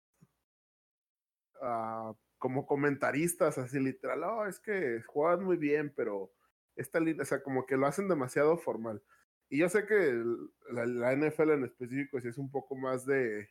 uh, 1.60 2.14
como 2.38 2.66
comentaristas, 2.66 3.58
así 3.58 3.80
literal. 3.80 4.22
Oh, 4.24 4.46
es 4.46 4.60
que 4.60 5.02
juegan 5.06 5.44
muy 5.44 5.56
bien, 5.56 5.92
pero 5.96 6.32
esta 6.76 7.00
línea, 7.00 7.22
o 7.22 7.26
sea, 7.26 7.42
como 7.42 7.66
que 7.66 7.76
lo 7.76 7.86
hacen 7.86 8.08
demasiado 8.08 8.56
formal. 8.56 9.02
Y 9.48 9.58
yo 9.58 9.68
sé 9.68 9.86
que 9.86 10.22
la, 10.70 11.12
NFL 11.16 11.50
en 11.52 11.64
específico 11.64 12.20
sí 12.20 12.28
es 12.28 12.38
un 12.38 12.50
poco 12.50 12.76
más 12.76 13.04
de, 13.06 13.48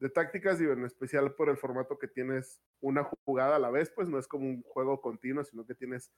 de 0.00 0.10
tácticas, 0.10 0.60
y 0.60 0.64
en 0.64 0.84
especial 0.84 1.34
por 1.34 1.48
el 1.48 1.56
formato 1.56 1.98
que 1.98 2.08
tienes 2.08 2.60
una 2.80 3.04
jugada 3.24 3.56
a 3.56 3.58
la 3.58 3.70
vez, 3.70 3.90
pues 3.90 4.08
no 4.08 4.18
es 4.18 4.28
como 4.28 4.46
un 4.46 4.62
juego 4.62 5.00
continuo, 5.00 5.44
sino 5.44 5.66
que 5.66 5.74
tienes 5.74 6.12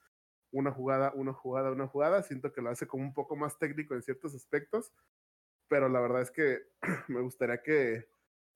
una 0.53 0.73
jugada, 0.73 1.13
una 1.15 1.33
jugada, 1.33 1.71
una 1.71 1.87
jugada. 1.87 2.23
Siento 2.23 2.53
que 2.53 2.63
lo 2.63 2.71
hace 2.71 2.87
como 2.87 3.05
un 3.05 3.15
poco 3.15 3.37
más 3.37 3.59
técnico 3.59 3.95
en 3.95 4.03
ciertos 4.03 4.35
aspectos, 4.35 4.93
pero 5.69 5.89
la 5.89 6.01
verdad 6.01 6.23
es 6.23 6.31
que 6.31 6.61
me 7.09 7.21
gustaría 7.21 7.63
que, 7.63 8.09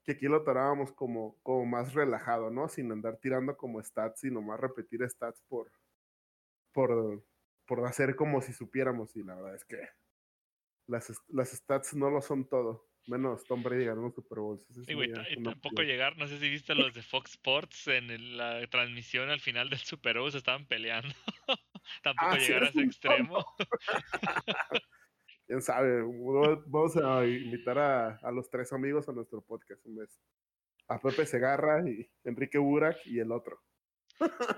que 0.04 0.12
aquí 0.12 0.26
lo 0.26 0.44
tomáramos 0.44 0.92
como, 0.92 1.38
como 1.42 1.64
más 1.66 1.94
relajado, 1.94 2.50
¿no? 2.50 2.68
Sin 2.68 2.92
andar 2.92 3.18
tirando 3.18 3.56
como 3.56 3.82
stats, 3.82 4.20
sino 4.20 4.42
más 4.42 4.60
repetir 4.60 5.08
stats 5.08 5.40
por, 5.48 5.70
por, 6.72 7.24
por 7.66 7.86
hacer 7.86 8.16
como 8.16 8.42
si 8.42 8.52
supiéramos, 8.52 9.16
y 9.16 9.22
la 9.22 9.36
verdad 9.36 9.54
es 9.54 9.64
que 9.64 9.78
las, 10.86 11.12
las 11.28 11.50
stats 11.50 11.94
no 11.94 12.10
lo 12.10 12.20
son 12.20 12.48
todo. 12.48 12.86
Menos 13.06 13.44
Tom 13.44 13.62
Brady 13.62 13.84
ganó 13.84 14.02
un 14.02 14.12
Super 14.12 14.38
Bowl. 14.38 14.60
y 14.86 15.42
tampoco 15.42 15.82
llegar, 15.82 16.16
no 16.16 16.26
sé 16.26 16.38
si 16.38 16.48
viste 16.48 16.74
los 16.74 16.94
de 16.94 17.02
Fox 17.02 17.32
Sports 17.32 17.88
en 17.88 18.36
la 18.36 18.66
transmisión 18.68 19.28
al 19.28 19.40
final 19.40 19.68
del 19.68 19.80
Super 19.80 20.18
Bowl 20.18 20.32
se 20.32 20.38
estaban 20.38 20.66
peleando. 20.66 21.14
tampoco 22.02 22.32
ah, 22.32 22.38
llegar 22.38 22.64
a 22.64 22.68
ese 22.68 22.80
extremo. 22.82 23.44
Quién 25.46 25.60
sabe, 25.60 26.02
vamos 26.66 26.96
a 26.96 27.26
invitar 27.26 27.78
a, 27.78 28.16
a, 28.16 28.30
los 28.30 28.48
tres 28.48 28.72
amigos 28.72 29.06
a 29.08 29.12
nuestro 29.12 29.42
podcast 29.42 29.84
un 29.84 29.96
mes. 29.96 30.18
A 30.88 30.98
Pepe 30.98 31.26
Segarra 31.26 31.86
y 31.88 32.08
Enrique 32.24 32.56
Burak 32.56 32.96
y 33.06 33.18
el 33.18 33.30
otro. 33.30 33.60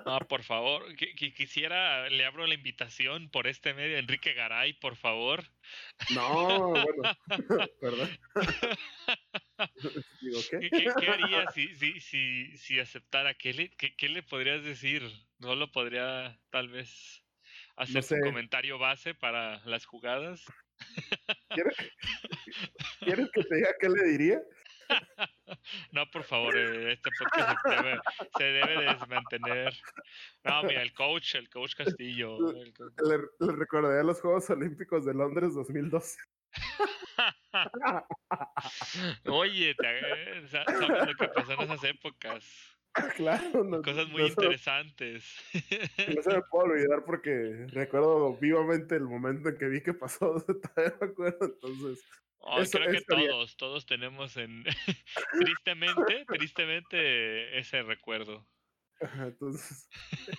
No, 0.05 0.19
por 0.29 0.43
favor, 0.43 0.85
quisiera, 0.95 2.09
le 2.11 2.25
abro 2.25 2.47
la 2.47 2.55
invitación 2.55 3.31
por 3.31 3.47
este 3.47 3.75
medio, 3.75 3.97
Enrique 3.97 4.35
Garay, 4.35 4.75
por 4.75 4.97
favor. 4.97 5.45
No, 6.15 6.71
bueno, 6.71 7.03
perdón. 7.81 8.19
¿qué? 10.51 10.71
¿Qué, 10.71 11.09
haría 11.09 11.51
si, 11.51 11.75
si, 11.75 12.01
si, 12.01 12.57
si 12.59 12.79
aceptara? 12.79 13.35
¿Qué 13.35 13.55
le, 13.55 13.71
qué, 13.71 14.09
le 14.09 14.23
podrías 14.23 14.63
decir? 14.63 15.03
¿No 15.39 15.55
lo 15.55 15.73
podría 15.73 16.39
tal 16.51 16.69
vez 16.69 17.25
hacer 17.77 18.19
un 18.19 18.31
comentario 18.31 18.79
base 18.79 19.15
para 19.15 19.65
las 19.65 19.87
jugadas? 19.87 20.45
¿Quieres, 21.49 21.77
¿Quieres 23.01 23.31
que 23.33 23.43
te 23.43 23.57
diga 23.57 23.75
qué 23.81 23.89
le 23.89 24.05
diría? 24.11 24.41
No, 25.93 26.09
por 26.11 26.23
favor, 26.23 26.57
eh, 26.57 26.93
este 26.93 27.11
podcast 27.19 27.59
se 27.67 27.75
debe, 27.75 27.99
se 28.37 28.45
debe. 28.45 28.87
No, 30.45 30.63
mira, 30.63 30.83
el 30.83 30.93
coach, 30.93 31.35
el 31.35 31.49
coach 31.49 31.75
Castillo. 31.75 32.39
Le, 32.53 32.73
le, 33.41 33.57
los 34.05 34.21
Juegos 34.21 34.49
Olímpicos 34.51 35.05
de 35.05 35.15
Londres 35.15 35.55
2012. 35.55 36.19
Oye, 39.27 39.75
te, 39.75 40.47
¿sabes 40.49 40.81
lo 40.81 40.89
que 41.17 41.29
pasó 41.29 41.53
en 41.53 41.61
esas 41.63 41.85
épocas? 41.85 42.77
Claro, 43.17 43.83
cosas 43.83 44.09
muy 44.09 44.23
interesantes. 44.23 45.37
No 45.53 46.23
se 46.23 46.35
me 46.35 46.43
puedo 46.51 46.65
olvidar 46.65 47.05
porque 47.05 47.67
recuerdo 47.69 48.35
vivamente 48.39 48.97
el 48.97 49.05
momento 49.05 49.51
en 49.51 49.59
que 49.59 49.69
vi 49.69 49.83
que 49.83 49.93
pasó, 49.93 50.41
todavía 50.41 50.97
me 50.99 51.07
acuerdo, 51.07 51.45
entonces 51.45 52.03
creo 52.71 52.91
que 52.91 53.01
todos, 53.03 53.57
todos 53.57 53.87
tenemos 53.87 54.37
en 54.37 54.65
tristemente, 55.33 56.25
tristemente 56.27 57.59
ese 57.59 57.83
recuerdo. 57.83 58.47
entonces, 59.19 59.89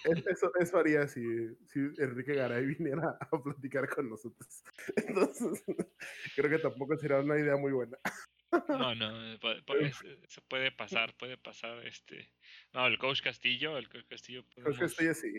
e-, 0.06 0.32
eso, 0.32 0.52
eso 0.60 0.78
haría 0.78 1.08
si, 1.08 1.22
si 1.66 1.80
Enrique 1.98 2.34
Garay 2.34 2.66
viniera 2.80 3.18
a 3.20 3.44
platicar 3.44 3.88
con 3.90 4.10
nosotros. 4.10 4.64
Entonces, 5.08 5.64
creo 6.36 6.50
que 6.50 6.60
tampoco 6.60 6.98
sería 6.98 7.20
una 7.20 7.38
idea 7.38 7.56
muy 7.56 7.72
buena. 7.72 7.98
No, 8.70 8.96
no, 8.96 9.40
puede, 9.40 9.62
puede, 9.62 10.72
pasar, 10.72 11.14
puede 11.18 11.38
pasar. 11.38 11.86
este 11.86 12.34
No, 12.74 12.88
el 12.88 12.98
coach 12.98 13.22
Castillo, 13.22 13.78
el 13.78 13.90
coach 13.90 14.06
Castillo. 14.08 14.44
Podemos... 14.46 14.78
Coach 14.78 14.90
Castillo 14.90 15.14
sí. 15.14 15.34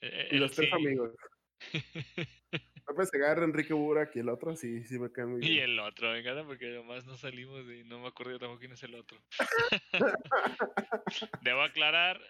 E-, 0.00 0.28
y 0.32 0.38
los 0.38 0.52
tres 0.52 0.72
amigos. 0.72 1.14
se 3.04 3.16
agarra 3.16 3.44
Enrique 3.44 3.72
Burak 3.72 4.14
y 4.16 4.20
el 4.20 4.28
otro 4.28 4.56
sí, 4.56 4.84
sí 4.84 4.98
me 4.98 5.10
cae 5.10 5.26
muy 5.26 5.40
bien. 5.40 5.52
Y 5.52 5.58
el 5.58 5.78
otro, 5.78 6.10
me 6.12 6.18
encanta 6.20 6.44
porque 6.44 6.66
además 6.66 7.06
no 7.06 7.16
salimos 7.16 7.64
y 7.70 7.84
no 7.84 8.00
me 8.00 8.08
acuerdo 8.08 8.38
tampoco 8.38 8.60
quién 8.60 8.72
es 8.72 8.82
el 8.82 8.94
otro. 8.94 9.18
Debo 11.42 11.62
aclarar, 11.62 12.20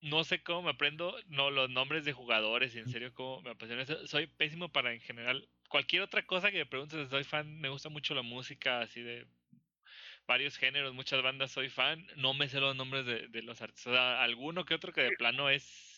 no 0.00 0.24
sé 0.24 0.42
cómo 0.42 0.62
me 0.62 0.70
aprendo 0.70 1.16
no, 1.26 1.50
los 1.50 1.70
nombres 1.70 2.04
de 2.04 2.12
jugadores 2.12 2.74
y 2.74 2.78
en 2.78 2.88
serio 2.88 3.14
cómo 3.14 3.42
me 3.42 3.50
apasiona 3.50 3.82
eso. 3.82 4.06
Soy 4.06 4.26
pésimo 4.26 4.70
para 4.70 4.92
en 4.92 5.00
general. 5.00 5.48
Cualquier 5.68 6.02
otra 6.02 6.26
cosa 6.26 6.50
que 6.50 6.58
me 6.58 6.66
preguntes, 6.66 7.08
soy 7.08 7.24
fan, 7.24 7.60
me 7.60 7.68
gusta 7.68 7.88
mucho 7.88 8.14
la 8.14 8.22
música, 8.22 8.80
así 8.80 9.02
de 9.02 9.26
varios 10.26 10.56
géneros, 10.56 10.94
muchas 10.94 11.22
bandas, 11.22 11.52
soy 11.52 11.68
fan. 11.68 12.06
No 12.16 12.34
me 12.34 12.48
sé 12.48 12.60
los 12.60 12.76
nombres 12.76 13.06
de, 13.06 13.28
de 13.28 13.42
los 13.42 13.62
artistas. 13.62 13.94
alguno 13.94 14.64
que 14.64 14.74
otro 14.74 14.92
que 14.92 15.02
de 15.02 15.16
plano 15.16 15.48
es 15.48 15.89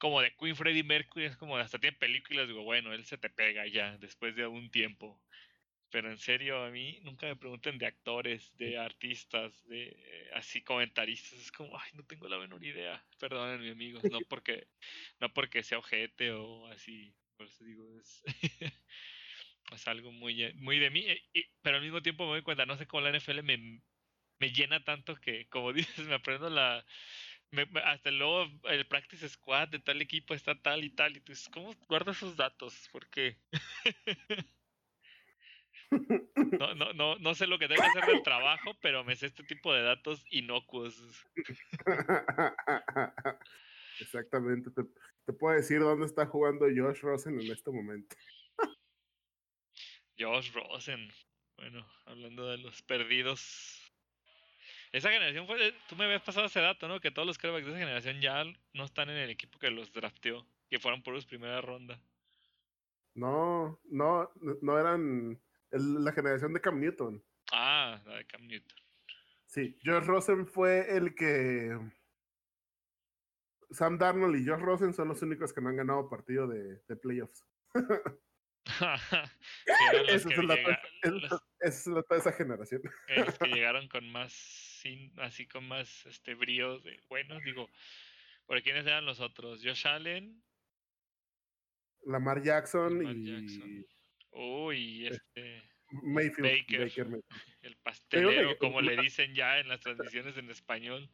como 0.00 0.22
de 0.22 0.34
Queen 0.36 0.56
Freddie 0.56 0.84
Mercury, 0.84 1.26
es 1.26 1.36
como 1.36 1.56
hasta 1.58 1.78
tiene 1.78 1.96
películas, 1.98 2.48
digo, 2.48 2.64
bueno, 2.64 2.92
él 2.94 3.04
se 3.04 3.18
te 3.18 3.30
pega 3.30 3.66
ya 3.68 3.98
después 3.98 4.34
de 4.36 4.46
un 4.46 4.70
tiempo. 4.70 5.22
Pero 5.90 6.10
en 6.10 6.18
serio, 6.18 6.64
a 6.64 6.70
mí 6.70 7.00
nunca 7.02 7.26
me 7.26 7.36
pregunten 7.36 7.78
de 7.78 7.86
actores, 7.86 8.56
de 8.56 8.78
artistas, 8.78 9.64
de 9.66 9.88
eh, 9.88 10.30
así 10.34 10.62
comentaristas. 10.62 11.38
Es 11.40 11.52
como, 11.52 11.78
ay, 11.78 11.90
no 11.94 12.04
tengo 12.04 12.28
la 12.28 12.38
menor 12.38 12.64
idea. 12.64 13.04
Perdonen, 13.18 13.60
mi 13.60 13.70
amigo, 13.70 14.00
no 14.10 14.20
porque, 14.28 14.68
no 15.20 15.32
porque 15.34 15.62
sea 15.64 15.78
ojete 15.78 16.32
o 16.32 16.66
así. 16.68 17.14
Por 17.36 17.46
eso 17.46 17.64
digo, 17.64 17.98
es. 17.98 18.22
es 19.72 19.88
algo 19.88 20.12
muy, 20.12 20.52
muy 20.54 20.78
de 20.78 20.90
mí, 20.90 21.06
pero 21.62 21.76
al 21.76 21.82
mismo 21.82 22.02
tiempo 22.02 22.24
me 22.24 22.32
doy 22.32 22.42
cuenta, 22.42 22.66
no 22.66 22.76
sé 22.76 22.86
cómo 22.86 23.02
la 23.02 23.16
NFL 23.16 23.42
me, 23.42 23.82
me 24.40 24.52
llena 24.52 24.82
tanto 24.84 25.16
que, 25.16 25.48
como 25.48 25.72
dices, 25.72 26.06
me 26.06 26.14
aprendo 26.14 26.50
la... 26.50 26.84
hasta 27.84 28.10
luego 28.10 28.46
el 28.64 28.86
practice 28.86 29.28
squad 29.28 29.68
de 29.68 29.78
tal 29.80 30.00
equipo 30.00 30.34
está 30.34 30.54
tal 30.60 30.84
y 30.84 30.90
tal, 30.90 31.16
y 31.16 31.20
tú 31.20 31.32
dices, 31.32 31.48
¿cómo 31.48 31.74
guardo 31.88 32.12
esos 32.12 32.36
datos? 32.36 32.88
¿Por 32.92 33.08
qué? 33.08 33.36
No, 35.90 36.74
no, 36.74 36.92
no, 36.92 37.18
no 37.18 37.34
sé 37.34 37.48
lo 37.48 37.58
que 37.58 37.66
tengo 37.66 37.82
que 37.82 37.88
hacer 37.88 38.06
del 38.06 38.22
trabajo, 38.22 38.76
pero 38.80 39.02
me 39.02 39.16
sé 39.16 39.26
este 39.26 39.42
tipo 39.42 39.74
de 39.74 39.82
datos 39.82 40.24
inocuos. 40.30 40.96
Exactamente. 44.00 44.70
Te, 44.70 44.82
te, 45.26 45.32
puedo 45.32 45.56
decir 45.56 45.80
dónde 45.80 46.06
está 46.06 46.26
jugando 46.26 46.66
Josh 46.66 47.00
Rosen 47.00 47.40
en 47.40 47.50
este 47.50 47.72
momento. 47.72 48.14
Josh 50.18 50.52
Rosen. 50.52 51.10
Bueno, 51.56 51.86
hablando 52.06 52.46
de 52.46 52.58
los 52.58 52.82
perdidos. 52.82 53.79
Esa 54.92 55.10
generación 55.10 55.46
fue. 55.46 55.72
Tú 55.88 55.96
me 55.96 56.04
habías 56.04 56.22
pasado 56.22 56.46
ese 56.46 56.60
dato, 56.60 56.88
¿no? 56.88 57.00
Que 57.00 57.10
todos 57.10 57.26
los 57.26 57.38
quarterbacks 57.38 57.66
de 57.66 57.72
esa 57.72 57.80
generación 57.80 58.20
ya 58.20 58.44
no 58.72 58.84
están 58.84 59.08
en 59.10 59.16
el 59.16 59.30
equipo 59.30 59.58
que 59.58 59.70
los 59.70 59.92
drafteó. 59.92 60.46
Que 60.68 60.78
fueron 60.78 61.02
por 61.02 61.20
su 61.20 61.28
primera 61.28 61.60
ronda. 61.60 62.00
No, 63.14 63.80
no, 63.84 64.30
no 64.62 64.78
eran 64.78 65.40
la 65.70 66.12
generación 66.12 66.52
de 66.52 66.60
Cam 66.60 66.80
Newton. 66.80 67.22
Ah, 67.52 68.00
la 68.06 68.16
de 68.16 68.26
Cam 68.26 68.46
Newton. 68.46 68.78
Sí, 69.46 69.76
Josh 69.84 70.04
Rosen 70.04 70.46
fue 70.46 70.96
el 70.96 71.14
que. 71.14 71.76
Sam 73.70 73.98
Darnold 73.98 74.36
y 74.36 74.46
Josh 74.46 74.60
Rosen 74.60 74.92
son 74.92 75.08
los 75.08 75.22
únicos 75.22 75.52
que 75.52 75.60
no 75.60 75.68
han 75.68 75.76
ganado 75.76 76.08
partido 76.08 76.48
de, 76.48 76.82
de 76.88 76.96
playoffs. 76.96 77.44
Esa 78.64 80.28
es, 80.28 80.44
la, 80.44 80.54
es 81.60 81.86
la, 81.86 82.04
de 82.08 82.16
esa 82.16 82.32
generación. 82.32 82.82
los 83.16 83.38
que 83.38 83.48
llegaron 83.48 83.88
con 83.88 84.10
más, 84.10 84.69
así 85.18 85.46
con 85.46 85.66
más 85.66 86.06
este 86.06 86.34
brío 86.34 86.78
de 86.80 87.00
buenos, 87.08 87.42
digo, 87.44 87.68
¿por 88.46 88.62
quiénes 88.62 88.86
eran 88.86 89.06
los 89.06 89.20
otros? 89.20 89.60
Josh 89.64 89.86
Allen, 89.86 90.42
Lamar 92.06 92.42
Jackson 92.42 93.02
y 93.04 93.84
Uy, 94.32 95.06
este. 95.06 95.62
Mayfield, 95.90 96.48
Baker, 96.68 97.22
El 97.62 97.76
pastelero, 97.82 98.56
como 98.58 98.80
le 98.80 98.96
dicen 99.02 99.34
ya 99.34 99.58
en 99.58 99.68
las 99.68 99.80
transmisiones 99.80 100.36
en 100.36 100.48
español. 100.50 101.10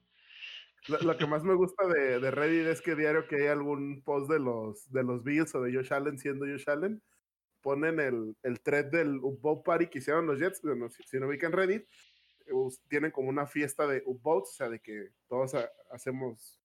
Lo, 1.02 1.16
que 1.16 1.26
más 1.26 1.42
me 1.42 1.54
gusta 1.54 1.88
de, 1.88 2.20
de, 2.20 2.30
Reddit 2.30 2.66
es 2.66 2.80
que 2.80 2.94
diario 2.94 3.26
que 3.26 3.36
hay 3.36 3.46
algún 3.48 4.02
post 4.02 4.30
de 4.30 4.38
los, 4.38 4.88
de 4.92 5.02
los 5.02 5.24
Bills 5.24 5.52
o 5.54 5.62
de 5.62 5.74
Josh 5.74 5.92
Allen 5.92 6.18
siendo 6.18 6.46
Josh 6.46 6.68
Allen, 6.68 7.02
ponen 7.60 7.98
el, 7.98 8.36
el 8.44 8.60
thread 8.60 8.92
del 8.92 9.18
Boat 9.18 9.64
Party 9.64 9.88
que 9.88 9.98
hicieron 9.98 10.26
los 10.26 10.38
Jets, 10.38 10.60
si 11.06 11.18
no 11.18 11.26
ubican 11.26 11.50
Reddit, 11.50 11.88
tienen 12.88 13.10
como 13.10 13.28
una 13.28 13.46
fiesta 13.46 13.86
de 13.86 14.02
boats, 14.06 14.50
o 14.50 14.54
sea, 14.54 14.68
de 14.68 14.80
que 14.80 15.10
todos 15.28 15.54
hacemos, 15.90 16.60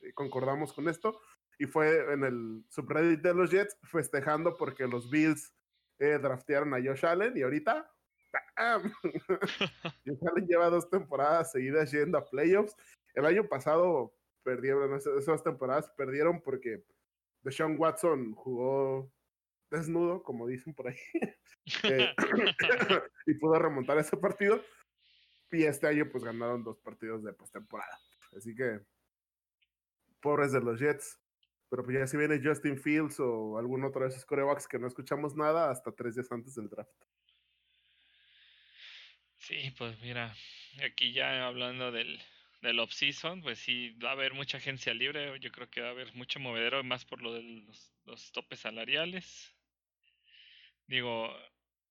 eh, 0.00 0.12
concordamos 0.14 0.72
con 0.72 0.88
esto, 0.88 1.20
y 1.58 1.66
fue 1.66 2.12
en 2.12 2.24
el 2.24 2.64
subreddit 2.68 3.20
de 3.20 3.34
los 3.34 3.50
Jets 3.50 3.76
festejando 3.84 4.56
porque 4.56 4.86
los 4.86 5.10
Bills 5.10 5.52
eh, 5.98 6.18
draftearon 6.20 6.74
a 6.74 6.78
Josh 6.78 7.06
Allen 7.06 7.36
y 7.36 7.42
ahorita 7.42 7.90
Josh 10.04 10.28
Allen 10.28 10.46
lleva 10.48 10.70
dos 10.70 10.90
temporadas 10.90 11.52
seguidas 11.52 11.92
yendo 11.92 12.18
a 12.18 12.28
playoffs. 12.28 12.76
El 13.14 13.26
año 13.26 13.48
pasado 13.48 14.12
perdieron, 14.42 14.96
esas 14.96 15.42
temporadas 15.44 15.88
perdieron 15.96 16.40
porque 16.40 16.84
Deshaun 17.42 17.76
Watson 17.78 18.34
jugó 18.34 19.10
desnudo, 19.70 20.22
como 20.22 20.46
dicen 20.46 20.74
por 20.74 20.88
ahí, 20.88 20.96
eh, 21.84 22.14
y 23.26 23.34
pudo 23.34 23.58
remontar 23.58 23.98
ese 23.98 24.16
partido. 24.16 24.60
Y 25.54 25.64
este 25.64 25.86
año 25.86 26.08
pues 26.10 26.24
ganaron 26.24 26.64
dos 26.64 26.78
partidos 26.78 27.22
de 27.22 27.32
postemporada. 27.32 27.98
Así 28.36 28.54
que, 28.54 28.80
pobres 30.20 30.52
de 30.52 30.60
los 30.60 30.80
Jets. 30.80 31.20
Pero 31.70 31.84
pues 31.84 31.98
ya 31.98 32.06
si 32.06 32.16
viene 32.16 32.40
Justin 32.42 32.78
Fields 32.78 33.18
o 33.20 33.58
algún 33.58 33.84
otro 33.84 34.02
de 34.02 34.08
esos 34.08 34.24
corebacks 34.24 34.68
que 34.68 34.78
no 34.78 34.86
escuchamos 34.86 35.34
nada 35.34 35.70
hasta 35.70 35.92
tres 35.92 36.14
días 36.14 36.30
antes 36.30 36.54
del 36.54 36.68
draft. 36.68 36.90
Sí, 39.36 39.74
pues 39.76 39.98
mira, 40.00 40.34
aquí 40.84 41.12
ya 41.12 41.46
hablando 41.46 41.90
del, 41.92 42.20
del 42.62 42.78
off-season, 42.78 43.42
pues 43.42 43.58
sí, 43.58 43.90
va 44.02 44.10
a 44.10 44.12
haber 44.12 44.34
mucha 44.34 44.58
agencia 44.58 44.94
libre. 44.94 45.38
Yo 45.40 45.50
creo 45.50 45.68
que 45.68 45.80
va 45.80 45.88
a 45.88 45.90
haber 45.90 46.14
mucho 46.14 46.40
movedero, 46.40 46.82
más 46.84 47.04
por 47.04 47.20
lo 47.22 47.32
de 47.32 47.42
los, 47.42 47.92
los 48.04 48.32
topes 48.32 48.60
salariales. 48.60 49.54
Digo, 50.86 51.30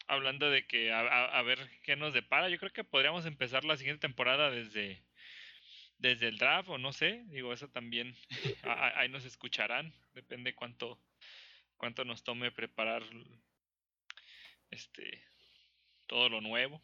hablando 0.08 0.50
de 0.50 0.66
que 0.66 0.92
a, 0.92 1.26
a, 1.26 1.42
ver 1.44 1.60
qué 1.84 1.96
nos 1.96 2.14
depara, 2.14 2.50
yo 2.50 2.58
creo 2.58 2.72
que 2.72 2.84
podríamos 2.84 3.26
empezar 3.26 3.64
la 3.64 3.78
siguiente 3.78 4.02
temporada 4.02 4.52
desde 4.52 5.04
desde 6.04 6.28
el 6.28 6.38
draft 6.38 6.68
o 6.68 6.78
no 6.78 6.92
sé, 6.92 7.24
digo, 7.28 7.54
eso 7.54 7.70
también, 7.70 8.14
ahí 8.96 9.08
nos 9.08 9.24
escucharán, 9.24 9.94
depende 10.14 10.54
cuánto, 10.54 11.00
cuánto 11.78 12.04
nos 12.04 12.24
tome 12.24 12.52
preparar 12.52 13.04
este 14.70 15.24
todo 16.08 16.28
lo 16.28 16.42
nuevo. 16.42 16.84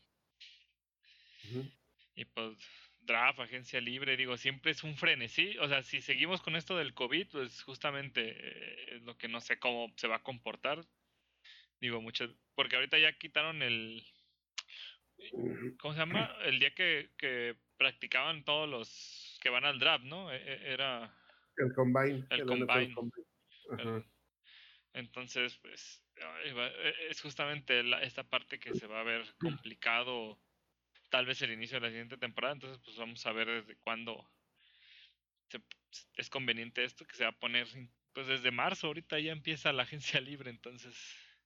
Y 2.16 2.26
pues 2.26 2.58
draft, 3.02 3.40
agencia 3.40 3.82
libre, 3.82 4.16
digo, 4.16 4.38
siempre 4.38 4.72
es 4.72 4.84
un 4.84 4.96
frenesí, 4.96 5.58
o 5.58 5.68
sea, 5.68 5.84
si 5.84 6.02
seguimos 6.02 6.41
con 6.41 6.56
esto 6.56 6.78
del 6.78 6.94
COVID, 6.94 7.28
pues 7.28 7.64
justamente 7.64 8.38
eh, 8.38 8.96
es 8.96 9.02
lo 9.02 9.18
que 9.18 9.28
no 9.28 9.41
sé 9.41 9.60
cómo 9.60 9.91
se 9.98 10.08
va 10.08 10.18
a 10.18 10.24
comportar. 10.24 10.80
Digo, 11.80 12.02
mucho, 12.02 12.28
porque 12.56 12.76
ahorita 12.76 12.98
ya 13.00 13.14
quitaron 13.14 13.62
el, 13.62 14.04
¿cómo 15.80 15.94
se 15.94 16.00
llama? 16.00 16.36
El 16.44 16.60
día 16.60 16.74
que, 16.74 17.12
que 17.18 17.56
practicaban 17.78 18.44
todos 18.44 18.70
los 18.70 19.38
que 19.42 19.50
van 19.50 19.66
al 19.66 19.80
draft, 19.80 20.06
¿no? 20.06 20.32
E, 20.32 20.38
e, 20.38 20.74
era... 20.74 21.14
El 21.58 21.74
combine. 21.74 22.26
El, 22.30 22.46
combine. 22.46 22.96
entonces, 24.94 25.58
pues, 25.58 26.04
e, 26.16 26.94
es 27.10 27.22
justamente 27.22 27.84
esta 28.04 28.24
parte 28.24 28.60
que 28.60 28.74
se 28.74 28.88
va 28.88 29.02
a 29.02 29.04
ver 29.04 29.26
complicado, 29.40 30.40
tal 31.10 31.26
vez 31.26 31.42
el 31.42 31.52
inicio 31.52 31.80
de 31.80 31.88
la 31.88 31.92
siguiente 31.92 32.18
temporada, 32.18 32.54
entonces, 32.54 32.82
pues 32.84 32.98
vamos 32.98 33.26
a 33.26 33.32
ver 33.32 33.48
desde 33.48 33.76
cuándo 33.78 34.30
es 36.16 36.30
conveniente 36.30 36.84
esto, 36.84 37.06
que 37.06 37.16
se 37.16 37.24
va 37.24 37.32
a 37.32 37.40
poner, 37.40 37.68
pues 38.14 38.28
desde 38.28 38.52
marzo, 38.52 38.88
ahorita 38.88 39.20
ya 39.20 39.32
empieza 39.32 39.74
la 39.74 39.84
agencia 39.84 40.22
libre, 40.22 40.50
entonces 40.50 40.96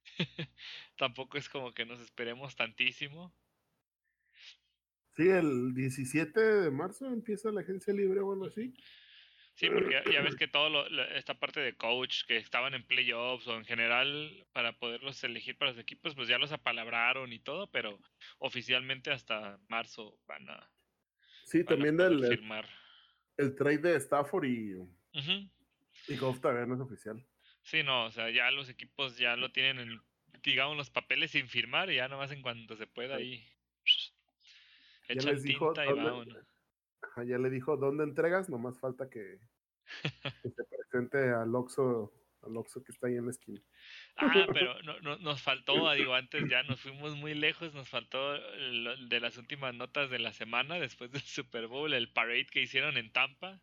tampoco 0.98 1.38
es 1.38 1.50
como 1.50 1.74
que 1.74 1.86
nos 1.86 2.00
esperemos 2.00 2.56
tantísimo. 2.56 3.34
Sí, 5.16 5.30
el 5.30 5.74
17 5.74 6.40
de 6.40 6.72
marzo 6.72 7.08
empieza 7.08 7.52
la 7.52 7.62
agencia 7.62 7.94
libre 7.94 8.20
o 8.20 8.32
algo 8.32 8.46
así. 8.46 8.74
Sí, 9.56 9.70
porque 9.70 10.02
ya, 10.12 10.22
ves 10.22 10.36
que 10.36 10.48
todo 10.48 10.88
esta 11.14 11.38
parte 11.38 11.60
de 11.60 11.76
coach 11.76 12.24
que 12.26 12.38
estaban 12.38 12.74
en 12.74 12.84
playoffs 12.84 13.48
o 13.48 13.56
en 13.56 13.66
general 13.66 14.48
para 14.52 14.74
poderlos 14.80 15.24
elegir 15.24 15.56
para 15.58 15.72
los 15.72 15.80
equipos, 15.80 16.16
pues 16.16 16.28
ya 16.28 16.40
los 16.40 16.52
apalabraron 16.52 17.32
y 17.32 17.40
todo, 17.40 17.70
pero 17.70 18.00
oficialmente 18.40 19.12
hasta 19.12 19.60
marzo 19.68 20.18
van 20.26 20.50
a. 20.50 20.72
Sí, 21.46 21.64
también 21.64 21.98
del 21.98 22.26
firmar. 22.26 22.68
El, 23.38 23.56
trade 23.56 23.78
de 23.78 23.96
Stafford 23.98 24.46
y, 24.46 24.76
y 26.08 26.18
Goff 26.18 26.40
todavía 26.40 26.66
no 26.66 26.74
es 26.74 26.82
oficial. 26.82 27.24
Sí, 27.64 27.84
no, 27.84 28.06
o 28.06 28.12
sea, 28.12 28.30
ya 28.30 28.52
los 28.52 28.70
equipos 28.70 29.18
ya 29.18 29.36
lo 29.36 29.52
tienen 29.52 29.80
en, 29.80 30.02
digamos, 30.44 30.78
los 30.78 30.90
papeles 30.90 31.32
sin 31.32 31.48
firmar 31.48 31.90
y 31.90 31.96
ya 31.96 32.08
nomás 32.08 32.32
en 32.32 32.42
cuanto 32.42 32.76
se 32.76 32.88
pueda 32.88 33.16
ahí 33.16 33.46
ya 35.10 35.32
les 35.32 35.44
dijo 35.44 35.74
dónde, 35.74 36.44
ya 37.26 37.38
le 37.38 37.50
dijo 37.50 37.78
dónde 37.78 38.04
entregas, 38.04 38.50
nomás 38.50 38.80
falta 38.80 39.10
que, 39.10 39.40
se 40.56 40.64
presente 40.64 41.30
al 41.30 41.54
Oxxo, 41.56 42.14
al 42.44 42.58
Oxxo 42.58 42.84
que 42.84 42.92
está 42.92 43.08
ahí 43.08 43.16
en 43.16 43.26
la 43.26 43.32
esquina. 43.32 43.62
Ah, 44.18 44.32
pero 44.54 44.82
no, 44.84 45.00
no, 45.02 45.18
nos 45.18 45.42
faltó, 45.42 45.92
digo, 45.94 46.14
antes 46.14 46.44
ya 46.50 46.64
nos 46.64 46.80
fuimos 46.80 47.16
muy 47.16 47.34
lejos, 47.34 47.74
nos 47.74 47.90
faltó 47.90 48.34
de 48.34 49.20
las 49.20 49.38
últimas 49.38 49.74
notas 49.74 50.10
de 50.10 50.20
la 50.20 50.34
semana 50.34 50.80
después 50.80 51.12
del 51.12 51.22
Super 51.22 51.68
Bowl, 51.68 51.94
el 51.94 52.12
parade 52.12 52.48
que 52.48 52.62
hicieron 52.62 52.98
en 52.98 53.12
Tampa. 53.12 53.62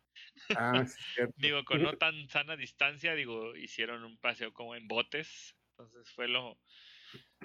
Ah, 0.55 0.85
sí, 0.85 1.01
cierto. 1.15 1.33
digo, 1.37 1.63
con 1.63 1.81
no 1.81 1.93
tan 1.97 2.27
sana 2.29 2.55
distancia, 2.55 3.15
digo, 3.15 3.55
hicieron 3.55 4.03
un 4.03 4.17
paseo 4.17 4.53
como 4.53 4.75
en 4.75 4.87
botes, 4.87 5.55
entonces 5.71 6.11
fue 6.11 6.27
lo, 6.27 6.57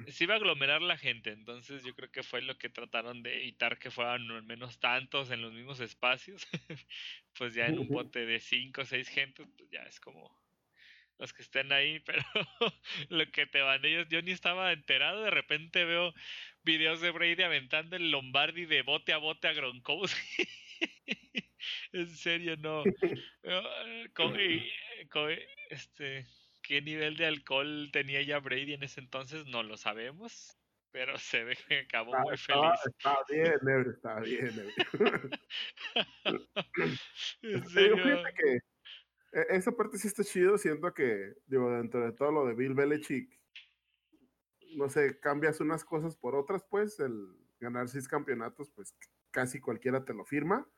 se 0.08 0.24
iba 0.24 0.34
a 0.34 0.36
aglomerar 0.36 0.82
la 0.82 0.96
gente, 0.96 1.30
entonces 1.30 1.82
yo 1.82 1.94
creo 1.94 2.10
que 2.10 2.22
fue 2.22 2.42
lo 2.42 2.56
que 2.58 2.68
trataron 2.68 3.22
de 3.22 3.36
evitar 3.36 3.78
que 3.78 3.90
fueran 3.90 4.30
al 4.30 4.42
menos 4.42 4.78
tantos 4.78 5.30
en 5.30 5.42
los 5.42 5.52
mismos 5.52 5.80
espacios. 5.80 6.46
pues 7.38 7.54
ya 7.54 7.66
en 7.66 7.78
un 7.78 7.88
bote 7.88 8.24
de 8.24 8.40
cinco 8.40 8.82
o 8.82 8.84
seis 8.84 9.08
gente, 9.08 9.44
pues 9.56 9.70
ya 9.70 9.82
es 9.82 10.00
como 10.00 10.45
los 11.18 11.32
que 11.32 11.42
estén 11.42 11.72
ahí, 11.72 12.00
pero 12.06 12.22
lo 13.08 13.30
que 13.30 13.46
te 13.46 13.60
van 13.60 13.84
ellos, 13.84 14.06
yo 14.08 14.22
ni 14.22 14.32
estaba 14.32 14.72
enterado, 14.72 15.22
de 15.22 15.30
repente 15.30 15.84
veo 15.84 16.12
videos 16.62 17.00
de 17.00 17.10
Brady 17.10 17.42
aventando 17.42 17.96
el 17.96 18.10
Lombardi 18.10 18.66
de 18.66 18.82
bote 18.82 19.12
a 19.12 19.18
bote 19.18 19.48
a 19.48 19.52
Gronkowski. 19.52 20.44
en 21.92 22.10
serio, 22.10 22.56
no. 22.56 22.84
Eh, 23.42 24.08
este, 25.70 26.26
qué 26.62 26.82
nivel 26.82 27.16
de 27.16 27.26
alcohol 27.26 27.90
tenía 27.92 28.22
ya 28.22 28.38
Brady 28.38 28.74
en 28.74 28.82
ese 28.82 29.00
entonces, 29.00 29.46
no 29.46 29.62
lo 29.62 29.76
sabemos. 29.76 30.58
Pero 30.92 31.18
se 31.18 31.44
ve 31.44 31.56
que 31.68 31.80
acabó 31.80 32.14
Ah, 32.14 32.22
muy 32.22 32.38
feliz. 32.38 32.72
estaba 32.86 33.22
bien, 33.28 33.52
ebrio, 33.68 33.92
estaba 33.92 34.20
bien, 34.20 34.46
ebrio. 34.46 35.30
En 37.42 37.64
serio. 37.66 37.96
que 38.34 38.58
esa 39.42 39.72
parte 39.72 39.98
sí 39.98 40.08
está 40.08 40.24
chido, 40.24 40.58
siento 40.58 40.92
que, 40.94 41.34
digo, 41.46 41.70
dentro 41.70 42.00
de 42.04 42.12
todo 42.12 42.32
lo 42.32 42.46
de 42.46 42.54
Bill 42.54 42.74
Belichick, 42.74 43.38
no 44.76 44.88
sé, 44.88 45.18
cambias 45.20 45.60
unas 45.60 45.84
cosas 45.84 46.16
por 46.16 46.34
otras, 46.34 46.64
pues, 46.68 47.00
el 47.00 47.36
ganar 47.60 47.88
seis 47.88 48.08
campeonatos, 48.08 48.70
pues 48.70 48.94
casi 49.30 49.60
cualquiera 49.60 50.04
te 50.04 50.14
lo 50.14 50.24
firma, 50.24 50.68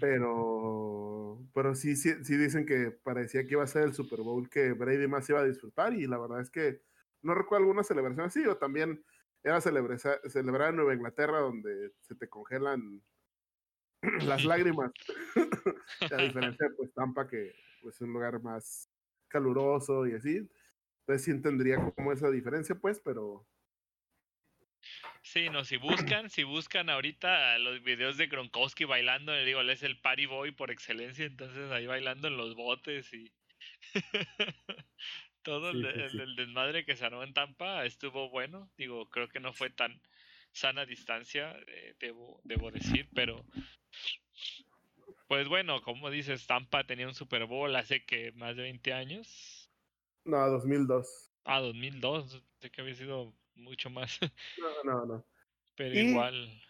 pero, 0.00 1.46
pero 1.54 1.74
sí, 1.74 1.96
sí, 1.96 2.24
sí 2.24 2.36
dicen 2.36 2.64
que 2.66 2.90
parecía 2.90 3.44
que 3.44 3.52
iba 3.54 3.62
a 3.64 3.66
ser 3.66 3.82
el 3.84 3.92
Super 3.94 4.20
Bowl 4.20 4.48
que 4.48 4.72
Brady 4.72 5.08
más 5.08 5.28
iba 5.28 5.40
a 5.40 5.44
disfrutar 5.44 5.92
y 5.94 6.06
la 6.06 6.18
verdad 6.18 6.40
es 6.40 6.50
que 6.50 6.82
no 7.22 7.34
recuerdo 7.34 7.64
alguna 7.64 7.82
celebración 7.84 8.26
así, 8.26 8.46
o 8.46 8.56
también 8.56 9.04
era 9.42 9.60
celebreza- 9.60 10.20
celebrar 10.28 10.70
en 10.70 10.76
Nueva 10.76 10.94
Inglaterra 10.94 11.40
donde 11.40 11.92
se 12.00 12.14
te 12.14 12.28
congelan 12.28 13.02
las 14.24 14.44
lágrimas. 14.44 14.92
a 16.00 16.16
diferencia 16.16 16.68
de 16.68 16.74
pues 16.76 16.92
Tampa 16.94 17.28
que 17.28 17.52
pues 17.82 17.96
es 17.96 18.00
un 18.02 18.12
lugar 18.12 18.40
más 18.42 18.90
caluroso 19.28 20.06
y 20.06 20.14
así. 20.14 20.48
Entonces 21.00 21.24
sí 21.24 21.30
entendería 21.30 21.76
como 21.96 22.12
esa 22.12 22.30
diferencia 22.30 22.74
pues, 22.74 23.00
pero 23.04 23.46
Sí, 25.22 25.48
no, 25.50 25.64
si 25.64 25.76
buscan, 25.76 26.30
si 26.30 26.44
buscan 26.44 26.88
ahorita 26.90 27.58
los 27.58 27.82
videos 27.82 28.16
de 28.16 28.26
Gronkowski 28.26 28.84
bailando, 28.84 29.32
le 29.32 29.44
digo, 29.44 29.60
él 29.60 29.70
es 29.70 29.82
el 29.82 30.00
party 30.00 30.26
boy 30.26 30.52
por 30.52 30.70
excelencia, 30.70 31.24
entonces 31.26 31.70
ahí 31.70 31.86
bailando 31.86 32.28
en 32.28 32.36
los 32.36 32.54
botes 32.54 33.12
y 33.12 33.30
todo 35.42 35.70
el, 35.70 35.82
Sí, 36.10 36.18
desmadre 36.36 36.84
que 36.84 36.96
se 36.96 37.04
armó 37.04 37.22
en 37.22 37.34
Tampa 37.34 37.84
estuvo 37.84 38.30
bueno, 38.30 38.70
digo, 38.76 39.08
creo 39.10 39.28
que 39.28 39.40
no 39.40 39.52
fue 39.52 39.70
tan 39.70 40.00
sana 40.52 40.84
distancia, 40.86 41.56
eh, 41.66 41.94
debo, 42.00 42.40
debo 42.44 42.70
decir, 42.70 43.08
pero 43.14 43.44
pues 45.28 45.48
bueno, 45.48 45.80
como 45.82 46.10
dices, 46.10 46.46
Tampa 46.46 46.84
tenía 46.84 47.06
un 47.06 47.14
Super 47.14 47.46
Bowl 47.46 47.74
hace 47.76 48.04
que 48.04 48.32
más 48.32 48.56
de 48.56 48.62
20 48.62 48.92
años, 48.92 49.70
no, 50.24 50.38
2002. 50.48 51.32
ah, 51.44 51.60
2002, 51.60 52.42
sé 52.60 52.70
que 52.70 52.80
había 52.80 52.94
sido 52.94 53.34
mucho 53.54 53.90
más, 53.90 54.18
No, 54.58 54.84
no, 54.84 55.06
no. 55.06 55.26
pero 55.76 55.94
Y- 55.94 56.10
igual. 56.10 56.62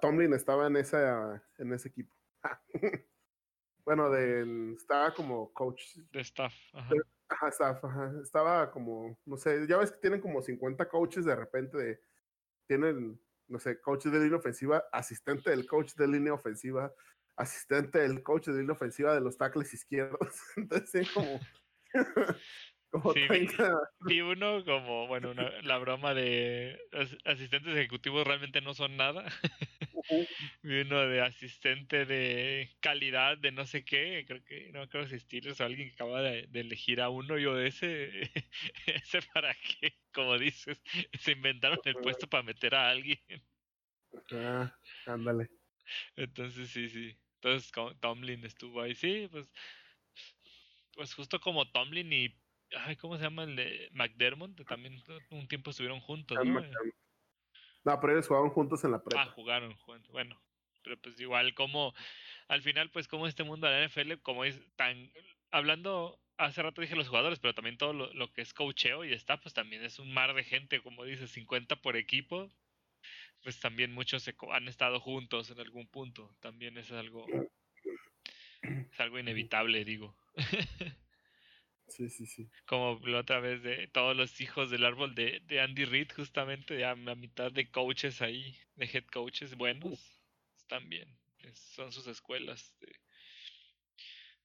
Tomlin 0.00 0.32
estaba 0.32 0.66
en 0.68 0.76
esa 0.76 1.42
en 1.58 1.72
ese 1.74 1.88
equipo. 1.88 2.14
bueno, 3.84 4.08
de, 4.10 4.72
estaba 4.74 5.12
como 5.12 5.52
coach. 5.52 5.82
de 6.12 6.20
staff. 6.20 6.54
ajá. 6.72 6.88
Pero- 6.90 7.04
Ajá, 7.32 7.48
estaba, 7.48 7.80
ajá, 7.80 8.12
estaba 8.24 8.70
como, 8.72 9.16
no 9.24 9.36
sé, 9.36 9.64
ya 9.68 9.76
ves 9.76 9.92
que 9.92 9.98
tienen 10.00 10.20
como 10.20 10.42
50 10.42 10.88
coaches 10.88 11.24
de 11.24 11.36
repente 11.36 11.78
de, 11.78 12.00
tienen, 12.70 13.20
no 13.48 13.58
sé, 13.58 13.80
coach 13.80 14.04
de 14.06 14.20
línea 14.20 14.38
ofensiva, 14.38 14.84
asistente 14.92 15.50
del 15.50 15.66
coach 15.66 15.94
de 15.96 16.06
línea 16.06 16.32
ofensiva, 16.34 16.92
asistente 17.36 17.98
del 17.98 18.22
coach 18.22 18.46
de 18.46 18.60
línea 18.60 18.74
ofensiva 18.74 19.12
de 19.12 19.20
los 19.20 19.36
tackles 19.36 19.74
izquierdos. 19.74 20.36
Entonces, 20.56 20.90
sí, 20.90 21.12
como, 21.12 21.40
como 22.90 23.12
Sí, 23.12 23.20
vi- 23.22 23.28
30, 23.28 23.80
Vi 24.06 24.20
uno 24.20 24.64
como, 24.64 25.08
bueno, 25.08 25.32
una- 25.32 25.50
la 25.62 25.78
broma 25.78 26.14
de 26.14 26.78
as- 26.92 27.18
asistentes 27.24 27.76
ejecutivos 27.76 28.24
realmente 28.24 28.60
no 28.60 28.72
son 28.74 28.96
nada. 28.96 29.24
Vi 30.62 30.80
uno 30.82 31.00
de 31.00 31.20
asistente 31.20 32.04
de 32.06 32.70
calidad 32.80 33.38
de 33.38 33.52
no 33.52 33.66
sé 33.66 33.84
qué, 33.84 34.24
creo 34.26 34.44
que 34.44 34.70
no 34.72 34.88
creo 34.88 35.06
si 35.06 35.18
Steelers 35.18 35.60
o 35.60 35.64
alguien 35.64 35.88
que 35.88 35.94
acaba 35.94 36.22
de, 36.22 36.46
de 36.48 36.60
elegir 36.60 37.00
a 37.00 37.10
uno, 37.10 37.38
yo 37.38 37.54
de 37.54 37.68
ese, 37.68 38.30
ese 38.86 39.20
para 39.34 39.54
qué, 39.54 39.98
como 40.12 40.38
dices, 40.38 40.82
se 41.20 41.32
inventaron 41.32 41.78
el 41.84 41.98
puesto 42.00 42.28
para 42.28 42.42
meter 42.42 42.74
a 42.74 42.90
alguien. 42.90 43.20
ah, 44.32 44.72
ándale. 45.06 45.46
Entonces 46.16 46.70
sí, 46.70 46.88
sí. 46.88 47.20
Entonces 47.36 47.72
Tomlin 48.00 48.44
estuvo 48.44 48.80
ahí, 48.82 48.94
sí, 48.94 49.28
pues, 49.30 49.50
pues 50.92 51.14
justo 51.14 51.40
como 51.40 51.70
Tomlin 51.70 52.12
y, 52.12 52.40
ay, 52.76 52.96
¿cómo 52.96 53.16
se 53.16 53.24
llama 53.24 53.44
el 53.44 53.56
de 53.56 53.88
McDermott? 53.92 54.66
También 54.66 55.02
un 55.30 55.48
tiempo 55.48 55.70
estuvieron 55.70 56.00
juntos, 56.00 56.42
¿no? 56.42 56.60
No, 57.84 58.00
pero 58.00 58.12
ellos 58.12 58.28
jugaban 58.28 58.50
juntos 58.50 58.84
en 58.84 58.90
la 58.92 58.98
Ah, 58.98 59.02
prepa. 59.04 59.26
jugaron, 59.26 59.74
juntos, 59.76 60.10
bueno, 60.12 60.40
pero 60.82 60.98
pues 61.00 61.18
igual 61.20 61.54
como 61.54 61.94
al 62.48 62.62
final 62.62 62.90
pues 62.90 63.08
como 63.08 63.26
este 63.26 63.44
mundo 63.44 63.66
de 63.66 63.72
la 63.74 63.84
NFL 63.88 64.18
como 64.22 64.44
es 64.44 64.60
tan 64.76 65.10
hablando 65.50 66.18
hace 66.36 66.62
rato 66.62 66.80
dije 66.80 66.96
los 66.96 67.08
jugadores, 67.08 67.38
pero 67.38 67.54
también 67.54 67.76
todo 67.76 67.92
lo, 67.92 68.32
que 68.32 68.40
es 68.40 68.54
coacheo 68.54 69.04
y 69.04 69.12
está 69.12 69.40
pues 69.40 69.54
también 69.54 69.82
es 69.84 69.98
un 69.98 70.12
mar 70.12 70.34
de 70.34 70.42
gente, 70.42 70.80
como 70.82 71.04
dices, 71.04 71.30
50 71.30 71.76
por 71.76 71.96
equipo. 71.96 72.50
Pues 73.42 73.58
también 73.60 73.92
muchos 73.92 74.22
se 74.22 74.34
han 74.50 74.68
estado 74.68 75.00
juntos 75.00 75.50
en 75.50 75.60
algún 75.60 75.86
punto, 75.86 76.34
también 76.40 76.76
es 76.76 76.90
algo 76.92 77.26
es 78.62 79.00
algo 79.00 79.18
inevitable, 79.18 79.84
digo. 79.84 80.14
Sí, 81.90 82.08
sí, 82.08 82.26
sí. 82.26 82.50
Como 82.66 83.00
la 83.04 83.18
otra 83.20 83.40
vez 83.40 83.62
de 83.62 83.88
todos 83.88 84.16
los 84.16 84.40
hijos 84.40 84.70
del 84.70 84.84
árbol 84.86 85.14
de, 85.14 85.40
de 85.40 85.60
Andy 85.60 85.84
Reid, 85.84 86.12
justamente, 86.14 86.78
ya 86.78 86.94
la 86.94 87.14
mitad 87.14 87.52
de 87.52 87.70
coaches 87.70 88.22
ahí, 88.22 88.56
de 88.76 88.86
head 88.86 89.04
coaches 89.12 89.56
buenos, 89.56 90.22
están 90.56 90.88
bien. 90.88 91.18
es- 91.38 91.58
son 91.58 91.92
sus 91.92 92.06
escuelas. 92.06 92.76
De, 92.80 92.92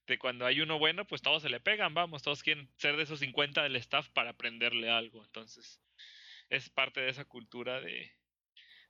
de 0.06 0.18
cuando 0.18 0.46
hay 0.46 0.60
uno 0.60 0.78
bueno, 0.78 1.06
pues 1.06 1.22
todos 1.22 1.42
se 1.42 1.48
le 1.48 1.60
pegan, 1.60 1.94
vamos, 1.94 2.22
todos 2.22 2.42
quieren 2.42 2.72
ser 2.76 2.96
de 2.96 3.02
esos 3.02 3.20
50 3.20 3.62
del 3.62 3.76
staff 3.76 4.08
para 4.10 4.30
aprenderle 4.30 4.90
algo. 4.90 5.24
Entonces, 5.24 5.82
es 6.50 6.70
parte 6.70 7.00
de 7.02 7.10
esa 7.10 7.26
cultura 7.26 7.80
de, 7.80 8.12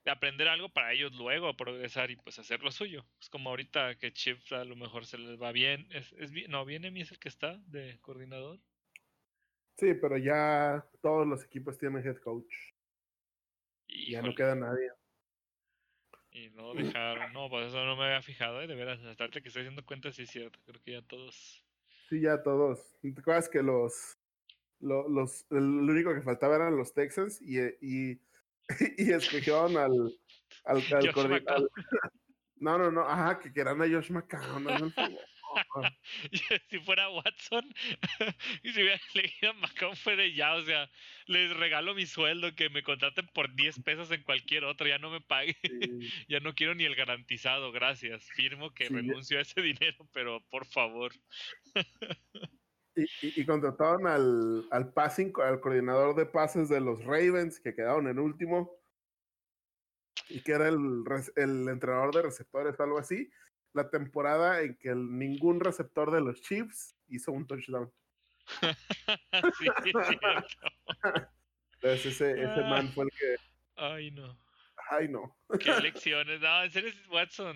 de 0.07 0.11
aprender 0.11 0.47
algo 0.47 0.69
para 0.69 0.93
ellos 0.93 1.13
luego 1.17 1.53
progresar 1.57 2.11
y 2.11 2.15
pues 2.15 2.39
hacer 2.39 2.63
lo 2.63 2.71
suyo. 2.71 3.05
Es 3.19 3.27
como 3.29 3.49
ahorita 3.49 3.97
que 3.97 4.13
Chiefs 4.13 4.53
a 4.53 4.63
lo 4.63 4.77
mejor 4.77 5.05
se 5.05 5.17
les 5.17 5.37
va 5.37 5.51
bien. 5.51 5.85
Es, 5.91 6.13
es, 6.13 6.31
no, 6.47 6.63
viene 6.63 6.91
mi 6.91 7.01
es 7.01 7.11
el 7.11 7.19
que 7.19 7.27
está 7.27 7.57
de 7.67 7.99
coordinador. 8.01 8.57
Sí, 9.75 9.93
pero 9.95 10.17
ya 10.17 10.87
todos 11.01 11.27
los 11.27 11.43
equipos 11.43 11.77
tienen 11.77 12.05
head 12.05 12.15
coach. 12.21 12.53
Y 13.85 14.11
Ya 14.13 14.21
no 14.21 14.33
queda 14.33 14.55
nadie. 14.55 14.91
Y 16.31 16.51
no 16.51 16.73
dejaron, 16.73 17.33
no, 17.33 17.49
pues 17.49 17.67
eso 17.67 17.83
no 17.83 17.97
me 17.97 18.05
había 18.05 18.21
fijado, 18.21 18.61
¿eh? 18.61 18.67
de 18.67 18.75
veras, 18.75 19.03
hasta 19.03 19.27
que 19.27 19.39
estoy 19.49 19.63
haciendo 19.63 19.85
cuenta 19.85 20.13
sí 20.13 20.21
es 20.21 20.29
cierto, 20.29 20.57
creo 20.65 20.81
que 20.81 20.91
ya 20.93 21.01
todos... 21.01 21.65
Sí, 22.07 22.21
ya 22.21 22.41
todos. 22.43 22.95
¿Te 23.01 23.09
acuerdas 23.19 23.49
que 23.49 23.61
los, 23.61 24.17
lo- 24.79 25.09
los, 25.09 25.45
el 25.51 25.63
único 25.63 26.13
que 26.13 26.21
faltaba 26.21 26.55
eran 26.55 26.77
los 26.77 26.93
Texans 26.93 27.41
y, 27.41 27.59
y, 27.81 28.21
y 28.97 29.11
escogieron 29.11 29.77
al, 29.77 29.91
al, 30.65 30.77
al 30.77 31.11
Josh 31.11 31.43
al- 31.47 31.69
No, 32.59 32.77
no, 32.77 32.91
no, 32.91 33.01
ajá, 33.01 33.39
que 33.39 33.53
querían 33.53 33.81
a 33.81 33.87
Josh 33.87 34.09
McCown. 34.09 34.91
si 36.69 36.79
fuera 36.79 37.09
Watson 37.09 37.65
y 38.63 38.71
si 38.71 38.81
hubiera 38.81 38.99
elegido 39.13 39.51
a 39.51 39.53
McCown 39.53 39.95
fue 39.95 40.15
de 40.15 40.33
ya, 40.33 40.55
o 40.55 40.61
sea, 40.61 40.89
les 41.27 41.55
regalo 41.55 41.93
mi 41.93 42.05
sueldo, 42.05 42.55
que 42.55 42.69
me 42.69 42.83
contraten 42.83 43.27
por 43.27 43.53
10 43.55 43.79
pesos 43.83 44.11
en 44.11 44.23
cualquier 44.23 44.63
otro, 44.63 44.87
ya 44.87 44.97
no 44.97 45.11
me 45.11 45.21
pague, 45.21 45.55
Sí, 45.63 46.25
ya 46.27 46.39
no 46.39 46.53
quiero 46.53 46.73
ni 46.73 46.85
el 46.85 46.95
garantizado, 46.95 47.71
gracias, 47.71 48.25
firmo 48.35 48.73
que 48.73 48.85
Sí, 48.87 48.93
renuncio 48.93 49.37
a 49.37 49.41
ese 49.41 49.61
dinero, 49.61 50.07
pero 50.11 50.41
por 50.49 50.65
favor. 50.65 51.11
Y, 52.97 53.03
y- 53.03 53.41
y 53.41 53.45
contrataron 53.45 54.07
al, 54.07 54.67
al 54.71 54.91
passing, 54.91 55.31
al 55.43 55.59
coordinador 55.61 56.15
de 56.15 56.25
pases 56.25 56.67
de 56.67 56.81
los 56.81 57.03
Ravens, 57.05 57.59
que 57.59 57.73
quedaron 57.75 58.07
en 58.07 58.17
último, 58.19 58.75
y 60.29 60.41
que 60.41 60.51
era 60.53 60.67
el, 60.67 61.03
el 61.35 61.69
entrenador 61.69 62.13
de 62.13 62.23
receptores 62.23 62.77
o 62.79 62.83
algo 62.83 62.97
así, 62.97 63.29
la 63.73 63.89
temporada 63.89 64.61
en 64.61 64.75
que 64.77 64.89
el- 64.89 65.17
ningún 65.17 65.59
receptor 65.59 66.11
de 66.11 66.21
los 66.21 66.41
Chiefs 66.41 66.95
hizo 67.07 67.31
un 67.31 67.45
touchdown. 67.45 67.93
sí. 69.59 69.67
Entonces 71.81 72.05
ese, 72.05 72.31
ese 72.31 72.61
man 72.63 72.91
fue 72.93 73.03
el 73.05 73.11
que, 73.11 73.35
Ay, 73.75 74.09
no. 74.11 74.35
ay 74.89 75.07
no. 75.07 75.37
Qué 75.59 75.71
lecciones. 75.81 76.41
No, 76.41 76.63
en 76.63 76.71
serio, 76.71 76.91
Watson. 77.11 77.55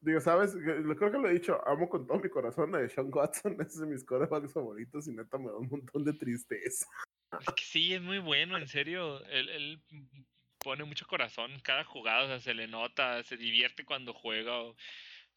Digo, 0.00 0.20
¿sabes? 0.20 0.54
Creo 0.56 1.10
que 1.12 1.18
lo 1.18 1.28
he 1.28 1.32
dicho, 1.34 1.60
amo 1.66 1.88
con 1.88 2.06
todo 2.06 2.18
mi 2.18 2.28
corazón 2.28 2.74
a 2.74 2.88
Sean 2.88 3.10
Watson, 3.12 3.56
es 3.60 3.78
de 3.78 3.86
mis 3.86 4.04
corebacks 4.04 4.52
favoritos 4.52 5.06
y 5.08 5.12
neta 5.12 5.38
me 5.38 5.46
da 5.46 5.56
un 5.56 5.68
montón 5.68 6.04
de 6.04 6.12
tristeza. 6.14 6.86
Es 7.40 7.46
que 7.54 7.62
sí, 7.64 7.94
es 7.94 8.02
muy 8.02 8.18
bueno, 8.18 8.56
en 8.58 8.68
serio. 8.68 9.24
Él, 9.26 9.48
él 9.48 9.82
pone 10.58 10.84
mucho 10.84 11.06
corazón 11.06 11.52
en 11.52 11.60
cada 11.60 11.84
jugada, 11.84 12.24
o 12.24 12.26
sea, 12.28 12.40
se 12.40 12.54
le 12.54 12.68
nota, 12.68 13.22
se 13.24 13.36
divierte 13.36 13.84
cuando 13.84 14.12
juega. 14.12 14.60
o- 14.62 14.76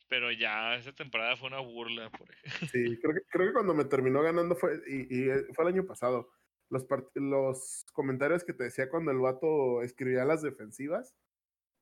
Pero 0.07 0.31
ya 0.31 0.75
esa 0.75 0.93
temporada 0.93 1.35
fue 1.35 1.47
una 1.47 1.59
burla, 1.59 2.09
por 2.11 2.29
ejemplo. 2.31 2.45
Sí, 2.71 2.99
creo 3.01 3.13
que, 3.13 3.21
creo 3.29 3.47
que 3.47 3.53
cuando 3.53 3.73
me 3.73 3.85
terminó 3.85 4.21
ganando 4.21 4.55
fue, 4.55 4.81
y, 4.87 5.23
y, 5.25 5.29
eh, 5.29 5.45
fue 5.53 5.65
el 5.65 5.73
año 5.73 5.85
pasado, 5.85 6.29
los, 6.69 6.85
los 7.15 7.85
comentarios 7.93 8.43
que 8.43 8.53
te 8.53 8.65
decía 8.65 8.89
cuando 8.89 9.11
el 9.11 9.19
vato 9.19 9.81
escribía 9.81 10.25
las 10.25 10.41
defensivas. 10.41 11.15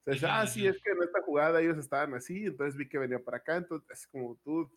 Ujú, 0.05 0.25
ah, 0.27 0.45
sí, 0.45 0.67
es 0.67 0.81
que 0.81 0.91
en 0.91 1.03
esta 1.03 1.21
jugada 1.21 1.61
ellos 1.61 1.77
estaban 1.77 2.13
así, 2.13 2.45
entonces 2.45 2.75
vi 2.75 2.89
que 2.89 2.97
venía 2.97 3.23
para 3.23 3.37
acá, 3.37 3.55
entonces 3.55 3.89
es 3.89 4.07
como 4.07 4.37
tú, 4.43 4.69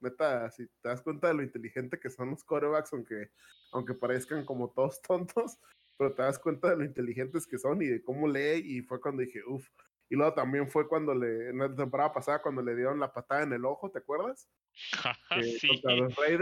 Neta, 0.00 0.50
si 0.50 0.66
te 0.66 0.88
das 0.88 1.02
cuenta 1.02 1.28
de 1.28 1.34
lo 1.34 1.42
inteligente 1.42 1.98
que 1.98 2.08
son 2.08 2.30
los 2.30 2.42
corebacks, 2.44 2.92
aunque, 2.92 3.30
aunque 3.72 3.94
parezcan 3.94 4.44
como 4.44 4.70
todos 4.70 5.00
tontos, 5.06 5.58
pero 5.98 6.14
te 6.14 6.22
das 6.22 6.38
cuenta 6.38 6.70
de 6.70 6.76
lo 6.76 6.84
inteligentes 6.84 7.46
que 7.46 7.58
son 7.58 7.82
y 7.82 7.86
de 7.86 8.02
cómo 8.02 8.26
lee, 8.26 8.62
y 8.64 8.82
fue 8.82 9.00
cuando 9.00 9.22
dije, 9.22 9.42
uff. 9.46 9.68
Y 10.08 10.16
luego 10.16 10.34
también 10.34 10.68
fue 10.68 10.88
cuando 10.88 11.14
le, 11.14 11.50
en 11.50 11.58
la 11.58 11.72
temporada 11.72 12.12
pasada, 12.12 12.42
cuando 12.42 12.62
le 12.62 12.74
dieron 12.74 12.98
la 12.98 13.12
patada 13.12 13.42
en 13.44 13.52
el 13.52 13.64
ojo, 13.64 13.90
¿te 13.90 13.98
acuerdas? 13.98 14.48
sí, 15.60 15.80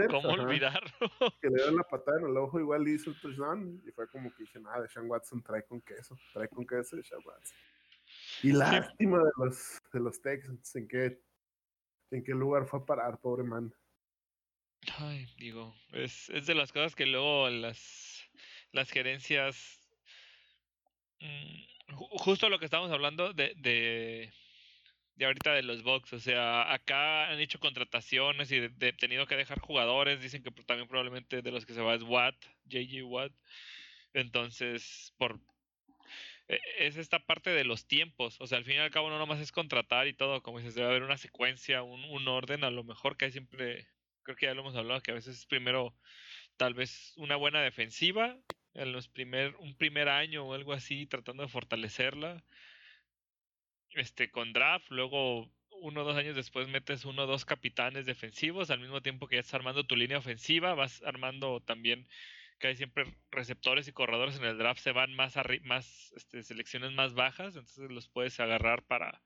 ¿cómo 0.09 0.29
olvidarlo? 0.33 0.89
Que 1.41 1.49
le 1.49 1.55
dieron 1.55 1.75
la 1.75 1.83
patada 1.83 2.19
en 2.19 2.27
el 2.27 2.37
ojo, 2.37 2.59
igual 2.59 2.87
hizo 2.87 3.11
el 3.11 3.19
touchdown, 3.19 3.83
y 3.85 3.91
fue 3.91 4.07
como 4.09 4.31
que 4.33 4.43
dije, 4.43 4.59
nada, 4.59 4.81
de 4.81 4.89
Sean 4.89 5.09
Watson 5.09 5.43
trae 5.43 5.63
con 5.63 5.81
queso, 5.81 6.17
trae 6.33 6.47
con 6.47 6.65
queso 6.65 6.95
de 6.95 7.03
Sean 7.03 7.21
Watson. 7.23 7.57
Y 8.43 8.51
lástima 8.51 9.19
de 9.19 9.31
los, 9.37 9.81
de 9.91 9.99
los 9.99 10.21
Texans, 10.21 10.75
en 10.75 10.87
qué, 10.87 11.19
en 12.11 12.23
qué 12.23 12.33
lugar 12.33 12.65
fue 12.65 12.79
a 12.79 12.85
parar, 12.85 13.19
pobre 13.19 13.43
man. 13.43 13.73
Ay, 14.97 15.27
digo, 15.37 15.75
es, 15.91 16.29
es 16.29 16.45
de 16.45 16.55
las 16.55 16.71
cosas 16.71 16.95
que 16.95 17.05
luego 17.05 17.49
las, 17.49 18.23
las 18.71 18.89
gerencias. 18.89 19.79
Mm, 21.19 21.95
justo 21.95 22.49
lo 22.49 22.59
que 22.59 22.65
estamos 22.65 22.91
hablando 22.91 23.33
de, 23.33 23.53
de, 23.57 24.31
de 25.15 25.25
ahorita 25.25 25.53
de 25.53 25.63
los 25.63 25.83
Bucks. 25.83 26.13
O 26.13 26.19
sea, 26.19 26.71
acá 26.71 27.29
han 27.29 27.39
hecho 27.39 27.59
contrataciones 27.59 28.51
y 28.51 28.59
de, 28.59 28.93
tenido 28.93 29.27
que 29.27 29.35
dejar 29.35 29.59
jugadores. 29.59 30.21
Dicen 30.21 30.41
que 30.41 30.51
también 30.65 30.87
probablemente 30.87 31.41
de 31.41 31.51
los 31.51 31.65
que 31.65 31.73
se 31.73 31.81
va 31.81 31.95
es 31.95 32.03
Watt, 32.03 32.35
JJ 32.65 33.03
Watt. 33.03 33.33
Entonces, 34.13 35.13
por 35.17 35.39
es 36.49 36.97
esta 36.97 37.19
parte 37.19 37.51
de 37.51 37.63
los 37.63 37.85
tiempos. 37.87 38.37
O 38.41 38.47
sea, 38.47 38.57
al 38.57 38.65
fin 38.65 38.75
y 38.75 38.79
al 38.79 38.91
cabo 38.91 39.09
no 39.09 39.19
nomás 39.19 39.39
es 39.39 39.51
contratar 39.51 40.07
y 40.07 40.13
todo, 40.13 40.41
como 40.41 40.59
dices, 40.59 40.75
debe 40.75 40.89
haber 40.89 41.03
una 41.03 41.17
secuencia, 41.17 41.83
un, 41.83 42.03
un 42.05 42.27
orden, 42.27 42.63
a 42.63 42.71
lo 42.71 42.83
mejor 42.83 43.17
que 43.17 43.31
siempre, 43.31 43.87
creo 44.23 44.35
que 44.35 44.47
ya 44.47 44.53
lo 44.53 44.61
hemos 44.61 44.75
hablado, 44.75 45.01
que 45.01 45.11
a 45.11 45.15
veces 45.15 45.45
primero 45.45 45.95
tal 46.57 46.73
vez 46.73 47.13
una 47.17 47.35
buena 47.35 47.61
defensiva, 47.61 48.37
en 48.73 48.91
los 48.91 49.07
primer, 49.07 49.55
un 49.57 49.75
primer 49.77 50.09
año 50.09 50.45
o 50.45 50.53
algo 50.53 50.73
así, 50.73 51.05
tratando 51.05 51.43
de 51.43 51.49
fortalecerla. 51.49 52.43
Este, 53.91 54.29
con 54.31 54.53
draft, 54.53 54.89
luego 54.91 55.51
uno 55.81 56.01
o 56.01 56.03
dos 56.03 56.17
años 56.17 56.35
después 56.35 56.67
metes 56.67 57.05
uno 57.05 57.23
o 57.23 57.27
dos 57.27 57.45
capitanes 57.45 58.05
defensivos, 58.05 58.69
al 58.69 58.79
mismo 58.79 59.01
tiempo 59.01 59.27
que 59.27 59.35
ya 59.35 59.41
estás 59.41 59.55
armando 59.55 59.85
tu 59.85 59.95
línea 59.95 60.17
ofensiva, 60.17 60.75
vas 60.75 61.01
armando 61.03 61.61
también 61.61 62.07
hay 62.67 62.75
siempre 62.75 63.05
receptores 63.31 63.87
y 63.87 63.93
corredores 63.93 64.37
en 64.37 64.45
el 64.45 64.57
draft 64.57 64.81
se 64.81 64.91
van 64.91 65.13
más, 65.13 65.35
más 65.63 66.13
este, 66.15 66.43
selecciones 66.43 66.91
más 66.91 67.13
bajas, 67.13 67.55
entonces 67.55 67.89
los 67.89 68.09
puedes 68.09 68.39
agarrar 68.39 68.83
para, 68.85 69.23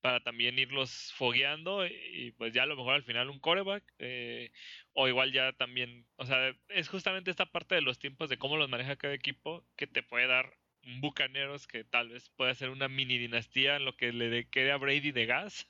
para 0.00 0.20
también 0.20 0.58
irlos 0.58 1.12
fogueando 1.16 1.86
y, 1.86 2.32
pues 2.38 2.52
ya 2.52 2.64
a 2.64 2.66
lo 2.66 2.76
mejor 2.76 2.94
al 2.94 3.04
final 3.04 3.30
un 3.30 3.40
coreback 3.40 3.84
eh, 3.98 4.50
o 4.92 5.08
igual 5.08 5.32
ya 5.32 5.52
también, 5.52 6.06
o 6.16 6.26
sea, 6.26 6.54
es 6.68 6.88
justamente 6.88 7.30
esta 7.30 7.46
parte 7.46 7.74
de 7.74 7.82
los 7.82 7.98
tiempos 7.98 8.28
de 8.28 8.38
cómo 8.38 8.56
los 8.56 8.68
maneja 8.68 8.96
cada 8.96 9.14
equipo 9.14 9.66
que 9.76 9.86
te 9.86 10.02
puede 10.02 10.26
dar 10.26 10.58
Bucaneros 11.00 11.66
que 11.66 11.84
tal 11.84 12.10
vez 12.10 12.28
pueda 12.30 12.54
ser 12.54 12.70
una 12.70 12.88
mini 12.88 13.18
dinastía 13.18 13.76
en 13.76 13.84
lo 13.84 13.96
que 13.96 14.12
le 14.12 14.48
quede 14.48 14.72
a 14.72 14.76
Brady 14.76 15.12
de 15.12 15.26
gas. 15.26 15.66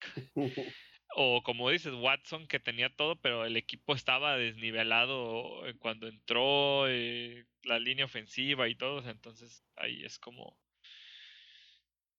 o 1.14 1.42
como 1.42 1.70
dices, 1.70 1.94
Watson 1.94 2.46
que 2.48 2.60
tenía 2.60 2.94
todo, 2.94 3.20
pero 3.20 3.44
el 3.44 3.56
equipo 3.56 3.94
estaba 3.94 4.36
desnivelado 4.36 5.62
cuando 5.78 6.08
entró 6.08 6.88
eh, 6.88 7.46
la 7.64 7.78
línea 7.78 8.04
ofensiva 8.06 8.68
y 8.68 8.76
todo, 8.76 9.08
entonces 9.08 9.64
ahí 9.76 10.04
es 10.04 10.18
como 10.18 10.58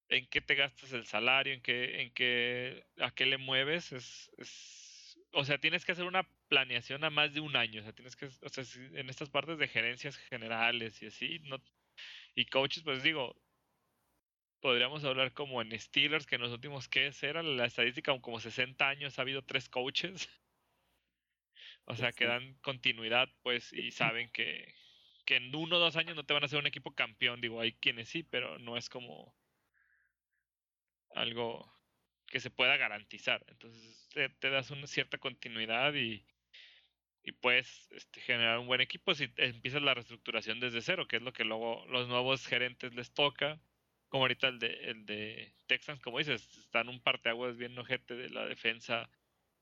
en 0.09 0.27
qué 0.27 0.41
te 0.41 0.55
gastas 0.55 0.93
el 0.93 1.05
salario, 1.05 1.53
en 1.53 1.61
qué, 1.61 2.01
en 2.01 2.14
qué, 2.14 2.85
a 2.99 3.11
qué 3.11 3.26
le 3.26 3.38
mueves, 3.38 3.91
es, 3.91 4.31
es, 4.38 5.19
o 5.34 5.43
sea, 5.43 5.59
tienes 5.59 5.85
que 5.85 5.91
hacer 5.91 6.05
una 6.05 6.23
planeación 6.47 7.03
a 7.03 7.09
más 7.09 7.34
de 7.34 7.41
un 7.41 7.55
año, 7.55 7.81
o 7.81 7.84
sea, 7.84 7.93
tienes 7.93 8.15
que, 8.15 8.27
o 8.27 8.49
sea, 8.49 8.64
en 8.93 9.09
estas 9.09 9.30
partes 9.30 9.57
de 9.57 9.68
gerencias 9.68 10.18
generales 10.18 11.01
y 11.01 11.07
así, 11.07 11.39
no, 11.39 11.61
y 12.35 12.45
coaches, 12.47 12.84
pues 12.84 13.03
digo, 13.03 13.35
podríamos 14.60 15.04
hablar 15.04 15.34
como 15.34 15.62
en 15.62 15.78
Steelers, 15.80 16.26
que 16.26 16.36
en 16.36 16.42
los 16.42 16.52
últimos, 16.52 16.88
¿qué 16.88 17.12
era? 17.22 17.44
La 17.44 17.66
estadística, 17.66 18.20
como 18.22 18.40
60 18.40 18.88
años 18.88 19.18
ha 19.18 19.22
habido 19.22 19.44
tres 19.44 19.70
coaches. 19.70 20.30
O 21.90 21.96
sea, 21.96 22.12
que 22.12 22.26
dan 22.26 22.56
continuidad, 22.56 23.30
pues, 23.44 23.72
y 23.72 23.92
saben 23.92 24.30
que, 24.32 24.76
que 25.26 25.38
en 25.38 25.56
uno 25.56 25.78
o 25.78 25.80
dos 25.80 25.96
años 25.96 26.18
no 26.18 26.26
te 26.26 26.34
van 26.34 26.44
a 26.44 26.48
hacer 26.48 26.60
un 26.60 26.68
equipo 26.68 26.94
campeón. 26.94 27.40
Digo, 27.40 27.62
hay 27.62 27.72
quienes 27.72 28.10
sí, 28.10 28.24
pero 28.24 28.60
no 28.60 28.76
es 28.76 28.90
como 28.90 29.34
algo 31.16 31.74
que 32.26 32.42
se 32.42 32.50
pueda 32.50 32.76
garantizar. 32.76 33.46
Entonces, 33.48 34.10
te, 34.10 34.50
das 34.50 34.70
una 34.70 34.86
cierta 34.86 35.18
continuidad 35.18 35.94
y, 35.94 36.26
y 37.24 37.32
puedes 37.32 37.90
este, 37.92 38.20
generar 38.20 38.60
un 38.60 38.68
buen 38.68 38.82
equipo 38.82 39.16
si 39.16 39.32
empiezas 39.38 39.82
la 39.82 39.94
reestructuración 39.94 40.60
desde 40.60 40.82
cero, 40.82 41.08
que 41.08 41.16
es 41.16 41.22
lo 41.22 41.32
que 41.32 41.46
luego 41.46 41.86
los 41.88 42.10
nuevos 42.10 42.46
gerentes 42.46 42.94
les 42.96 43.14
toca 43.14 43.62
como 44.10 44.24
ahorita 44.24 44.48
el 44.48 44.60
de, 44.60 44.68
el 44.90 45.06
de 45.06 45.54
Texans, 45.68 46.02
como 46.02 46.20
dices, 46.20 46.58
están 46.58 46.90
un 46.90 47.02
parteaguas 47.02 47.58
bien 47.58 47.78
ojete 47.78 48.16
de 48.16 48.30
la 48.30 48.46
defensa. 48.46 49.10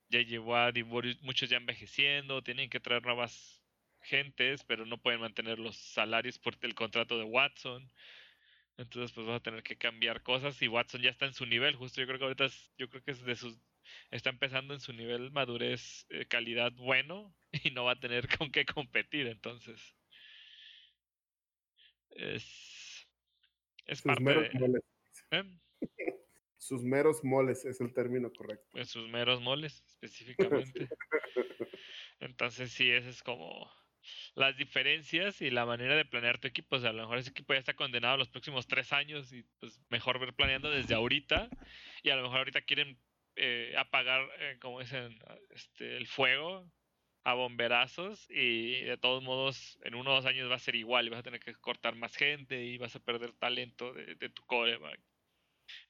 JJ 0.10 0.40
Watt 0.40 0.78
y 0.78 0.84
muchos 0.84 1.50
ya 1.50 1.58
envejeciendo, 1.58 2.44
tienen 2.44 2.70
que 2.70 2.80
traer 2.80 3.04
nuevas 3.04 3.64
gentes, 4.02 4.64
pero 4.64 4.86
no 4.86 5.02
pueden 5.02 5.22
mantener 5.22 5.60
los 5.60 5.76
salarios 5.78 6.40
por 6.40 6.56
el 6.62 6.76
contrato 6.76 7.18
de 7.18 7.24
Watson. 7.26 7.92
Entonces, 8.78 9.12
pues 9.14 9.28
vas 9.28 9.38
a 9.38 9.44
tener 9.44 9.64
que 9.64 9.78
cambiar 9.78 10.22
cosas 10.24 10.62
y 10.62 10.68
Watson 10.68 11.02
ya 11.02 11.10
está 11.10 11.26
en 11.26 11.34
su 11.34 11.46
nivel. 11.46 11.76
Justo 11.76 12.02
yo 12.02 12.08
creo 12.08 12.20
que 12.20 12.26
ahorita 12.26 12.48
yo 12.78 12.90
creo 12.90 13.04
que 13.04 13.12
es 13.12 13.24
de 13.24 13.36
sus 13.36 13.58
está 14.12 14.30
empezando 14.32 14.74
en 14.74 14.80
su 14.80 14.94
nivel 14.94 15.32
madurez, 15.32 16.06
eh, 16.10 16.26
calidad 16.26 16.72
bueno 16.74 17.36
y 17.64 17.72
no 17.72 17.86
va 17.86 17.94
a 17.94 18.00
tener 18.00 18.28
con 18.38 18.52
qué 18.52 18.66
competir. 18.66 19.28
Entonces, 19.28 19.96
es 22.10 22.85
es 23.86 24.00
sus 24.00 24.20
meros 24.20 24.54
moles. 24.54 24.84
¿Eh? 25.32 25.44
sus 26.58 26.84
meros 26.84 27.24
moles 27.24 27.66
es 27.66 27.80
el 27.82 27.94
término 27.94 28.32
correcto. 28.32 28.68
Pues 28.72 28.90
sus 28.90 29.08
meros 29.10 29.42
moles, 29.42 29.84
específicamente. 29.88 30.88
Entonces, 32.20 32.72
sí, 32.72 32.90
ese 32.90 33.10
es 33.10 33.22
como 33.22 33.70
las 34.36 34.58
diferencias 34.58 35.42
y 35.42 35.50
la 35.50 35.66
manera 35.66 35.96
de 35.96 36.06
planear 36.06 36.40
tu 36.40 36.48
equipo. 36.48 36.78
O 36.78 36.80
sea, 36.80 36.90
a 36.90 36.94
lo 36.94 37.04
mejor 37.04 37.18
ese 37.18 37.32
equipo 37.32 37.54
ya 37.54 37.60
está 37.60 37.76
condenado 37.76 38.16
a 38.16 38.18
los 38.18 38.30
próximos 38.30 38.68
tres 38.68 38.94
años 38.94 39.32
y 39.34 39.44
pues 39.60 39.80
mejor 39.90 40.20
ver 40.20 40.34
planeando 40.34 40.70
desde 40.70 40.96
ahorita. 40.96 41.50
Y 42.04 42.10
a 42.10 42.16
lo 42.16 42.24
mejor 42.24 42.40
ahorita 42.40 42.62
quieren 42.62 42.98
eh, 43.36 43.76
apagar, 43.78 44.28
eh, 44.40 44.58
como 44.60 44.80
dicen, 44.80 45.20
este, 45.50 45.98
el 45.98 46.08
fuego 46.08 46.72
a 47.26 47.34
bomberazos 47.34 48.30
y 48.30 48.82
de 48.82 48.98
todos 48.98 49.24
modos 49.24 49.80
en 49.84 49.96
uno 49.96 50.12
o 50.12 50.16
dos 50.16 50.28
años 50.28 50.50
va 50.50 50.56
a 50.56 50.60
ser 50.60 50.76
igual 50.76 51.08
y 51.08 51.10
vas 51.10 51.20
a 51.20 51.24
tener 51.24 51.40
que 51.40 51.56
cortar 51.56 51.96
más 51.96 52.16
gente 52.16 52.64
y 52.64 52.78
vas 52.78 52.96
a 52.96 53.04
perder 53.04 53.34
talento 53.34 53.94
de, 53.94 54.30
tu 54.30 54.44
coreback. 54.46 55.00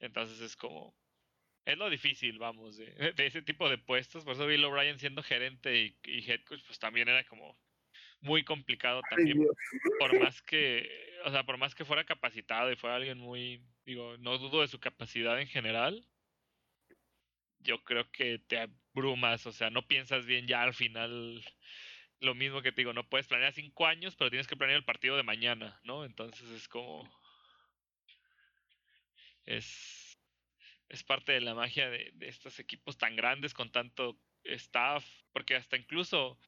Entonces 0.00 0.40
es 0.40 0.56
como... 0.56 0.96
Es 1.66 1.76
lo 1.76 1.90
difícil, 1.90 2.38
vamos, 2.38 2.76
de, 2.78 3.12
ese 3.18 3.42
tipo 3.42 3.68
de 3.68 3.76
puestos. 3.76 4.24
Por 4.24 4.34
eso 4.34 4.46
Bill 4.46 4.64
O'Brien 4.64 4.98
siendo 4.98 5.22
gerente 5.22 5.76
y, 5.76 5.96
y, 6.04 6.30
head 6.30 6.42
coach, 6.44 6.62
pues 6.64 6.78
también 6.78 7.08
era 7.08 7.24
como 7.24 7.58
muy 8.20 8.42
complicado 8.42 9.02
también. 9.10 9.46
por 9.98 10.18
más 10.18 10.40
que, 10.42 10.88
o 11.24 11.30
sea, 11.30 11.44
por 11.44 11.58
más 11.58 11.74
que 11.74 11.84
fuera 11.84 12.04
capacitado 12.04 12.72
y 12.72 12.76
fuera 12.76 12.96
alguien 12.96 13.18
muy, 13.18 13.62
digo, 13.84 14.16
no 14.18 14.38
dudo 14.38 14.62
de 14.62 14.68
su 14.68 14.80
capacidad 14.80 15.38
en 15.38 15.48
general, 15.48 16.06
yo 17.66 17.82
creo 17.84 18.10
que 18.10 18.38
te 18.38 18.58
abrumas, 18.58 19.46
o 19.46 19.52
sea, 19.52 19.70
no 19.70 19.86
piensas 19.86 20.24
bien 20.24 20.46
ya 20.46 20.62
al 20.62 20.74
final. 20.74 21.44
Lo 22.20 22.34
mismo 22.34 22.62
que 22.62 22.72
te 22.72 22.80
digo, 22.80 22.92
no 22.92 23.08
puedes 23.08 23.26
planear 23.26 23.52
cinco 23.52 23.86
años, 23.86 24.16
pero 24.16 24.30
tienes 24.30 24.46
que 24.46 24.56
planear 24.56 24.78
el 24.78 24.84
partido 24.84 25.16
de 25.16 25.22
mañana, 25.22 25.78
¿no? 25.84 26.04
Entonces 26.04 26.48
es 26.50 26.68
como. 26.68 27.10
Es. 29.44 30.16
Es 30.88 31.02
parte 31.02 31.32
de 31.32 31.40
la 31.40 31.54
magia 31.54 31.90
de, 31.90 32.14
estos 32.20 32.60
equipos 32.60 32.96
tan 32.96 33.16
grandes 33.16 33.52
con 33.52 33.72
tanto 33.72 34.16
staff, 34.44 35.04
porque 35.32 35.56
hasta 35.56 35.76
incluso 35.76 36.38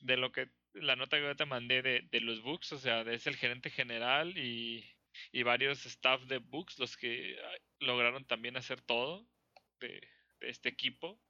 de 0.00 0.16
lo 0.16 0.32
que 0.32 0.48
la 0.72 0.96
nota 0.96 1.18
que 1.18 1.24
yo 1.24 1.36
te 1.36 1.44
mandé 1.44 1.82
de, 1.82 2.00
de 2.10 2.20
los 2.20 2.40
books, 2.40 2.72
o 2.72 2.78
sea, 2.78 3.02
es 3.02 3.26
el 3.26 3.36
gerente 3.36 3.68
general 3.68 4.38
y, 4.38 4.90
y 5.30 5.42
varios 5.42 5.84
staff 5.84 6.22
de 6.22 6.38
books 6.38 6.78
los 6.78 6.96
que 6.96 7.36
lograron 7.80 8.24
también 8.24 8.56
hacer 8.56 8.80
todo 8.80 9.28
de, 9.80 10.00
este 10.40 10.68
equipo. 10.68 11.20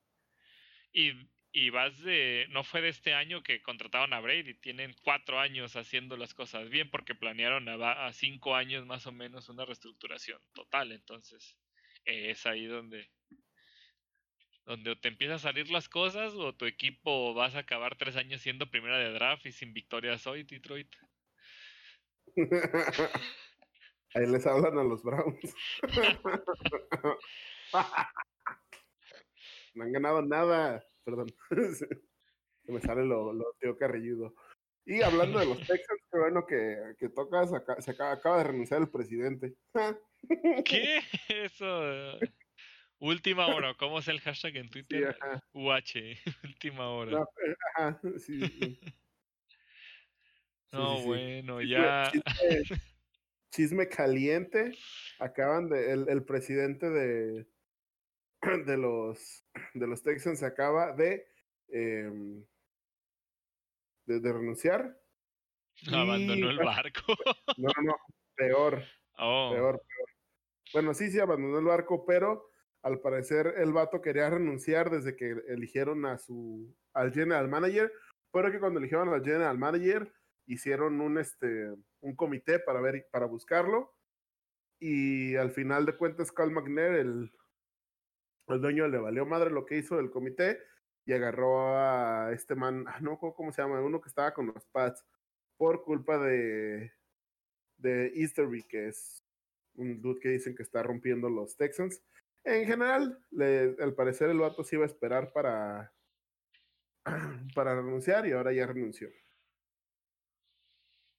Y, 0.92 1.12
y 1.52 1.70
vas 1.70 1.98
de, 2.00 2.46
no 2.50 2.64
fue 2.64 2.80
de 2.80 2.88
este 2.88 3.14
año 3.14 3.42
que 3.42 3.62
contrataron 3.62 4.12
a 4.12 4.20
Brady, 4.20 4.54
tienen 4.54 4.94
cuatro 5.02 5.40
años 5.40 5.76
haciendo 5.76 6.16
las 6.16 6.34
cosas 6.34 6.68
bien 6.68 6.90
porque 6.90 7.14
planearon 7.14 7.68
a, 7.68 8.06
a 8.06 8.12
cinco 8.12 8.54
años 8.54 8.86
más 8.86 9.06
o 9.06 9.12
menos 9.12 9.48
una 9.48 9.64
reestructuración 9.64 10.40
total. 10.52 10.92
Entonces, 10.92 11.56
es 12.04 12.46
ahí 12.46 12.66
donde, 12.66 13.10
donde 14.64 14.96
te 14.96 15.08
empiezan 15.08 15.36
a 15.36 15.40
salir 15.40 15.70
las 15.70 15.88
cosas 15.88 16.34
o 16.34 16.54
tu 16.54 16.66
equipo 16.66 17.34
vas 17.34 17.54
a 17.54 17.60
acabar 17.60 17.96
tres 17.96 18.16
años 18.16 18.40
siendo 18.40 18.70
primera 18.70 18.98
de 18.98 19.12
draft 19.12 19.46
y 19.46 19.52
sin 19.52 19.72
victorias 19.72 20.26
hoy, 20.26 20.44
Detroit. 20.44 20.94
Ahí 24.14 24.26
les 24.26 24.46
hablan 24.46 24.78
a 24.78 24.84
los 24.84 25.02
Browns. 25.02 25.54
No 29.76 29.84
han 29.84 29.92
ganado 29.92 30.22
nada. 30.22 30.84
Perdón. 31.04 31.28
Se 31.50 31.86
me 32.72 32.80
sale 32.80 33.04
lo, 33.04 33.32
lo 33.32 33.44
tío 33.60 33.76
carrilludo. 33.76 34.34
Y 34.86 35.02
hablando 35.02 35.38
de 35.38 35.46
los 35.46 35.58
Texans, 35.66 36.00
qué 36.10 36.18
bueno 36.18 36.46
que, 36.46 36.94
que 36.98 37.08
tocas, 37.08 37.50
se 37.84 37.90
acaba, 37.90 38.12
acaba, 38.12 38.38
de 38.38 38.44
renunciar 38.44 38.80
el 38.80 38.88
presidente. 38.88 39.54
¿Qué? 40.64 41.00
Eso. 41.28 42.18
Última 42.98 43.46
hora, 43.48 43.74
¿cómo 43.74 43.98
es 43.98 44.08
el 44.08 44.20
hashtag 44.20 44.56
en 44.56 44.70
Twitter? 44.70 45.14
UH, 45.52 46.16
última 46.44 46.88
hora. 46.88 47.12
No, 47.12 47.28
ajá, 47.74 48.00
sí, 48.18 48.40
sí. 48.40 48.80
no, 50.72 51.02
bueno, 51.02 51.60
ya. 51.60 52.10
Chisme, 53.50 53.88
caliente. 53.88 54.72
Acaban 55.18 55.68
de. 55.68 55.92
El, 55.92 56.08
el, 56.08 56.24
presidente 56.24 56.88
de. 56.88 57.46
De 58.66 58.76
los. 58.76 59.44
De 59.74 59.86
los 59.86 60.02
Texans 60.02 60.42
acaba 60.42 60.92
de. 60.92 61.26
Eh, 61.68 62.10
de, 64.06 64.20
de, 64.20 64.32
renunciar. 64.32 65.00
Abandonó 65.92 66.50
el 66.50 66.58
barco. 66.58 67.02
No, 67.58 67.70
no, 67.82 67.96
peor. 68.36 68.82
Oh. 69.18 69.50
Peor, 69.52 69.80
peor. 69.80 70.08
Bueno, 70.72 70.94
sí, 70.94 71.10
sí, 71.10 71.18
abandonó 71.18 71.58
el 71.58 71.64
barco, 71.64 72.04
pero 72.04 72.50
al 72.82 73.00
parecer 73.00 73.54
el 73.58 73.72
vato 73.72 74.00
quería 74.00 74.30
renunciar 74.30 74.90
desde 74.90 75.16
que 75.16 75.42
eligieron 75.48 76.06
a 76.06 76.18
su 76.18 76.72
al 76.92 77.12
general 77.12 77.48
manager, 77.48 77.92
pero 78.32 78.52
que 78.52 78.60
cuando 78.60 78.78
eligieron 78.78 79.08
al 79.08 79.24
general 79.24 79.58
manager 79.58 80.12
hicieron 80.46 81.00
un 81.00 81.18
este 81.18 81.74
un 82.00 82.14
comité 82.14 82.60
para 82.60 82.80
ver 82.80 83.08
para 83.10 83.26
buscarlo 83.26 83.92
y 84.78 85.34
al 85.34 85.50
final 85.50 85.84
de 85.86 85.96
cuentas 85.96 86.30
Carl 86.30 86.52
McNair 86.52 86.94
el 86.94 87.32
el 88.48 88.60
dueño 88.60 88.88
le 88.88 88.98
valió 88.98 89.26
madre 89.26 89.50
lo 89.50 89.66
que 89.66 89.78
hizo 89.78 89.98
el 89.98 90.10
comité 90.10 90.60
y 91.04 91.12
agarró 91.12 91.78
a 91.78 92.32
este 92.32 92.54
man, 92.54 92.84
ah, 92.88 93.00
no 93.00 93.18
cómo 93.18 93.52
se 93.52 93.62
llama, 93.62 93.80
uno 93.80 94.00
que 94.00 94.08
estaba 94.08 94.34
con 94.34 94.46
los 94.46 94.64
Pats 94.66 95.04
por 95.56 95.84
culpa 95.84 96.18
de 96.18 96.92
de 97.78 98.12
Easterby, 98.14 98.62
que 98.64 98.88
es 98.88 99.22
un 99.74 100.00
dude 100.00 100.20
que 100.20 100.30
dicen 100.30 100.54
que 100.54 100.62
está 100.62 100.82
rompiendo 100.82 101.28
los 101.28 101.56
Texans 101.56 102.02
en 102.46 102.64
general, 102.64 103.18
al 103.80 103.94
parecer 103.94 104.30
el 104.30 104.38
vato 104.38 104.62
se 104.62 104.76
iba 104.76 104.84
a 104.84 104.86
esperar 104.86 105.32
para, 105.32 105.92
para 107.56 107.74
renunciar 107.74 108.24
y 108.24 108.32
ahora 108.32 108.52
ya 108.52 108.68
renunció. 108.68 109.10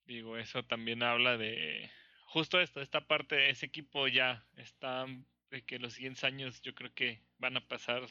Digo, 0.05 0.37
eso 0.37 0.63
también 0.63 1.03
habla 1.03 1.37
de 1.37 1.91
justo 2.27 2.61
esto, 2.61 2.79
esta 2.79 3.07
parte, 3.07 3.49
ese 3.49 3.65
equipo 3.65 4.07
ya 4.07 4.47
está, 4.55 5.05
de 5.49 5.65
que 5.65 5.80
los 5.80 5.94
siguientes 5.94 6.24
años 6.24 6.61
yo 6.61 6.76
creo 6.76 6.94
que 6.94 7.24
van 7.38 7.57
a 7.57 7.68
pasar 7.68 8.06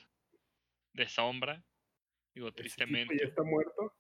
de 0.93 1.09
sombra, 1.09 1.65
digo, 2.35 2.53
tristemente. 2.53 3.17
ya 3.19 3.27
está 3.27 3.43
muerto? 3.43 3.95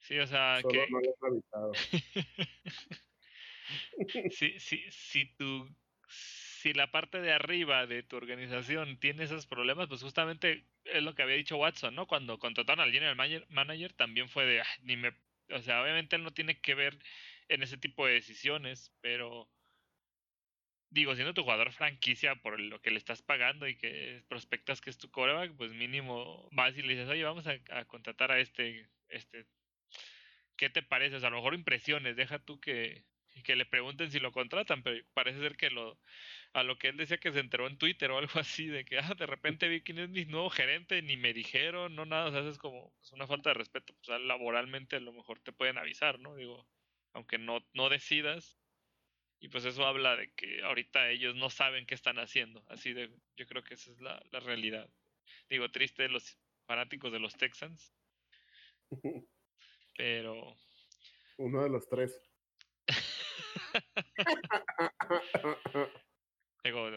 Sí, 0.00 0.18
o 0.18 0.26
sea, 0.26 0.60
Solo 0.60 0.72
que... 0.72 0.86
no 0.90 1.00
lo 1.00 1.14
sí, 4.30 4.58
sí, 4.58 4.84
si 4.90 5.26
tu 5.34 5.68
si 6.08 6.72
la 6.72 6.90
parte 6.90 7.20
de 7.20 7.32
arriba 7.32 7.86
de 7.86 8.02
tu 8.02 8.16
organización 8.16 8.98
tiene 8.98 9.24
esos 9.24 9.46
problemas, 9.46 9.88
pues 9.88 10.02
justamente 10.02 10.64
es 10.84 11.02
lo 11.02 11.14
que 11.14 11.22
había 11.22 11.36
dicho 11.36 11.56
Watson, 11.56 11.94
¿no? 11.94 12.06
Cuando 12.06 12.38
contrataron 12.38 12.80
al 12.80 12.92
general 12.92 13.46
manager, 13.48 13.92
también 13.92 14.28
fue 14.28 14.46
de, 14.46 14.62
ni 14.82 14.96
me, 14.96 15.12
o 15.50 15.60
sea, 15.60 15.82
obviamente 15.82 16.16
él 16.16 16.24
no 16.24 16.32
tiene 16.32 16.60
que 16.60 16.74
ver 16.74 16.98
en 17.48 17.62
ese 17.62 17.78
tipo 17.78 18.06
de 18.06 18.14
decisiones, 18.14 18.92
pero 19.00 19.48
digo, 20.90 21.14
siendo 21.14 21.34
tu 21.34 21.42
jugador 21.42 21.72
franquicia 21.72 22.36
por 22.36 22.58
lo 22.58 22.80
que 22.80 22.90
le 22.90 22.98
estás 22.98 23.22
pagando 23.22 23.68
y 23.68 23.76
que 23.76 24.24
prospectas 24.28 24.80
que 24.80 24.90
es 24.90 24.98
tu 24.98 25.10
coreback, 25.10 25.54
pues 25.56 25.72
mínimo 25.72 26.48
vas 26.52 26.76
y 26.76 26.82
le 26.82 26.94
dices, 26.94 27.08
oye, 27.08 27.24
vamos 27.24 27.46
a, 27.46 27.84
contratar 27.84 28.32
a 28.32 28.40
este, 28.40 28.88
este, 29.08 29.46
¿qué 30.56 30.70
te 30.70 30.82
parece? 30.82 31.16
O 31.16 31.20
sea, 31.20 31.28
a 31.28 31.30
lo 31.30 31.38
mejor 31.38 31.54
impresiones, 31.54 32.16
deja 32.16 32.38
tú 32.38 32.60
que, 32.60 33.04
que 33.44 33.56
le 33.56 33.66
pregunten 33.66 34.10
si 34.10 34.20
lo 34.20 34.32
contratan, 34.32 34.82
pero 34.82 35.04
parece 35.14 35.40
ser 35.40 35.56
que 35.56 35.70
lo, 35.70 35.98
a 36.52 36.62
lo 36.62 36.78
que 36.78 36.88
él 36.88 36.96
decía 36.96 37.18
que 37.18 37.32
se 37.32 37.40
enteró 37.40 37.66
en 37.66 37.78
Twitter 37.78 38.10
o 38.10 38.18
algo 38.18 38.40
así, 38.40 38.66
de 38.66 38.84
que 38.84 38.98
ah, 38.98 39.14
de 39.16 39.26
repente 39.26 39.68
vi 39.68 39.82
quién 39.82 39.98
es 39.98 40.08
mi 40.08 40.24
nuevo 40.24 40.50
gerente, 40.50 41.02
ni 41.02 41.16
me 41.16 41.32
dijeron, 41.32 41.94
no 41.94 42.06
nada, 42.06 42.26
o 42.26 42.32
sea, 42.32 42.48
es 42.48 42.58
como 42.58 42.92
pues, 42.98 43.12
una 43.12 43.26
falta 43.26 43.50
de 43.50 43.54
respeto, 43.54 43.94
o 44.00 44.04
sea, 44.04 44.18
laboralmente 44.18 44.96
a 44.96 45.00
lo 45.00 45.12
mejor 45.12 45.40
te 45.40 45.52
pueden 45.52 45.78
avisar, 45.78 46.18
¿no? 46.18 46.34
Digo, 46.36 46.66
aunque 47.12 47.38
no, 47.38 47.64
no 47.74 47.88
decidas, 47.88 48.58
y 49.40 49.48
pues 49.48 49.64
eso 49.64 49.86
habla 49.86 50.16
de 50.16 50.32
que 50.34 50.62
ahorita 50.62 51.10
ellos 51.10 51.34
no 51.34 51.50
saben 51.50 51.86
qué 51.86 51.94
están 51.94 52.18
haciendo, 52.18 52.64
así 52.68 52.92
de, 52.92 53.10
yo 53.36 53.46
creo 53.46 53.62
que 53.62 53.74
esa 53.74 53.92
es 53.92 54.00
la, 54.00 54.20
la 54.30 54.40
realidad. 54.40 54.88
Digo, 55.48 55.70
triste 55.70 56.04
de 56.04 56.08
los 56.08 56.38
fanáticos 56.66 57.12
de 57.12 57.20
los 57.20 57.36
Texans, 57.36 57.94
pero... 59.96 60.56
Uno 61.38 61.62
de 61.62 61.70
los 61.70 61.88
tres. 61.88 62.20
Digo, 66.64 66.90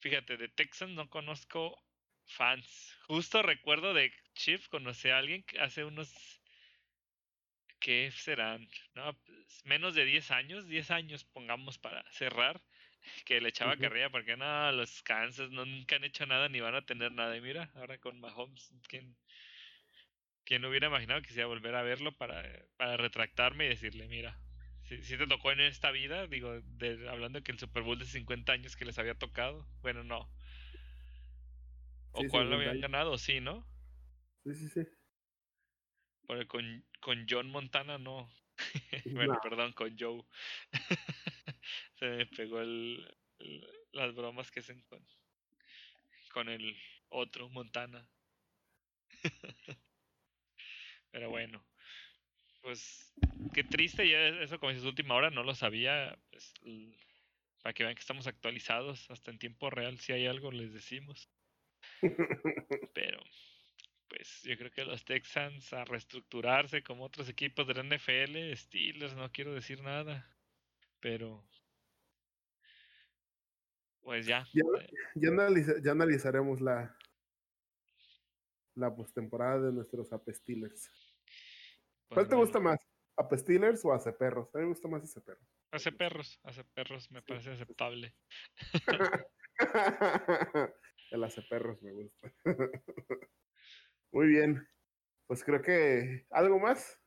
fíjate, 0.00 0.36
de 0.36 0.48
Texans 0.48 0.92
no 0.92 1.08
conozco 1.08 1.80
fans. 2.26 2.98
Justo 3.06 3.42
recuerdo 3.42 3.94
de 3.94 4.12
Chief, 4.34 4.66
conocí 4.68 5.08
a 5.08 5.18
alguien 5.18 5.44
que 5.44 5.60
hace 5.60 5.84
unos. 5.84 6.39
¿Qué 7.80 8.10
serán? 8.12 8.68
No, 8.94 9.14
pues, 9.24 9.64
menos 9.64 9.94
de 9.94 10.04
10 10.04 10.30
años, 10.30 10.68
10 10.68 10.90
años 10.90 11.24
pongamos 11.24 11.78
para 11.78 12.04
cerrar, 12.12 12.60
que 13.24 13.40
le 13.40 13.48
echaba 13.48 13.76
carrilla 13.76 14.10
porque 14.10 14.36
no, 14.36 14.70
los 14.72 15.02
Kansas 15.02 15.50
no, 15.50 15.64
nunca 15.64 15.96
han 15.96 16.04
hecho 16.04 16.26
nada 16.26 16.48
ni 16.48 16.60
van 16.60 16.74
a 16.74 16.84
tener 16.84 17.10
nada. 17.12 17.36
Y 17.36 17.40
mira, 17.40 17.70
ahora 17.74 17.98
con 17.98 18.20
Mahomes, 18.20 18.70
¿quién, 18.86 19.16
quién 20.44 20.64
hubiera 20.66 20.88
imaginado 20.88 21.22
que 21.22 21.30
se 21.30 21.36
iba 21.36 21.44
a 21.44 21.48
volver 21.48 21.74
a 21.74 21.82
verlo 21.82 22.12
para, 22.12 22.42
para 22.76 22.98
retractarme 22.98 23.64
y 23.64 23.70
decirle, 23.70 24.06
mira, 24.08 24.38
si, 24.82 25.16
te 25.16 25.26
tocó 25.26 25.52
en 25.52 25.60
esta 25.60 25.90
vida, 25.90 26.26
digo, 26.26 26.60
de, 26.60 27.08
hablando 27.08 27.42
que 27.42 27.52
el 27.52 27.58
Super 27.58 27.82
Bowl 27.82 27.98
de 27.98 28.04
50 28.04 28.52
años 28.52 28.76
que 28.76 28.84
les 28.84 28.98
había 28.98 29.14
tocado, 29.14 29.66
bueno, 29.82 30.04
no. 30.04 30.30
¿O 32.12 32.26
cuál 32.28 32.50
lo 32.50 32.56
habían 32.56 32.80
ganado? 32.80 33.16
Sí, 33.16 33.40
¿no? 33.40 33.64
Sí, 34.44 34.54
sí, 34.54 34.68
sí. 34.68 34.99
Con, 36.48 36.84
con 37.00 37.26
John 37.28 37.50
Montana 37.50 37.98
no. 37.98 38.30
bueno, 39.06 39.38
perdón, 39.42 39.72
con 39.72 39.96
Joe. 39.98 40.22
Se 41.98 42.06
me 42.06 42.26
pegó 42.26 42.60
el, 42.60 43.16
las 43.92 44.14
bromas 44.14 44.50
que 44.50 44.60
hacen 44.60 44.80
con, 44.82 45.04
con 46.32 46.48
el 46.48 46.76
otro 47.08 47.48
Montana. 47.48 48.08
Pero 51.10 51.30
bueno 51.30 51.64
pues 52.60 53.14
qué 53.54 53.64
triste, 53.64 54.08
ya 54.08 54.28
eso 54.42 54.58
como 54.58 54.70
dices 54.70 54.86
última 54.86 55.14
hora, 55.14 55.30
no 55.30 55.42
lo 55.42 55.54
sabía, 55.54 56.18
pues, 56.30 56.52
para 57.62 57.72
que 57.72 57.84
vean 57.84 57.94
que 57.94 58.00
estamos 58.00 58.26
actualizados 58.26 59.10
hasta 59.10 59.30
en 59.30 59.38
tiempo 59.38 59.70
real, 59.70 59.98
si 59.98 60.12
hay 60.12 60.26
algo 60.26 60.52
les 60.52 60.72
decimos. 60.72 61.30
Pero 62.94 63.22
pues 64.10 64.42
yo 64.42 64.56
creo 64.58 64.70
que 64.70 64.84
los 64.84 65.04
Texans 65.04 65.72
a 65.72 65.84
reestructurarse 65.84 66.82
como 66.82 67.04
otros 67.04 67.28
equipos 67.30 67.66
de 67.66 67.74
la 67.74 67.82
NFL, 67.82 68.54
Steelers, 68.54 69.14
no 69.14 69.32
quiero 69.32 69.54
decir 69.54 69.82
nada, 69.82 70.30
pero 71.00 71.42
pues 74.02 74.26
ya. 74.26 74.46
Ya, 74.52 74.62
eh. 74.80 74.90
ya 75.82 75.92
analizaremos 75.92 76.60
la 76.60 76.94
la 78.74 78.94
postemporada 78.94 79.66
de 79.66 79.72
nuestros 79.72 80.12
Apestilers. 80.12 80.90
¿Cuál 82.08 82.28
te 82.28 82.34
gusta 82.34 82.58
más? 82.58 82.80
¿A 83.16 83.36
Steelers 83.36 83.84
o 83.84 83.92
a 83.92 84.18
Perros? 84.18 84.52
A 84.54 84.58
mí 84.58 84.64
me 84.64 84.70
gusta 84.70 84.88
más 84.88 85.04
ese 85.04 85.20
perro. 85.20 85.46
Hace 85.70 85.92
perros, 85.92 86.40
hace 86.42 86.64
perros 86.64 87.10
me 87.10 87.20
parece 87.22 87.50
aceptable. 87.50 88.14
El 91.10 91.24
hace 91.24 91.42
perros 91.42 91.82
me 91.82 91.92
gusta. 91.92 92.32
Muy 94.12 94.28
bien. 94.28 94.66
Pues 95.26 95.44
creo 95.44 95.62
que. 95.62 96.26
¿Algo 96.30 96.58
más? 96.58 97.00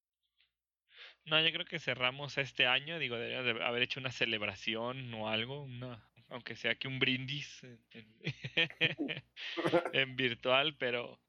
No, 1.25 1.41
yo 1.41 1.51
creo 1.51 1.65
que 1.65 1.79
cerramos 1.79 2.37
este 2.37 2.65
año. 2.65 2.99
Digo, 2.99 3.15
deberíamos 3.15 3.45
de 3.45 3.63
haber 3.63 3.83
hecho 3.83 3.99
una 3.99 4.11
celebración 4.11 5.13
o 5.13 5.29
algo. 5.29 5.63
Una, 5.63 6.09
aunque 6.29 6.55
sea 6.55 6.75
que 6.75 6.87
un 6.87 6.99
brindis 6.99 7.61
en 9.93 10.15
virtual, 10.15 10.75
pero 10.77 11.19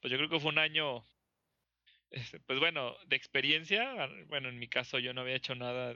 pues 0.00 0.10
yo 0.10 0.18
creo 0.18 0.28
que 0.28 0.40
fue 0.40 0.50
un 0.50 0.58
año 0.58 1.04
este, 2.10 2.40
pues 2.40 2.58
bueno, 2.58 2.96
de 3.06 3.16
experiencia, 3.16 4.08
bueno, 4.28 4.48
en 4.48 4.58
mi 4.58 4.68
caso 4.68 4.98
yo 4.98 5.12
no 5.12 5.20
había 5.20 5.36
hecho 5.36 5.54
nada 5.54 5.94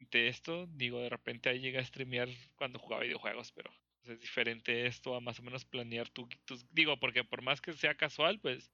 de 0.00 0.28
esto. 0.28 0.66
Digo, 0.68 1.00
de 1.00 1.08
repente 1.08 1.48
ahí 1.48 1.60
llega 1.60 1.80
a 1.80 1.84
streamear 1.84 2.28
cuando 2.56 2.78
jugaba 2.78 3.04
videojuegos, 3.04 3.52
pero 3.52 3.70
es 4.08 4.20
diferente 4.20 4.86
esto 4.86 5.14
a 5.14 5.20
más 5.20 5.38
o 5.40 5.42
menos 5.42 5.64
planear 5.64 6.08
tu, 6.08 6.28
tus... 6.44 6.66
Digo, 6.72 6.98
porque 6.98 7.24
por 7.24 7.42
más 7.42 7.60
que 7.60 7.72
sea 7.72 7.96
casual, 7.96 8.40
pues 8.40 8.72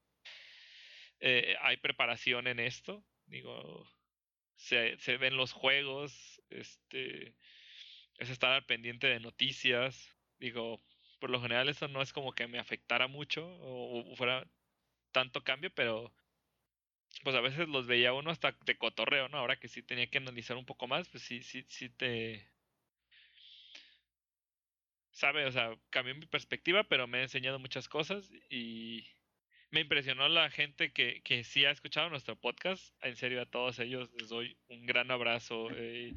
eh, 1.21 1.57
hay 1.61 1.77
preparación 1.77 2.47
en 2.47 2.61
esto. 2.61 3.05
Digo, 3.27 3.89
se, 4.57 4.99
se 4.99 5.17
ven 5.17 5.37
los 5.37 5.53
juegos, 5.53 6.43
este, 6.51 7.35
es 8.19 8.31
estar 8.31 8.53
al 8.53 8.67
pendiente 8.67 9.07
de 9.07 9.21
noticias. 9.21 10.17
Digo, 10.39 10.83
por 11.19 11.31
lo 11.31 11.41
general 11.41 11.69
eso 11.69 11.89
no 11.89 12.03
es 12.03 12.13
como 12.13 12.33
que 12.33 12.49
me 12.49 12.59
afectara 12.59 13.07
mucho 13.07 13.47
o, 13.61 14.17
fuera 14.17 14.45
tanto 15.13 15.45
cambio, 15.45 15.71
pero 15.75 16.13
pues 17.23 17.37
a 17.37 17.41
veces 17.41 17.69
los 17.69 17.87
veía 17.87 18.13
uno 18.13 18.31
hasta 18.31 18.57
de 18.65 18.77
cotorreo, 18.77 19.29
¿no? 19.29 19.39
Ahora 19.39 19.59
que 19.59 19.69
sí 19.69 19.83
tenía 19.83 20.09
que 20.09 20.19
analizar 20.19 20.57
un 20.57 20.67
poco 20.67 20.89
más, 20.89 21.09
pues 21.09 21.23
sí, 21.23 21.43
sí, 21.43 21.65
sí 21.69 21.91
te... 21.91 22.49
Sabe, 25.13 25.47
o 25.47 25.53
sea, 25.53 25.77
cambió 25.91 26.15
mi 26.15 26.27
perspectiva, 26.27 26.85
pero 26.85 27.07
me 27.07 27.19
ha 27.19 27.23
enseñado 27.23 27.59
muchas 27.59 27.89
cosas 27.89 28.31
y 28.51 29.07
me 29.71 29.81
impresionó 29.81 30.29
la 30.29 30.51
gente 30.51 30.93
que, 30.93 31.23
que 31.23 31.45
sí 31.45 31.65
ha 31.65 31.71
escuchado 31.71 32.11
nuestro 32.11 32.37
podcast. 32.37 32.95
En 33.03 33.17
serio, 33.17 33.41
a 33.41 33.47
todos 33.47 33.79
ellos 33.79 34.11
les 34.19 34.29
doy 34.29 34.57
un 34.69 34.87
gran 34.87 35.11
abrazo 35.11 35.69
eh, 35.75 36.15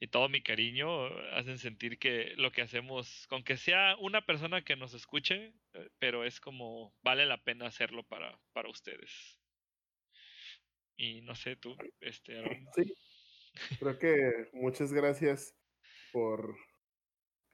y 0.00 0.08
todo 0.08 0.28
mi 0.28 0.42
cariño. 0.42 1.06
Hacen 1.32 1.58
sentir 1.58 1.98
que 1.98 2.34
lo 2.36 2.52
que 2.52 2.62
hacemos, 2.62 3.26
con 3.28 3.42
que 3.42 3.56
sea 3.56 3.96
una 3.98 4.26
persona 4.26 4.62
que 4.62 4.76
nos 4.76 4.92
escuche, 4.92 5.54
eh, 5.72 5.90
pero 5.98 6.24
es 6.24 6.40
como 6.40 6.94
vale 7.02 7.24
la 7.24 7.42
pena 7.42 7.66
hacerlo 7.66 8.04
para, 8.04 8.38
para 8.52 8.68
ustedes. 8.68 9.38
Y 10.96 11.22
no 11.22 11.34
sé, 11.34 11.56
tú, 11.56 11.76
este, 12.00 12.42
Sí, 12.74 12.94
creo 13.78 13.98
que 13.98 14.48
muchas 14.52 14.92
gracias 14.92 15.54
por, 16.12 16.54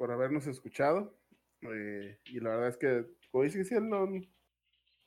por 0.01 0.11
habernos 0.11 0.47
escuchado. 0.47 1.15
Eh, 1.61 2.19
y 2.25 2.41
la 2.41 2.53
verdad 2.53 2.69
es 2.69 2.79
que, 2.79 3.05
como 3.31 3.45
dice 3.45 3.63
que 3.69 3.81
no, 3.83 4.09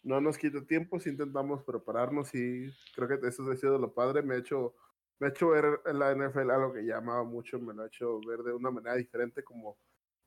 no 0.03 0.21
nos 0.21 0.37
quita 0.37 0.63
tiempo 0.67 0.99
si 0.99 1.09
intentamos 1.09 1.63
prepararnos 1.63 2.35
y 2.35 2.71
creo 2.93 3.07
que 3.07 3.27
eso 3.27 3.49
ha 3.51 3.55
sido 3.55 3.79
lo 3.79 3.91
padre. 3.91 4.21
Me 4.21 4.35
ha 4.35 4.37
hecho, 4.37 4.75
me 5.17 5.25
ha 5.25 5.29
hecho 5.31 5.49
ver 5.49 5.65
la 5.95 6.13
NFL 6.13 6.51
algo 6.51 6.73
que 6.73 6.83
llamaba 6.85 7.23
mucho, 7.23 7.59
me 7.59 7.73
lo 7.73 7.81
ha 7.81 7.87
hecho 7.87 8.19
ver 8.19 8.43
de 8.43 8.53
una 8.53 8.69
manera 8.69 8.95
diferente, 8.95 9.43
como 9.43 9.79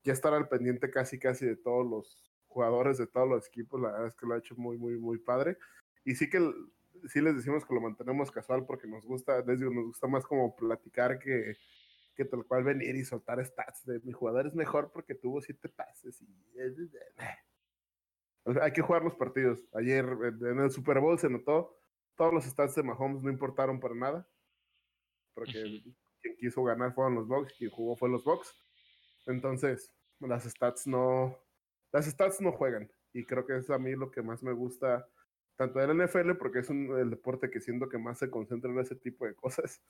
ya 0.03 0.13
estar 0.13 0.35
al 0.35 0.49
pendiente 0.49 0.91
casi 0.91 1.17
casi 1.17 1.47
de 1.47 1.55
todos 1.55 1.89
los 1.89 2.35
jugadores 2.49 2.99
de 2.99 3.07
todos 3.07 3.29
los 3.29 3.47
equipos. 3.47 3.81
La 3.81 3.93
verdad 3.93 4.09
es 4.09 4.17
que 4.17 4.27
lo 4.27 4.35
ha 4.35 4.39
hecho 4.39 4.57
muy, 4.57 4.79
muy, 4.79 4.99
muy 4.99 5.19
padre. 5.19 5.59
Y 6.05 6.17
sí 6.17 6.29
que 6.29 6.41
sí 7.05 7.21
les 7.21 7.37
decimos 7.37 7.65
que 7.65 7.73
lo 7.73 7.81
mantenemos 7.81 8.33
casual 8.33 8.67
porque 8.67 8.89
nos 8.89 9.07
gusta, 9.07 9.45
les 9.47 9.61
digo, 9.61 9.73
nos 9.73 9.85
gusta 9.85 10.09
más 10.09 10.27
como 10.27 10.57
platicar 10.57 11.21
que, 11.21 11.57
que 12.17 12.25
tal 12.25 12.45
cual 12.47 12.65
venir 12.65 12.97
y 12.97 13.05
soltar 13.05 13.45
stats 13.45 13.85
de 13.85 14.01
mi 14.01 14.13
jugador 14.13 14.47
es 14.47 14.55
mejor 14.55 14.91
porque 14.93 15.15
tuvo 15.15 15.41
siete 15.41 15.69
pases 15.69 16.21
y 16.23 16.27
hay 18.61 18.73
que 18.73 18.83
jugar 18.83 19.03
los 19.03 19.15
partidos. 19.15 19.61
Ayer 19.75 20.05
en 20.05 20.61
el 20.61 20.71
Super 20.71 21.01
Bowl 21.01 21.19
se 21.19 21.29
notó, 21.29 21.77
todos 22.17 22.33
los 22.33 22.45
stats 22.45 22.75
de 22.75 22.83
Mahomes 22.83 23.23
no 23.23 23.31
importaron 23.31 23.81
para 23.81 23.95
nada, 23.95 24.29
porque 25.35 25.83
quien 26.23 26.37
quiso 26.37 26.63
ganar 26.65 26.95
fueron 26.95 27.15
los 27.15 27.29
Bucks, 27.29 27.53
quien 27.59 27.71
jugó 27.71 27.97
fue 27.97 28.09
los 28.09 28.25
Bucks. 28.25 28.55
Entonces, 29.27 29.93
las 30.21 30.45
stats 30.45 30.87
no, 30.87 31.37
las 31.93 32.07
stats 32.07 32.41
no 32.41 32.53
juegan. 32.53 32.91
Y 33.13 33.25
creo 33.25 33.47
que 33.47 33.57
es 33.57 33.69
a 33.71 33.79
mí 33.79 33.95
lo 33.95 34.11
que 34.11 34.23
más 34.23 34.43
me 34.43 34.53
gusta, 34.53 35.09
tanto 35.57 35.79
del 35.79 35.97
NFL, 35.97 36.33
porque 36.39 36.61
es 36.61 36.71
un, 36.71 36.97
el 36.99 37.11
deporte 37.11 37.51
que 37.51 37.61
siento 37.61 37.89
que 37.89 37.99
más 37.99 38.19
se 38.19 38.31
concentra 38.31 38.71
en 38.71 38.79
ese 38.79 38.95
tipo 38.95 39.27
de 39.27 39.35
cosas, 39.35 39.83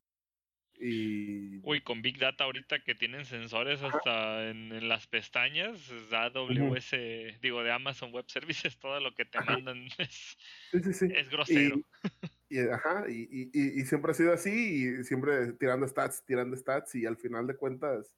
y... 0.78 1.60
Uy, 1.62 1.80
con 1.80 2.02
Big 2.02 2.18
Data 2.18 2.44
ahorita 2.44 2.80
que 2.80 2.94
tienen 2.94 3.24
sensores 3.24 3.82
hasta 3.82 4.48
en, 4.48 4.88
las 4.88 5.06
pestañas, 5.06 5.90
AWS, 6.12 7.40
digo, 7.40 7.62
de 7.62 7.72
Amazon 7.72 8.12
Web 8.12 8.26
Services, 8.28 8.78
todo 8.80 9.00
lo 9.00 9.14
que 9.14 9.24
te 9.24 9.40
mandan 9.40 9.88
es, 9.98 10.36
es 10.72 11.30
grosero. 11.30 11.80
Y, 12.48 12.60
ajá, 12.60 13.06
y, 13.08 13.50
y, 13.52 13.84
siempre 13.86 14.12
ha 14.12 14.14
sido 14.14 14.32
así, 14.32 14.50
y 14.50 15.02
siempre 15.02 15.52
tirando 15.54 15.84
stats, 15.88 16.24
tirando 16.24 16.56
stats, 16.56 16.94
y 16.94 17.04
al 17.04 17.16
final 17.16 17.44
de 17.48 17.56
cuentas, 17.56 18.14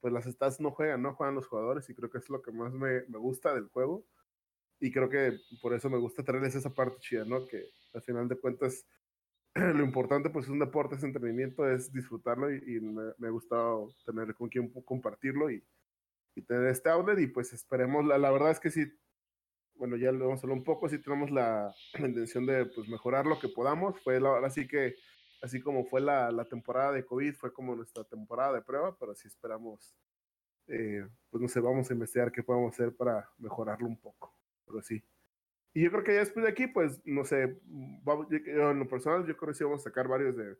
pues 0.00 0.14
las 0.14 0.24
stats 0.24 0.60
no 0.60 0.70
juegan, 0.70 1.02
no 1.02 1.12
juegan 1.12 1.34
los 1.34 1.46
jugadores, 1.46 1.86
y 1.90 1.94
creo 1.94 2.08
que 2.08 2.16
es 2.16 2.30
lo 2.30 2.40
que 2.40 2.52
más 2.52 2.72
me, 2.72 3.02
me 3.06 3.18
gusta 3.18 3.54
del 3.54 3.68
juego. 3.68 4.06
Y 4.80 4.90
creo 4.90 5.10
que 5.10 5.38
por 5.60 5.74
eso 5.74 5.90
me 5.90 5.98
gusta 5.98 6.24
traerles 6.24 6.54
esa 6.54 6.72
parte 6.72 6.96
chida, 7.00 7.26
¿no? 7.26 7.46
Que 7.46 7.66
al 7.92 8.00
final 8.00 8.28
de 8.28 8.36
cuentas 8.36 8.86
lo 9.54 9.84
importante 9.84 10.30
pues 10.30 10.46
es 10.46 10.50
un 10.50 10.58
deporte, 10.58 10.96
es 10.96 11.04
entretenimiento, 11.04 11.68
es 11.68 11.92
disfrutarlo 11.92 12.52
y, 12.52 12.80
me, 12.80 13.26
ha 13.26 13.30
gustado 13.30 13.94
tener 14.04 14.34
con 14.34 14.48
quien 14.48 14.68
compartirlo 14.84 15.50
y, 15.50 15.64
tener 16.48 16.66
este 16.66 16.90
outlet 16.90 17.20
y 17.20 17.28
pues 17.28 17.52
esperemos, 17.52 18.04
la, 18.04 18.18
la 18.18 18.32
verdad 18.32 18.50
es 18.50 18.58
que 18.58 18.68
sí, 18.68 18.84
bueno 19.76 19.96
ya 19.96 20.10
lo 20.10 20.26
vamos 20.26 20.40
a 20.40 20.42
hablar 20.42 20.58
un 20.58 20.64
poco, 20.64 20.88
sí 20.88 20.98
tenemos 20.98 21.30
la, 21.30 21.72
intención 21.98 22.44
de 22.46 22.66
pues 22.66 22.88
mejorar 22.88 23.26
lo 23.26 23.38
que 23.38 23.48
podamos, 23.48 24.00
fue 24.02 24.16
ahora 24.16 24.50
sí 24.50 24.66
que 24.66 24.96
así 25.40 25.60
como 25.60 25.84
fue 25.84 26.00
la, 26.00 26.32
la, 26.32 26.46
temporada 26.46 26.90
de 26.90 27.04
COVID, 27.04 27.34
fue 27.34 27.52
como 27.52 27.76
nuestra 27.76 28.02
temporada 28.02 28.54
de 28.54 28.62
prueba, 28.62 28.96
pero 28.98 29.14
sí 29.14 29.28
esperamos, 29.28 29.94
eh, 30.66 31.06
pues 31.30 31.40
no 31.40 31.48
sé, 31.48 31.60
vamos 31.60 31.88
a 31.88 31.92
investigar 31.92 32.32
qué 32.32 32.42
podemos 32.42 32.72
hacer 32.72 32.96
para 32.96 33.30
mejorarlo 33.38 33.86
un 33.86 34.00
poco, 34.00 34.34
pero 34.66 34.82
sí. 34.82 35.04
Y 35.74 35.82
yo 35.82 35.90
creo 35.90 36.04
que 36.04 36.14
ya 36.14 36.20
después 36.20 36.44
de 36.44 36.52
aquí, 36.52 36.68
pues, 36.68 37.02
no 37.04 37.24
sé, 37.24 37.58
en 37.66 38.78
lo 38.78 38.88
personal, 38.88 39.26
yo 39.26 39.36
creo 39.36 39.52
que 39.52 39.58
sí 39.58 39.64
vamos 39.64 39.80
a 39.80 39.84
sacar 39.84 40.06
varios 40.06 40.36
de, 40.36 40.56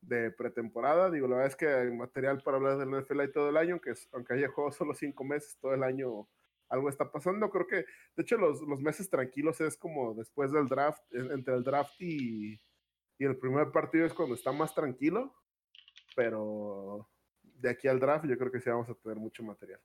de 0.00 0.30
pretemporada. 0.32 1.10
Digo, 1.10 1.28
la 1.28 1.36
verdad 1.36 1.52
es 1.52 1.56
que 1.56 1.68
hay 1.68 1.90
material 1.92 2.42
para 2.42 2.56
hablar 2.56 2.78
del 2.78 2.90
NFL 2.90 3.22
y 3.22 3.32
todo 3.32 3.48
el 3.50 3.56
año, 3.56 3.80
que 3.80 3.94
aunque 4.12 4.34
haya 4.34 4.48
juegos 4.48 4.76
solo 4.76 4.94
cinco 4.94 5.24
meses, 5.24 5.56
todo 5.60 5.74
el 5.74 5.84
año 5.84 6.28
algo 6.68 6.88
está 6.88 7.10
pasando. 7.10 7.50
Creo 7.50 7.66
que, 7.66 7.76
de 8.16 8.22
hecho, 8.22 8.36
los, 8.36 8.60
los 8.62 8.80
meses 8.80 9.08
tranquilos 9.08 9.60
es 9.60 9.76
como 9.76 10.14
después 10.14 10.52
del 10.52 10.66
draft, 10.66 11.02
entre 11.12 11.54
el 11.54 11.62
draft 11.62 11.94
y, 12.00 12.60
y 13.18 13.24
el 13.24 13.36
primer 13.38 13.70
partido 13.70 14.06
es 14.06 14.14
cuando 14.14 14.34
está 14.34 14.52
más 14.52 14.74
tranquilo, 14.74 15.34
pero 16.16 17.08
de 17.42 17.70
aquí 17.70 17.88
al 17.88 18.00
draft 18.00 18.26
yo 18.26 18.36
creo 18.38 18.52
que 18.52 18.60
sí 18.60 18.70
vamos 18.70 18.88
a 18.88 18.94
tener 18.94 19.18
mucho 19.18 19.42
material. 19.42 19.80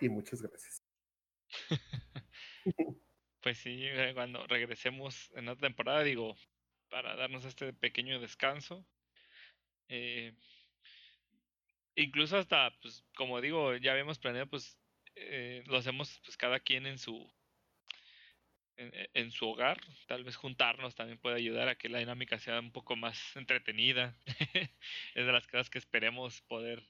Y 0.00 0.08
muchas 0.08 0.42
gracias. 0.42 0.79
pues 3.42 3.58
sí, 3.58 3.80
eh, 3.82 4.12
cuando 4.14 4.46
regresemos 4.46 5.30
en 5.34 5.46
la 5.46 5.56
temporada, 5.56 6.02
digo, 6.02 6.36
para 6.88 7.16
darnos 7.16 7.44
este 7.44 7.72
pequeño 7.72 8.20
descanso. 8.20 8.86
Eh, 9.88 10.34
incluso 11.94 12.36
hasta, 12.38 12.70
pues, 12.80 13.04
como 13.14 13.40
digo, 13.40 13.76
ya 13.76 13.92
habíamos 13.92 14.18
planeado, 14.18 14.48
pues, 14.48 14.78
eh, 15.16 15.62
lo 15.66 15.76
hacemos 15.76 16.20
pues 16.24 16.36
cada 16.36 16.60
quien 16.60 16.86
en 16.86 16.98
su 16.98 17.30
en, 18.76 19.30
su 19.30 19.46
hogar. 19.46 19.78
Tal 20.06 20.24
vez 20.24 20.36
juntarnos 20.36 20.94
también 20.94 21.18
puede 21.18 21.36
ayudar 21.36 21.68
a 21.68 21.76
que 21.76 21.90
la 21.90 21.98
dinámica 21.98 22.38
sea 22.38 22.58
un 22.60 22.72
poco 22.72 22.96
más 22.96 23.36
entretenida. 23.36 24.16
es 25.14 25.26
de 25.26 25.32
las 25.32 25.46
cosas 25.46 25.68
que 25.68 25.78
esperemos 25.78 26.40
poder 26.42 26.82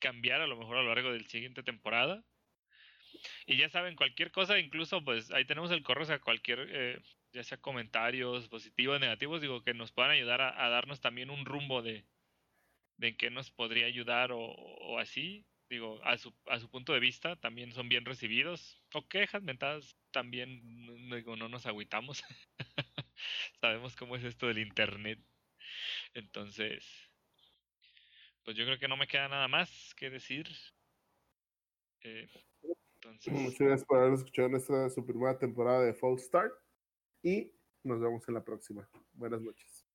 cambiar 0.00 0.40
a 0.40 0.46
lo 0.46 0.56
mejor 0.56 0.78
a 0.78 0.82
lo 0.82 0.88
largo 0.88 1.12
del 1.12 1.26
siguiente 1.26 1.62
temporada. 1.62 2.24
Y 3.46 3.56
ya 3.56 3.68
saben, 3.68 3.96
cualquier 3.96 4.30
cosa, 4.30 4.58
incluso 4.58 5.04
pues 5.04 5.30
ahí 5.30 5.44
tenemos 5.44 5.70
el 5.70 5.82
correo, 5.82 6.04
o 6.04 6.06
sea, 6.06 6.20
cualquier, 6.20 6.68
eh, 6.70 7.02
ya 7.32 7.44
sea 7.44 7.58
comentarios 7.58 8.48
positivos, 8.48 9.00
negativos, 9.00 9.40
digo, 9.40 9.62
que 9.62 9.74
nos 9.74 9.92
puedan 9.92 10.12
ayudar 10.12 10.40
a, 10.40 10.68
darnos 10.68 11.00
también 11.00 11.30
un 11.30 11.44
rumbo 11.44 11.82
de, 11.82 12.04
de 12.96 13.08
en 13.08 13.16
qué 13.16 13.30
nos 13.30 13.50
podría 13.50 13.86
ayudar 13.86 14.30
o, 14.32 14.98
así. 14.98 15.46
Digo, 15.68 15.98
a 16.04 16.18
su, 16.18 16.34
a 16.48 16.58
su 16.58 16.68
punto 16.68 16.92
de 16.92 17.00
vista 17.00 17.36
también 17.36 17.72
son 17.72 17.88
bien 17.88 18.04
recibidos. 18.04 18.82
O 18.92 19.08
quejas, 19.08 19.42
mentadas, 19.42 19.96
también, 20.10 20.60
digo, 21.10 21.36
no 21.36 21.48
nos 21.48 21.64
agüitamos. 21.66 22.22
Sabemos 23.60 23.96
cómo 23.96 24.16
es 24.16 24.24
esto 24.24 24.48
del 24.48 24.58
internet. 24.58 25.18
Entonces, 26.14 26.84
pues 28.44 28.56
yo 28.56 28.64
creo 28.64 28.78
que 28.78 28.88
no 28.88 28.96
me 28.96 29.06
queda 29.06 29.28
nada 29.28 29.48
más 29.48 29.94
que 29.94 30.10
decir. 30.10 30.48
Eh, 32.02 32.28
Muchas 33.04 33.58
gracias 33.58 33.84
por 33.84 33.98
haber 33.98 34.14
escuchado 34.14 34.48
nuestra 34.48 34.88
su 34.90 35.04
primera 35.04 35.38
temporada 35.38 35.82
de 35.82 35.94
Fall 35.94 36.18
Start 36.18 36.52
y 37.22 37.52
nos 37.82 38.00
vemos 38.00 38.26
en 38.28 38.34
la 38.34 38.44
próxima. 38.44 38.88
Buenas 39.12 39.40
noches. 39.40 39.86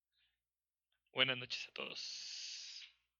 Buenas 1.14 1.38
noches 1.38 1.68
a 1.70 1.72
todos. 1.74 2.37